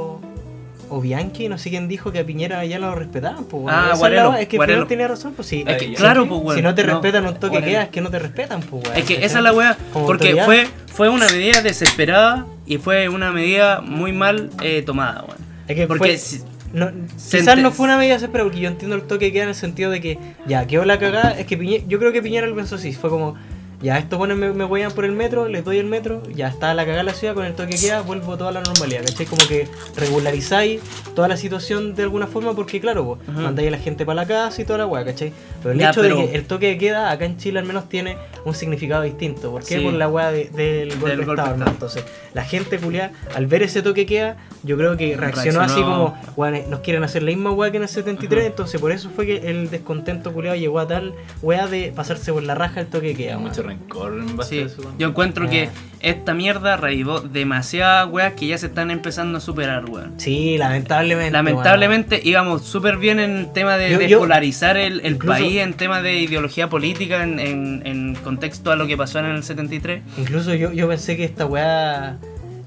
o 0.96 1.02
Bianchi, 1.02 1.50
no 1.50 1.58
sé 1.58 1.70
quién 1.70 1.88
dijo 1.88 2.12
que 2.12 2.20
a 2.20 2.26
Piñera 2.26 2.64
ya 2.66 2.80
lo 2.80 2.94
respetaban. 2.96 3.46
Pues, 3.46 3.66
Ah, 3.68 3.84
Esa 3.86 3.94
es 3.94 4.00
Guarelo, 4.00 4.36
Es 4.36 4.48
que. 4.48 4.58
Piñera 4.60 4.88
tenía 4.88 5.08
razón, 5.08 5.34
pues 5.36 5.48
sí. 5.48 5.64
Es 5.68 5.78
que, 5.78 5.86
Sí, 5.88 5.94
claro, 5.96 6.28
pues, 6.28 6.42
weón. 6.42 6.56
si 6.56 6.62
no 6.62 6.76
te 6.76 6.84
no, 6.84 6.94
respetan 6.94 7.26
un 7.26 7.36
toque 7.36 7.62
queda, 7.62 7.84
es 7.84 7.90
que 7.90 8.02
no 8.02 8.10
te 8.10 8.20
respetan, 8.20 8.62
pues, 8.62 8.84
weón. 8.86 8.98
Es 8.98 9.06
que 9.06 9.16
esa 9.26 9.38
es 9.40 9.44
la 9.44 9.54
weá, 9.54 9.78
porque 9.94 10.12
autoridad. 10.30 10.46
fue, 10.46 10.68
fue 10.94 11.10
una 11.10 11.28
medida 11.28 11.62
desesperada 11.62 12.46
y 12.66 12.78
fue 12.78 13.10
una 13.10 13.32
medida 13.32 13.82
muy 13.82 14.14
mal 14.14 14.50
eh, 14.62 14.82
tomada, 14.86 15.24
weón. 15.24 15.38
Es 15.68 15.76
que 15.76 15.88
Porque 15.88 16.00
fue- 16.00 16.18
si- 16.18 16.42
No, 16.74 16.90
quizás 17.16 17.60
fue 17.76 17.86
una 17.86 17.98
medida 17.98 18.14
desesperada, 18.16 18.46
porque 18.50 18.60
yo 18.62 18.68
entiendo 18.68 18.96
el 18.96 19.04
toque 19.04 19.28
que 19.28 19.34
queda 19.34 19.44
en 19.44 19.50
el 19.50 19.56
sentido 19.56 19.92
de 19.92 20.02
que 20.02 20.18
ya 20.48 20.66
quedó 20.66 20.86
la 20.86 20.98
cagada. 20.98 21.38
Es 21.38 21.46
que 21.46 21.56
Piñera, 21.56 21.84
yo 21.88 22.00
creo 22.00 22.12
que 22.12 22.22
Piñera 22.24 22.48
lo 22.48 22.56
pensó 22.56 22.76
así: 22.76 22.94
fue 22.94 23.10
como, 23.12 23.36
ya 23.84 23.98
estos 24.00 24.18
buenos 24.18 24.38
me, 24.38 24.52
me 24.54 24.66
huean 24.66 24.92
por 24.94 25.06
el 25.06 25.12
metro, 25.12 25.48
les 25.48 25.64
doy 25.64 25.78
el 25.78 25.86
metro, 25.86 26.24
ya 26.34 26.48
está 26.48 26.74
la 26.74 26.86
cagada 26.86 27.04
la 27.04 27.14
ciudad, 27.14 27.36
con 27.36 27.46
el 27.46 27.54
toque 27.54 27.76
que 27.76 27.82
queda, 27.82 28.02
vuelvo 28.02 28.38
toda 28.38 28.52
la 28.52 28.62
normalidad, 28.62 29.02
¿cachai? 29.06 29.26
Como 29.26 29.46
que 29.48 29.68
regularizáis 29.96 30.82
toda 31.16 31.28
la 31.28 31.38
situación 31.38 31.96
de 31.96 32.04
alguna 32.04 32.28
forma, 32.28 32.54
porque 32.56 32.80
claro, 32.80 33.04
vos 33.04 33.20
mandáis 33.28 33.68
a 33.68 33.72
la 33.72 33.78
gente 33.78 34.06
para 34.06 34.16
la 34.16 34.26
casa 34.28 34.62
y 34.62 34.66
toda 34.66 34.80
la 34.80 34.86
weá, 34.86 35.04
¿cachai? 35.06 35.32
Pero 35.62 35.74
el 35.74 35.80
Ya, 35.80 35.90
hecho 35.92 36.02
pero- 36.02 36.18
de 36.18 36.26
que 36.30 36.36
el 36.36 36.46
toque 36.46 36.68
de 36.68 36.78
queda 36.78 37.12
acá 37.12 37.26
en 37.26 37.38
Chile 37.38 37.60
al 37.60 37.66
menos 37.66 37.90
tiene 37.90 38.18
un 38.46 38.54
significado 38.56 39.04
distinto. 39.04 39.52
¿Por 39.52 39.64
qué? 39.66 39.78
Sí. 39.80 39.84
Por 39.84 39.94
la 39.94 40.08
weá 40.08 40.32
de- 40.32 40.50
del 40.50 40.90
golpe 41.00 41.16
de 41.18 41.26
golpe 41.26 41.26
de 41.26 41.32
Estado. 41.32 41.52
Estado. 41.54 41.72
Entonces, 41.72 42.04
la 42.34 42.44
gente 42.44 42.78
culiada, 42.80 43.12
al 43.36 43.48
ver 43.48 43.64
ese 43.64 43.82
toque 43.82 44.06
queda, 44.06 44.38
yo 44.64 44.78
creo 44.78 44.96
que 44.98 45.16
reaccionó, 45.18 45.62
así 45.62 45.82
como, 45.82 46.18
weón, 46.36 46.70
nos 46.70 46.80
quieren 46.80 47.04
hacer 47.04 47.24
la 47.24 47.30
misma 47.32 47.52
weá 47.52 47.70
que 47.72 47.78
en 47.78 47.84
el 47.84 47.90
73, 47.90 48.46
entonces 48.46 48.80
por 48.80 48.92
eso 48.92 49.10
fue 49.14 49.26
que 49.26 49.50
el 49.50 49.70
descontento 49.70 50.32
culiado 50.34 50.56
llegó 50.58 50.80
a 50.80 50.88
tal 50.88 51.14
weá 51.42 51.68
de 51.68 51.92
pasarse 51.96 52.32
por 52.34 52.44
la 52.44 52.56
raja 52.56 52.80
el 52.82 52.88
toque 52.88 53.14
queda. 53.14 53.32
Hay 53.32 53.36
weón. 53.38 53.48
mucho 53.50 53.64
rencor 53.80 54.14
en 54.20 54.38
base 54.38 54.50
Sí, 54.56 54.62
a 54.62 54.66
eso. 54.66 54.82
weón. 54.82 54.98
yo 54.98 55.08
encuentro 55.10 55.50
que 55.50 55.68
Ah. 55.68 55.72
esta 56.02 56.34
mierda 56.34 56.78
reivó 56.78 57.20
demasiadas 57.22 58.08
weas 58.12 58.34
que 58.34 58.48
ya 58.48 58.58
se 58.58 58.68
están 58.68 58.92
empezando 58.92 59.38
a 59.38 59.42
superar, 59.42 59.86
weón. 59.90 60.14
Sí, 60.18 60.58
lamentablemente. 60.58 61.32
Lamentablemente 61.32 62.22
íbamos 62.24 62.64
súper 62.64 62.98
bien 62.98 63.20
en 63.20 63.38
el 63.38 63.54
tema 63.54 63.78
de, 63.78 63.92
Yo- 63.92 64.00
de 64.00 64.08
yo- 64.10 64.20
polarizar 64.20 64.78
el, 64.78 65.00
el 65.02 65.14
incluso- 65.14 65.40
país, 65.40 65.58
en 65.58 65.74
tema 65.74 66.02
de 66.02 66.20
ideología 66.20 66.70
política, 66.70 67.24
en, 67.24 67.40
en- 67.40 67.82
en 67.86 68.16
contexto 68.16 68.72
a 68.72 68.76
lo 68.76 68.88
que 68.88 68.98
pasó 68.98 69.20
en 69.20 69.26
el 69.26 69.44
73. 69.44 70.02
weón. 70.06 70.20
Incluso 70.22 70.54
yo, 70.54 70.72
yo 70.74 70.88
pensé 70.88 71.16
que 71.18 71.24
esta 71.24 71.46
weá. 71.46 72.18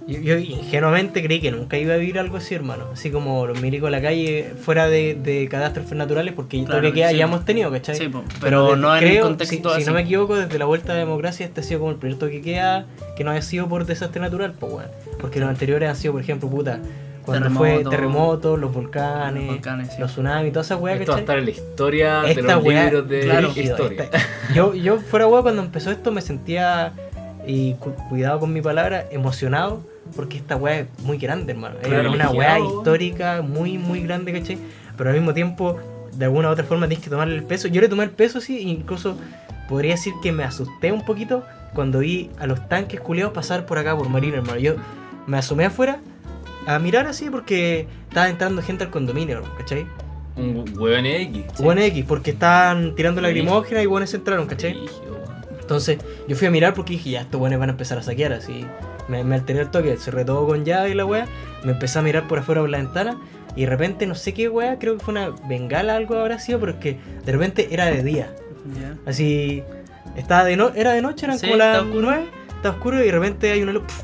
Yo, 0.07 0.21
yo 0.21 0.39
ingenuamente 0.39 1.21
creí 1.23 1.41
que 1.41 1.51
nunca 1.51 1.77
iba 1.79 1.95
a 1.95 1.97
vivir 1.97 2.19
algo 2.21 2.37
así, 2.37 2.55
hermano. 2.55 2.85
Así 2.93 3.11
como 3.11 3.45
los 3.47 3.61
milicos 3.61 3.89
en 3.89 3.93
la 3.93 4.01
calle, 4.03 4.53
fuera 4.63 4.87
de, 4.89 5.15
de 5.15 5.49
catástrofes 5.49 5.95
naturales, 5.99 6.33
porque 6.35 6.63
Claro, 6.65 6.81
toque 6.81 6.93
queda 6.93 7.11
sí, 7.11 7.21
hemos 7.21 7.45
tenido, 7.45 7.71
¿cachai? 7.73 7.97
Sí, 7.97 8.09
po, 8.09 8.23
pero 8.41 8.67
desde- 8.69 8.77
no 8.83 8.95
en 8.97 9.01
creo, 9.03 9.23
un 9.25 9.29
contexto 9.31 9.57
si, 9.71 9.75
si 9.77 9.81
así. 9.83 9.87
no 9.87 9.95
me 9.95 10.03
equivoco, 10.03 10.37
desde 10.37 10.59
la 10.61 10.65
vuelta 10.65 10.93
a 10.93 10.95
la 10.95 11.01
democracia, 11.01 11.45
este 11.45 11.61
ha 11.61 11.65
sido 11.65 11.81
como 11.81 11.91
el 11.93 11.99
primer 11.99 12.19
toque 12.19 12.41
queda 12.41 12.87
que 13.17 13.25
no 13.25 13.33
haya 13.33 13.43
sido 13.43 13.69
por 13.69 13.85
desastre 13.85 14.21
natural, 14.21 14.55
pues 14.61 14.73
weón. 14.73 14.87
Porque 15.21 15.41
los 15.41 15.49
anteriores 15.49 15.89
han 15.89 15.97
sido, 15.97 16.13
por 16.13 16.23
ejemplo, 16.23 16.49
puta, 16.49 16.79
cuando 17.25 17.51
fue 17.51 17.69
Terremoto. 17.71 17.91
terremotos, 17.91 18.59
los 18.61 18.73
volcanes, 18.73 19.43
Los 19.43 19.55
volcanes, 19.55 19.89
sí. 19.93 20.01
los 20.01 20.13
tsunamis, 20.13 20.53
toda 20.53 20.65
esa 20.65 20.77
weá, 20.77 20.95
Esto 20.95 21.11
va 21.11 21.17
a 21.19 21.21
estar 21.21 21.39
en 21.39 21.45
la 21.47 21.51
historia 21.51 22.21
de 22.23 22.31
Esta 22.31 22.55
los 22.55 22.65
weá, 22.65 22.85
libros 22.85 23.09
de 23.09 23.21
claro. 23.23 23.53
historia. 23.57 24.05
Esta- 24.05 24.19
yo, 24.55 24.73
yo 24.75 24.99
fuera 25.01 25.27
weá 25.27 25.43
cuando 25.43 25.63
empezó 25.63 25.91
esto 25.91 26.13
me 26.13 26.21
sentía, 26.21 26.93
y 27.45 27.75
cu- 27.75 27.95
cuidado 28.09 28.39
con 28.39 28.53
mi 28.53 28.61
palabra, 28.63 29.07
emocionado, 29.11 29.83
porque 30.15 30.37
esta 30.37 30.57
weá 30.57 30.81
es 30.81 30.87
muy 31.03 31.19
grande, 31.19 31.53
hermano. 31.53 31.77
Es 31.83 31.89
Claro, 31.89 32.13
una 32.13 32.31
weá 32.31 32.59
histórica 32.61 33.43
muy, 33.43 33.79
muy 33.79 34.01
grande, 34.03 34.33
¿cachai? 34.33 34.59
Pero 34.97 35.11
al 35.11 35.17
mismo 35.17 35.35
tiempo 35.35 35.79
de 36.15 36.25
alguna 36.25 36.49
u 36.49 36.53
otra 36.53 36.65
forma 36.65 36.87
tienes 36.89 37.05
que 37.05 37.11
tomarle 37.11 37.35
el 37.37 37.43
peso. 37.45 37.69
Yo 37.69 37.81
le 37.81 37.89
tomé 37.89 38.05
el 38.05 38.11
peso, 38.11 38.41
sí, 38.41 38.61
incluso 38.61 39.19
podría 39.69 39.93
decir 39.93 40.15
que 40.23 40.33
me 40.33 40.45
asusté 40.45 40.93
un 40.93 41.05
poquito 41.05 41.43
cuando 41.75 41.99
vi 41.99 42.31
a 42.39 42.47
los 42.47 42.69
tanques 42.69 43.01
culeados 43.01 43.35
pasar 43.35 43.67
por 43.67 43.79
acá, 43.79 43.97
por 43.97 44.09
Marina, 44.09 44.37
hermano. 44.39 44.59
Yo 44.59 44.77
me 45.27 45.37
asomé 45.37 45.65
afuera 45.67 45.99
a 46.67 46.79
mirar 46.79 47.07
así 47.07 47.29
porque 47.31 47.87
estaba 48.09 48.29
entrando 48.29 48.63
gente 48.63 48.85
al 48.85 48.91
condominio, 48.91 49.43
¿cachai? 49.59 49.87
Un 50.37 50.65
hueón 50.79 51.07
X. 51.07 51.45
Buen 51.59 51.79
X, 51.79 52.05
porque 52.07 52.31
estaban 52.31 52.95
tirando 52.95 53.21
Sí. 53.21 53.27
lacrimógena 53.27 53.83
y 53.83 53.87
buenos 53.87 54.13
entraron, 54.15 54.47
¿cachai? 54.47 54.77
Entonces 55.61 55.99
yo 56.29 56.37
fui 56.37 56.47
a 56.47 56.51
mirar 56.51 56.75
porque 56.75 56.93
dije, 56.93 57.11
ya, 57.11 57.23
estos 57.23 57.41
buenos 57.41 57.59
van 57.59 57.71
a 57.71 57.73
empezar 57.73 57.99
a 57.99 58.03
saquear 58.03 58.33
así. 58.33 58.65
Me, 59.09 59.23
me 59.25 59.35
alteré 59.37 59.61
el 59.61 59.71
toque, 59.71 59.97
cerré 59.97 60.25
todo 60.25 60.47
con 60.47 60.65
llave 60.65 60.91
y 60.91 60.95
la 60.95 61.05
wea. 61.05 61.27
Me 61.65 61.73
empecé 61.73 61.99
a 61.99 62.03
mirar 62.03 62.27
por 62.29 62.39
afuera 62.39 62.61
por 62.61 62.71
la 62.71 62.79
ventana 62.79 63.17
y 63.55 63.63
de 63.63 63.71
repente, 63.71 64.07
no 64.07 64.15
sé 64.15 64.35
qué 64.35 64.49
wea, 64.49 64.79
creo 64.79 64.97
que 64.99 65.05
fue 65.05 65.13
una 65.13 65.31
bengala 65.49 65.97
algo 65.97 66.17
habrá 66.19 66.39
sido, 66.39 66.61
pero 66.61 66.73
es 66.73 66.79
que 66.79 66.99
de 67.25 67.33
repente 67.33 67.69
era 67.71 67.87
de 67.87 68.03
día. 68.03 68.35
Ya. 68.79 68.95
Así, 69.07 69.63
estaba 70.17 70.45
de 70.45 70.57
no 70.57 70.71
era 70.75 70.93
de 70.93 71.03
noche, 71.03 71.27
eran 71.27 71.39
Sí, 71.39 71.47
como 71.47 71.57
las 71.59 71.77
está 71.77 71.83
oscuro. 71.87 72.03
9, 72.03 72.27
está 72.57 72.71
oscuro 72.71 73.01
y 73.03 73.07
de 73.07 73.13
repente 73.13 73.51
hay 73.53 73.63
una 73.63 73.73
luz 73.73 73.85
pf, 73.85 74.03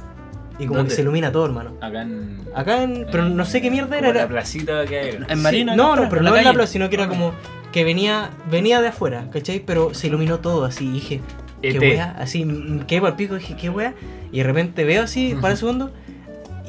y 0.59 0.67
como 0.67 0.77
¿Dónde? 0.79 0.91
que 0.91 0.95
se 0.97 1.03
ilumina 1.03 1.33
todo, 1.33 1.45
hermano. 1.47 1.73
Acá 1.81 2.03
en. 2.03 2.41
Acá 2.55 2.83
en, 2.83 3.07
pero 3.11 3.29
no 3.29 3.45
sé 3.45 3.61
qué 3.61 3.71
mierda 3.71 3.99
era. 3.99 4.13
La 4.13 4.29
placita 4.29 4.85
que 4.87 4.99
hay. 4.99 5.09
En 5.17 5.27
Sí, 5.29 5.43
Marina. 5.43 5.75
no, 5.77 5.97
no, 5.97 6.09
pero 6.09 6.23
no 6.23 6.37
en 6.37 6.45
la 6.45 6.53
plaza, 6.53 6.73
sino 6.73 6.89
que 6.89 6.95
era 6.97 7.09
como 7.09 7.33
que 7.73 7.85
venía 7.85 8.31
venía 8.51 8.81
de 8.81 8.89
afuera, 8.89 9.29
¿cachai? 9.33 9.61
Pero 9.67 9.93
se 9.95 10.07
iluminó 10.07 10.39
todo 10.39 10.65
así, 10.65 10.87
y 10.89 10.93
dije, 10.93 11.21
qué 11.63 11.69
ET. 11.71 11.81
wea, 11.81 12.17
así, 12.19 12.45
quedé 12.87 13.01
para 13.01 13.11
el 13.13 13.17
pico, 13.17 13.35
dije, 13.37 13.57
qué 13.57 13.71
wea, 13.71 13.95
y 14.33 14.39
de 14.39 14.45
repente 14.45 14.85
veo 14.85 15.03
así, 15.05 15.35
para 15.41 15.53
el 15.53 15.59
segundo, 15.59 15.91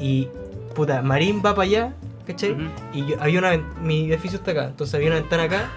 y 0.00 0.28
puta, 0.74 1.02
Marín 1.02 1.38
va 1.44 1.54
para 1.54 1.62
allá, 1.62 1.92
¿cachai? 2.26 2.52
Ujú. 2.52 2.62
Y 2.92 3.06
yo- 3.06 3.16
había 3.20 3.38
una, 3.38 3.56
mi 3.82 4.10
edificio 4.10 4.38
está 4.38 4.50
acá, 4.52 4.64
entonces 4.66 4.94
había 4.94 5.08
una 5.08 5.16
ventana 5.20 5.44
acá 5.44 5.68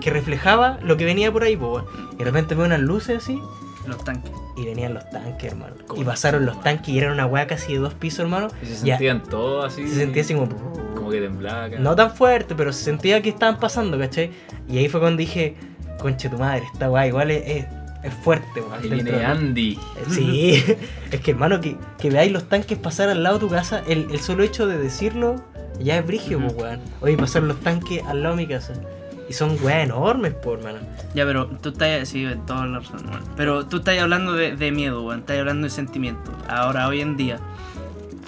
que 0.00 0.10
reflejaba 0.10 0.78
lo 0.82 0.96
que 0.96 1.04
venía 1.04 1.30
por 1.32 1.42
ahí, 1.42 1.56
weón. 1.56 1.84
y 2.12 2.16
de 2.16 2.24
repente 2.24 2.54
veo 2.54 2.66
unas 2.66 2.80
luces 2.80 3.18
así, 3.22 3.40
Los 3.86 4.02
tanques. 4.04 4.30
y 4.56 4.64
venían 4.64 4.94
los 4.94 5.08
tanques, 5.10 5.52
hermano. 5.52 5.74
Y 5.96 6.02
pasaron 6.04 6.46
los 6.46 6.60
tanques 6.62 6.88
y 6.88 6.98
eran 6.98 7.12
una 7.12 7.26
weá 7.26 7.46
casi 7.46 7.74
de 7.74 7.78
dos 7.78 7.94
pisos, 7.94 8.20
hermano. 8.20 8.48
Y 8.62 8.66
se 8.66 8.86
Ya, 8.86 8.94
sentían 8.96 9.22
todos 9.22 9.64
así. 9.72 9.86
se 9.86 9.94
sentía 9.96 10.22
así 10.22 10.34
como... 10.34 10.48
Como 10.94 11.10
que 11.10 11.20
temblaba. 11.20 11.68
No 11.78 11.94
tan 11.94 12.10
fuerte, 12.10 12.54
pero 12.56 12.72
se 12.72 12.82
sentía 12.84 13.20
que 13.22 13.28
estaban 13.28 13.60
pasando, 13.60 13.98
¿cachai? 13.98 14.30
Y 14.68 14.78
ahí 14.78 14.88
fue 14.88 14.98
cuando 15.00 15.18
dije, 15.18 15.54
conche 16.00 16.28
tu 16.28 16.38
madre, 16.38 16.64
esta 16.72 16.90
weá 16.90 17.06
igual 17.06 17.30
es, 17.30 17.42
es, 17.46 17.66
es 18.06 18.14
fuerte, 18.14 18.60
weón. 18.60 18.82
Ahí 18.82 18.88
viene 18.90 19.24
Andy. 19.24 19.78
Sí, 20.10 20.62
es 21.10 21.20
que 21.20 21.30
hermano, 21.32 21.60
que, 21.60 21.76
que 21.98 22.10
veáis 22.10 22.32
los 22.32 22.44
tanques 22.48 22.78
pasar 22.78 23.08
al 23.08 23.22
lado 23.22 23.38
de 23.38 23.46
tu 23.46 23.48
casa, 23.50 23.82
el, 23.86 24.08
el 24.10 24.20
solo 24.20 24.42
hecho 24.42 24.66
de 24.66 24.78
decirlo 24.78 25.42
ya 25.80 25.98
es 25.98 26.06
brigio, 26.06 26.38
Ujú. 26.38 26.46
pues, 26.48 26.62
weón. 26.62 26.80
Oye, 27.00 27.16
pasaron 27.16 27.48
los 27.48 27.60
tanques 27.60 28.02
al 28.06 28.22
lado 28.22 28.36
de 28.36 28.42
mi 28.42 28.48
casa. 28.48 28.72
Y 29.28 29.32
son 29.32 29.56
weas 29.60 29.84
enormes, 29.84 30.34
por 30.34 30.58
hermano. 30.58 30.78
Ya, 31.14 31.24
pero 31.24 31.46
tú 31.46 31.70
estás. 31.70 32.08
Sí, 32.08 32.24
en 32.24 32.46
toda 32.46 32.64
la 32.66 32.78
razón, 32.78 33.04
weón. 33.08 33.22
Pero 33.36 33.66
tú 33.66 33.78
estás 33.78 33.98
hablando 33.98 34.32
de, 34.34 34.54
de 34.56 34.70
miedo, 34.70 35.02
weón. 35.02 35.20
Estás 35.20 35.38
hablando 35.40 35.64
de 35.64 35.70
sentimientos. 35.70 36.32
Ahora, 36.48 36.86
hoy 36.86 37.00
en 37.00 37.16
día, 37.16 37.40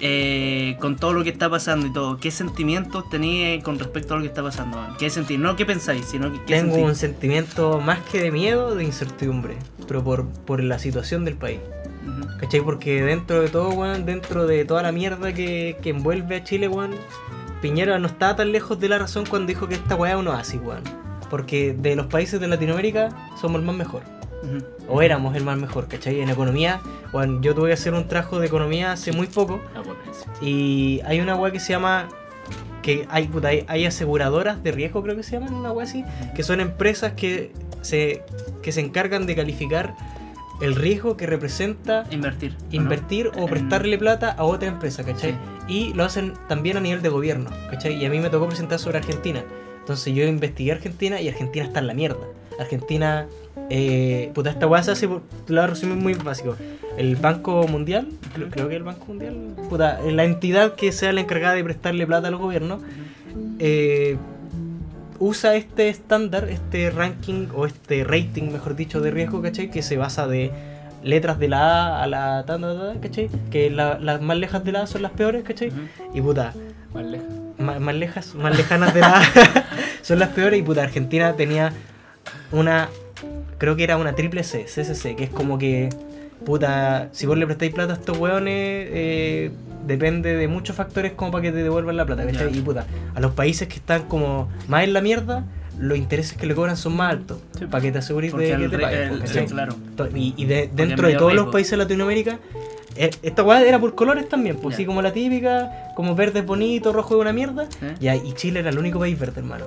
eh, 0.01 0.77
con 0.79 0.95
todo 0.95 1.13
lo 1.13 1.23
que 1.23 1.29
está 1.29 1.49
pasando 1.49 1.87
y 1.87 1.93
todo, 1.93 2.17
¿qué 2.17 2.31
sentimientos 2.31 3.09
tenéis 3.09 3.63
con 3.63 3.77
respecto 3.79 4.13
a 4.13 4.17
lo 4.17 4.23
que 4.23 4.27
está 4.29 4.41
pasando? 4.43 4.77
¿Qué 4.97 5.09
sentís? 5.09 5.39
No 5.39 5.55
qué 5.55 5.65
pensáis, 5.65 6.05
sino 6.05 6.31
que 6.31 6.39
qué 6.39 6.55
Tengo 6.55 6.73
sentís. 6.73 6.89
un 6.89 6.95
sentimiento 6.95 7.79
más 7.79 7.99
que 8.11 8.21
de 8.21 8.31
miedo, 8.31 8.75
de 8.75 8.83
incertidumbre. 8.83 9.57
Pero 9.87 10.03
por, 10.03 10.27
por 10.27 10.61
la 10.63 10.79
situación 10.79 11.25
del 11.25 11.35
país. 11.35 11.59
¿Cachai? 12.39 12.61
Porque 12.61 13.03
dentro 13.03 13.41
de 13.41 13.49
todo, 13.49 13.69
weón, 13.71 14.05
dentro 14.05 14.47
de 14.47 14.63
toda 14.65 14.81
la 14.83 14.91
mierda 14.91 15.33
que, 15.33 15.77
que 15.81 15.89
envuelve 15.89 16.37
a 16.37 16.43
Chile, 16.43 16.67
weón, 16.67 16.91
Piñera 17.61 17.99
no 17.99 18.07
estaba 18.07 18.37
tan 18.37 18.51
lejos 18.53 18.79
de 18.79 18.87
la 18.89 18.97
razón 18.99 19.25
cuando 19.29 19.47
dijo 19.47 19.67
que 19.67 19.75
esta 19.75 19.95
weá 19.95 20.13
es 20.13 20.17
un 20.17 20.27
oasis, 20.29 20.61
weón. 20.63 20.83
Porque 21.29 21.75
de 21.77 21.95
los 21.95 22.07
países 22.07 22.39
de 22.39 22.47
Latinoamérica 22.47 23.09
somos 23.39 23.59
el 23.59 23.65
más 23.67 23.75
mejor. 23.75 24.01
Ujú. 24.43 24.63
O 24.89 25.01
éramos 25.01 25.35
el 25.35 25.43
más 25.43 25.57
mejor, 25.57 25.87
¿cachai? 25.87 26.19
En 26.21 26.29
economía, 26.29 26.81
weón, 27.13 27.41
yo 27.43 27.53
tuve 27.53 27.67
que 27.69 27.73
hacer 27.73 27.93
un 27.93 28.07
trabajo 28.07 28.39
de 28.39 28.47
economía 28.47 28.91
hace 28.91 29.11
muy 29.11 29.27
poco. 29.27 29.61
Potencia. 29.75 30.31
Y 30.41 30.99
hay 31.05 31.19
una 31.21 31.35
weá 31.35 31.51
que 31.51 31.59
se 31.59 31.73
llama. 31.73 32.09
Que 32.81 33.05
hay, 33.09 33.27
puta, 33.27 33.49
hay, 33.49 33.65
hay 33.67 33.85
aseguradoras 33.85 34.63
de 34.63 34.71
riesgo, 34.71 35.03
creo 35.03 35.15
que 35.15 35.23
se 35.23 35.33
llaman, 35.33 35.53
una 35.53 35.71
weá 35.71 35.85
así. 35.85 36.03
Que 36.35 36.43
son 36.43 36.59
empresas 36.61 37.11
que 37.13 37.51
se, 37.81 38.23
que 38.63 38.71
se 38.71 38.79
encargan 38.81 39.25
de 39.27 39.35
calificar 39.35 39.93
el 40.61 40.75
riesgo 40.75 41.15
que 41.17 41.25
representa 41.27 42.05
Invertir. 42.09 42.51
¿o 42.57 42.61
no? 42.61 42.75
invertir 42.75 43.27
o 43.35 43.39
En- 43.41 43.45
prestarle 43.47 43.97
plata 43.97 44.31
a 44.31 44.43
otra 44.43 44.67
empresa, 44.69 45.03
¿cachai? 45.03 45.35
Y 45.67 45.93
lo 45.93 46.03
hacen 46.03 46.33
también 46.47 46.77
a 46.77 46.79
nivel 46.81 47.01
de 47.01 47.09
gobierno, 47.09 47.49
¿cachai? 47.69 47.95
Y 47.95 48.05
a 48.05 48.09
mí 48.09 48.19
me 48.19 48.29
tocó 48.29 48.47
presentar 48.47 48.79
sobre 48.79 48.97
Argentina. 48.97 49.43
Entonces 49.79 50.13
yo 50.13 50.25
investigué 50.25 50.71
Argentina 50.71 51.21
y 51.21 51.27
Argentina 51.29 51.65
está 51.65 51.79
en 51.79 51.87
la 51.87 51.93
mierda. 51.93 52.25
Argentina, 52.59 53.27
eh, 53.69 54.31
puta, 54.33 54.49
esta 54.49 54.67
weá 54.67 54.81
se 54.83 54.91
hace, 54.91 55.07
por- 55.07 55.21
te 55.45 55.53
lo 55.53 55.61
voy 55.61 55.67
a 55.67 55.67
resumir 55.73 55.95
muy 55.97 56.13
básico. 56.13 56.55
El 56.97 57.15
Banco 57.15 57.65
Mundial, 57.67 58.07
creo, 58.33 58.49
creo 58.49 58.69
que 58.69 58.75
el 58.75 58.83
Banco 58.83 59.05
Mundial, 59.07 59.35
puta, 59.69 59.99
la 60.05 60.23
entidad 60.25 60.75
que 60.75 60.91
sea 60.91 61.13
la 61.13 61.21
encargada 61.21 61.53
de 61.55 61.63
prestarle 61.63 62.05
plata 62.07 62.27
a 62.27 62.31
los 62.31 62.39
gobiernos, 62.41 62.81
eh, 63.59 64.17
usa 65.19 65.55
este 65.55 65.89
estándar, 65.89 66.47
este 66.49 66.89
ranking 66.89 67.47
o 67.55 67.65
este 67.65 68.03
rating, 68.03 68.51
mejor 68.51 68.75
dicho, 68.75 69.01
de 69.01 69.11
riesgo, 69.11 69.41
¿cachai? 69.41 69.69
Que 69.69 69.81
se 69.81 69.97
basa 69.97 70.27
de 70.27 70.51
letras 71.03 71.39
de 71.39 71.47
la 71.49 71.59
A 71.99 72.03
a 72.03 72.07
la 72.07 72.43
ta, 72.45 72.57
ta, 72.59 72.73
ta, 72.93 72.99
¿cachai? 73.01 73.29
Que 73.51 73.69
la- 73.69 73.99
las 73.99 74.21
más 74.21 74.37
lejas 74.37 74.63
de 74.63 74.71
la 74.71 74.81
A 74.83 74.87
son 74.87 75.01
las 75.01 75.11
peores, 75.11 75.43
¿cachai? 75.43 75.69
Ujú. 75.69 75.79
Y 76.17 76.21
puta, 76.21 76.53
más, 77.57 77.79
más 77.79 77.95
lejas, 77.95 78.35
más 78.35 78.55
lejanas 78.57 78.93
de 78.93 79.01
la 79.01 79.19
A 79.19 79.23
son 80.01 80.19
las 80.19 80.29
peores 80.29 80.59
y 80.59 80.63
puta, 80.63 80.83
Argentina 80.83 81.33
tenía 81.33 81.71
una, 82.51 82.89
creo 83.59 83.75
que 83.75 83.83
era 83.83 83.97
una 83.97 84.15
triple 84.15 84.43
C, 84.43 84.65
CCC, 84.65 85.15
que 85.15 85.25
es 85.25 85.29
como 85.29 85.59
que, 85.59 85.89
puta, 86.45 87.09
si 87.11 87.27
vos 87.27 87.37
le 87.37 87.45
prestáis 87.45 87.71
plata 87.73 87.93
a 87.93 87.95
estos 87.97 88.17
weones, 88.17 88.53
eh, 88.91 89.51
depende 89.85 90.35
de 90.35 90.47
muchos 90.47 90.75
factores 90.75 91.11
como 91.11 91.31
para 91.31 91.43
que 91.43 91.51
te 91.51 91.57
devuelvan 91.63 91.95
la 91.97 92.05
plata. 92.05 92.23
Y 92.51 92.61
puta, 92.61 92.85
a 93.13 93.19
los 93.19 93.33
países 93.33 93.67
que 93.67 93.75
están 93.75 94.03
como 94.03 94.49
más 94.67 94.83
en 94.83 94.93
la 94.93 95.01
mierda, 95.01 95.45
los 95.77 95.97
intereses 95.97 96.37
que 96.37 96.45
le 96.45 96.55
cobran 96.55 96.75
son 96.75 96.95
más 96.97 97.11
altos, 97.11 97.37
Sí. 97.57 97.65
para 97.65 97.81
que 97.81 97.91
te 97.91 97.99
asegures 97.99 98.31
Porque 98.31 98.55
de 98.57 98.63
que 98.63 98.69
te 98.69 98.79
paguen, 98.79 99.21
sí, 99.27 99.39
claro. 99.45 99.75
Y, 100.15 100.33
y 100.35 100.45
de- 100.45 100.69
dentro 100.73 101.07
de 101.07 101.15
todos 101.15 101.33
los 101.33 101.47
países 101.47 101.71
de 101.71 101.77
Latinoamérica, 101.77 102.39
eh, 102.95 103.11
esta 103.23 103.43
weá 103.43 103.61
era 103.61 103.79
por 103.79 103.95
colores 103.95 104.27
también, 104.27 104.57
pues 104.57 104.73
Ya. 104.73 104.77
así 104.77 104.85
como 104.85 105.01
la 105.01 105.13
típica, 105.13 105.71
como 105.95 106.15
verde 106.15 106.39
es 106.39 106.45
bonito, 106.45 106.91
rojo 106.91 107.15
es 107.15 107.21
una 107.21 107.31
mierda. 107.33 107.63
¿Eh? 107.81 107.95
Ya, 107.99 108.15
y 108.15 108.33
Chile 108.33 108.59
era 108.59 108.71
el 108.71 108.77
único 108.79 108.99
país 108.99 109.17
verde, 109.17 109.39
hermano. 109.39 109.65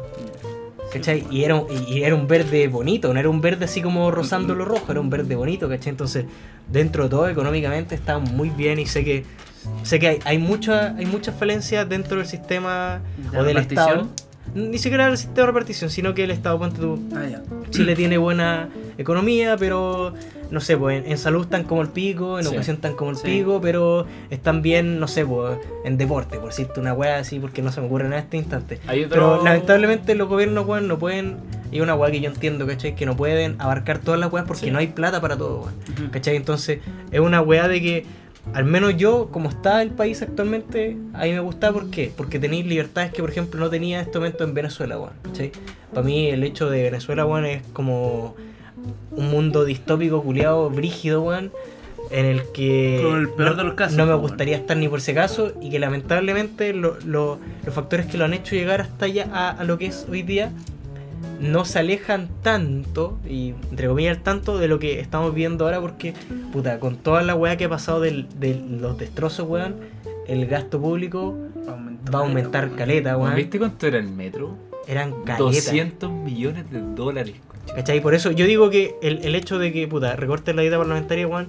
¿Cachai? 0.92 1.24
Y 1.30 1.44
era, 1.44 1.54
un- 1.54 1.66
y 1.70 1.94
y 1.98 2.02
era 2.04 2.14
un 2.14 2.26
verde 2.28 2.68
bonito, 2.68 3.12
no 3.14 3.18
era 3.20 3.28
un 3.28 3.40
verde 3.40 3.64
así 3.64 3.80
como 3.80 4.10
rozando 4.10 4.54
lo 4.54 4.64
rojo, 4.64 4.92
era 4.92 5.00
un 5.00 5.08
verde 5.10 5.34
bonito, 5.36 5.68
¿cachai? 5.68 5.90
Entonces, 5.90 6.26
dentro 6.70 7.04
de 7.04 7.10
todo, 7.10 7.28
económicamente 7.28 7.94
está 7.94 8.18
muy 8.18 8.50
bien 8.50 8.78
y 8.78 8.86
sé 8.86 9.02
que 9.04 9.24
sé 9.84 9.98
que 9.98 10.08
hay, 10.08 10.18
hay, 10.24 10.38
mucha, 10.38 10.94
hay 10.96 11.06
muchas 11.06 11.34
falencias 11.36 11.88
dentro 11.88 12.18
del 12.18 12.26
sistema 12.26 13.00
¿De 13.30 13.38
o 13.38 13.44
del? 13.44 13.56
Estado. 13.58 14.08
Ni 14.54 14.76
siquiera 14.76 15.06
el 15.06 15.16
sistema 15.16 15.36
de 15.42 15.46
repartición, 15.46 15.88
sino 15.88 16.12
que 16.14 16.24
el 16.24 16.30
Estado, 16.30 16.58
ponte 16.58 16.78
tú, 16.80 16.98
Ah. 17.14 17.40
Chile 17.70 17.94
tiene 17.96 18.18
buena 18.18 18.68
economía, 18.98 19.56
pero 19.56 20.12
no 20.52 20.60
sé, 20.60 20.76
pues 20.76 21.02
en, 21.04 21.10
en 21.10 21.18
salud 21.18 21.42
están 21.42 21.64
como 21.64 21.82
el 21.82 21.88
pico, 21.88 22.38
en 22.38 22.44
Sí. 22.44 22.50
educación 22.50 22.76
están 22.76 22.94
como 22.94 23.10
el 23.10 23.16
Sí. 23.16 23.24
pico, 23.24 23.58
pero 23.60 24.06
están 24.30 24.62
bien, 24.62 25.00
no 25.00 25.08
sé, 25.08 25.26
pues 25.26 25.56
en 25.84 25.96
deporte, 25.98 26.36
por 26.38 26.50
decirte 26.50 26.78
una 26.78 26.92
weá 26.92 27.18
así, 27.18 27.40
porque 27.40 27.62
no 27.62 27.72
se 27.72 27.80
me 27.80 27.86
ocurre 27.88 28.04
nada 28.04 28.18
en 28.18 28.24
este 28.24 28.36
instante. 28.36 28.78
Otro... 28.84 29.08
Pero 29.08 29.42
lamentablemente 29.44 30.14
los 30.14 30.28
gobiernos, 30.28 30.66
weón, 30.66 30.86
no 30.86 30.98
pueden, 30.98 31.38
y 31.72 31.76
es 31.78 31.82
una 31.82 31.94
weá 31.94 32.10
que 32.12 32.20
yo 32.20 32.30
entiendo, 32.30 32.66
¿cachai? 32.66 32.94
Que 32.94 33.06
no 33.06 33.16
pueden 33.16 33.60
abarcar 33.60 33.98
todas 33.98 34.20
las 34.20 34.30
weas 34.32 34.46
porque 34.46 34.66
Sí. 34.66 34.70
no 34.70 34.78
hay 34.78 34.88
plata 34.88 35.20
para 35.20 35.36
todo, 35.36 35.62
weón. 35.62 36.10
¿Cachai? 36.10 36.36
Entonces, 36.36 36.78
es 37.10 37.20
una 37.20 37.40
weá 37.40 37.66
de 37.66 37.80
que, 37.80 38.06
al 38.52 38.64
menos 38.64 38.96
yo, 38.96 39.28
como 39.32 39.48
está 39.48 39.80
el 39.82 39.90
país 39.92 40.20
actualmente, 40.20 40.96
a 41.14 41.22
mí 41.24 41.32
me 41.32 41.40
gusta, 41.40 41.72
¿por 41.72 41.90
qué? 41.90 42.12
Porque 42.16 42.38
tenéis 42.38 42.66
libertades 42.66 43.10
que, 43.12 43.22
por 43.22 43.30
ejemplo, 43.30 43.58
no 43.58 43.70
tenía 43.70 44.00
en 44.00 44.06
este 44.06 44.18
momento 44.18 44.44
en 44.44 44.52
Venezuela, 44.52 44.98
weón. 44.98 45.12
¿Cachai? 45.22 45.50
Para 45.94 46.04
mí, 46.04 46.28
el 46.28 46.42
hecho 46.44 46.68
de 46.68 46.82
Venezuela, 46.82 47.24
weón, 47.24 47.46
es 47.46 47.62
como 47.72 48.34
un 49.12 49.30
mundo 49.30 49.64
distópico, 49.64 50.22
culiado, 50.22 50.68
brígido, 50.70 51.22
weón, 51.22 51.52
en 52.10 52.26
el 52.26 52.42
que 52.52 53.00
Como 53.02 53.16
el 53.16 53.28
peor 53.30 53.50
no, 53.52 53.56
de 53.56 53.64
los 53.64 53.74
casos, 53.74 53.96
no 53.96 54.04
me 54.04 54.10
weón. 54.10 54.22
gustaría 54.22 54.56
estar 54.56 54.76
ni 54.76 54.88
por 54.88 54.98
ese 54.98 55.14
caso 55.14 55.52
y 55.60 55.70
que 55.70 55.78
lamentablemente 55.78 56.72
lo- 56.74 56.96
lo- 57.06 57.38
los 57.64 57.74
factores 57.74 58.06
que 58.06 58.18
lo 58.18 58.24
han 58.24 58.34
hecho 58.34 58.54
llegar 58.54 58.80
hasta 58.82 59.06
allá 59.06 59.28
a, 59.32 59.50
a 59.50 59.64
lo 59.64 59.78
que 59.78 59.86
es 59.86 60.06
hoy 60.10 60.22
día 60.22 60.52
no 61.40 61.64
se 61.64 61.78
alejan 61.80 62.28
tanto, 62.42 63.18
y 63.28 63.54
entre 63.70 63.88
comillas 63.88 64.22
tanto, 64.22 64.58
de 64.58 64.68
lo 64.68 64.78
que 64.78 65.00
estamos 65.00 65.34
viendo 65.34 65.64
ahora 65.64 65.80
porque, 65.80 66.14
puta, 66.52 66.78
con 66.78 66.96
toda 66.96 67.22
la 67.22 67.34
weá 67.34 67.56
que 67.56 67.64
ha 67.64 67.68
pasado 67.68 68.00
del- 68.00 68.28
de 68.38 68.54
los 68.80 68.96
destrozos, 68.98 69.48
weón, 69.48 69.74
el 70.28 70.46
gasto 70.46 70.80
público 70.80 71.36
va 72.14 72.18
a 72.20 72.22
aumentar 72.22 72.70
caleta, 72.76 73.16
weón. 73.16 73.34
¿Viste 73.34 73.58
cuánto 73.58 73.86
era 73.88 73.98
el 73.98 74.08
metro? 74.08 74.56
Eran 74.86 75.12
caleta. 75.24 75.38
200 75.44 76.10
millones 76.12 76.70
de 76.70 76.80
dólares. 76.80 77.34
¿Cachai? 77.74 78.00
Por 78.00 78.14
eso 78.14 78.30
yo 78.30 78.46
digo 78.46 78.70
que 78.70 78.94
el, 79.02 79.24
el 79.24 79.34
hecho 79.34 79.58
de 79.58 79.72
que, 79.72 79.86
puta, 79.88 80.16
recorten 80.16 80.56
la 80.56 80.62
dieta 80.62 80.78
parlamentaria, 80.78 81.26
weón, 81.26 81.48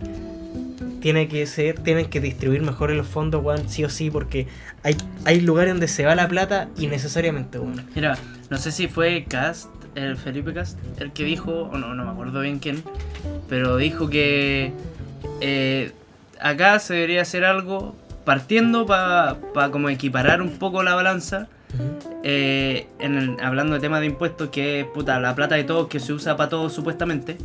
tiene 1.01 1.27
que 1.27 1.45
ser, 1.47 1.79
tienen 1.79 2.05
que 2.05 2.21
distribuir 2.21 2.61
mejor 2.61 2.91
los 2.91 3.07
fondos, 3.07 3.43
weón, 3.43 3.67
sí 3.67 3.83
o 3.83 3.89
sí, 3.89 4.09
porque 4.09 4.47
hay, 4.83 4.95
hay 5.25 5.41
lugares 5.41 5.73
donde 5.73 5.89
se 5.89 6.05
va 6.05 6.15
la 6.15 6.29
plata 6.29 6.69
innecesariamente, 6.77 7.59
weón. 7.59 7.85
Mira, 7.93 8.17
no 8.49 8.57
sé 8.57 8.71
si 8.71 8.87
fue 8.87 9.25
Cast, 9.27 9.69
el 9.95 10.15
Felipe 10.15 10.53
Cast, 10.53 10.79
el 11.01 11.11
que 11.11 11.25
dijo, 11.25 11.69
o 11.73 11.77
no, 11.77 11.93
no 11.93 12.05
me 12.05 12.11
acuerdo 12.11 12.39
bien 12.39 12.59
quién, 12.59 12.83
pero 13.49 13.75
dijo 13.75 14.09
que 14.09 14.71
eh, 15.41 15.91
acá 16.39 16.79
se 16.79 16.93
debería 16.93 17.23
hacer 17.23 17.43
algo 17.43 17.95
partiendo 18.23 18.85
para 18.85 19.37
como 19.71 19.89
equiparar 19.89 20.41
un 20.41 20.57
poco 20.57 20.83
la 20.83 20.95
balanza. 20.95 21.47
Eh, 22.23 22.87
en 22.99 23.17
el- 23.17 23.37
hablando 23.41 23.73
de 23.75 23.79
tema 23.81 23.99
de 23.99 24.05
impuestos, 24.07 24.49
que 24.49 24.79
es 24.81 24.85
puta, 24.87 25.19
la 25.19 25.35
plata 25.35 25.55
de 25.55 25.63
todos 25.65 25.87
que 25.87 25.99
se 25.99 26.13
usa 26.13 26.35
para 26.37 26.49
todos 26.49 26.73
supuestamente. 26.73 27.37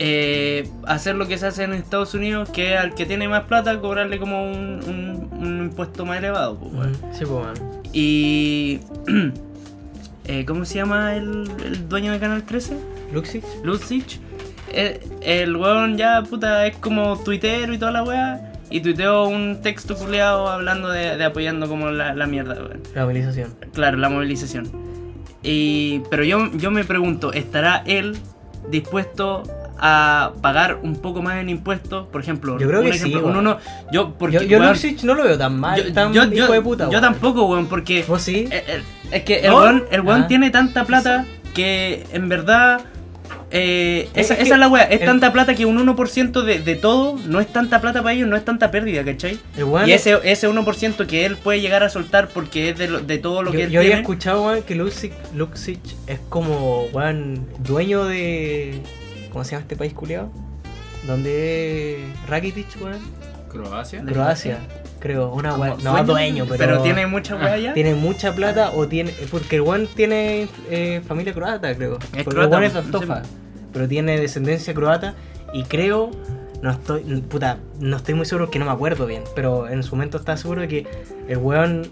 Eh, 0.00 0.68
hacer 0.86 1.16
lo 1.16 1.26
que 1.26 1.38
se 1.38 1.46
hace 1.46 1.64
en 1.64 1.72
Estados 1.72 2.14
Unidos, 2.14 2.48
que 2.50 2.76
al 2.76 2.94
que 2.94 3.04
tiene 3.04 3.28
más 3.28 3.44
plata 3.44 3.80
cobrarle 3.80 4.18
como 4.20 4.48
un, 4.48 4.80
un- 4.86 5.28
un 5.40 5.58
impuesto 5.64 6.06
más 6.06 6.18
elevado. 6.18 6.56
pues. 6.58 6.88
Sí, 7.18 7.24
pues. 7.24 7.60
Y. 7.92 8.78
eh, 10.26 10.44
¿Cómo 10.46 10.64
se 10.64 10.76
llama 10.76 11.16
el, 11.16 11.50
el 11.64 11.88
dueño 11.88 12.12
de 12.12 12.20
Canal 12.20 12.44
13? 12.44 12.76
Luxich. 13.12 13.44
Lutzich. 13.64 14.20
Eh, 14.70 15.00
el 15.22 15.56
weón 15.56 15.96
ya, 15.96 16.22
puta, 16.22 16.66
es 16.66 16.76
como 16.76 17.18
tuitero 17.18 17.72
y 17.72 17.78
toda 17.78 17.90
la 17.90 18.04
weá. 18.04 18.47
Y 18.70 18.80
tuiteó 18.80 19.24
un 19.26 19.60
texto 19.62 19.96
culeado 19.96 20.48
hablando 20.48 20.88
de, 20.90 21.16
de 21.16 21.24
apoyando 21.24 21.68
como 21.68 21.90
la, 21.90 22.14
la 22.14 22.26
mierda, 22.26 22.54
weón. 22.54 22.82
La 22.94 23.04
movilización. 23.04 23.54
Claro, 23.72 23.96
la 23.96 24.08
movilización. 24.10 24.70
Y, 25.42 26.00
pero 26.10 26.24
yo, 26.24 26.50
yo 26.54 26.70
me 26.70 26.84
pregunto, 26.84 27.32
¿estará 27.32 27.82
él 27.86 28.18
dispuesto 28.70 29.42
a 29.78 30.32
pagar 30.42 30.80
un 30.82 30.96
poco 30.96 31.22
más 31.22 31.36
en 31.40 31.48
impuestos? 31.48 32.06
Por 32.08 32.20
ejemplo, 32.20 32.58
Yo 32.58 32.66
creo 32.68 32.80
un 32.80 32.86
que 32.86 32.92
sí, 32.94 32.98
ejemplo, 32.98 33.20
un 33.20 33.24
weón. 33.34 33.38
uno, 33.46 33.58
yo, 33.92 34.14
porque, 34.18 34.34
yo 34.36 34.42
yo 34.42 34.58
weón, 34.58 34.70
Luxich 34.72 35.02
no 35.04 35.14
lo 35.14 35.22
veo 35.24 35.38
tan 35.38 35.58
mal, 35.58 35.82
yo- 35.82 35.92
tan 35.92 36.12
yo- 36.12 36.24
hijo 36.24 36.34
yo- 36.34 36.52
de 36.52 36.60
puta, 36.60 36.84
yo 36.84 36.90
weón. 36.90 37.02
tampoco, 37.02 37.44
weón, 37.46 37.66
porque 37.66 38.04
¿Vos 38.06 38.20
sí? 38.22 38.48
eh, 38.50 38.64
eh, 38.66 38.82
Es 39.12 39.22
que 39.22 39.40
el 39.40 39.50
¿No? 39.50 39.58
weón, 39.58 39.84
el 39.90 40.00
weón 40.02 40.22
Ah. 40.22 40.26
tiene 40.26 40.50
tanta 40.50 40.84
plata 40.84 41.24
que 41.54 42.04
en 42.12 42.28
verdad. 42.28 42.80
Eh, 43.50 44.08
Es 44.14 44.30
esa, 44.30 44.34
es 44.42 44.48
la 44.58 44.68
wea, 44.68 44.84
es 44.84 45.00
el- 45.00 45.06
tanta 45.06 45.32
plata 45.32 45.54
que 45.54 45.64
un 45.64 45.78
1% 45.78 46.42
de, 46.42 46.58
de 46.60 46.74
todo 46.76 47.18
no 47.26 47.40
es 47.40 47.46
tanta 47.52 47.80
plata 47.80 48.02
para 48.02 48.14
ellos, 48.14 48.28
no 48.28 48.36
es 48.36 48.44
tanta 48.44 48.70
pérdida, 48.70 49.04
¿cachai? 49.04 49.38
Weón 49.56 49.88
y 49.88 49.92
es- 49.92 50.06
ese, 50.06 50.18
ese 50.30 50.48
1% 50.48 51.06
que 51.06 51.24
él 51.24 51.36
puede 51.36 51.60
llegar 51.60 51.82
a 51.82 51.88
soltar 51.88 52.28
porque 52.28 52.70
es 52.70 52.78
de, 52.78 52.88
lo- 52.88 53.00
de 53.00 53.18
todo 53.18 53.42
lo 53.42 53.50
yo, 53.52 53.58
que 53.58 53.64
él 53.64 53.70
yo 53.70 53.80
había 53.80 53.98
escuchado, 53.98 54.46
weón, 54.46 54.62
que 54.62 54.74
Luxich, 54.74 55.12
Luxich 55.34 55.96
es 56.06 56.20
como, 56.28 56.84
weón, 56.92 57.46
dueño 57.60 58.04
de... 58.04 58.80
¿Cómo 59.32 59.44
se 59.44 59.52
llama 59.52 59.62
este 59.62 59.76
país 59.76 59.92
culiado? 59.92 60.30
Donde 61.06 61.94
es 61.94 62.28
Rakitic, 62.28 62.66
weón. 62.80 62.98
Croacia. 63.50 64.02
Croacia, 64.04 64.58
creo. 64.98 65.32
Una 65.32 65.50
Como 65.50 65.62
weón. 65.62 65.84
No, 65.84 65.92
dueño, 65.92 66.06
dueño, 66.06 66.46
pero... 66.48 66.58
Pero 66.58 66.82
tiene 66.82 67.06
mucha 67.06 67.36
wea 67.36 67.52
allá. 67.52 67.74
Tiene 67.74 67.94
mucha 67.94 68.34
plata 68.34 68.72
o 68.72 68.86
tiene... 68.88 69.12
Porque 69.30 69.56
el 69.56 69.62
weón 69.62 69.86
tiene 69.86 70.48
eh, 70.70 71.02
familia 71.06 71.32
croata, 71.32 71.74
creo. 71.74 71.98
Es 72.16 72.24
porque 72.24 72.40
croata, 72.40 72.44
el 72.44 72.50
weón 72.50 72.64
es 72.64 72.72
sí. 72.72 72.78
Antofa. 72.78 73.22
Pero 73.72 73.88
tiene 73.88 74.18
descendencia 74.18 74.74
croata 74.74 75.14
y 75.52 75.64
creo... 75.64 76.10
No 76.60 76.72
estoy, 76.72 77.02
puta, 77.20 77.58
no 77.78 77.96
estoy 77.96 78.14
muy 78.14 78.26
seguro 78.26 78.50
que 78.50 78.58
no 78.58 78.64
me 78.64 78.72
acuerdo 78.72 79.06
bien, 79.06 79.22
pero 79.36 79.68
en 79.68 79.84
su 79.84 79.94
momento 79.94 80.18
estaba 80.18 80.36
seguro 80.36 80.62
de 80.62 80.66
que 80.66 80.86
el 81.28 81.38
weón, 81.38 81.88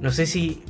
no 0.00 0.10
sé 0.10 0.26
si 0.26 0.64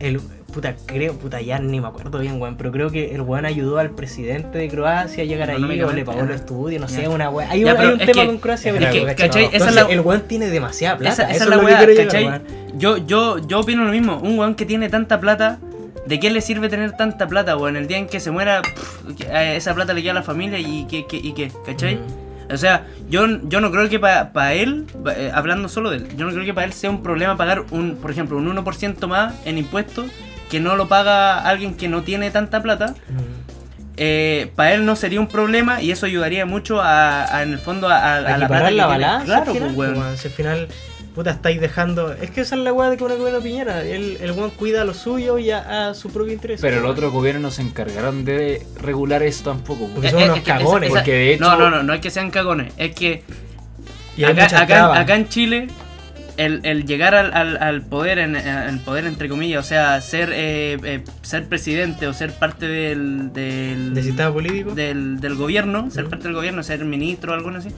el, 0.00 0.20
puta, 0.52 0.74
creo, 0.86 1.14
puta, 1.14 1.40
ya 1.40 1.58
ni 1.58 1.80
me 1.80 1.88
acuerdo 1.88 2.18
bien, 2.20 2.40
weón, 2.40 2.56
pero 2.56 2.70
creo 2.70 2.90
que 2.90 3.14
el 3.14 3.22
weón 3.22 3.44
ayudó 3.46 3.78
al 3.78 3.90
presidente 3.90 4.58
de 4.58 4.68
Croacia 4.68 5.24
a 5.24 5.26
llegar 5.26 5.50
ahí 5.50 5.80
o 5.82 5.92
le 5.92 6.04
pagó 6.04 6.22
los 6.22 6.36
estudios, 6.36 6.80
no 6.80 6.86
Ya. 6.88 6.94
sé, 7.02 7.08
una 7.08 7.28
weón. 7.30 7.50
Hay, 7.50 7.64
un- 7.64 7.70
hay 7.70 7.76
tema 7.98 8.12
que- 8.22 8.26
con 8.26 8.38
Croacia, 8.38 8.70
es 8.72 8.78
pero, 8.78 8.92
que, 8.92 9.00
¿cachai? 9.04 9.28
¿cachai? 9.28 9.44
Es 9.46 9.52
Entonces, 9.54 9.74
la- 9.74 9.90
el 9.90 10.00
weón 10.00 10.20
tiene 10.28 10.48
demasiada 10.50 10.98
plata, 10.98 11.22
Esa, 11.24 11.30
es 11.44 11.46
la 11.48 11.58
que 11.58 11.64
weá, 11.64 11.80
llegar, 11.86 12.06
¿cachai? 12.06 12.40
Yo, 12.76 12.96
yo, 12.98 13.38
yo 13.46 13.60
opino 13.60 13.84
lo 13.84 13.90
mismo. 13.90 14.18
Un 14.18 14.38
weón 14.38 14.54
que 14.54 14.64
tiene 14.66 14.88
tanta 14.88 15.18
plata, 15.20 15.58
¿de 16.06 16.20
qué 16.20 16.30
le 16.30 16.40
sirve 16.40 16.68
tener 16.68 16.92
tanta 16.92 17.26
plata, 17.26 17.56
weón? 17.56 17.76
El 17.76 17.86
día 17.86 17.98
en 17.98 18.06
que 18.06 18.20
se 18.20 18.30
muera, 18.30 18.62
pff, 18.62 19.14
que, 19.16 19.24
eh, 19.24 19.56
esa 19.56 19.74
plata 19.74 19.92
le 19.94 20.02
queda 20.02 20.12
a 20.12 20.14
la 20.16 20.22
familia 20.22 20.58
y 20.58 20.86
qué, 20.88 21.06
qué, 21.06 21.16
y 21.16 21.32
qué, 21.32 21.50
¿cachai? 21.66 21.96
Mm. 21.96 22.52
O 22.52 22.56
sea, 22.58 22.86
yo, 23.08 23.24
yo 23.48 23.60
no 23.62 23.70
creo 23.70 23.88
que 23.88 23.98
para 23.98 24.52
él, 24.52 24.84
eh, 25.16 25.30
hablando 25.32 25.68
solo 25.68 25.90
de 25.90 25.98
él, 25.98 26.08
yo 26.18 26.26
no 26.26 26.32
creo 26.32 26.44
que 26.44 26.52
para 26.52 26.66
él 26.66 26.74
sea 26.74 26.90
un 26.90 27.02
problema 27.02 27.34
pagar, 27.38 27.64
un 27.70 27.96
por 27.96 28.10
ejemplo, 28.10 28.36
un 28.36 28.46
1% 28.46 29.06
más 29.08 29.34
en 29.46 29.56
impuestos 29.56 30.06
que 30.52 30.60
no 30.60 30.76
lo 30.76 30.86
paga 30.86 31.40
alguien 31.40 31.74
que 31.74 31.88
no 31.88 32.02
tiene 32.02 32.30
tanta 32.30 32.62
plata. 32.62 32.94
Mm. 33.08 34.48
para 34.56 34.74
él 34.74 34.84
no 34.84 34.96
sería 34.96 35.20
un 35.20 35.28
problema 35.28 35.82
y 35.82 35.90
eso 35.92 36.06
ayudaría 36.06 36.44
mucho 36.46 36.80
a, 36.80 37.24
a, 37.36 37.42
en 37.42 37.52
el 37.52 37.58
fondo 37.58 37.88
a, 37.88 37.96
a- 37.96 38.16
a 38.34 38.38
la 38.38 38.46
plata 38.48 38.70
la 38.70 38.86
balanza. 38.86 39.24
Claro, 39.24 39.50
al 39.52 39.56
final, 39.56 39.74
pues. 39.74 40.20
Si 40.20 40.28
al 40.28 40.34
final, 40.34 40.68
puta, 41.14 41.30
estáis 41.30 41.60
dejando. 41.60 42.12
Es 42.12 42.30
que 42.30 42.40
esa 42.40 42.54
es 42.56 42.62
la 42.62 42.72
weá 42.72 42.90
de 42.90 42.96
que 42.96 43.04
una 43.04 43.14
gobierno 43.14 43.40
Piñera. 43.40 43.82
El, 43.82 44.16
el 44.20 44.32
weón 44.32 44.50
cuida 44.50 44.84
lo 44.84 44.94
suyo 44.94 45.38
y 45.38 45.50
a, 45.50 45.88
a 45.90 45.94
su 45.94 46.10
propio 46.10 46.32
interés. 46.32 46.60
Pero 46.60 46.78
el 46.78 46.86
otro 46.86 47.10
gobierno 47.10 47.40
no 47.42 47.50
se 47.50 47.62
encargaron 47.62 48.24
de 48.24 48.66
regular 48.80 49.22
eso 49.22 49.44
tampoco. 49.44 49.86
Porque 49.94 50.08
po. 50.08 50.14
son 50.14 50.20
Eh, 50.20 50.24
unos 50.24 50.38
es 50.38 50.44
que 50.44 50.50
esa- 50.50 50.58
cagones. 50.58 50.88
esa- 50.90 50.98
Porque 50.98 51.12
de 51.12 51.34
hecho- 51.34 51.44
No, 51.44 51.56
no, 51.58 51.70
no, 51.70 51.82
no 51.82 51.94
es 51.94 52.00
que 52.00 52.10
sean 52.10 52.30
cagones, 52.30 52.72
es 52.78 52.94
que 52.94 53.22
Y 54.16 54.24
acá, 54.24 54.94
acá 55.00 55.14
en 55.16 55.28
Chile, 55.28 55.68
el, 56.44 56.60
el 56.64 56.84
llegar 56.86 57.14
al, 57.14 57.32
al- 57.34 57.56
al 57.62 57.82
poder, 57.82 58.18
en, 58.18 58.36
el 58.36 58.78
poder 58.80 59.06
entre 59.06 59.28
comillas, 59.28 59.64
o 59.64 59.68
sea, 59.68 60.00
ser 60.00 60.30
eh, 60.32 60.76
eh, 60.84 61.04
ser 61.22 61.46
presidente 61.48 62.06
o 62.06 62.12
ser 62.12 62.32
parte 62.32 62.66
del, 62.68 63.32
del, 63.32 63.94
¿Del 63.94 64.04
sistema 64.04 64.32
político? 64.32 64.74
del, 64.74 65.20
del 65.20 65.34
gobierno, 65.34 65.90
ser 65.90 66.06
parte 66.06 66.24
del 66.24 66.34
gobierno, 66.34 66.62
ser 66.62 66.84
ministro 66.84 67.32
o 67.32 67.34
algo 67.34 67.50
así, 67.50 67.68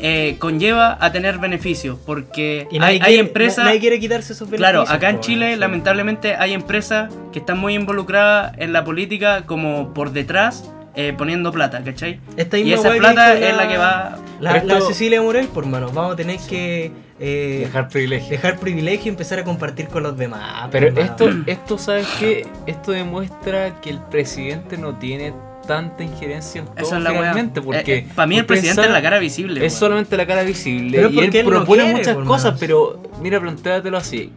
eh, 0.00 0.36
conlleva 0.38 0.98
a 1.00 1.12
tener 1.12 1.38
beneficios, 1.38 1.98
porque 2.04 2.66
Y 2.70 2.78
hay, 2.82 3.16
empresas... 3.18 3.58
na- 3.58 3.64
nadie 3.66 3.80
quiere 3.80 4.00
quitarse 4.00 4.32
esos 4.34 4.48
Claro, 4.50 4.80
beneficios, 4.80 4.96
acá 4.96 5.10
en 5.10 5.20
Chile 5.20 5.56
lamentablemente 5.56 6.34
hay 6.36 6.52
empresas 6.52 7.12
que 7.32 7.38
están 7.38 7.58
muy 7.58 7.74
involucradas 7.74 8.52
en 8.58 8.72
la 8.72 8.84
política 8.84 9.44
como 9.46 9.94
por 9.94 10.12
detrás 10.12 10.70
eh, 10.96 11.14
poniendo 11.16 11.52
plata, 11.52 11.82
¿cachai? 11.82 12.20
Esta 12.36 12.58
Y 12.58 12.72
esa 12.72 12.92
plata 12.92 13.34
es 13.38 13.56
la 13.56 13.66
que 13.68 13.76
va... 13.78 14.18
La, 14.40 14.62
la 14.62 14.80
Cecilia 14.80 15.22
Morel, 15.22 15.46
por 15.48 15.64
mano, 15.66 15.90
vamos 15.92 16.12
a 16.12 16.16
tener 16.16 16.38
que 16.48 16.92
eh, 17.20 17.60
Dejar 17.60 17.88
privilegio. 17.88 18.30
dejar 18.30 18.58
privilegio 18.58 19.06
y 19.06 19.08
empezar 19.10 19.38
a 19.38 19.44
compartir 19.44 19.88
con 19.88 20.02
los 20.02 20.16
demás. 20.16 20.68
Pero 20.70 20.88
por 20.88 20.98
mano. 20.98 21.12
esto, 21.12 21.30
esto, 21.46 21.78
¿sabes 21.78 22.06
qué? 22.18 22.46
Esto 22.66 22.92
demuestra 22.92 23.80
que 23.80 23.90
el 23.90 24.00
presidente 24.00 24.76
no 24.76 24.94
tiene 24.94 25.32
tanta 25.66 26.02
injerencia 26.02 26.60
en 26.60 26.66
todo 26.66 26.76
Esa 26.78 26.98
es 26.98 27.02
la 27.02 27.10
finalmente, 27.10 27.62
porque 27.62 28.06
para 28.14 28.26
mí 28.26 28.38
el 28.38 28.46
presidente 28.46 28.82
es 28.82 28.90
la 28.90 29.02
cara 29.02 29.18
visible. 29.18 29.64
Es 29.64 29.74
solamente 29.74 30.16
la 30.16 30.26
cara 30.26 30.42
visible 30.42 30.98
Pero 30.98 31.10
y 31.10 31.14
porque 31.14 31.40
él 31.40 31.46
no 31.46 31.50
propone 31.52 31.82
quiere, 31.82 31.98
muchas 31.98 32.14
por 32.14 32.24
cosas, 32.24 32.56
pero 32.58 33.00
mira, 33.20 33.40
plantéatelo 33.40 33.96
así. 33.96 34.32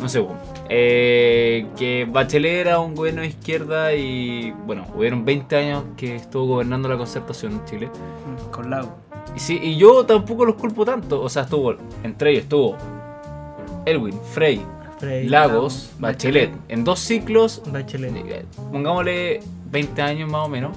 No 0.00 0.08
sé, 0.08 0.20
weón. 0.20 0.38
Eh, 0.72 1.66
que 1.76 2.06
Bachelet 2.08 2.60
era 2.60 2.78
un 2.78 2.94
gobierno 2.94 3.22
de 3.22 3.28
izquierda 3.28 3.92
y 3.92 4.52
bueno, 4.66 4.86
hubieron 4.94 5.24
20 5.24 5.56
años 5.56 5.84
que 5.96 6.14
estuvo 6.14 6.46
gobernando 6.46 6.88
la 6.88 6.96
concertación 6.96 7.54
en 7.54 7.64
Chile. 7.64 7.90
Con 8.52 8.70
Lago. 8.70 9.09
Y, 9.36 9.40
sí, 9.40 9.58
y 9.62 9.76
yo 9.76 10.04
tampoco 10.04 10.44
los 10.44 10.56
culpo 10.56 10.84
tanto, 10.84 11.22
o 11.22 11.28
sea, 11.28 11.42
estuvo, 11.42 11.74
entre 12.02 12.32
ellos 12.32 12.42
estuvo 12.44 12.76
Elwin, 13.86 14.18
Frey, 14.32 14.60
Frey, 14.98 15.28
Lagos, 15.28 15.90
Bachelet. 15.98 16.50
Bachelet, 16.50 16.70
en 16.70 16.84
dos 16.84 17.00
ciclos, 17.00 17.62
Bachelet. 17.66 18.14
eh, 18.16 18.44
pongámosle 18.70 19.40
20 19.70 20.02
años 20.02 20.30
más 20.30 20.46
o 20.46 20.48
menos. 20.48 20.76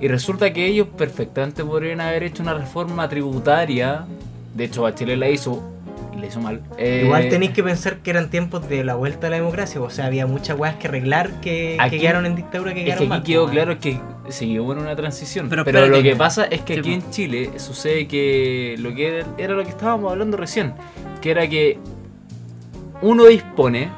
Y 0.00 0.06
resulta 0.06 0.52
que 0.52 0.66
ellos 0.66 0.86
perfectamente 0.96 1.64
podrían 1.64 2.00
haber 2.00 2.22
hecho 2.22 2.42
una 2.42 2.54
reforma 2.54 3.08
tributaria. 3.08 4.04
De 4.54 4.64
hecho, 4.64 4.82
Bachelet 4.82 5.18
la 5.18 5.28
hizo 5.28 5.60
la 6.18 6.26
hizo 6.26 6.40
mal. 6.40 6.60
Eh, 6.76 7.02
Igual 7.04 7.28
tenéis 7.28 7.52
que 7.52 7.62
pensar 7.62 7.98
que 7.98 8.10
eran 8.10 8.30
tiempos 8.30 8.68
de 8.68 8.84
la 8.84 8.94
vuelta 8.94 9.28
a 9.28 9.30
la 9.30 9.36
democracia, 9.36 9.80
o 9.80 9.90
sea, 9.90 10.06
había 10.06 10.26
muchas 10.26 10.58
weas 10.58 10.76
que 10.76 10.88
arreglar 10.88 11.30
que, 11.40 11.76
que 11.76 11.76
Aquí- 11.80 11.98
quedaron 11.98 12.26
en 12.26 12.36
dictadura 12.36 12.74
que 12.74 12.80
Es 12.80 12.84
quedaron 12.86 12.98
que 13.08 13.14
aquí 13.14 13.20
mal, 13.20 13.22
quedó 13.22 13.48
claro 13.48 13.78
que 13.80 14.00
seguimos 14.28 14.76
en 14.76 14.82
una 14.82 14.94
transición. 14.96 15.48
Pero 15.48 15.64
Pero, 15.64 15.86
lo 15.86 16.02
que 16.02 16.14
pasa 16.16 16.44
es 16.44 16.60
que 16.62 16.74
Sí, 16.74 16.80
aquí 16.80 16.92
en 16.94 17.10
Chile 17.10 17.50
sucede 17.56 18.06
que 18.06 18.76
lo 18.78 18.94
que 18.94 19.18
era, 19.18 19.26
era 19.38 19.54
lo 19.54 19.62
que 19.64 19.70
estábamos 19.70 20.12
hablando 20.12 20.36
recién, 20.36 20.74
que 21.22 21.30
era 21.30 21.48
que 21.48 21.78
uno 23.00 23.26
dispone, 23.26 23.88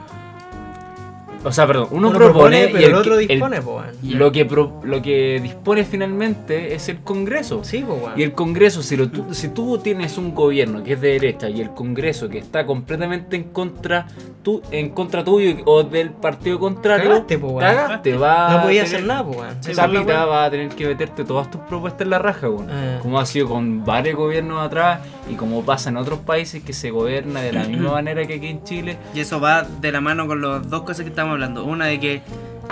o 1.45 1.53
sea, 1.53 1.67
perdón, 1.67 1.89
uno, 1.93 2.09
Uno 2.09 2.19
propone, 2.19 2.69
pero 2.69 2.81
y 2.81 2.85
el, 2.85 2.95
otro 2.95 3.17
dispone, 3.17 3.63
po, 3.63 3.77
weón. 3.77 4.19
lo 4.19 4.31
que 4.33 4.45
pro- 4.45 4.81
lo 4.85 5.01
que 5.01 5.41
dispone 5.43 5.85
finalmente 5.85 6.75
es 6.75 6.89
el 6.89 6.99
Congreso. 7.01 7.65
Sí, 7.65 7.83
po. 7.83 8.11
Y 8.17 8.23
el 8.23 8.33
Congreso, 8.33 8.83
si, 8.83 8.97
lo 8.97 9.09
tú, 9.11 9.33
si 9.33 9.49
tú 9.49 9.79
tienes 9.79 10.19
un 10.19 10.35
gobierno 10.35 10.83
que 10.83 10.95
es 10.95 11.01
de 11.01 11.09
derecha 11.13 11.49
y 11.49 11.61
el 11.61 11.71
Congreso 11.71 12.29
que 12.29 12.39
está 12.39 12.67
completamente 12.67 13.37
en 13.37 13.45
contra 13.45 14.07
tu, 14.43 14.63
en 14.71 14.91
contra 14.91 15.23
tuyo 15.25 15.57
o 15.67 15.83
del 15.83 16.11
partido 16.11 16.59
contrario, 16.59 17.11
Cagaste, 17.11 17.39
po, 17.39 17.57
cagaste, 17.59 18.17
va 18.17 18.51
No 18.51 18.59
a 18.59 18.63
podía 18.63 18.85
tener- 18.85 18.97
hacer 18.97 19.07
nada, 19.07 19.25
po, 19.25 19.43
la 19.75 19.87
mitad 19.89 20.07
weá. 20.07 20.25
va 20.27 20.45
a 20.45 20.51
tener 20.51 20.69
que 20.71 20.87
meterte 20.87 21.25
todas 21.25 21.51
tus 21.51 21.61
propuestas 21.63 22.03
en 22.03 22.11
la 22.11 22.19
raja. 22.19 22.47
Eh. 22.49 22.99
Como 23.03 23.19
ha 23.19 23.27
sido 23.27 23.49
con 23.49 23.85
varios 23.85 24.17
gobiernos 24.17 24.65
atrás 24.65 25.01
y 25.31 25.35
como 25.35 25.63
pasa 25.63 25.91
en 25.91 25.97
otros 25.97 26.21
países 26.21 26.63
que 26.63 26.73
se 26.73 26.91
gobierna 26.91 27.41
de 27.41 27.53
la 27.53 27.65
misma 27.65 27.93
manera 27.93 28.27
que 28.27 28.35
aquí 28.35 28.49
en 28.49 28.65
Chile. 28.65 28.97
Y 29.15 29.21
eso 29.21 29.41
va 29.41 29.63
de 29.63 29.93
la 29.93 30.01
mano 30.01 30.27
con 30.27 30.41
las 30.41 30.69
dos 30.69 30.83
cosas 30.83 31.03
que 31.03 31.09
estamos 31.11 31.30
hablando. 31.33 31.65
Una 31.65 31.87
de 31.87 32.01
que 32.01 32.23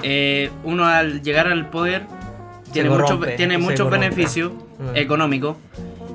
eh, 0.03 0.51
uno 0.65 0.87
al 0.87 1.23
llegar 1.23 1.47
al 1.49 1.69
poder 1.71 2.07
tiene, 2.73 2.91
muchos, 2.91 3.19
tiene 3.37 3.59
muchos 3.59 3.91
beneficios 3.91 4.53
Mm. 4.79 4.97
económicos. 4.97 5.57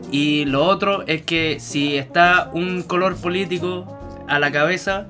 Y 0.09 0.45
lo 0.45 0.63
otro 0.65 1.03
es 1.07 1.23
que 1.23 1.57
si 1.59 1.97
está 1.97 2.49
un 2.53 2.83
color 2.83 3.17
político 3.17 3.97
a 4.27 4.39
la 4.39 4.51
cabeza, 4.53 5.07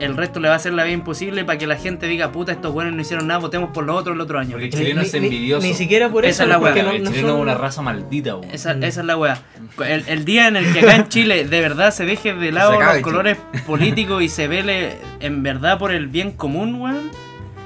el 0.00 0.16
resto 0.16 0.38
le 0.40 0.48
va 0.48 0.54
a 0.54 0.56
hacer 0.56 0.72
la 0.72 0.84
vida 0.84 0.94
imposible 0.94 1.44
para 1.44 1.58
que 1.58 1.66
la 1.66 1.76
gente 1.76 2.06
diga, 2.06 2.30
puta, 2.32 2.52
estos 2.52 2.72
buenos 2.72 2.94
no 2.94 3.00
hicieron 3.00 3.26
nada, 3.26 3.40
votemos 3.40 3.70
por 3.72 3.84
los 3.84 3.96
otros 3.96 4.14
el 4.14 4.20
otro 4.20 4.38
año. 4.38 4.52
Porque 4.52 4.66
el 4.66 4.70
Ni- 4.70 4.76
chileno 4.78 5.00
ni- 5.00 5.06
es 5.06 5.12
ni- 5.14 5.18
envidioso. 5.26 5.66
Ni, 5.66 5.74
siquiera 5.74 6.08
por 6.08 6.24
Esa 6.24 6.30
eso, 6.30 6.42
es 6.44 6.48
la 6.50 6.58
weá, 6.58 6.82
no, 6.82 6.90
el 6.92 7.02
no 7.04 7.10
chileno 7.10 7.34
es 7.36 7.42
una 7.42 7.54
raza 7.54 7.82
maldita, 7.82 8.36
weón. 8.36 8.50
Esa, 8.52 8.74
Mm. 8.74 8.82
esa 8.84 9.00
es 9.00 9.06
la 9.06 9.16
weá. 9.16 9.38
El, 9.86 10.04
el 10.08 10.24
día 10.24 10.48
en 10.48 10.56
el 10.56 10.72
que 10.72 10.80
acá 10.80 10.96
en 10.96 11.08
Chile 11.08 11.44
de 11.44 11.60
verdad 11.60 11.90
se 11.92 12.04
deje 12.04 12.34
de 12.34 12.52
lado 12.52 12.80
los 12.80 12.98
colores 12.98 13.36
políticos 13.66 14.22
y 14.22 14.28
se 14.28 14.48
vele 14.48 14.98
en 15.20 15.42
verdad 15.42 15.78
por 15.78 15.92
el 15.92 16.06
bien 16.08 16.32
común, 16.32 16.74
weón. 16.76 17.10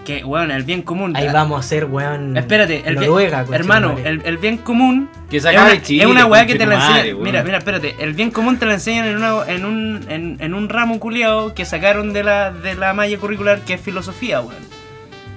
Que, 0.05 0.25
weón, 0.25 0.51
el 0.51 0.65
bien 0.65 0.83
común. 0.83 1.15
Ahí 1.17 1.29
vamos 1.33 1.65
a 1.65 1.69
ser, 1.69 1.85
weón. 1.85 2.37
Espérate, 2.37 2.79
el 2.87 2.97
bien- 2.97 3.11
Noruega, 3.11 3.45
concha 3.45 3.57
hermano, 3.57 3.97
el, 4.05 4.21
el 4.25 4.37
bien 4.39 4.57
común 4.59 5.09
Que 5.31 5.37
es 5.37 5.45
una, 5.45 5.81
Chile, 5.81 6.03
es 6.03 6.09
una 6.11 6.27
weá 6.27 6.45
que 6.45 6.57
te 6.57 6.67
la 6.67 6.75
enseñan. 6.75 7.23
Mira, 7.23 7.45
mira, 7.45 7.59
espérate. 7.59 7.95
El 8.01 8.13
bien 8.15 8.31
común 8.33 8.57
te 8.59 8.67
la 8.67 8.75
enseñan 8.75 9.07
en, 9.07 9.17
una, 9.17 9.35
en, 9.47 9.65
un, 9.65 10.01
en, 10.09 10.37
en 10.41 10.55
un 10.55 10.69
ramo 10.69 10.99
culiado 10.99 11.55
que 11.55 11.65
sacaron 11.65 12.13
de 12.13 12.25
la, 12.25 12.51
de 12.53 12.75
la 12.75 12.93
malla 12.95 13.17
curricular 13.19 13.61
que 13.61 13.75
es 13.75 13.81
filosofía, 13.81 14.41
weón. 14.41 14.63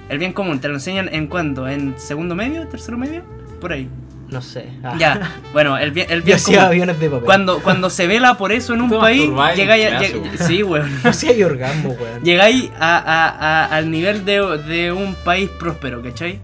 El 0.08 0.18
bien 0.18 0.32
común 0.32 0.60
te 0.60 0.68
lo 0.68 0.74
enseñan 0.74 1.08
en 1.12 1.26
cuándo? 1.28 1.68
¿En 1.68 1.94
segundo 1.98 2.34
medio? 2.34 2.66
¿Tercero 2.68 2.96
medio? 2.98 3.22
Por 3.60 3.72
ahí. 3.72 3.88
No 4.28 4.42
sé. 4.42 4.68
Ah. 4.82 4.94
Ya. 4.98 5.36
Bueno, 5.52 5.78
el 5.78 5.92
bien, 5.92 6.08
el 6.10 6.20
Yo 6.20 6.26
bien 6.26 6.38
común. 6.44 6.58
aviones 6.60 6.98
de 7.00 7.08
papel. 7.08 7.24
Cuando, 7.24 7.60
cuando 7.62 7.90
se 7.90 8.06
vela 8.06 8.36
por 8.36 8.50
eso 8.52 8.74
en 8.74 8.82
un 8.82 8.90
país, 8.90 9.30
llegáis 9.54 9.86
a, 9.86 10.00
lleg-. 10.00 10.36
Sí, 10.38 10.62
weón. 10.62 10.90
No 11.04 11.10
hacía 11.10 11.32
yo 11.32 11.46
orgasmo, 11.46 11.90
weón. 11.90 12.22
Llegáis 12.22 12.70
a, 12.78 12.96
a- 12.98 13.28
a- 13.28 13.76
al 13.76 13.90
nivel 13.90 14.24
de, 14.24 14.40
de 14.66 14.92
un 14.92 15.14
país 15.14 15.48
próspero, 15.58 16.02
¿cachai? 16.02 16.40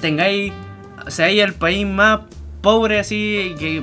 Tengáis, 0.00 0.52
seáis 1.08 1.42
el 1.42 1.54
país 1.54 1.86
más 1.86 2.20
pobre 2.60 2.98
así, 3.00 3.54
que 3.58 3.82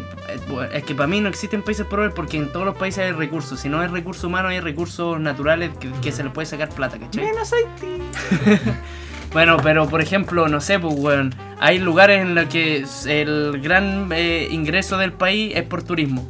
es 0.73 0.83
que 0.83 0.93
para 0.93 1.07
mí 1.07 1.19
no 1.19 1.29
existen 1.29 1.63
países 1.63 1.85
pobres 1.85 2.11
porque 2.15 2.37
en 2.37 2.51
todos 2.51 2.65
los 2.65 2.75
países 2.77 3.03
hay 3.05 3.11
recursos. 3.11 3.59
Si 3.59 3.69
no 3.69 3.79
hay 3.79 3.87
recursos 3.87 4.23
humanos, 4.23 4.51
hay 4.51 4.59
recursos 4.59 5.19
naturales 5.19 5.71
que, 5.79 5.89
que 6.01 6.11
se 6.11 6.23
les 6.23 6.31
puede 6.31 6.45
sacar 6.45 6.69
plata, 6.69 6.97
¿cachai? 6.99 7.25
Menos 7.25 7.51
Haití. 7.53 8.03
Bueno, 9.33 9.57
pero 9.61 9.87
por 9.87 10.01
ejemplo, 10.01 10.47
no 10.47 10.61
sé, 10.61 10.79
pues, 10.79 10.95
weón, 10.97 11.33
hay 11.59 11.79
lugares 11.79 12.21
en 12.21 12.33
los 12.35 12.45
que 12.45 12.85
el 13.07 13.59
gran 13.61 14.09
eh, 14.13 14.47
ingreso 14.51 14.97
del 14.97 15.13
país 15.13 15.53
es 15.55 15.63
por 15.63 15.83
turismo. 15.83 16.27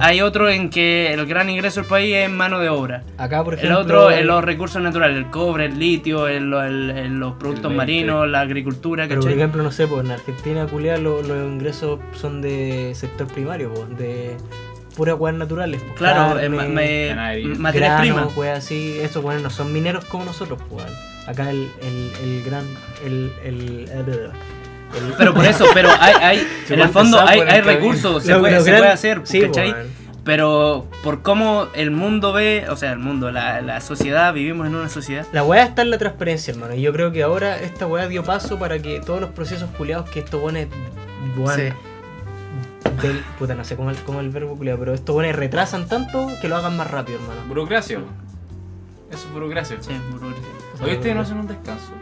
Hay 0.00 0.22
otro 0.22 0.48
en 0.48 0.70
que 0.70 1.12
el 1.12 1.26
gran 1.26 1.50
ingreso 1.50 1.80
del 1.80 1.88
país 1.88 2.14
es 2.16 2.30
mano 2.30 2.60
de 2.60 2.70
obra. 2.70 3.02
Acá, 3.18 3.44
por 3.44 3.54
El 3.54 3.58
ejemplo. 3.60 3.78
otro 3.80 4.10
en 4.10 4.26
los 4.26 4.42
recursos 4.42 4.80
naturales, 4.80 5.18
el 5.18 5.26
cobre, 5.30 5.66
el 5.66 5.78
litio, 5.78 6.28
el- 6.28 6.52
el- 6.54 6.90
el- 6.90 7.18
los 7.18 7.34
productos 7.34 7.70
El 7.70 7.76
marinos, 7.76 8.26
la 8.26 8.40
agricultura, 8.40 9.06
Pero 9.06 9.20
por 9.20 9.30
ejemplo, 9.30 9.62
no 9.62 9.70
sé, 9.70 9.86
pues 9.86 10.02
en 10.04 10.12
Argentina, 10.12 10.66
culiá, 10.66 10.96
lo- 10.96 11.22
los 11.22 11.46
ingresos 11.46 12.00
son 12.14 12.40
de 12.40 12.92
sector 12.94 13.26
primario, 13.26 13.70
pues, 13.74 13.98
de 13.98 14.36
puras 14.96 15.16
weas 15.18 15.36
naturales. 15.36 15.82
Pues, 15.82 15.94
Claro, 15.98 16.34
carne, 16.36 16.46
eh, 16.46 16.48
ma- 16.48 16.64
me- 16.64 17.54
materias 17.58 18.00
primas. 18.00 18.28
así. 18.56 18.98
Esos 18.98 19.22
weones 19.22 19.42
no 19.42 19.50
son 19.50 19.72
mineros 19.74 20.06
como 20.06 20.24
nosotros, 20.24 20.58
pues. 20.70 20.84
Acá 21.30 21.50
el, 21.50 21.70
el, 21.82 22.12
el 22.22 22.42
gran. 22.44 22.64
El, 23.04 23.32
el, 23.44 23.88
el- 23.90 24.06
el- 24.10 25.14
Pero 25.16 25.32
por 25.34 25.44
eso, 25.46 25.64
pero 25.72 25.88
hay, 26.00 26.14
hay 26.20 26.48
en 26.68 26.80
el 26.80 26.88
fondo 26.88 27.20
hay, 27.20 27.40
hay 27.40 27.60
recursos, 27.60 28.24
se, 28.24 28.32
lo- 28.32 28.40
puede, 28.40 28.56
lo 28.56 28.62
se 28.64 28.70
gran- 28.70 28.80
puede 28.80 28.92
hacer, 28.92 29.20
sí, 29.24 29.40
¿cachai? 29.42 29.72
weón. 29.72 30.00
Pero 30.24 30.86
por 31.02 31.22
cómo 31.22 31.68
el 31.74 31.90
mundo 31.92 32.32
ve, 32.34 32.66
o 32.68 32.76
sea, 32.76 32.92
el 32.92 32.98
mundo, 32.98 33.30
la, 33.30 33.62
la 33.62 33.80
sociedad, 33.80 34.34
vivimos 34.34 34.66
en 34.66 34.74
una 34.74 34.88
sociedad. 34.90 35.26
La 35.32 35.42
weá 35.44 35.62
está 35.64 35.80
en 35.82 35.90
la 35.90 35.96
transparencia, 35.98 36.52
hermano. 36.52 36.74
Y 36.74 36.82
yo 36.82 36.92
creo 36.92 37.10
que 37.10 37.22
ahora 37.22 37.58
esta 37.58 37.86
weá 37.86 38.06
dio 38.06 38.22
paso 38.22 38.58
para 38.58 38.78
que 38.80 39.00
todos 39.00 39.20
los 39.20 39.30
procesos 39.30 39.70
culiados 39.78 40.10
que 40.10 40.20
estos 40.20 40.42
weón, 40.42 40.56
Sí. 41.56 41.62
del- 43.02 43.24
puta, 43.38 43.54
no 43.54 43.64
sé 43.64 43.76
cómo 43.76 43.90
el, 43.90 43.96
cómo 43.98 44.20
el 44.20 44.28
verbo 44.30 44.56
culiado, 44.56 44.78
pero 44.78 44.92
estos 44.94 45.14
weones 45.16 45.36
retrasan 45.36 45.86
tanto 45.88 46.28
que 46.42 46.48
lo 46.48 46.56
hagan 46.56 46.76
más 46.76 46.90
rápido, 46.90 47.18
hermano. 47.18 47.40
Burocracia. 47.48 47.98
Eso 49.10 49.26
es 49.26 49.32
burocracia. 49.32 49.76
Sí, 49.80 49.92
burocracia. 50.10 50.44
Hoy 50.82 50.92
ustedes 50.92 51.14
no 51.14 51.20
hacen 51.22 51.38
un 51.38 51.46
descanso. 51.46 51.92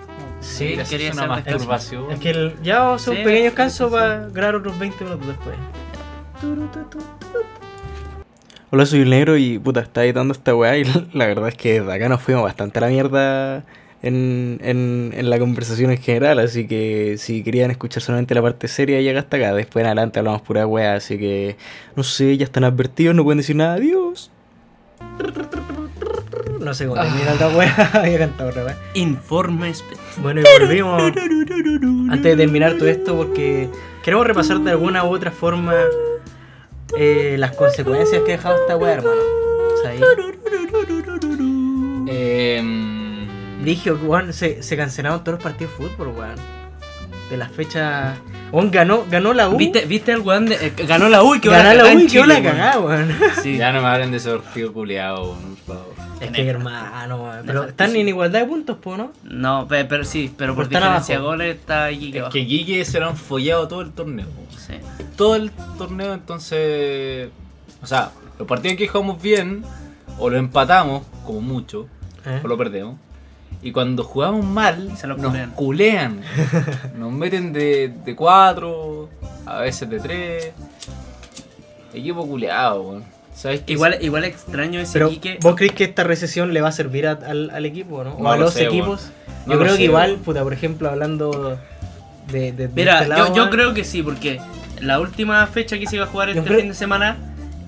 Sí, 0.40 0.66
Mira, 0.70 0.84
quería 0.84 1.12
una 1.12 1.22
hacer 1.24 1.36
descanso. 1.44 1.68
masturbación. 1.68 2.12
Es 2.12 2.20
que 2.20 2.30
el- 2.30 2.54
ya 2.62 2.78
vamos 2.80 2.92
a 2.92 3.10
hacer 3.10 3.14
Sí, 3.14 3.18
un 3.20 3.24
pequeño 3.24 3.38
sí, 3.38 3.44
descanso 3.44 3.86
sí. 3.88 3.92
para 3.92 4.28
grabar 4.28 4.54
otros 4.56 4.78
20 4.78 5.04
minutos 5.04 5.26
después. 5.26 5.56
Hola, 8.70 8.86
soy 8.86 9.00
el 9.00 9.10
negro 9.10 9.36
y 9.36 9.58
puta, 9.58 9.80
está 9.80 10.04
editando 10.04 10.32
esta 10.32 10.54
weá 10.54 10.76
y 10.76 10.84
la 11.12 11.26
verdad 11.26 11.48
es 11.48 11.54
que 11.56 11.80
de 11.80 11.92
acá 11.92 12.08
nos 12.08 12.20
fuimos 12.22 12.44
bastante 12.44 12.78
a 12.78 12.82
la 12.82 12.88
mierda 12.88 13.64
en, 14.02 14.60
en, 14.62 15.12
en 15.16 15.30
la 15.30 15.38
conversación 15.40 15.90
en 15.90 15.96
general, 15.98 16.38
así 16.38 16.68
que 16.68 17.16
si 17.18 17.42
querían 17.42 17.70
escuchar 17.72 18.02
solamente 18.02 18.34
la 18.34 18.42
parte 18.42 18.68
seria 18.68 19.00
llega 19.00 19.20
hasta 19.20 19.38
acá, 19.38 19.54
después 19.54 19.82
en 19.82 19.86
adelante 19.86 20.18
hablamos 20.20 20.42
pura 20.42 20.66
weá, 20.66 20.94
así 20.94 21.18
que 21.18 21.56
no 21.96 22.04
sé, 22.04 22.36
ya 22.36 22.44
están 22.44 22.62
advertidos, 22.62 23.16
no 23.16 23.24
pueden 23.24 23.38
decir 23.38 23.56
nada, 23.56 23.74
adiós. 23.74 24.30
No 26.60 26.74
sé 26.74 26.86
cómo 26.86 27.00
termina 27.00 27.34
la 27.34 27.48
weá, 27.48 27.90
había 27.94 28.18
cantado 28.18 28.50
otra 28.50 28.64
weá. 28.64 28.76
Informe 28.94 29.72
Bueno, 30.22 30.40
y 30.40 30.44
volvimos 30.60 31.02
antes 32.10 32.22
de 32.22 32.36
terminar 32.36 32.74
todo 32.74 32.88
esto 32.88 33.16
porque 33.16 33.68
queremos 34.02 34.26
repasar 34.26 34.58
de 34.60 34.70
alguna 34.70 35.04
u 35.04 35.14
otra 35.14 35.30
forma 35.30 35.74
eh, 36.96 37.36
las 37.38 37.52
consecuencias 37.54 38.22
que 38.22 38.32
ha 38.32 38.36
dejado 38.36 38.56
esta 38.60 38.76
weá, 38.76 38.94
hermano. 38.94 39.20
O 39.74 39.82
sea, 39.82 39.90
ahí 39.90 40.00
Eh, 42.10 42.62
dije, 43.64 43.92
weón, 43.92 44.32
se, 44.32 44.62
se 44.62 44.76
cancelaron 44.76 45.22
todos 45.22 45.34
los 45.36 45.42
partidos 45.42 45.72
de 45.78 45.88
fútbol, 45.88 46.08
weón. 46.08 46.57
De 47.30 47.36
las 47.36 47.50
fechas. 47.52 48.16
Weón, 48.52 48.70
ganó, 48.70 49.04
ganó 49.10 49.34
la 49.34 49.48
U. 49.50 49.56
¿Viste, 49.58 49.84
¿Viste 49.84 50.12
el 50.12 50.20
weón 50.20 50.46
de, 50.46 50.54
eh, 50.54 50.72
ganó 50.86 51.08
la 51.10 51.22
U 51.22 51.34
y 51.34 51.40
que 51.40 51.50
Ganó 51.50 51.74
la 51.74 51.84
U 51.94 51.98
y 51.98 52.06
que 52.06 52.24
la 52.26 52.42
cagada, 52.42 52.78
weón. 52.80 53.14
Sí. 53.42 53.58
Ya 53.58 53.70
no 53.72 53.82
me 53.82 53.88
hablen 53.88 54.10
de 54.10 54.16
ese 54.16 54.30
partido 54.36 54.72
culiado. 54.72 55.36
Es 56.20 56.30
que 56.30 56.48
hermano, 56.48 57.22
weón. 57.22 57.42
Pero 57.46 57.64
están 57.64 57.94
en 57.94 58.08
igualdad 58.08 58.40
de 58.40 58.46
puntos, 58.46 58.78
po, 58.78 58.96
¿no? 58.96 59.12
No, 59.24 59.68
pe- 59.68 59.84
pero, 59.84 60.04
sí, 60.04 60.32
pero 60.36 60.54
por 60.54 60.68
Pero 60.68 60.80
diferencia 60.80 61.16
de 61.16 61.20
goles 61.22 61.56
está 61.56 61.90
que 61.90 62.08
Es 62.08 62.16
abajo. 62.16 62.32
que 62.32 62.38
Guille 62.40 62.84
se 62.86 62.98
lo 62.98 63.08
han 63.08 63.16
follado 63.16 63.68
todo 63.68 63.82
el 63.82 63.92
torneo. 63.92 64.26
Sí. 64.56 64.74
Todo 65.16 65.36
el 65.36 65.50
torneo, 65.76 66.14
entonces. 66.14 67.28
O 67.82 67.86
sea, 67.86 68.10
los 68.38 68.48
partidos 68.48 68.78
que 68.78 68.88
jugamos 68.88 69.20
bien, 69.20 69.62
o 70.18 70.30
lo 70.30 70.38
empatamos, 70.38 71.02
como 71.26 71.40
mucho, 71.42 71.86
¿Eh? 72.26 72.40
o 72.42 72.48
lo 72.48 72.56
perdemos. 72.56 72.96
Y 73.62 73.72
cuando 73.72 74.04
jugamos 74.04 74.44
mal, 74.44 74.92
Se 74.96 75.06
nos 75.06 75.18
culean. 75.18 75.50
culean. 75.52 76.20
nos 76.98 77.12
meten 77.12 77.52
de, 77.52 77.92
de 78.04 78.14
cuatro, 78.14 79.08
a 79.46 79.58
veces 79.60 79.88
de 79.90 79.98
tres. 80.00 80.52
Equipo 81.92 82.26
culeado, 82.26 82.82
weón. 82.82 83.04
¿Sabes 83.34 83.62
qué? 83.64 83.72
Igual, 83.72 83.98
igual 84.00 84.24
extraño 84.24 84.80
ese 84.80 84.92
Pero, 84.94 85.10
Quique. 85.10 85.38
¿vos 85.42 85.54
crees 85.56 85.72
que 85.72 85.84
esta 85.84 86.02
recesión 86.04 86.52
le 86.52 86.60
va 86.60 86.68
a 86.68 86.72
servir 86.72 87.06
a- 87.06 87.12
al, 87.12 87.50
al 87.50 87.64
equipo, 87.66 88.02
no? 88.04 88.14
O 88.14 88.22
No 88.22 88.30
a 88.32 88.36
lo 88.36 88.44
los 88.44 88.54
sé, 88.54 88.64
equipos. 88.66 89.10
No 89.46 89.52
Yo 89.52 89.58
lo 89.58 89.60
creo 89.64 89.72
sé, 89.72 89.78
que 89.78 89.84
igual, 89.84 90.16
puta, 90.16 90.42
por 90.42 90.52
ejemplo, 90.52 90.88
hablando 90.90 91.56
de. 92.30 92.52
de, 92.52 92.52
de 92.52 92.68
Mira, 92.74 92.96
este 92.96 93.08
lado, 93.08 93.34
yo, 93.34 93.48
creo 93.50 93.74
que 93.74 93.84
sí, 93.84 94.02
porque 94.02 94.40
la 94.80 94.98
última 95.00 95.46
fecha 95.46 95.78
que 95.78 95.86
se 95.86 95.96
iba 95.96 96.04
a 96.04 96.08
jugar 96.08 96.28
Yo 96.30 96.34
este 96.34 96.48
creo- 96.48 96.60
fin 96.60 96.68
de 96.68 96.74
semana 96.74 97.16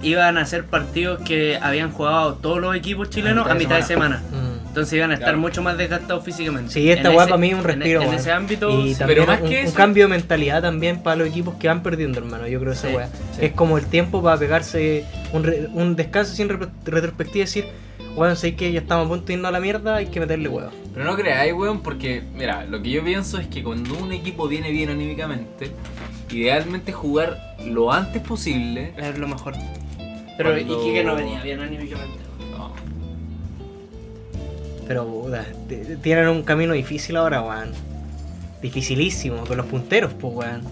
iban 0.03 0.39
a 0.39 0.45
ser 0.47 0.65
partidos 0.67 1.21
que 1.21 1.57
habían 1.63 1.93
jugado 1.93 2.35
todos 2.35 2.61
los 2.61 2.75
equipos 2.75 3.09
chilenos 3.11 3.49
a 3.49 3.55
mitad 3.55 3.77
de 3.77 3.83
semana. 3.85 4.23
Mm. 4.33 4.50
Entonces 4.71 4.93
iban 4.95 5.11
a 5.11 5.15
estar 5.15 5.27
Claro. 5.31 5.39
mucho 5.41 5.63
más 5.63 5.77
desgastados 5.77 6.25
físicamente. 6.25 6.73
Sí, 6.73 6.91
esta 6.91 7.11
weá 7.11 7.23
ese- 7.23 7.31
para 7.31 7.41
mí 7.41 7.49
es 7.49 7.55
un 7.55 7.59
en- 7.61 7.65
respiro. 7.67 8.01
En, 8.03 8.07
weón. 8.09 8.21
ese 8.21 8.31
ámbito, 8.31 8.71
Y 8.71 8.95
sí. 8.95 8.99
también 9.01 9.19
Pero 9.19 9.27
más 9.27 9.41
un, 9.43 9.49
que 9.49 9.65
cambio 9.75 10.05
de 10.05 10.11
mentalidad 10.11 10.63
también 10.63 11.03
para 11.03 11.17
los 11.17 11.29
equipos 11.29 11.55
que 11.57 11.67
van 11.69 11.83
perdiendo, 11.83 12.21
hermano. 12.21 12.47
Yo 12.47 12.61
creo 12.61 12.73
esa 12.73 12.89
Sí, 12.89 12.95
weá. 12.95 13.07
sí. 13.09 13.45
Es 13.47 13.53
como 13.53 13.79
el 13.79 13.87
tiempo 13.87 14.23
para 14.23 14.39
pegarse 14.39 15.05
un, 15.33 15.43
re- 15.43 15.67
un 15.75 15.97
descanso 15.97 16.35
sin 16.35 16.49
repro- 16.49 16.71
retrospectiva 16.85 17.39
y 17.39 17.47
decir, 17.47 17.65
weón, 18.15 18.37
sé 18.37 18.55
que 18.55 18.71
ya 18.71 18.79
estamos 18.79 19.07
a 19.07 19.09
punto 19.09 19.27
de 19.27 19.33
irnos 19.35 19.49
a 19.49 19.53
la 19.53 19.61
mierda, 19.61 19.97
hay 19.97 20.07
que 20.07 20.21
meterle 20.21 20.49
huevo. 20.49 20.71
Pero 20.95 21.05
no 21.05 21.17
creáis, 21.17 21.53
weón, 21.53 21.83
porque, 21.83 22.23
mira, 22.37 22.65
lo 22.65 22.81
que 22.81 22.91
yo 22.91 23.05
pienso 23.05 23.39
es 23.39 23.49
que 23.49 23.65
cuando 23.65 23.95
un 23.99 24.13
equipo 24.13 24.47
viene 24.47 24.71
bien 24.71 24.89
anímicamente, 24.91 25.73
idealmente 26.31 26.93
jugar 26.93 27.57
lo 27.67 27.93
antes 27.93 28.23
posible. 28.23 28.93
es 28.97 29.19
lo 29.19 29.27
mejor. 29.27 29.55
Pero 30.37 30.51
Cuando- 30.55 30.81
Iquique 30.83 31.03
no 31.05 31.17
venía 31.17 31.43
bien 31.43 31.61
anímicamente. 31.61 32.19
Pero 34.91 35.07
puta, 35.07 35.47
tienen 36.03 36.27
un 36.27 36.43
camino 36.43 36.73
difícil 36.73 37.17
ahora, 37.17 37.43
weón. 37.43 37.71
Dificilísimo, 38.61 39.47
con 39.47 39.57
los 39.57 39.67
punteros, 39.67 40.13
pues, 40.15 40.35
weón. 40.35 40.63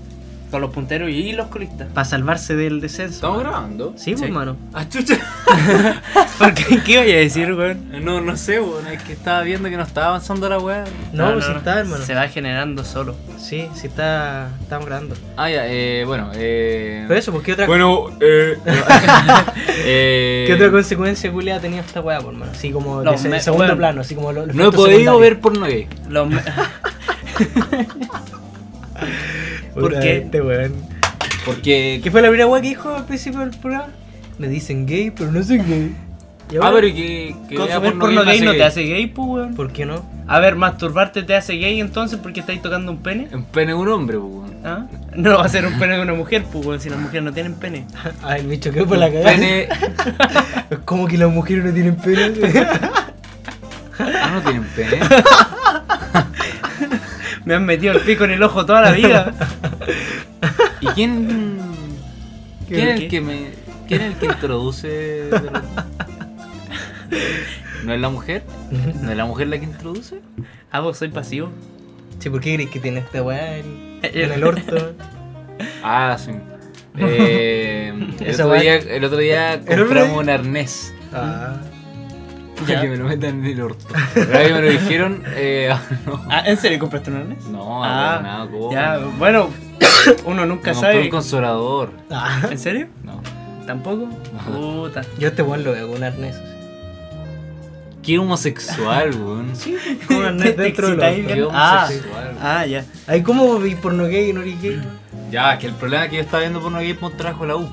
Con 0.51 0.63
los 0.63 0.71
punteros 0.71 1.11
y 1.11 1.33
los 1.33 1.49
colistas. 1.49 1.89
Para 1.93 2.07
salvarse 2.07 2.57
del 2.57 2.81
descenso. 2.81 3.15
¿Estamos 3.17 3.41
grabando? 3.41 3.93
Sí, 3.97 4.13
pues, 4.13 4.21
Sí. 4.21 4.25
hermano. 4.27 4.57
Ah, 4.73 4.89
chucha. 4.89 5.19
¿Por 6.39 6.55
qué? 6.55 6.83
¿Qué 6.83 6.93
iba 6.93 7.03
a 7.03 7.05
decir, 7.05 7.53
weón? 7.53 7.91
No, 8.03 8.21
no 8.23 8.35
sé, 8.37 8.59
weón, 8.59 8.87
es 8.87 9.03
que 9.03 9.13
estaba 9.13 9.43
viendo 9.43 9.69
que 9.69 9.77
no 9.77 9.83
estaba 9.83 10.07
avanzando 10.09 10.49
la 10.49 10.59
weá. 10.59 10.85
No, 11.13 11.33
pues 11.35 11.45
sí 11.45 11.53
está, 11.55 11.81
hermano. 11.81 12.03
Se 12.03 12.15
va 12.15 12.29
generando 12.29 12.83
solo. 12.83 13.15
Sí, 13.37 13.69
sí 13.75 13.89
está. 13.89 14.49
Estamos 14.63 14.87
grabando. 14.87 15.17
Ah, 15.37 15.51
ya, 15.51 15.67
eh, 15.67 16.05
bueno, 16.07 16.31
eh. 16.35 17.05
Pero 17.07 17.21
eso, 17.21 17.31
pues, 17.33 17.45
¿qué 17.45 17.53
otra, 17.53 17.67
Bueno, 17.67 18.09
eh. 18.21 18.57
eh, 19.85 20.45
¿qué 20.47 20.55
otra 20.55 20.71
consecuencia 20.71 21.31
culia 21.31 21.57
ha 21.57 21.61
tenido 21.61 21.83
esta 21.83 22.01
weá, 22.01 22.17
hermano? 22.19 22.47
Así 22.51 22.71
como 22.71 23.03
de 23.03 23.11
me- 23.29 23.41
segundo 23.41 23.77
plano, 23.77 24.01
así 24.01 24.15
como 24.15 24.33
lo- 24.33 24.47
No 24.47 24.69
he 24.69 24.73
podido 24.73 25.19
ver 25.19 25.41
porno 25.41 25.67
gay. 25.67 25.87
Los 26.09 26.27
me- 26.29 26.41
¿Por 29.75 29.99
qué? 30.01 30.19
Este 30.19 30.41
weón. 30.41 30.73
Porque. 31.45 32.01
¿Qué 32.03 32.11
fue 32.11 32.23
la 32.23 32.29
primera 32.29 32.47
weá 32.47 32.61
que 32.61 32.69
dijo 32.69 32.95
al 32.95 33.07
principio 33.07 33.41
del 33.41 33.51
programa? 33.51 33.89
Me 34.39 34.49
dicen 34.49 34.87
gay, 34.87 35.11
pero 35.11 35.33
no 35.33 35.43
soy 35.43 35.59
gay. 35.59 35.95
¿Y 36.51 36.57
Ah, 36.63 36.71
pero 36.73 36.89
que. 36.89 37.35
que 37.49 37.55
Consumir 37.55 37.99
porno 37.99 38.25
gay 38.25 38.41
no 38.41 38.53
te 38.53 38.65
hace 38.65 38.83
gay, 38.83 39.07
pues, 39.07 39.29
weón. 39.29 39.55
¿Por 39.55 39.73
qué 39.73 39.85
no? 39.87 40.05
A 40.27 40.41
ver, 40.41 40.57
masturbarte 40.57 41.23
te 41.23 41.35
hace 41.35 41.55
gay 41.55 41.81
entonces 41.81 42.19
porque 42.23 42.41
estáis 42.41 42.61
tocando 42.63 42.93
un 42.93 42.99
pene. 42.99 43.29
Un 43.33 43.45
pene 43.45 43.73
de 43.73 43.75
un 43.75 43.89
hombre, 43.89 44.19
pues, 44.19 44.33
weón. 44.33 44.49
¿Ah? 44.65 44.87
No 45.15 45.39
va 45.39 45.45
a 45.45 45.49
ser 45.49 45.67
un 45.67 45.79
pene 45.79 45.97
de 45.97 46.03
una 46.03 46.15
mujer, 46.15 46.45
pues, 46.51 46.65
weón, 46.65 46.81
si 46.81 46.91
las 46.91 46.99
mujeres 46.99 47.23
no 47.23 47.33
tienen 47.33 47.55
pene. 47.55 47.87
Ay, 48.23 48.43
me 48.45 48.59
choqué 48.59 48.85
por 48.85 48.99
la 48.99 49.09
cagada. 49.11 49.31
Pene. 49.31 49.69
¿Cómo 50.85 51.07
que 51.07 51.19
las 51.19 51.31
mujeres 51.31 51.65
no 51.65 51.73
tienen 51.73 51.97
pene? 51.97 52.33
Ah, 53.99 54.31
no 54.35 54.43
tienen 54.43 54.65
pene. 54.77 54.99
Me 57.49 57.55
han 57.55 57.65
metido 57.65 57.95
el 57.95 58.01
pico 58.01 58.25
en 58.25 58.33
el 58.33 58.43
ojo 58.43 58.67
toda 58.67 58.83
la 58.83 58.91
vida. 58.93 59.33
¿Y 60.83 60.87
quién. 60.89 61.59
¿Quién 62.69 62.89
es 62.89 63.01
el 63.01 63.09
que 63.09 63.23
me. 63.23 63.53
¿Quién 63.89 64.03
es 64.03 64.13
el 64.13 64.19
que 64.19 64.27
introduce? 64.27 65.31
¿No 67.87 67.95
es 67.95 68.01
la 68.03 68.11
mujer? 68.11 68.43
¿No 69.01 69.11
es 69.11 69.17
la 69.17 69.25
mujer 69.25 69.49
la 69.49 69.59
que 69.59 69.65
introduce? 69.65 70.21
Ah, 70.71 70.81
vos 70.81 70.99
soy 70.99 71.09
pasivo. 71.09 71.49
sí, 72.19 72.29
¿por 72.29 72.43
qué 72.43 72.57
crees 72.57 72.69
que 72.69 72.81
tiene 72.81 73.01
esta 73.01 73.23
weá 73.23 73.57
en, 73.57 73.99
en 74.03 74.33
el 74.33 74.45
orto? 74.45 74.93
Ah, 75.83 76.19
sí. 76.19 76.33
Eh, 77.01 77.93
el, 78.21 78.35
otro 78.35 78.55
día, 78.55 78.75
el 78.75 79.05
otro 79.05 79.19
día 79.19 79.55
¿El 79.55 79.61
otro 79.61 79.87
compramos 79.87 80.19
un 80.19 80.29
arnés. 80.29 80.93
Ah. 81.15 81.57
Para 82.61 82.73
Ya. 82.75 82.81
que 82.81 82.89
me 82.89 82.97
lo 82.97 83.05
metan 83.05 83.39
en 83.41 83.45
el 83.47 83.61
orto. 83.61 83.87
Ahora 84.17 84.45
que 84.47 84.53
me 84.55 84.63
lo 84.63 84.71
dijeron, 84.71 85.23
eh, 85.37 85.75
no. 86.07 86.25
Ah, 86.31 86.43
¿en 86.47 86.57
serio 86.57 86.79
compraste 86.79 87.11
un 87.11 87.17
arnés? 87.19 87.45
No, 87.47 87.85
Ah, 87.85 88.21
nada, 88.23 88.49
¿cómo? 88.51 88.73
Ya, 88.73 88.99
bueno, 89.19 89.49
uno 90.25 90.47
nunca 90.47 90.73
Me 90.73 90.81
sabe. 90.81 91.03
un 91.03 91.09
consolador. 91.11 91.91
Ah. 92.11 92.41
¿En 92.51 92.59
serio? 92.59 92.89
No. 93.05 93.21
¿Tampoco? 93.67 94.09
Ajá. 94.39 94.51
Puta. 94.51 95.03
Yo 95.19 95.29
este 95.29 95.43
weón 95.43 95.63
lo 95.65 95.73
veo 95.73 95.89
con 95.89 95.99
un 95.99 96.05
arnés. 96.05 96.37
Qué 98.03 98.19
homosexual, 98.19 99.11
weón. 99.15 99.53
Con 100.07 100.17
un 100.17 100.25
arnés 100.25 100.57
¿Te 100.57 100.63
dentro 100.63 100.97
bien? 100.97 101.27
Qué 101.27 101.47
Ah. 101.53 101.85
homosexual. 101.87 102.37
Ah, 102.43 102.67
ya. 102.67 102.85
Ay, 103.07 103.23
¿cómo 103.23 103.59
vi 103.59 103.75
porno 103.75 104.05
gay 104.05 104.31
y 104.31 104.33
no 104.33 104.41
gay? 104.41 104.81
Ya, 105.31 105.59
que 105.59 105.67
el 105.67 105.75
problema 105.75 106.05
es 106.05 106.11
que 106.11 106.17
yo 106.17 106.23
estaba 106.23 106.41
viendo 106.41 106.61
porno 106.61 106.79
gay 106.79 106.95
por 106.95 107.13
trabajo 107.13 107.45
la 107.45 107.57
U. 107.57 107.69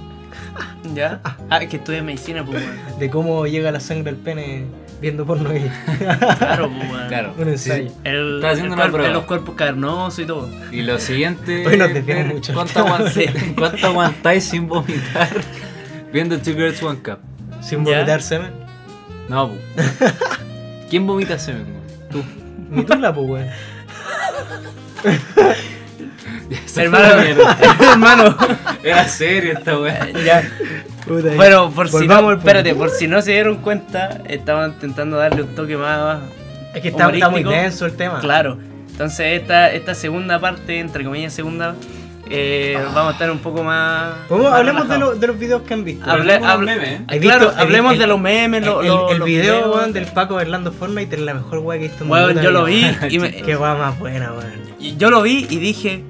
¿Ya? 0.95 1.19
Ah, 1.49 1.57
es 1.57 1.69
que 1.69 1.77
estudia 1.77 2.01
medicina, 2.03 2.43
pues, 2.45 2.63
weón. 2.63 2.99
De 2.99 3.09
cómo 3.09 3.45
llega 3.47 3.71
la 3.71 3.79
sangre 3.79 4.09
al 4.11 4.15
pene 4.17 4.65
viendo 5.01 5.25
porno 5.25 5.49
gay. 5.49 5.69
Claro, 6.37 6.69
pues, 6.69 6.91
weón. 6.91 7.07
Claro. 7.07 7.33
Un 7.37 7.49
ensayo. 7.49 7.91
El, 8.03 8.35
Estaba 8.35 8.53
haciendo 8.53 8.73
el 8.75 8.79
una 8.79 8.83
cuerpo- 8.83 8.97
prueba. 8.97 9.13
los 9.13 9.23
cuerpos 9.25 9.55
carnosos 9.55 10.19
y 10.19 10.25
todo. 10.25 10.49
Y 10.71 10.81
lo 10.83 10.97
siguiente. 10.99 11.65
Hoy 11.67 11.77
nos 11.77 11.87
es 11.89 11.93
desviamos 11.95 12.23
ver 12.25 12.33
mucho. 12.35 12.53
¿Cuánto, 12.53 12.79
aguantáis, 12.79 13.31
cuánto 13.57 13.87
aguantáis 13.87 14.43
sin 14.45 14.67
vomitar 14.67 15.29
viendo 16.13 16.37
Two 16.39 16.53
Girls 16.53 16.81
One 16.81 16.99
Cup? 16.99 17.19
Sin 17.61 17.83
¿Ya? 17.85 17.95
vomitar 17.97 18.21
semen. 18.21 18.51
No, 19.27 19.49
pu. 19.49 19.55
¿Quién 20.89 21.05
vomita 21.07 21.37
semen, 21.39 21.63
weón? 21.65 22.11
Tú. 22.11 22.23
Ni 22.69 22.83
tú 22.83 22.95
la, 22.95 23.13
pues, 23.13 23.27
weón. 23.27 23.47
Hermano, 26.75 27.05
hermano. 27.91 28.37
Era 28.83 29.07
serio 29.07 29.53
esta 29.53 29.77
weá. 29.79 30.09
Ya. 30.23 30.43
Puta, 31.07 31.29
Bueno, 31.35 31.71
por 31.71 31.89
si 31.89 32.07
no, 32.07 32.31
espérate, 32.31 32.73
por 32.75 32.89
si 32.89 33.07
no 33.07 33.21
se 33.21 33.31
dieron 33.33 33.57
cuenta, 33.57 34.21
estaban 34.27 34.71
intentando 34.71 35.17
darle 35.17 35.43
un 35.43 35.55
toque 35.55 35.77
más 35.77 36.19
Es 36.73 36.81
que 36.81 36.89
está, 36.89 37.09
está 37.09 37.29
muy 37.29 37.43
denso 37.43 37.85
el 37.85 37.95
tema. 37.95 38.19
claro. 38.19 38.57
Entonces 38.91 39.41
esta, 39.41 39.71
esta 39.71 39.93
segunda 39.93 40.39
parte, 40.39 40.79
entre 40.79 41.03
comillas 41.03 41.33
segunda, 41.33 41.75
eh, 42.29 42.77
vamos 42.93 43.09
a 43.09 43.11
estar 43.11 43.29
un 43.29 43.39
poco 43.39 43.61
más. 43.61 44.13
¿Cómo? 44.29 44.43
más 44.45 44.53
Hablemos 44.53 44.87
de, 44.87 44.97
lo- 44.97 45.15
de 45.15 45.27
los 45.27 45.37
videos 45.37 45.61
que 45.63 45.73
han 45.73 45.83
visto. 45.83 46.05
Hable- 46.09 46.33
Hablemos 46.35 46.49
hable- 46.49 46.71
del 46.71 46.79
meme, 46.79 46.93
¿eh? 46.93 47.01
¿Has 47.07 47.17
Claro, 47.19 47.45
visto? 47.47 47.61
hablemos 47.61 47.93
El- 47.93 47.99
de 47.99 48.07
los 48.07 48.19
memes, 48.21 48.61
El, 48.61 48.65
lo- 48.67 48.81
el- 48.81 48.87
lo- 48.87 49.11
el 49.11 49.17
los 49.19 49.27
video, 49.27 49.43
videos. 49.57 49.75
weón, 49.75 49.93
del 49.93 50.05
Paco 50.05 50.35
bailando 50.35 50.71
Fortnite 50.71 51.15
es 51.17 51.21
la 51.21 51.33
mejor 51.33 51.59
weá 51.59 51.77
que 51.77 51.85
he 51.85 51.87
visto 51.89 52.03
en 52.05 52.09
mi 52.37 52.41
yo 52.43 52.51
lo 52.51 52.63
vi 52.63 52.75
vida. 52.75 53.07
y 53.09 53.19
me- 53.19 53.31
Qué 53.33 53.55
weá 53.57 53.75
más 53.75 53.99
buena, 53.99 54.31
weón. 54.31 54.97
yo 54.97 55.09
lo 55.11 55.21
vi 55.21 55.45
y 55.49 55.57
dije, 55.57 56.03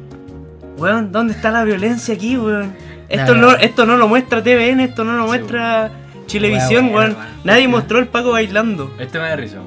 weón, 0.78 1.12
¿dónde 1.12 1.34
está 1.34 1.52
la 1.52 1.64
violencia 1.64 2.14
aquí, 2.16 2.38
weón? 2.38 2.76
Esto 3.10 3.36
no, 3.36 3.52
esto 3.52 3.86
no 3.86 3.98
lo 3.98 4.08
muestra 4.08 4.42
TVN, 4.44 4.80
esto 4.82 5.04
no 5.04 5.14
lo 5.18 5.24
Sí, 5.24 5.28
muestra 5.30 5.92
Chilevisión, 6.28 6.86
weón. 6.94 7.14
weón. 7.14 7.18
Nadie 7.44 7.68
mostró 7.68 8.00
el 8.00 8.08
Paco 8.08 8.32
bailando. 8.32 8.94
Este 9.00 9.20
me 9.20 9.30
da 9.30 9.36
risa. 9.36 9.58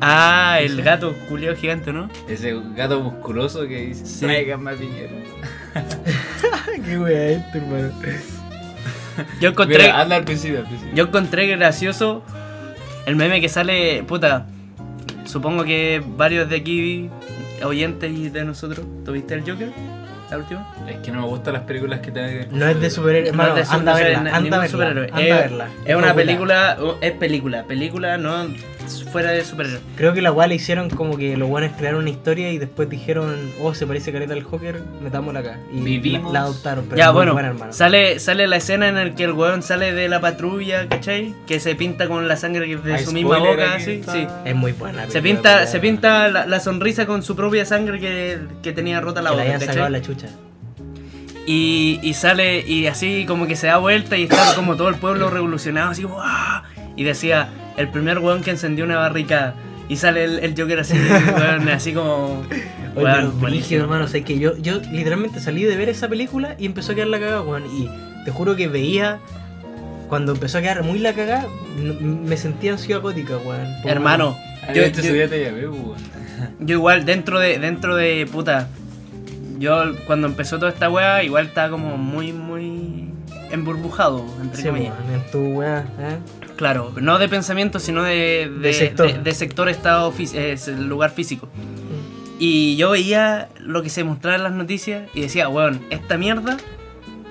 Ah, 0.00 0.58
el 0.60 0.82
gato 0.82 1.14
culiao 1.28 1.56
gigante, 1.56 1.92
¿no? 1.92 2.10
Ese 2.28 2.54
gato 2.76 3.00
musculoso 3.00 3.66
que 3.66 3.86
dice: 3.86 4.04
Sí. 4.06 4.20
Tráiganme 4.24 4.70
a 4.72 4.74
Piñera. 4.74 5.10
Qué 6.84 6.98
weá 6.98 7.28
esto, 7.28 7.58
hermano. 7.58 7.90
Yo 9.40 9.50
encontré, 9.50 9.78
Mira, 9.78 10.00
anda 10.00 10.16
al 10.16 10.24
principio, 10.24 10.58
al 10.60 10.66
principio. 10.66 10.94
yo 10.94 11.04
encontré 11.04 11.46
gracioso 11.46 12.22
el 13.06 13.16
meme 13.16 13.40
que 13.40 13.48
sale, 13.48 14.02
puta. 14.04 14.46
Supongo 15.24 15.64
que 15.64 16.02
varios 16.16 16.48
de 16.48 16.56
aquí, 16.56 17.10
oyentes 17.64 18.10
y 18.12 18.28
de 18.28 18.44
nosotros, 18.44 18.84
¿tuviste 19.04 19.34
el 19.34 19.40
Joker? 19.40 19.70
La 20.30 20.38
última. 20.38 20.66
Es 20.88 20.96
que 20.96 21.12
no 21.12 21.20
me 21.22 21.26
gustan 21.28 21.52
las 21.54 21.62
películas 21.62 22.00
que 22.00 22.12
que 22.12 22.48
No 22.50 22.66
es 22.66 22.80
de 22.80 22.90
superhéroe, 22.90 23.32
No 23.32 23.46
es 23.46 23.68
de 23.68 23.74
anda 23.74 23.94
verla, 23.94 24.18
anda 24.36 24.58
verla. 24.58 24.68
superhéroe. 24.68 25.06
Anda 25.12 25.18
a 25.18 25.22
Es- 25.22 25.34
verla. 25.50 25.64
Es 25.84 25.94
una 25.94 25.94
Popular. 26.08 26.14
película, 26.16 26.78
es 27.00 27.12
película, 27.12 27.62
película 27.64 28.18
no 28.18 28.46
fuera 29.10 29.30
de 29.30 29.44
superhéroe. 29.44 29.80
Creo 29.96 30.12
que 30.12 30.22
la 30.22 30.32
weá 30.32 30.46
le 30.46 30.54
hicieron 30.56 30.90
como 30.90 31.16
que 31.16 31.36
los 31.36 31.48
buenos 31.48 31.72
crearon 31.76 32.00
una 32.02 32.10
historia 32.10 32.50
y 32.52 32.58
después 32.58 32.88
dijeron, 32.88 33.52
oh, 33.60 33.74
se 33.74 33.86
parece 33.86 34.12
careta 34.12 34.32
al 34.34 34.42
Joker, 34.42 34.80
metámosla 35.02 35.40
acá. 35.40 35.58
Y 35.72 35.80
Vivimos. 35.80 36.32
la, 36.32 36.40
la 36.40 36.46
adoptaron, 36.46 36.84
pero 36.86 36.96
ya, 36.96 37.10
bueno, 37.10 37.32
buena, 37.32 37.48
hermano. 37.48 37.72
sale, 37.72 38.18
sale 38.20 38.46
la 38.46 38.56
escena 38.56 38.88
en 38.88 38.94
la 38.96 39.14
que 39.14 39.24
el 39.24 39.32
weón 39.32 39.62
sale 39.62 39.92
de 39.92 40.08
la 40.08 40.20
patrulla, 40.20 40.88
¿cachai? 40.88 41.34
Que 41.46 41.60
se 41.60 41.74
pinta 41.74 42.08
con 42.08 42.26
la 42.28 42.36
sangre 42.36 42.66
de 42.76 42.94
Hay 42.94 43.04
su 43.04 43.12
misma 43.12 43.38
boca, 43.38 43.74
así, 43.74 44.02
sí. 44.10 44.26
Es 44.44 44.54
muy 44.54 44.72
buena. 44.72 45.08
Se 45.10 45.20
pinta, 45.22 45.66
se 45.66 45.80
pinta 45.80 46.28
la, 46.28 46.46
la 46.46 46.60
sonrisa 46.60 47.06
con 47.06 47.22
su 47.22 47.34
propia 47.36 47.64
sangre 47.64 48.00
que, 48.00 48.38
que 48.62 48.72
tenía 48.72 49.00
rota 49.00 49.22
la 49.22 49.30
Que 49.30 49.36
le 49.36 49.42
boca, 49.42 49.48
hayan 49.48 49.60
¿cachai? 49.60 49.74
sacado 49.74 49.90
la 49.90 50.02
chucha. 50.02 50.26
Y, 51.46 52.00
y 52.02 52.14
sale 52.14 52.60
y 52.66 52.86
así 52.86 53.26
como 53.26 53.46
que 53.46 53.54
se 53.54 53.66
da 53.66 53.76
vuelta 53.76 54.16
y 54.16 54.22
está 54.24 54.54
como 54.54 54.76
todo 54.76 54.88
el 54.88 54.94
pueblo 54.94 55.28
revolucionado 55.28 55.90
así 55.90 56.02
¡guau! 56.04 56.62
y 56.96 57.04
decía 57.04 57.48
el 57.76 57.88
primer 57.88 58.18
weón 58.18 58.42
que 58.42 58.50
encendió 58.50 58.84
una 58.84 58.96
barricada 58.96 59.54
y 59.88 59.96
sale 59.96 60.24
el, 60.24 60.38
el 60.40 60.54
Joker 60.58 60.80
así 60.80 60.94
weón, 61.36 61.68
así 61.68 61.92
como 61.92 62.42
Oye, 62.96 63.04
weón, 63.04 63.40
buenísimo. 63.40 63.40
brígido, 63.40 63.82
hermano, 63.84 64.04
o 64.04 64.08
sea, 64.08 64.22
que 64.24 64.38
yo, 64.38 64.56
yo 64.58 64.80
literalmente 64.92 65.40
salí 65.40 65.64
de 65.64 65.76
ver 65.76 65.88
esa 65.88 66.08
película 66.08 66.54
y 66.58 66.66
empezó 66.66 66.92
a 66.92 66.94
quedar 66.94 67.08
la 67.08 67.18
cagada, 67.18 67.42
weón. 67.42 67.64
Y 67.66 67.88
te 68.24 68.30
juro 68.30 68.54
que 68.56 68.68
veía, 68.68 69.18
cuando 70.08 70.32
empezó 70.32 70.58
a 70.58 70.60
quedar 70.62 70.82
muy 70.84 71.00
la 71.00 71.12
cagada, 71.12 71.46
me 72.00 72.36
sentía 72.36 72.72
ansiedad 72.72 73.00
gótica, 73.02 73.36
weón. 73.38 73.66
Por- 73.82 73.90
hermano 73.90 74.36
Yo, 74.68 74.74
yo, 74.74 74.82
este 74.84 75.02
yo- 75.02 75.12
día 75.12 75.28
te 75.28 75.44
llamé, 75.44 75.66
weón. 75.66 75.96
yo 76.60 76.74
igual 76.76 77.04
dentro 77.04 77.38
de 77.40 77.58
dentro 77.58 77.96
de 77.96 78.26
puta 78.30 78.68
yo 79.58 79.94
cuando 80.06 80.26
empezó 80.26 80.58
toda 80.58 80.70
esta 80.72 80.90
weá 80.90 81.22
igual 81.22 81.46
estaba 81.46 81.70
como 81.70 81.96
muy 81.96 82.32
muy 82.32 83.08
emburbujado 83.50 84.24
entre 84.42 84.62
Sí, 84.62 84.68
comillas 84.68 84.94
weón, 85.06 85.20
en 85.20 85.30
tu 85.30 85.38
weá, 85.58 85.80
¿eh? 86.00 86.18
Claro 86.56 86.92
no 87.00 87.18
de 87.18 87.28
pensamiento 87.28 87.78
sino 87.78 88.02
de 88.02 88.50
de, 88.52 88.68
De 88.68 88.72
sector. 88.74 89.12
de- 89.12 89.18
de 89.18 89.34
sector 89.34 89.68
estado 89.68 90.12
fí- 90.12 90.34
es 90.34 90.68
el 90.68 90.86
lugar 90.88 91.10
físico 91.10 91.48
Y 92.38 92.76
yo 92.76 92.90
veía 92.90 93.48
lo 93.60 93.82
que 93.82 93.88
se 93.90 94.02
mostraba 94.04 94.36
en 94.36 94.42
las 94.42 94.52
noticias 94.52 95.08
y 95.14 95.20
decía, 95.20 95.48
weón, 95.48 95.80
esta 95.90 96.18
mierda 96.18 96.56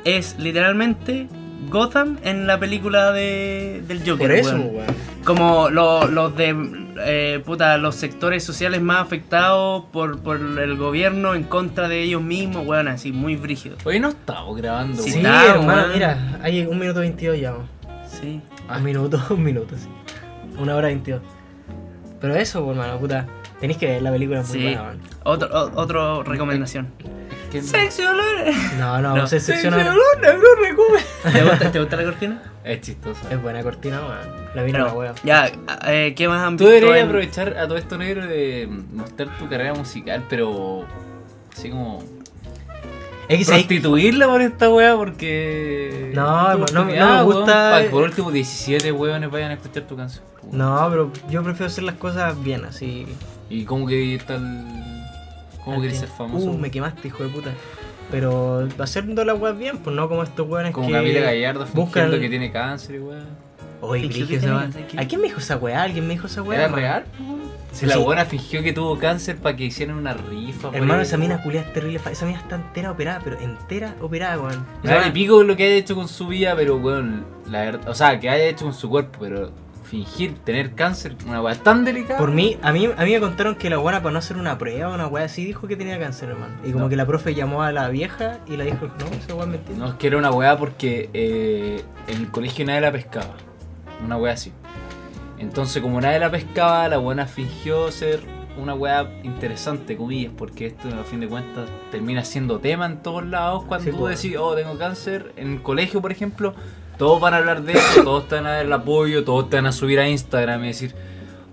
es 0.05 0.37
literalmente 0.39 1.27
Gotham 1.69 2.17
en 2.23 2.47
la 2.47 2.57
película 2.57 3.11
de, 3.11 3.83
del 3.87 3.99
Joker. 3.99 4.17
Por 4.17 4.31
eso, 4.31 4.55
weón. 4.55 4.75
weón. 4.75 4.85
Como 5.25 5.69
lo- 5.69 6.07
los 6.07 6.35
de, 6.37 6.55
eh, 7.05 7.41
puta, 7.45 7.77
los 7.77 7.95
sectores 7.95 8.43
sociales 8.45 8.81
más 8.81 9.01
afectados 9.01 9.83
por, 9.91 10.19
por 10.21 10.37
el 10.37 10.75
gobierno 10.77 11.35
en 11.35 11.43
contra 11.43 11.87
de 11.89 12.01
ellos 12.01 12.21
mismos, 12.21 12.65
weón, 12.65 12.87
así, 12.87 13.11
muy 13.11 13.35
brígido. 13.35 13.75
Hoy 13.83 13.99
no 13.99 14.09
estamos 14.09 14.55
grabando, 14.57 15.03
Sí, 15.03 15.11
Sí, 15.11 15.19
weón. 15.21 15.35
está, 15.35 15.53
hermano, 15.55 15.87
mira, 15.93 16.39
hay 16.41 16.65
un 16.65 16.79
minuto 16.79 17.01
22 17.01 17.37
ya, 17.39 17.51
weón. 17.51 17.67
Sí. 18.07 18.41
Ah. 18.67 18.77
Un 18.77 18.83
minuto, 18.83 19.21
un 19.29 19.43
minuto, 19.43 19.75
sí. 19.77 19.87
Una 20.57 20.75
hora 20.75 20.87
22. 20.87 21.21
Pero 22.21 22.35
eso, 22.35 22.63
pues, 22.63 22.77
hermano, 22.77 22.99
puta. 22.99 23.25
Tenéis 23.59 23.77
que 23.79 23.87
ver 23.87 24.01
la 24.01 24.11
película, 24.11 24.41
es 24.41 24.49
muy 24.49 24.57
Sí. 24.57 24.63
buena, 24.65 24.81
weón. 24.83 24.99
Otro, 25.23 25.47
o- 25.49 25.71
otro 25.81 26.23
recomendación. 26.23 26.89
Que- 27.51 27.61
Sexy 27.61 28.03
olor. 28.03 28.25
No, 28.79 28.99
no, 29.01 29.15
No. 29.15 29.27
se 29.27 29.39
secciona. 29.39 29.77
¿Te 30.21 31.43
gusta, 31.43 31.71
¿Te 31.71 31.79
gusta 31.79 31.95
la 31.95 32.03
cortina? 32.03 32.41
Es 32.63 32.81
chistoso. 32.81 33.21
Es 33.29 33.41
buena 33.41 33.61
cortina, 33.63 33.99
weón. 34.01 34.43
La 34.55 34.63
vino 34.63 34.79
Bueno, 34.79 34.85
la 34.87 34.93
wea. 34.93 35.13
ya, 35.23 35.51
eh, 35.87 36.13
¿qué 36.15 36.27
más 36.27 36.41
han 36.41 36.57
Tú 36.57 36.63
visto 36.65 36.73
deberías 36.75 36.99
en- 37.03 37.05
aprovechar 37.07 37.57
a 37.57 37.67
todo 37.67 37.77
esto 37.77 37.97
negro 37.97 38.25
de 38.25 38.67
mostrar 38.93 39.29
tu 39.37 39.47
carrera 39.49 39.73
musical, 39.73 40.23
pero 40.29 40.85
así 41.51 41.69
como 41.69 42.03
Es 43.29 43.39
que 43.39 43.45
prostituirla 43.45 44.27
por 44.27 44.41
esta 44.41 44.69
wea 44.69 44.95
porque 44.95 46.11
No, 46.13 46.55
no, 46.57 46.65
no 46.67 46.85
me 46.85 47.23
gusta- 47.23 47.77
weón, 47.79 47.91
por 47.91 48.03
último 48.03 48.31
17 48.31 48.91
weones 48.91 49.31
vayan 49.31 49.51
a 49.51 49.53
escuchar 49.55 49.83
tu 49.83 49.95
canción. 49.95 50.23
No, 50.51 50.85
pero 50.89 51.11
yo 51.29 51.41
prefiero 51.43 51.67
hacer 51.67 51.83
las 51.85 51.95
cosas 51.95 52.41
bien, 52.43 52.65
así. 52.65 53.05
Y 53.49 53.63
cómo 53.65 53.87
que 53.87 54.19
tal 54.27 54.41
cómo 55.63 55.79
quieres 55.79 55.99
ser 55.99 56.09
famoso. 56.09 56.47
Uh, 56.51 56.57
me 56.57 56.69
quemaste, 56.69 57.07
hijo 57.07 57.23
de 57.23 57.29
puta. 57.29 57.51
Pero 58.11 58.67
haciendo 58.79 59.23
la 59.23 59.33
weá 59.33 59.53
bien, 59.53 59.77
pues 59.77 59.95
no 59.95 60.09
como 60.09 60.23
estos 60.23 60.47
weones 60.47 60.73
Como 60.73 60.87
que. 60.87 60.93
Camila 60.93 61.21
Gallardo 61.21 61.65
buscan- 61.73 62.11
que 62.19 62.29
tiene 62.29 62.51
cáncer 62.51 62.95
y 62.95 62.99
weón. 62.99 63.25
¿A 64.97 65.05
quién 65.05 65.21
me 65.21 65.27
dijo 65.27 65.39
esa 65.39 65.57
weá? 65.57 65.83
¿Alguien 65.83 66.07
me 66.07 66.13
dijo 66.13 66.27
esa 66.27 66.41
weá? 66.41 66.57
¿Era 66.59 66.65
hermano? 66.65 66.81
real? 66.81 67.03
Si 67.71 67.79
Sí, 67.79 67.85
la 67.87 67.97
buena 67.97 68.23
fingió 68.25 68.61
que 68.61 68.71
tuvo 68.71 68.99
cáncer 68.99 69.37
para 69.37 69.55
que 69.55 69.63
hicieran 69.65 69.95
una 69.97 70.13
rifa. 70.13 70.69
Hermano, 70.73 71.01
esa 71.01 71.17
mina 71.17 71.41
culia 71.41 71.61
es 71.61 71.73
terrible. 71.73 71.99
Esa 72.11 72.25
mina 72.25 72.37
está 72.39 72.55
entera 72.57 72.91
operada, 72.91 73.19
pero 73.23 73.39
entera 73.39 73.95
operada, 73.99 74.37
weón. 74.39 74.63
Esa 74.83 74.93
vale 74.95 75.07
weá- 75.07 75.13
pico 75.13 75.43
lo 75.43 75.55
que 75.57 75.63
haya 75.65 75.75
hecho 75.75 75.95
con 75.95 76.07
su 76.07 76.27
vida, 76.27 76.55
pero 76.55 76.77
weón, 76.77 77.25
la 77.49 77.61
verdad. 77.61 77.89
O 77.89 77.95
sea, 77.95 78.19
que 78.19 78.29
haya 78.29 78.45
hecho 78.45 78.65
con 78.65 78.75
su 78.75 78.89
cuerpo, 78.89 79.17
pero 79.21 79.51
fingir 79.89 80.35
tener 80.43 80.73
cáncer, 80.75 81.15
una 81.27 81.41
weá 81.41 81.55
tan 81.55 81.83
delicada. 81.83 82.17
Por 82.19 82.31
mí, 82.31 82.57
a 82.61 82.71
mí, 82.71 82.89
a 82.95 83.03
mí 83.03 83.11
me 83.13 83.19
contaron 83.19 83.55
que 83.55 83.69
la 83.71 83.77
buena 83.77 84.01
para 84.03 84.13
no 84.13 84.19
hacer 84.19 84.37
una 84.37 84.57
prueba, 84.59 84.93
una 84.93 85.07
weá 85.07 85.25
así, 85.25 85.43
dijo 85.45 85.67
que 85.67 85.75
tenía 85.75 85.99
cáncer, 85.99 86.29
hermano. 86.29 86.53
Y 86.63 86.71
como 86.71 86.85
No. 86.85 86.89
que 86.89 86.95
la 86.95 87.05
profe 87.07 87.33
llamó 87.33 87.63
a 87.63 87.71
la 87.71 87.89
vieja 87.89 88.39
y 88.47 88.55
la 88.55 88.65
dijo, 88.65 88.87
no, 88.99 89.05
esa 89.17 89.33
weá 89.33 89.45
es 89.45 89.49
mentira. 89.51 89.77
No, 89.79 89.87
es 89.89 89.93
que 89.95 90.07
era 90.07 90.17
una 90.17 90.31
weá 90.31 90.57
porque 90.59 91.09
eh, 91.13 91.83
en 92.07 92.17
el 92.21 92.29
colegio 92.29 92.65
nadie 92.65 92.81
la 92.81 92.91
pescaba. 92.91 93.33
Una 94.03 94.17
weá 94.17 94.33
así. 94.33 94.51
Entonces, 95.39 95.81
como 95.81 95.99
nadie 95.99 96.19
la 96.19 96.31
pescaba, 96.31 96.87
la 96.87 96.97
buena 96.97 97.25
fingió 97.25 97.91
ser 97.91 98.21
una 98.57 98.75
weá 98.75 99.09
interesante, 99.23 99.97
comillas, 99.97 100.31
porque 100.37 100.67
esto, 100.67 100.87
a 100.89 101.03
fin 101.03 101.19
de 101.19 101.27
cuentas, 101.27 101.67
termina 101.91 102.23
siendo 102.23 102.59
tema 102.59 102.85
en 102.85 103.01
todos 103.01 103.25
lados. 103.25 103.63
Cuando 103.65 103.85
Sí, 103.85 103.91
tú 103.91 103.97
pues. 103.99 104.21
decís, 104.21 104.37
oh, 104.39 104.55
tengo 104.55 104.77
cáncer, 104.77 105.33
en 105.37 105.53
el 105.53 105.61
colegio, 105.63 106.01
por 106.01 106.11
ejemplo, 106.11 106.53
todos 106.97 107.19
van 107.19 107.33
a 107.33 107.37
hablar 107.37 107.63
de 107.63 107.73
eso, 107.73 108.03
todos 108.03 108.27
te 108.27 108.35
van 108.35 108.45
a 108.45 108.51
dar 108.51 108.65
el 108.65 108.71
apoyo, 108.73 109.23
todos 109.23 109.49
te 109.49 109.55
van 109.55 109.65
a 109.65 109.71
subir 109.71 109.99
a 109.99 110.07
Instagram 110.07 110.63
y 110.63 110.67
decir, 110.67 110.93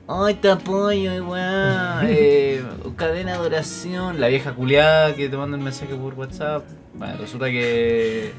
Ay, 0.07 0.35
te 0.35 0.51
apoyo, 0.51 1.25
weá, 1.25 2.03
eh, 2.05 2.63
cadena 2.97 3.33
de 3.35 3.39
oración, 3.47 4.21
la 4.21 4.27
vieja 4.29 4.53
culiada 4.53 5.15
que 5.15 5.29
te 5.29 5.37
manda 5.37 5.57
el 5.57 5.63
mensaje 5.63 5.95
por 5.95 6.15
WhatsApp. 6.15 6.65
Bueno, 6.95 7.15
resulta 7.19 7.47
que 7.47 8.33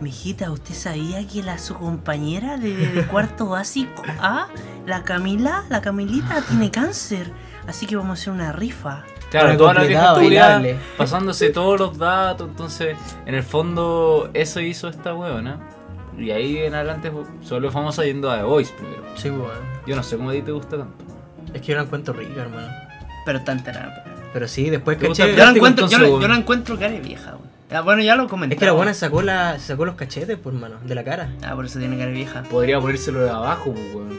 Mijita, 0.00 0.50
¿usted 0.50 0.74
sabía 0.74 1.26
que 1.26 1.42
la 1.42 1.58
su 1.58 1.74
compañera 1.74 2.56
de, 2.58 2.74
de 2.74 3.06
cuarto 3.06 3.46
básico 3.46 4.02
A, 4.20 4.48
la 4.86 5.02
Camila, 5.04 5.64
la 5.70 5.80
Camilita, 5.80 6.42
tiene 6.42 6.70
cáncer? 6.70 7.30
Así 7.66 7.86
que 7.86 7.96
vamos 7.96 8.18
a 8.18 8.22
hacer 8.22 8.32
una 8.32 8.52
rifa. 8.52 9.04
Claro, 9.30 9.56
toda 9.56 9.74
la 9.74 9.84
vieja 9.84 10.62
pasándose 10.96 11.50
todos 11.50 11.80
los 11.80 11.98
datos, 11.98 12.48
entonces 12.48 12.96
en 13.24 13.34
el 13.34 13.42
fondo 13.42 14.30
eso 14.34 14.60
hizo 14.60 14.88
esta 14.88 15.14
weona. 15.14 15.58
Y 16.18 16.30
ahí 16.30 16.58
en 16.58 16.74
adelante 16.74 17.10
solo 17.42 17.70
famosa 17.70 18.04
yendo 18.04 18.30
a 18.30 18.36
The 18.38 18.42
Voice 18.44 18.72
primero. 18.74 19.02
Sí, 19.16 19.30
weón. 19.30 19.50
Yo 19.86 19.96
no 19.96 20.02
sé 20.02 20.16
cómo 20.16 20.30
a 20.30 20.32
ti 20.32 20.42
te 20.42 20.52
gusta 20.52 20.78
tanto. 20.78 21.04
Es 21.52 21.60
que 21.60 21.68
yo 21.68 21.76
la 21.76 21.82
encuentro 21.82 22.14
rica, 22.14 22.42
hermano. 22.42 22.68
Pero 23.24 23.38
está 23.38 23.52
enterada. 23.52 24.04
Pero 24.32 24.46
sí, 24.48 24.70
después 24.70 24.96
¿Te 24.98 25.08
caché. 25.08 25.24
gusta 25.24 25.36
Yo 25.38 25.44
la 25.44 25.50
encuentro, 25.56 25.88
yo, 25.88 25.98
la- 25.98 26.08
weón. 26.08 26.20
yo 26.22 26.28
la 26.28 26.36
encuentro 26.36 26.78
cara 26.78 26.92
de 26.92 27.00
vieja, 27.00 27.30
weón. 27.32 27.55
Ah, 27.70 27.80
bueno, 27.80 28.02
ya 28.02 28.14
lo 28.16 28.28
comenté. 28.28 28.54
Es 28.54 28.60
que 28.60 28.66
la 28.66 28.72
buena 28.72 28.94
sacó, 28.94 29.22
la, 29.22 29.58
sacó 29.58 29.84
los 29.84 29.96
cachetes, 29.96 30.38
pues, 30.40 30.54
hermano, 30.54 30.76
de 30.84 30.94
la 30.94 31.02
cara. 31.04 31.30
Ah, 31.42 31.54
por 31.56 31.64
eso 31.66 31.78
tiene 31.78 31.98
cara 31.98 32.10
vieja. 32.12 32.42
Podría 32.44 32.80
ponérselo 32.80 33.20
de 33.24 33.30
abajo, 33.30 33.72
pues, 33.72 33.94
weón. 33.94 34.18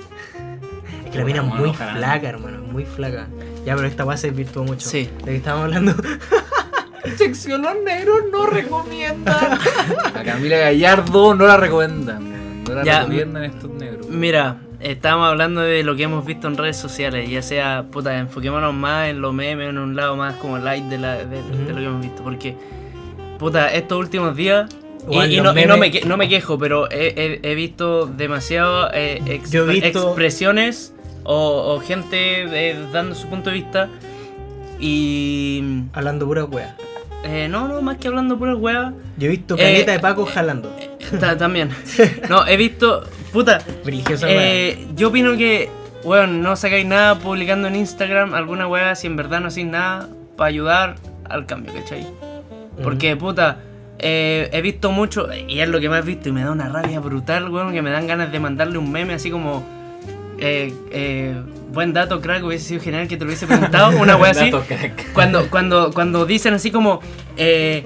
Es 1.05 1.11
que 1.11 1.17
la 1.19 1.25
mina 1.25 1.39
es 1.39 1.45
muy 1.45 1.69
ojalá. 1.69 1.93
flaca, 1.95 2.27
hermano, 2.29 2.59
muy 2.63 2.83
flaca. 2.85 3.27
Ya, 3.65 3.75
pero 3.75 3.87
esta 3.87 4.03
weá 4.03 4.17
se 4.17 4.27
desvirtuó 4.27 4.63
mucho. 4.63 4.87
Sí. 4.87 5.09
De 5.19 5.25
que 5.31 5.35
estábamos 5.37 5.65
hablando. 5.65 5.93
Sección 7.17 7.61
los 7.61 7.75
negros 7.85 8.19
no 8.31 8.45
recomiendan. 8.47 9.59
A 10.13 10.23
Camila 10.25 10.57
Gallardo 10.57 11.35
no 11.35 11.47
la 11.47 11.55
recomiendan. 11.55 12.63
No 12.65 12.73
la 12.75 12.83
Ya. 12.83 12.99
recomiendan 12.99 13.43
estos 13.45 13.69
negros. 13.71 14.09
Mira, 14.09 14.57
estábamos 14.81 15.29
hablando 15.29 15.61
de 15.61 15.83
lo 15.83 15.95
que 15.95 16.03
hemos 16.03 16.25
visto 16.25 16.47
en 16.49 16.57
redes 16.57 16.75
sociales, 16.75 17.29
ya 17.29 17.41
sea, 17.41 17.85
puta, 17.89 18.17
enfoquémonos 18.17 18.73
más 18.73 19.07
en 19.07 19.21
los 19.21 19.33
memes, 19.33 19.69
en 19.69 19.77
un 19.77 19.95
lado 19.95 20.17
más 20.17 20.35
como 20.35 20.57
light 20.57 20.83
de, 20.85 20.97
la, 20.97 21.15
de, 21.23 21.41
lo 21.69 21.75
que 21.75 21.85
hemos 21.85 22.01
visto, 22.01 22.23
porque, 22.23 22.57
puta, 23.39 23.73
estos 23.73 23.97
últimos 23.99 24.35
días, 24.35 24.69
y, 25.09 25.15
y 25.15 25.41
no, 25.41 25.57
y 25.57 25.65
no 25.65 25.77
me, 25.77 25.89
no 26.05 26.17
me 26.17 26.27
quejo, 26.27 26.57
pero 26.59 26.89
he, 26.91 27.13
he- 27.43 27.51
he 27.51 27.55
visto 27.55 28.07
demasiado 28.07 28.89
eh, 28.93 29.21
visto- 29.25 29.69
expresiones 30.09 30.93
o, 31.23 31.75
o 31.75 31.79
gente 31.79 32.43
eh, 32.71 32.75
dando 32.91 33.15
su 33.15 33.27
punto 33.27 33.49
de 33.49 33.55
vista 33.55 33.89
y... 34.79 35.83
hablando 35.93 36.25
pura 36.25 36.45
weá. 36.45 36.75
eh, 37.23 37.47
no, 37.49 37.67
no, 37.67 37.81
más 37.81 37.97
que 37.97 38.07
hablando 38.07 38.37
por 38.37 38.49
el 38.49 38.55
weá, 38.55 38.93
Yo 39.17 39.27
he 39.27 39.29
visto 39.31 39.55
caleta 39.55 39.91
de 39.93 39.99
Paco 39.99 40.25
jalando. 40.25 40.71
ta- 41.19 41.37
también. 41.37 41.69
No, 42.29 42.45
he 42.45 42.57
visto, 42.57 43.03
puta, 43.31 43.61
yo 44.95 45.07
opino 45.09 45.37
que, 45.37 45.69
weón, 46.03 46.41
no 46.41 46.55
sacáis 46.55 46.85
nada 46.85 47.17
publicando 47.17 47.67
en 47.69 47.75
Instagram 47.77 48.33
alguna 48.33 48.67
weá 48.67 48.93
si 48.95 49.07
en 49.07 49.15
verdad 49.15 49.39
no 49.41 49.47
hacéis 49.47 49.67
nada 49.67 50.09
para 50.35 50.49
ayudar 50.49 50.95
al 51.29 51.45
cambio, 51.45 51.73
¿cachai? 51.73 52.05
Porque, 52.83 53.15
puta, 53.15 53.59
eh, 53.99 54.49
he 54.51 54.61
visto 54.61 54.91
mucho, 54.91 55.27
y 55.47 55.59
es 55.59 55.69
lo 55.69 55.79
que 55.79 55.89
más 55.89 55.99
he 56.03 56.05
visto, 56.07 56.29
y 56.29 56.31
me 56.31 56.43
da 56.43 56.51
una 56.51 56.69
rabia 56.69 56.99
brutal, 56.99 57.49
weón, 57.49 57.73
que 57.73 57.81
me 57.81 57.89
dan 57.89 58.05
ganas 58.07 58.31
de 58.31 58.39
mandarle 58.39 58.77
un 58.77 58.91
meme 58.91 59.13
así 59.15 59.31
como, 59.31 59.65
eh, 60.39 60.73
eh, 60.91 61.35
buen 61.73 61.93
dato, 61.93 62.21
crack, 62.21 62.43
hubiese 62.43 62.65
sido 62.65 62.81
genial 62.81 63.07
que 63.07 63.17
te 63.17 63.23
lo 63.25 63.29
hubiese 63.29 63.47
preguntado, 63.47 63.97
una 63.99 64.15
weá 64.17 64.31
así. 64.31 64.51
Cuando, 65.13 65.49
cuando, 65.49 65.91
cuando 65.93 66.25
dicen 66.27 66.53
así 66.53 66.69
como, 66.71 67.01
eh, 67.37 67.83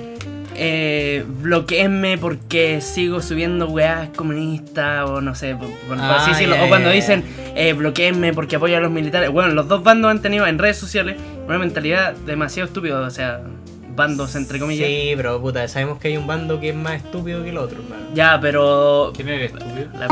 eh, 0.55 1.23
bloqueenme 1.41 2.18
porque 2.18 2.81
sigo 2.81 3.22
subiendo 3.22 3.68
weas 3.69 4.09
comunistas 4.09 5.09
o 5.09 5.22
no 5.22 5.34
sé, 5.34 5.55
por, 5.55 5.69
Ah, 5.97 6.18
así 6.19 6.31
decirlo. 6.31 6.57
o 6.63 6.68
cuando 6.68 6.89
ya. 6.89 6.95
dicen, 6.95 7.23
eh, 7.55 7.72
bloqueenme 7.73 8.34
porque 8.34 8.57
apoyo 8.57 8.76
a 8.77 8.81
los 8.81 8.91
militares. 8.91 9.30
Bueno, 9.31 9.53
los 9.53 9.68
dos 9.69 9.81
bandos 9.81 10.11
han 10.11 10.22
tenido 10.22 10.45
en 10.45 10.59
redes 10.59 10.77
sociales 10.77 11.15
una 11.47 11.57
mentalidad 11.57 12.13
demasiado 12.26 12.68
estúpida, 12.68 12.99
o 12.99 13.09
sea, 13.09 13.39
bandos 13.95 14.35
entre 14.35 14.59
comillas. 14.59 14.88
Sí, 14.88 15.13
pero 15.15 15.39
puta, 15.41 15.68
sabemos 15.68 15.99
que 15.99 16.09
hay 16.09 16.18
un 16.18 16.27
bando 16.27 16.59
que 16.59 16.69
es 16.69 16.76
más 16.76 16.95
estúpido 16.95 17.43
que 17.43 17.49
el 17.49 17.57
otro, 17.57 17.80
hermano. 17.81 18.03
Ya, 18.13 18.39
pero... 18.41 19.11
¿Quién 19.15 19.30
eres 19.30 19.51
estúpido? 19.53 19.88
la- 19.97 20.07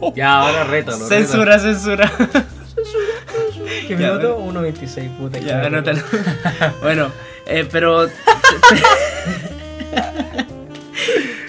oh, 0.00 0.12
Ya, 0.16 0.40
ahora 0.40 0.64
rétalo. 0.64 1.06
censura, 1.06 1.58
censura. 1.58 2.10
¿Qué 3.88 3.96
minuto? 3.96 4.38
1.26, 4.38 5.16
puta. 5.16 5.38
Ya, 5.38 5.62
anótalo. 5.66 6.00
bueno, 6.82 7.10
eh, 7.46 7.66
pero. 7.70 8.08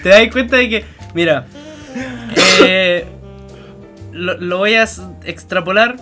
Te 0.02 0.10
das 0.10 0.28
cuenta 0.32 0.58
de 0.58 0.70
que. 0.70 0.86
Mira. 1.14 1.46
eh, 2.62 3.06
lo, 4.12 4.38
lo 4.38 4.58
voy 4.58 4.76
a 4.76 4.86
extrapolar. 5.26 5.96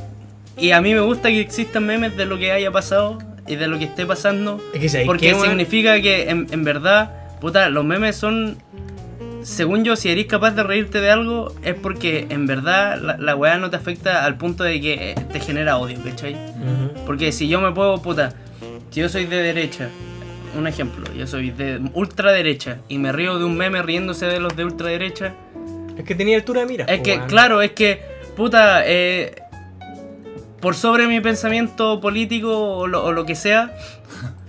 Y 0.58 0.72
a 0.72 0.82
mí 0.82 0.94
me 0.94 1.00
gusta 1.02 1.30
que 1.30 1.40
existan 1.40 1.86
memes 1.86 2.16
de 2.18 2.26
lo 2.26 2.38
que 2.38 2.52
haya 2.52 2.72
pasado 2.72 3.18
y 3.52 3.56
de 3.58 3.68
lo 3.68 3.78
que 3.78 3.86
esté 3.86 4.06
pasando. 4.06 4.60
Es 4.74 4.80
que 4.80 4.90
¿sabes 4.90 5.06
Porque 5.08 5.34
weón? 5.34 5.48
significa 5.48 6.02
que 6.02 6.30
en, 6.30 6.48
en 6.52 6.64
verdad, 6.64 7.12
puta, 7.40 7.70
los 7.70 7.84
memes 7.86 8.16
son. 8.16 8.58
Según 9.44 9.84
yo, 9.84 9.96
si 9.96 10.10
eres 10.10 10.28
capaz 10.28 10.52
de 10.52 10.62
reírte 10.62 11.02
de 11.02 11.10
algo, 11.10 11.52
es 11.64 11.74
porque 11.74 12.28
en 12.30 12.46
verdad 12.46 13.00
la, 13.02 13.18
la 13.18 13.36
weá 13.36 13.58
no 13.58 13.72
te 13.72 13.76
afecta 13.78 14.24
al 14.24 14.38
punto 14.38 14.64
de 14.64 14.80
que 14.80 15.16
te 15.34 15.40
genera 15.40 15.78
odio, 15.78 15.98
¿cachai? 16.04 16.34
Ujú. 16.36 17.06
Porque 17.08 17.32
si 17.32 17.48
yo 17.48 17.60
me 17.60 17.72
puedo, 17.72 18.00
puta, 18.04 18.34
si 18.92 19.00
yo 19.00 19.10
soy 19.10 19.26
de 19.26 19.38
derecha, 19.42 19.90
un 20.56 20.68
ejemplo, 20.68 21.06
yo 21.18 21.26
soy 21.26 21.50
de 21.50 21.82
ultraderecha 21.94 22.78
y 22.88 23.00
me 23.00 23.12
río 23.12 23.40
de 23.40 23.46
un 23.46 23.58
meme 23.58 23.82
riéndose 23.82 24.28
de 24.28 24.40
los 24.40 24.56
de 24.56 24.64
ultraderecha, 24.66 25.34
Es 25.98 26.04
que 26.06 26.14
tenía 26.14 26.38
altura 26.38 26.62
de 26.62 26.68
mira. 26.68 26.86
es 26.86 27.02
que, 27.02 27.16
weón. 27.16 27.28
claro, 27.28 27.62
es 27.64 27.72
que, 27.72 28.00
puta, 28.36 28.84
eh, 28.86 29.34
por 30.62 30.76
sobre 30.76 31.08
mi 31.08 31.20
pensamiento 31.20 32.00
político 32.00 32.78
o 32.78 32.88
lo, 32.88 33.04
o 33.04 33.12
lo 33.12 33.26
que 33.26 33.36
sea, 33.36 33.76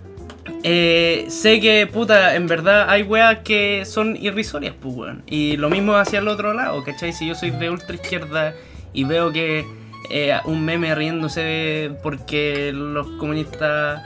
eh, 0.63 1.27
sé 1.29 1.61
que, 1.61 1.87
puta, 1.87 2.35
en 2.35 2.47
verdad 2.47 2.89
hay 2.89 3.03
weas 3.03 3.39
que 3.39 3.85
son 3.85 4.17
irrisorias, 4.17 4.75
pues, 4.81 4.95
weón. 4.95 5.23
Y 5.27 5.57
lo 5.57 5.71
mismo 5.71 5.95
hacia 5.95 6.19
el 6.21 6.29
otro 6.29 6.53
lado, 6.55 6.83
¿cachai? 6.85 7.13
Si 7.13 7.27
yo 7.27 7.35
soy 7.35 7.51
de 7.51 7.71
ultra 7.71 7.95
izquierda 7.95 8.55
y 8.93 9.05
veo 9.05 9.33
que 9.33 9.65
eh, 10.11 10.39
un 10.45 10.65
meme 10.65 10.95
riéndose 10.95 11.93
porque 12.03 12.73
los 12.75 13.07
comunistas 13.19 14.03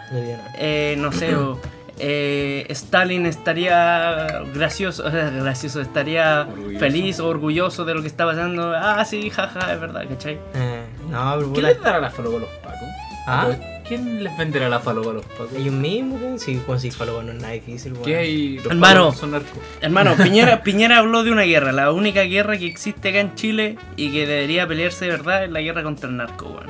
eh, 0.59 0.95
no 0.99 1.11
sé, 1.11 1.35
o, 1.35 1.59
eh, 1.99 2.67
Stalin 2.69 3.27
estaría 3.27 4.45
gracioso, 4.55 5.05
o 5.07 5.11
sea, 5.11 5.31
gracioso, 5.31 5.81
estaría 5.81 6.43
Orgulloso. 6.43 6.79
feliz 6.79 7.21
o 7.21 7.27
orgulloso 7.29 7.85
de 7.85 7.95
lo 7.95 8.03
que 8.03 8.09
está 8.09 8.25
pasando. 8.27 8.73
Ah, 8.77 9.05
sí, 9.05 9.31
jaja, 9.31 9.73
es 9.73 9.81
verdad, 9.81 10.05
¿cachai? 10.09 10.39
Eh, 10.55 10.86
no, 11.11 11.35
pero 11.39 11.53
¿Quién 11.53 11.67
les 11.67 11.81
dará 11.81 12.01
la 12.01 12.11
falopa 12.11 12.37
a 12.37 12.41
los 12.41 12.49
pacos? 12.63 12.89
¿Ah? 13.29 13.49
¿Quién 13.87 14.25
les 14.25 14.37
venderá 14.37 14.69
la 14.69 14.81
falopa 14.81 15.11
a 15.11 15.15
los 15.15 15.25
pacos? 15.27 15.53
Ellos 15.57 15.73
mismos, 15.75 16.21
weón. 16.21 16.39
Si 16.39 16.91
falo, 16.91 17.23
no 17.23 17.33
es 17.33 17.41
nada 17.41 17.53
difícil, 17.55 17.93
weón. 17.93 18.05
¿Qué 18.05 18.17
hay? 18.17 18.57
Los 18.59 18.67
Hermano. 18.67 19.05
pacos 19.07 19.19
son 19.19 19.31
narcos. 19.33 19.59
Hermano, 19.81 20.17
Piñera, 20.23 20.63
Piñera 20.63 20.99
habló 20.99 21.23
de 21.25 21.31
una 21.33 21.43
guerra, 21.43 21.73
la 21.73 21.93
única 21.93 22.23
guerra 22.23 22.57
que 22.59 22.67
existe 22.67 23.09
acá 23.11 23.21
en 23.21 23.35
Chile 23.35 23.77
y 23.97 24.11
que 24.13 24.27
debería 24.27 24.67
pelearse 24.67 25.05
de 25.07 25.13
verdad 25.13 25.45
es 25.45 25.51
la 25.51 25.61
guerra 25.61 25.83
contra 25.83 26.09
el 26.09 26.17
narco, 26.17 26.47
weón. 26.47 26.67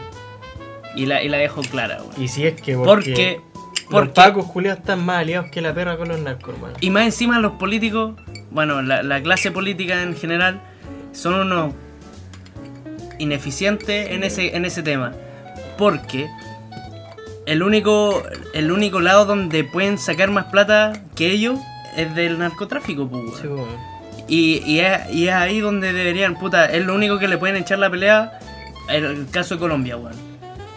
Y 0.95 1.07
la, 1.07 1.23
y 1.23 1.29
la 1.29 1.37
dejo 1.39 1.61
clara, 1.63 1.99
weón. 2.03 2.23
Y 2.23 2.29
si 2.29 2.47
es 2.47 2.61
que 2.61 2.75
Porque, 2.77 3.41
los 3.83 3.91
porque, 3.91 4.11
pacos 4.13 4.47
culiados 4.47 4.81
están 4.81 5.05
más 5.05 5.19
aliados 5.21 5.51
que 5.51 5.61
la 5.61 5.75
perra 5.75 5.97
con 5.97 6.09
los 6.09 6.19
narcos, 6.21 6.55
hermano. 6.55 6.75
y 6.81 6.91
más 6.91 7.05
encima 7.05 7.39
los 7.39 7.53
políticos, 7.53 8.15
bueno, 8.51 8.81
la, 8.83 9.03
la 9.03 9.23
clase 9.23 9.51
política 9.51 10.03
en 10.03 10.15
general, 10.17 10.61
son 11.13 11.35
unos 11.35 11.75
ineficientes 13.19 14.11
en 14.11 14.25
ese, 14.25 14.57
en 14.57 14.65
ese 14.65 14.83
tema. 14.83 15.13
Porque 15.79 16.29
el 17.47 17.63
único, 17.63 18.23
el 18.55 18.73
único 18.73 19.01
lado 19.01 19.25
donde 19.25 19.65
pueden 19.65 19.99
sacar 19.99 20.31
más 20.31 20.47
plata 20.47 20.93
que 21.15 21.31
ellos 21.31 21.59
es 21.97 22.15
del 22.15 22.39
narcotráfico, 22.39 23.09
pues. 23.09 23.23
Sí. 23.41 23.49
Y, 24.29 24.63
y, 24.67 24.81
es, 24.81 25.11
y 25.13 25.29
es 25.29 25.35
ahí 25.35 25.61
donde 25.61 25.93
deberían, 25.93 26.39
puta, 26.39 26.67
es 26.67 26.85
lo 26.85 26.95
único 26.95 27.19
que 27.19 27.29
le 27.29 27.39
pueden 27.39 27.57
echar 27.57 27.79
la 27.79 27.89
pelea, 27.89 28.41
el, 28.89 29.05
el 29.05 29.31
caso 29.31 29.55
de 29.55 29.61
Colombia, 29.61 29.97
weón. 29.97 30.15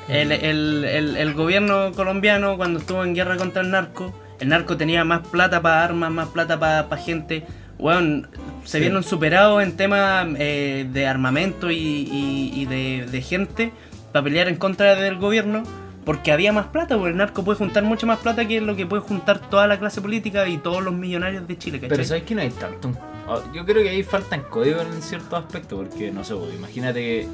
El, 0.08 0.32
el, 0.32 0.86
el, 0.86 1.18
el 1.18 1.34
gobierno 1.34 1.92
colombiano 1.96 2.58
cuando 2.58 2.80
estuvo 2.80 3.04
en 3.04 3.14
guerra 3.14 3.38
contra 3.38 3.62
el 3.62 3.72
narco, 3.72 4.14
el 4.40 4.50
narco 4.50 4.78
tenía 4.78 5.04
más 5.04 5.28
plata 5.28 5.62
para 5.62 5.84
armas, 5.84 6.12
más 6.12 6.30
plata 6.30 6.60
para 6.60 6.98
gente. 6.98 7.46
Weón, 7.78 8.28
se 8.70 8.78
Sí. 8.78 8.82
vieron 8.82 9.04
superados 9.04 9.64
en 9.64 9.76
temas 9.76 10.28
eh, 10.38 10.88
de 10.92 11.08
armamento 11.08 11.72
y, 11.72 11.76
y- 11.78 12.52
y 12.54 12.66
de, 12.66 13.08
de 13.10 13.22
gente 13.22 13.72
para 14.12 14.24
pelear 14.24 14.48
en 14.48 14.58
contra 14.58 14.94
del 14.96 15.18
gobierno. 15.18 15.64
Porque 16.06 16.32
había 16.32 16.52
más 16.54 16.68
plata, 16.68 16.96
porque 16.96 17.12
el 17.12 17.18
narco 17.18 17.44
puede 17.44 17.58
juntar 17.58 17.84
mucho 17.84 18.08
más 18.08 18.20
plata 18.20 18.48
que 18.48 18.62
lo 18.62 18.76
que 18.76 18.86
puede 18.88 19.02
juntar 19.04 19.40
toda 19.50 19.68
la 19.68 19.78
clase 19.78 20.02
política 20.02 20.48
y 20.48 20.58
todos 20.58 20.82
los 20.84 20.94
millonarios 20.94 21.48
de 21.48 21.58
Chile, 21.58 21.78
¿cachai? 21.80 21.90
Pero 21.90 22.04
sabes 22.04 22.24
que 22.24 22.34
no 22.36 22.42
hay 22.42 22.50
tanto. 22.50 22.92
ah, 23.28 23.40
Yo 23.54 23.64
creo 23.66 23.84
que 23.84 23.90
ahí 23.90 24.02
faltan 24.02 24.42
códigos 24.50 24.84
en 24.92 25.02
ciertos 25.04 25.34
aspectos, 25.38 25.78
porque 25.88 26.12
no 26.12 26.24
sé, 26.24 26.34
pues, 26.36 26.56
imagínate 26.56 27.00
que 27.00 27.28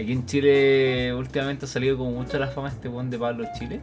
aquí 0.00 0.12
en 0.12 0.26
Chile 0.26 1.12
últimamente 1.14 1.64
ha 1.64 1.68
salido 1.68 1.96
como 1.98 2.10
mucho 2.12 2.38
la 2.38 2.46
fama 2.48 2.68
este 2.68 2.86
buen 2.88 3.10
de 3.10 3.18
Pablo 3.18 3.46
Chile. 3.58 3.80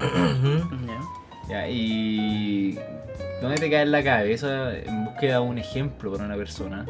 Ya, 1.52 1.68
y 1.68 2.80
¿dónde 3.42 3.58
te 3.58 3.70
cae 3.70 3.82
en 3.82 3.92
la 3.92 4.02
cabeza 4.04 4.74
en 4.78 5.04
búsqueda 5.06 5.34
de 5.36 5.40
un 5.42 5.58
ejemplo 5.58 6.12
para 6.14 6.24
una 6.26 6.36
persona? 6.38 6.86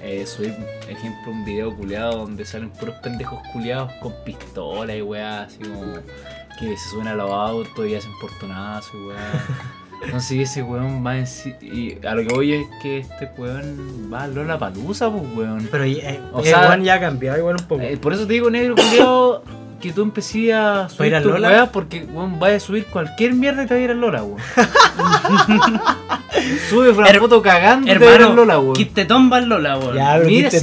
Eh, 0.00 0.24
subir, 0.26 0.54
ejemplo, 0.88 1.30
un 1.32 1.44
video 1.44 1.76
culeado 1.76 2.18
donde 2.18 2.44
salen 2.44 2.70
puros 2.70 2.94
pendejos 3.02 3.40
culeados 3.52 3.92
con 4.00 4.12
pistolas 4.24 4.96
y 4.96 5.02
weá, 5.02 5.42
así 5.42 5.58
como 5.58 5.94
que 6.58 6.76
se 6.76 6.88
suben 6.90 7.08
a 7.08 7.14
los 7.14 7.30
autos 7.30 7.86
y 7.88 7.94
hacen 7.96 8.10
portonazos 8.20 8.92
y 8.94 9.06
weá. 9.08 9.44
Entonces 10.04 10.50
ese 10.50 10.64
weón 10.64 11.04
va 11.06 11.16
en 11.18 11.26
sí, 11.28 11.54
y 11.60 12.04
a 12.04 12.14
lo 12.16 12.26
que 12.26 12.34
voy 12.34 12.52
es 12.54 12.66
que 12.82 12.98
este 12.98 13.30
weón 13.38 14.10
va 14.12 14.24
a 14.24 14.28
Lola 14.28 14.58
Palusa, 14.58 15.08
pues 15.10 15.22
weón. 15.36 15.68
Pero 15.70 15.84
eh, 15.84 16.20
O 16.32 16.40
el 16.40 16.44
sea- 16.46 16.60
weón 16.68 16.82
ya 16.82 16.94
ha 16.94 17.00
cambiado 17.00 17.38
igual 17.38 17.56
un 17.60 17.66
poco. 17.68 17.82
Eh, 17.82 17.96
por 17.96 18.12
eso 18.12 18.26
te 18.26 18.32
digo, 18.32 18.50
negro 18.50 18.74
culiao, 18.74 19.42
que 19.82 19.92
tú 19.92 20.00
empecé 20.02 20.54
a 20.54 20.88
subir 20.88 21.20
tu 21.22 21.28
Lola? 21.30 21.48
weá 21.48 21.66
porque 21.72 22.04
weón, 22.10 22.38
vas 22.38 22.52
a 22.52 22.60
subir 22.60 22.86
cualquier 22.86 23.34
mierda 23.34 23.64
y 23.64 23.66
te 23.66 23.74
va 23.74 23.80
a 23.80 23.82
ir 23.84 23.90
al 23.90 24.00
Lola, 24.00 24.22
weón. 24.22 24.40
Sube 26.70 26.90
una 26.90 27.08
Her- 27.08 27.18
foto 27.18 27.42
cagando 27.42 27.86
y 27.86 27.92
te 27.92 27.98
va 27.98 28.10
a 28.10 28.14
ir 28.14 28.16
al 28.16 28.20
Hermano, 28.22 28.36
Lola, 28.36 28.58
weón. 28.58 28.74
Quistetón 28.74 29.30
va 29.30 29.36
al 29.38 29.48
Lola, 29.48 29.78
weón. 29.78 29.94
ya, 29.96 30.12
pero 30.14 30.26
mira 30.28 30.48
ese 30.48 30.56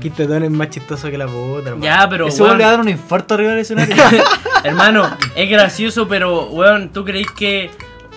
Quistetón 0.00 0.42
es 0.42 0.42
weón. 0.48 0.56
Más 0.56 0.70
chistoso 0.70 1.10
que 1.10 1.18
la 1.18 1.26
puta, 1.26 1.70
hermano. 1.70 1.84
Ya, 1.84 2.08
pero 2.08 2.26
Ese 2.28 2.42
weón 2.42 2.58
le 2.58 2.64
va 2.64 2.68
a 2.70 2.72
dar 2.72 2.80
un 2.80 2.88
infarto 2.88 3.34
arriba 3.34 3.50
del 3.50 3.60
escenario. 3.60 3.94
hermano, 4.64 5.08
es 5.36 5.50
gracioso, 5.50 6.08
pero 6.08 6.46
weón, 6.46 6.88
¿tú 6.90 7.04
crees 7.04 7.30
que 7.30 7.70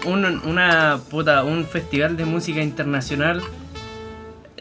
un, 0.05 0.23
una 0.45 0.99
puta, 1.09 1.43
un 1.43 1.65
festival 1.65 2.15
de 2.17 2.25
música 2.25 2.61
internacional 2.61 3.41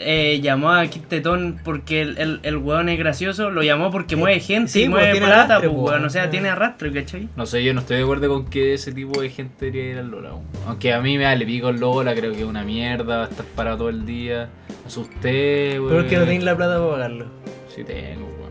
eh, 0.01 0.41
llamó 0.43 0.73
a 0.73 0.87
Quistetón 0.87 1.61
porque 1.65 2.03
el, 2.03 2.19
el, 2.19 2.41
el 2.43 2.57
weón 2.57 2.89
es 2.89 2.99
gracioso? 2.99 3.51
Lo 3.51 3.63
llamó 3.63 3.91
porque 3.91 4.17
mueve 4.17 4.41
gente 4.41 4.71
sí, 4.71 4.81
y 4.81 4.89
pues, 4.89 4.91
mueve 4.91 5.13
tiene 5.13 5.27
plata, 5.27 5.43
arrastre, 5.45 5.69
pues 5.69 5.81
pues, 5.81 5.93
weón. 5.93 6.05
O 6.05 6.11
sea, 6.11 6.25
sí. 6.25 6.31
tiene 6.31 6.49
arrastre, 6.49 6.93
¿cachai? 6.93 7.29
No 7.37 7.47
sé, 7.47 7.63
yo 7.65 7.73
no 7.75 7.81
estoy 7.81 7.99
de 7.99 8.03
acuerdo 8.03 8.29
con 8.29 8.47
que 8.51 8.75
ese 8.75 8.93
tipo 8.93 9.21
de 9.21 9.31
gente 9.31 9.67
debería 9.67 9.93
ir 9.93 9.99
al 9.99 10.11
Lola. 10.11 10.31
weón. 10.31 10.45
Aunque 10.67 10.93
a 10.93 11.01
mí 11.01 11.17
me 11.19 11.25
da 11.25 11.35
le 11.35 11.47
pico 11.47 11.69
el 11.69 11.81
Lola, 11.81 12.15
creo 12.15 12.33
que 12.33 12.41
es 12.41 12.45
una 12.45 12.65
mierda, 12.65 13.17
va 13.19 13.25
a 13.25 13.29
estar 13.29 13.45
parado 13.47 13.79
todo 13.79 13.89
el 13.91 14.05
día. 14.07 14.49
Me 14.83 14.87
asusté, 14.87 15.79
weón. 15.79 15.89
Pero 15.89 16.01
es 16.03 16.07
que 16.09 16.17
no 16.17 16.23
tenéis 16.25 16.43
la 16.45 16.57
plata 16.57 16.79
para 16.79 16.91
pagarlo. 16.91 17.27
Sí 17.75 17.85
tengo, 17.85 18.27
weón. 18.27 18.51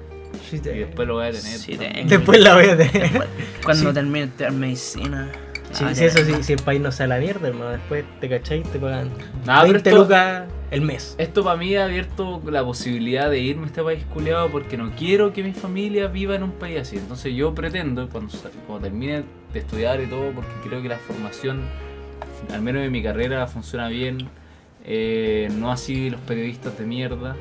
Sí, 0.49 0.55
Y 0.57 0.59
te- 0.59 0.69
después 0.73 1.07
lo 1.07 1.15
voy 1.15 1.25
a 1.27 1.31
tener. 1.31 1.43
Sí, 1.43 1.77
tengo. 1.77 2.09
Después 2.09 2.39
la 2.41 2.55
voy 2.55 2.65
a 2.65 2.77
tener. 2.77 3.27
Cuando 3.63 3.93
termine 3.93 4.19
de 4.19 4.25
estudiar 4.25 4.51
medicina. 4.53 5.29
Sí, 5.71 5.83
Ah, 5.87 5.91
eso 5.91 6.25
sí, 6.25 6.33
si 6.41 6.53
el 6.53 6.61
país 6.63 6.81
no 6.81 6.91
sale 6.91 7.13
a 7.13 7.17
la 7.17 7.23
mierda, 7.23 7.47
hermano. 7.47 7.71
Después 7.71 8.03
te 8.19 8.27
cachai, 8.27 8.63
te 8.63 8.79
pagan 8.79 9.09
Nah, 9.45 9.61
pero 9.61 9.73
20 9.73 9.89
esto- 9.89 10.01
lucas 10.03 10.43
el 10.71 10.81
mes. 10.81 11.15
Esto 11.17 11.43
para 11.43 11.57
mí 11.57 11.75
ha 11.75 11.85
abierto 11.85 12.41
la 12.49 12.63
posibilidad 12.63 13.29
de 13.29 13.39
irme 13.39 13.63
a 13.63 13.67
este 13.67 13.83
país 13.83 14.03
culeado 14.13 14.49
porque 14.49 14.77
no 14.77 14.91
quiero 14.97 15.31
que 15.33 15.43
mi 15.43 15.53
familia 15.53 16.07
viva 16.07 16.35
en 16.35 16.43
un 16.43 16.51
país 16.51 16.79
así. 16.81 16.97
Entonces 16.97 17.33
yo 17.35 17.53
pretendo, 17.53 18.09
cuando, 18.09 18.31
cuando 18.67 18.83
termine 18.87 19.23
de 19.53 19.59
estudiar 19.59 20.01
y 20.01 20.07
todo, 20.07 20.31
porque 20.31 20.51
creo 20.67 20.81
que 20.81 20.89
la 20.89 20.97
formación, 20.97 21.61
al 22.53 22.61
menos 22.61 22.83
en 22.83 22.91
mi 22.91 23.01
carrera, 23.03 23.45
funciona 23.47 23.87
bien. 23.89 24.27
eh, 24.91 25.49
no 25.55 25.71
así 25.71 26.09
los 26.09 26.21
periodistas 26.21 26.75
de 26.79 26.85
mierda. 26.85 27.35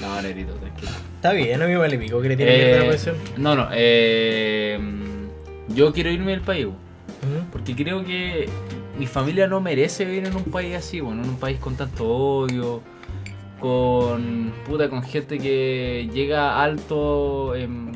No, 0.00 0.22
negrito, 0.22 0.52
tranquilo. 0.54 0.92
Está 1.16 1.32
bien, 1.32 1.60
a 1.60 1.66
mí 1.66 1.72
me 1.72 1.78
vale 1.78 1.98
pico 1.98 2.20
que 2.22 2.28
le 2.28 2.36
tiene 2.36 2.52
mierda 2.52 2.68
a 2.74 2.78
la 2.78 2.84
Eh, 2.84 2.86
profesión. 2.88 3.16
no, 3.38 3.56
no. 3.56 3.68
eh, 3.72 4.78
yo 5.74 5.92
quiero 5.92 6.10
irme 6.10 6.30
del 6.32 6.42
país. 6.42 6.68
Porque 7.52 7.74
creo 7.76 8.04
que 8.04 8.48
mi 8.98 9.06
familia 9.06 9.46
no 9.46 9.60
merece 9.60 10.04
vivir 10.04 10.26
en 10.26 10.36
un 10.36 10.44
país 10.44 10.74
así, 10.76 11.00
bueno, 11.00 11.22
en 11.22 11.28
un 11.30 11.36
país 11.36 11.58
con 11.58 11.76
tanto 11.76 12.06
odio, 12.06 12.82
con 13.60 14.52
puta, 14.66 14.88
con 14.90 15.02
gente 15.02 15.38
que 15.38 16.08
llega 16.12 16.62
alto 16.62 17.54
en, 17.54 17.92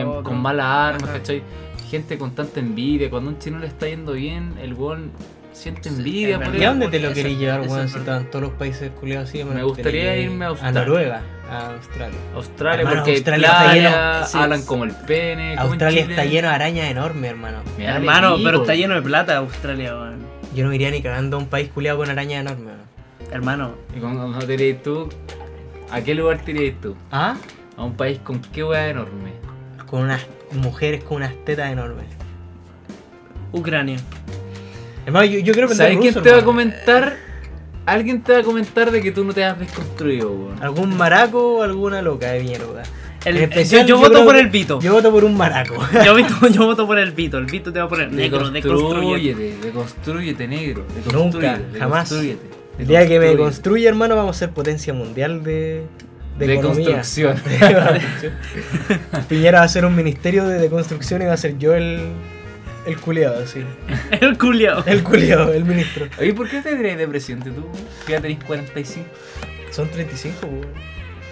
en- 0.00 0.06
otro. 0.06 0.22
con 0.22 0.40
malas 0.40 0.66
armas. 0.66 1.10
¿cachai? 1.10 1.42
Gente 1.90 2.16
con 2.16 2.34
tanta 2.34 2.60
envidia, 2.60 3.10
cuando 3.10 3.30
a 3.30 3.34
un 3.34 3.38
chino 3.38 3.58
le 3.58 3.66
está 3.66 3.86
yendo 3.86 4.12
bien, 4.12 4.54
el 4.62 4.72
weón 4.74 5.10
siente 5.52 5.88
envidia 5.88 6.36
es 6.38 6.44
por. 6.48 6.56
¿Y 6.56 6.64
a 6.64 6.68
dónde 6.70 6.88
te 6.88 7.00
lo 7.00 7.12
querías 7.12 7.38
llevar, 7.38 7.60
weón? 7.62 7.84
es 7.86 7.92
Si 7.92 7.98
estaban 7.98 8.30
todos 8.30 8.42
los 8.44 8.52
países 8.54 8.90
culiados 8.98 9.28
así. 9.28 9.44
Me 9.44 9.62
gustaría 9.62 10.16
irme 10.16 10.44
a 10.44 10.48
Australia. 10.48 10.80
A 10.80 10.84
Noruega, 10.84 11.22
a 11.50 11.66
Australia. 11.74 12.18
Australia, 12.34 12.78
Hermano, 12.80 12.96
porque 12.96 13.12
Australia 13.12 13.48
playa, 13.62 13.90
lleno- 14.20 14.26
sí, 14.26 14.38
hablan 14.38 14.60
sí. 14.60 14.66
como 14.66 14.84
el 14.84 14.90
pene. 14.92 15.56
Australia 15.56 16.00
está 16.02 16.24
lleno 16.24 16.48
de 16.48 16.54
arañas 16.54 16.90
enormes, 16.90 17.30
hermano. 17.30 17.58
Hermano, 17.78 18.36
pero 18.42 18.60
está 18.62 18.74
lleno 18.74 18.94
de 18.94 19.02
plata 19.02 19.36
Australia, 19.36 19.94
weón. 19.94 20.18
Yo 20.54 20.64
no 20.66 20.72
iría 20.72 20.90
ni 20.90 21.00
cagando 21.02 21.36
a 21.36 21.40
un 21.40 21.46
país 21.46 21.68
culiado 21.70 21.98
con 21.98 22.10
arañas 22.10 22.40
enormes, 22.40 22.66
weón. 22.66 23.32
Hermano, 23.32 23.74
¿Y 23.96 24.00
cuando 24.00 24.38
te 24.40 24.54
irías 24.54 24.82
tú? 24.82 25.08
¿A 25.90 26.00
qué 26.02 26.14
lugar 26.14 26.38
te 26.44 26.50
irías 26.52 26.80
tú? 26.80 26.94
¿Ah? 27.10 27.36
A 27.76 27.84
un 27.84 27.94
país 27.96 28.18
con 28.22 28.40
qué 28.40 28.62
weá 28.64 28.88
enorme. 28.88 29.32
Con 29.86 30.02
unas 30.02 30.26
mujeres 30.52 31.02
con 31.04 31.18
unas 31.18 31.34
tetas 31.44 31.70
enormes. 31.72 32.06
Ucrania. 33.52 33.98
Hermano, 35.06 35.24
yo, 35.26 35.38
yo 35.40 35.52
quiero 35.52 35.66
aprender 35.66 35.86
¿Sabes 35.86 35.98
quién 36.00 36.14
ruso, 36.14 36.22
te 36.22 36.30
va 36.32 36.38
a 36.38 36.44
comentar? 36.44 37.16
Alguien 37.86 38.22
te 38.22 38.32
va 38.32 38.38
a 38.38 38.42
comentar 38.42 38.90
de 38.92 39.00
que 39.02 39.10
tú 39.10 39.24
no 39.24 39.32
te 39.32 39.44
has 39.44 39.58
desconstruido, 39.58 40.30
weón. 40.32 40.62
¿Algún 40.62 40.96
maraco 40.96 41.56
o 41.58 41.62
alguna 41.62 42.00
loca 42.02 42.30
de 42.32 42.42
mierda? 42.44 42.82
El- 43.24 43.36
En 43.38 43.42
especial, 43.44 43.82
yo, 43.86 43.94
yo 43.96 43.98
voto 43.98 44.10
creo 44.12 44.24
por 44.24 44.34
que- 44.34 44.40
el 44.40 44.48
Vito. 44.48 44.80
Yo 44.80 44.92
voto 44.92 45.10
por 45.10 45.24
un 45.24 45.36
maraco. 45.36 45.74
Yo, 46.04 46.16
voto, 46.16 46.48
yo 46.48 46.64
voto 46.66 46.86
por 46.86 46.98
el 46.98 47.10
Vito. 47.12 47.38
El 47.38 47.46
Vito 47.46 47.72
te 47.72 47.78
va 47.80 47.84
a 47.86 47.88
poner 47.88 48.12
negro, 48.12 48.50
deconstruye. 48.50 49.34
Deconstrúyete, 49.34 49.66
deconstrúyete, 49.66 50.48
negro. 50.48 50.84
Nunca, 51.12 51.38
deconstrúyete, 51.38 51.78
jamás. 51.78 52.10
deconstrúyete, 52.10 52.46
El 52.78 52.86
día 52.86 53.06
que 53.06 53.18
me 53.20 53.36
construya, 53.36 53.88
hermano, 53.88 54.16
vamos 54.16 54.36
a 54.36 54.38
ser 54.38 54.50
potencia 54.50 54.92
mundial 54.92 55.42
de, 55.44 55.82
de, 56.38 56.46
De 56.46 56.60
construcción. 56.60 57.36
Piñera 59.28 59.60
va 59.60 59.64
a 59.64 59.68
ser 59.68 59.84
un 59.84 59.94
ministerio 59.94 60.44
de 60.46 60.58
deconstrucción 60.58 61.22
y 61.22 61.26
va 61.26 61.34
a 61.34 61.36
ser 61.36 61.58
yo 61.58 61.74
el, 61.74 62.00
el 62.86 62.98
culiado, 63.00 63.46
sí. 63.46 63.64
El 64.20 64.36
culiao. 64.38 64.82
El 64.86 65.02
culiado, 65.02 65.52
el 65.52 65.64
ministro. 65.64 66.06
Oye, 66.18 66.34
¿por 66.34 66.48
qué 66.48 66.60
te 66.60 66.76
dirás 66.76 66.96
de 66.98 67.08
presidente 67.08 67.50
tú? 67.50 67.60
weón? 67.62 67.86
Que 68.06 68.12
ya 68.12 68.20
tenés 68.20 68.42
45. 68.44 69.06
Son 69.70 69.88
35, 69.88 70.46
weón. 70.46 70.66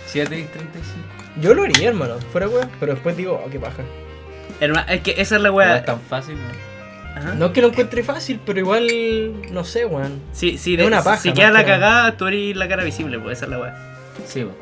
Si 0.07 0.19
ya 0.19 0.25
tenés 0.27 0.51
35. 0.51 0.99
Yo 1.41 1.55
lo 1.55 1.63
haría, 1.65 1.89
hermano, 1.89 2.19
fuera 2.33 2.49
weón, 2.49 2.69
pero 2.81 2.93
después 2.95 3.17
digo, 3.17 3.43
oh, 3.45 3.51
qué 3.51 3.59
paja. 3.59 3.83
Herma- 4.61 4.85
es 4.89 5.01
que 5.01 5.13
esa 5.19 5.37
es 5.37 5.43
la 5.43 5.49
No 5.51 5.55
weá. 5.57 5.77
es 5.79 5.85
tan 5.85 6.01
fácil, 6.01 6.37
¿no? 6.37 6.71
Ajá. 7.21 7.35
No 7.35 7.47
es 7.47 7.53
que 7.53 7.61
lo 7.61 7.69
encuentre 7.69 8.03
fácil, 8.05 8.41
pero 8.47 8.59
igual, 8.61 8.87
no 9.53 9.65
sé, 9.65 9.85
weón. 9.85 10.21
Si, 10.33 10.59
si, 10.59 10.75
Es 10.75 10.79
de- 10.81 10.87
una 10.87 11.03
paja, 11.03 11.19
si 11.21 11.33
queda 11.33 11.51
la 11.51 11.65
cagada, 11.65 12.17
tú 12.17 12.27
eres 12.29 12.57
la 12.57 12.69
cara 12.69 12.85
visible, 12.85 13.19
pues 13.19 13.39
esa 13.39 13.47
es 13.47 13.51
la 13.51 13.59
weá. 13.59 13.97
Sí, 14.27 14.41
weón. 14.45 14.57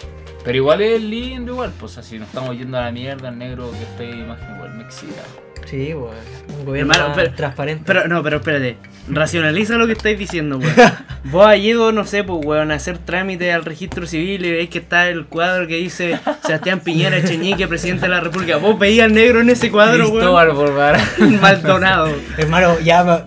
Pero 0.48 0.56
igual 0.56 0.80
es 0.80 1.02
lindo, 1.02 1.52
igual. 1.52 1.72
Pues 1.78 1.98
así 1.98 2.18
nos 2.18 2.28
estamos 2.28 2.56
yendo 2.56 2.78
a 2.78 2.84
la 2.84 2.90
mierda, 2.90 3.28
el 3.28 3.36
negro 3.36 3.70
que 3.70 3.82
esta 3.82 4.16
imagen 4.16 4.54
igual 4.54 4.74
me 4.76 4.82
excita. 4.84 5.20
Sí, 5.66 5.92
weón. 5.92 6.14
Un 6.58 6.64
gobierno 6.64 6.94
Hermano, 6.94 7.12
pero- 7.14 7.34
transparente. 7.34 7.82
Pero 7.84 8.08
no, 8.08 8.22
pero 8.22 8.38
espérate. 8.38 8.78
Racionaliza 9.10 9.74
lo 9.76 9.86
que 9.86 9.92
estáis 9.92 10.18
diciendo, 10.18 10.56
weón. 10.56 10.74
Vos 11.24 11.46
has 11.46 11.58
ido, 11.58 11.92
no 11.92 12.06
sé, 12.06 12.24
pues, 12.24 12.40
weón, 12.46 12.70
a 12.70 12.76
hacer 12.76 12.96
trámite 12.96 13.52
al 13.52 13.66
registro 13.66 14.06
civil 14.06 14.46
y 14.46 14.52
veis 14.52 14.70
que 14.70 14.78
está 14.78 15.10
el 15.10 15.26
cuadro 15.26 15.66
que 15.66 15.76
dice 15.76 16.18
Sebastián 16.46 16.80
Piñera 16.80 17.18
Echeñique, 17.18 17.68
presidente 17.68 18.06
de 18.06 18.08
la 18.08 18.20
República. 18.20 18.56
Vos 18.56 18.78
veías 18.78 19.04
al 19.04 19.12
negro 19.12 19.42
en 19.42 19.50
ese 19.50 19.70
cuadro, 19.70 20.08
weón. 20.08 20.44
Cristóbal. 20.46 20.96
Maldonado. 21.42 22.08
Hermano, 22.38 22.80
ya 22.80 23.04
me 23.04 23.18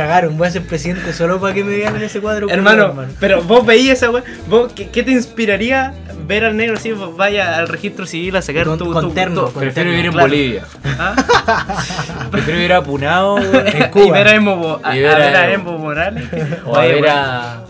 cagaron, 0.00 0.36
voy 0.38 0.48
a 0.48 0.50
ser 0.50 0.62
presidente 0.66 1.12
solo 1.12 1.40
para 1.40 1.54
que 1.54 1.62
me 1.64 1.76
vean 1.76 1.94
en 1.96 2.02
ese 2.02 2.20
cuadro. 2.20 2.48
Hermano, 2.48 2.94
pero 3.20 3.42
vos 3.42 3.64
veías 3.66 3.98
esa. 4.02 4.10
¿Vos, 4.48 4.72
qué, 4.74 4.88
qué 4.88 5.02
te 5.02 5.10
inspiraría 5.12 5.92
ver 6.26 6.44
al 6.44 6.56
negro 6.56 6.76
así? 6.76 6.92
Vos 6.92 7.16
Vaya 7.16 7.56
al 7.58 7.68
registro 7.68 8.06
civil 8.06 8.34
a 8.36 8.42
sacar 8.42 8.64
Con- 8.66 8.78
tu, 8.78 8.92
con 8.92 9.08
tu- 9.08 9.10
terno, 9.14 9.42
tu- 9.46 9.52
con 9.52 9.62
Prefiero 9.62 9.74
terno, 9.74 9.90
vivir 9.90 10.06
en 10.06 10.12
claro. 10.12 10.28
Bolivia. 10.28 10.64
¿Ah? 10.98 12.26
Prefiero 12.30 12.56
vivir 12.58 12.72
a 12.72 12.82
Punao. 12.82 13.38
En 13.38 13.82
Y 13.82 13.86
Cuba. 13.90 14.12
ver 14.18 14.28
a 14.28 14.34
Evo, 14.34 14.56
Mo- 14.56 14.80
a, 14.82 14.96
Y 14.96 15.00
ver 15.00 15.10
a 15.10 15.14
a 15.14 15.18
ver 15.18 15.36
a 15.36 15.52
Evo. 15.52 15.70
Evo 15.70 15.78
Morales. 15.78 16.24
O 16.64 16.76
a 16.76 16.80
ver 16.84 17.08
a. 17.08 17.62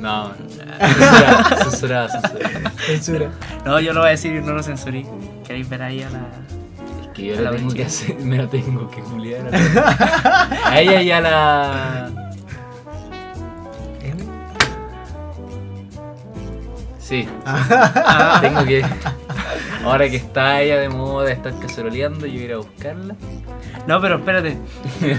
No, 0.00 0.32
censurada, 0.78 2.08
censurada. 2.08 2.72
Censura. 2.86 3.28
No, 3.64 3.80
yo 3.80 3.92
lo 3.92 4.00
voy 4.00 4.08
a 4.08 4.10
decir 4.12 4.34
y 4.34 4.40
no 4.40 4.52
lo 4.52 4.62
censuré. 4.62 5.06
¿Queréis 5.46 5.68
ver 5.68 5.82
ahí 5.82 6.02
a 6.02 6.10
la. 6.10 6.20
Que 7.14 7.26
yo 7.26 7.34
la 7.36 7.42
la 7.52 7.56
tengo 7.56 7.72
que 7.72 7.84
hacer, 7.84 8.16
me 8.20 8.36
la 8.38 8.48
tengo 8.48 8.90
que 8.90 9.00
culiar. 9.00 9.46
a 9.46 9.50
la- 9.50 10.48
A 10.66 10.80
ella 10.80 11.00
ya 11.02 11.20
la. 11.20 12.10
¿M? 14.02 14.24
Sí, 16.98 17.28
Ah, 17.46 18.38
tengo 18.40 18.64
que. 18.64 18.84
Ahora 19.84 20.08
que 20.08 20.16
está 20.16 20.60
ella 20.62 20.78
de 20.80 20.88
moda 20.88 21.30
estar 21.30 21.56
caceroleando, 21.60 22.26
yo 22.26 22.32
voy 22.32 22.42
a 22.42 22.44
ir 22.44 22.52
a 22.54 22.56
buscarla. 22.56 23.14
No, 23.86 24.00
pero 24.00 24.16
espérate. 24.16 24.58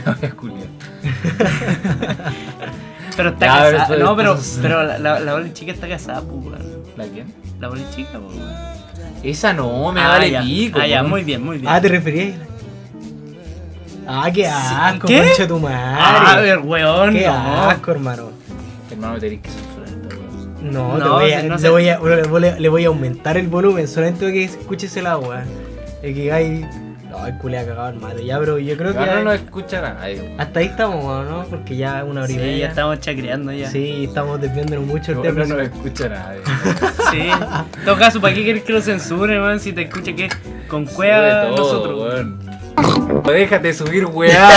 Pero 3.15 3.29
está 3.29 3.45
Ya, 3.45 3.63
pero 3.63 3.77
casada. 3.77 3.95
esto- 3.95 4.05
No, 4.05 4.15
pero, 4.17 4.37
pero 4.61 4.83
la, 4.83 4.97
la, 4.99 5.19
la 5.21 5.53
chica 5.53 5.71
está 5.71 5.87
casada, 5.87 6.21
pues. 6.21 6.59
¿La 6.97 7.05
quién? 7.05 7.33
La 7.61 7.69
chica, 7.95 8.19
pues. 8.19 8.35
Esa 9.23 9.53
no, 9.53 9.91
me 9.91 10.01
Ah, 10.01 10.09
vale 10.09 10.31
ya. 10.31 10.41
pico. 10.41 10.79
Ah, 10.81 10.87
ya, 10.87 11.03
muy 11.03 11.23
bien, 11.23 11.43
muy 11.43 11.57
bien. 11.57 11.67
Ah, 11.71 11.81
¿te 11.81 11.87
referías? 11.87 12.35
Ah, 14.07 14.29
qué 14.31 14.45
asco, 14.47 15.07
¿Qué? 15.07 15.19
concha 15.23 15.47
tu 15.47 15.55
Ah, 15.57 15.59
madre. 15.59 16.27
a 16.27 16.41
ver, 16.41 16.59
weón, 16.59 17.13
qué 17.13 17.25
no. 17.25 17.33
asco, 17.33 17.91
hermano. 17.91 18.29
Hermano, 18.91 19.17
tenéis 19.19 19.41
que 19.41 19.49
censurar 19.49 19.87
esta 19.89 20.15
weón. 20.15 20.71
No, 20.71 20.97
No, 20.97 21.03
te 21.03 21.09
voy 21.09 21.31
a, 21.31 21.43
no 21.43 21.57
le, 21.57 21.69
voy 21.69 21.89
a, 21.89 21.99
le, 21.99 22.27
voy 22.27 22.45
a, 22.47 22.59
le 22.59 22.69
voy 22.69 22.83
a 22.85 22.87
aumentar 22.87 23.37
el 23.37 23.47
volumen 23.47 23.87
solamente 23.87 24.19
para 24.21 24.31
que 24.33 24.43
escuches 24.43 24.95
el 24.97 25.07
agua. 25.07 25.43
El 26.03 26.13
que 26.13 26.31
hay. 26.31 26.65
No, 27.17 27.27
el 27.27 27.37
culé 27.37 27.59
ha 27.59 27.65
cagado 27.65 27.89
el. 27.89 28.25
Ya, 28.25 28.39
pero 28.39 28.57
yo 28.59 28.77
creo 28.77 28.91
que. 28.93 28.99
Ahora 28.99 29.15
no 29.15 29.23
lo 29.25 29.29
hay- 29.31 29.37
escucha 29.37 29.81
nadie. 29.81 30.35
Hasta 30.37 30.59
ahí 30.59 30.65
estamos, 30.67 31.25
¿no? 31.29 31.45
Porque 31.45 31.75
ya 31.77 32.03
una 32.03 32.21
hora 32.23 32.31
y 32.31 32.35
Sí, 32.35 32.39
ya 32.39 32.45
media. 32.45 32.67
estamos 32.69 32.99
chacreando 32.99 33.51
ya. 33.51 33.69
Sí, 33.69 34.05
estamos 34.05 34.41
desviándonos 34.41 34.85
mucho 34.85 35.11
el 35.11 35.17
No, 35.17 35.23
tema. 35.23 35.45
no 35.45 35.55
lo 35.55 35.61
escucha 35.61 36.09
nadie. 36.09 36.41
Sí. 37.11 37.19
En 37.21 37.85
todo 37.85 37.97
caso, 37.97 38.19
¿para 38.21 38.33
qué 38.33 38.43
quieres 38.43 38.63
que 38.63 38.73
lo 38.73 38.81
censure, 38.81 39.39
man? 39.39 39.59
Si 39.59 39.71
te 39.73 39.83
escucha 39.83 40.13
que 40.13 40.29
con 40.67 40.85
cueva 40.85 41.47
todo, 41.49 41.57
nosotros. 41.57 42.01
weón. 42.13 42.39
Pues 43.23 43.37
Déjate 43.37 43.73
subir, 43.73 44.05
weá. 44.05 44.49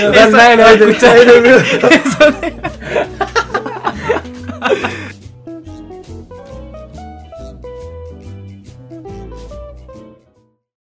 Total, 0.00 0.32
nadie 0.32 0.56
lo 0.56 0.62
va 0.62 0.68
a 0.68 0.72
escuchar. 0.74 2.50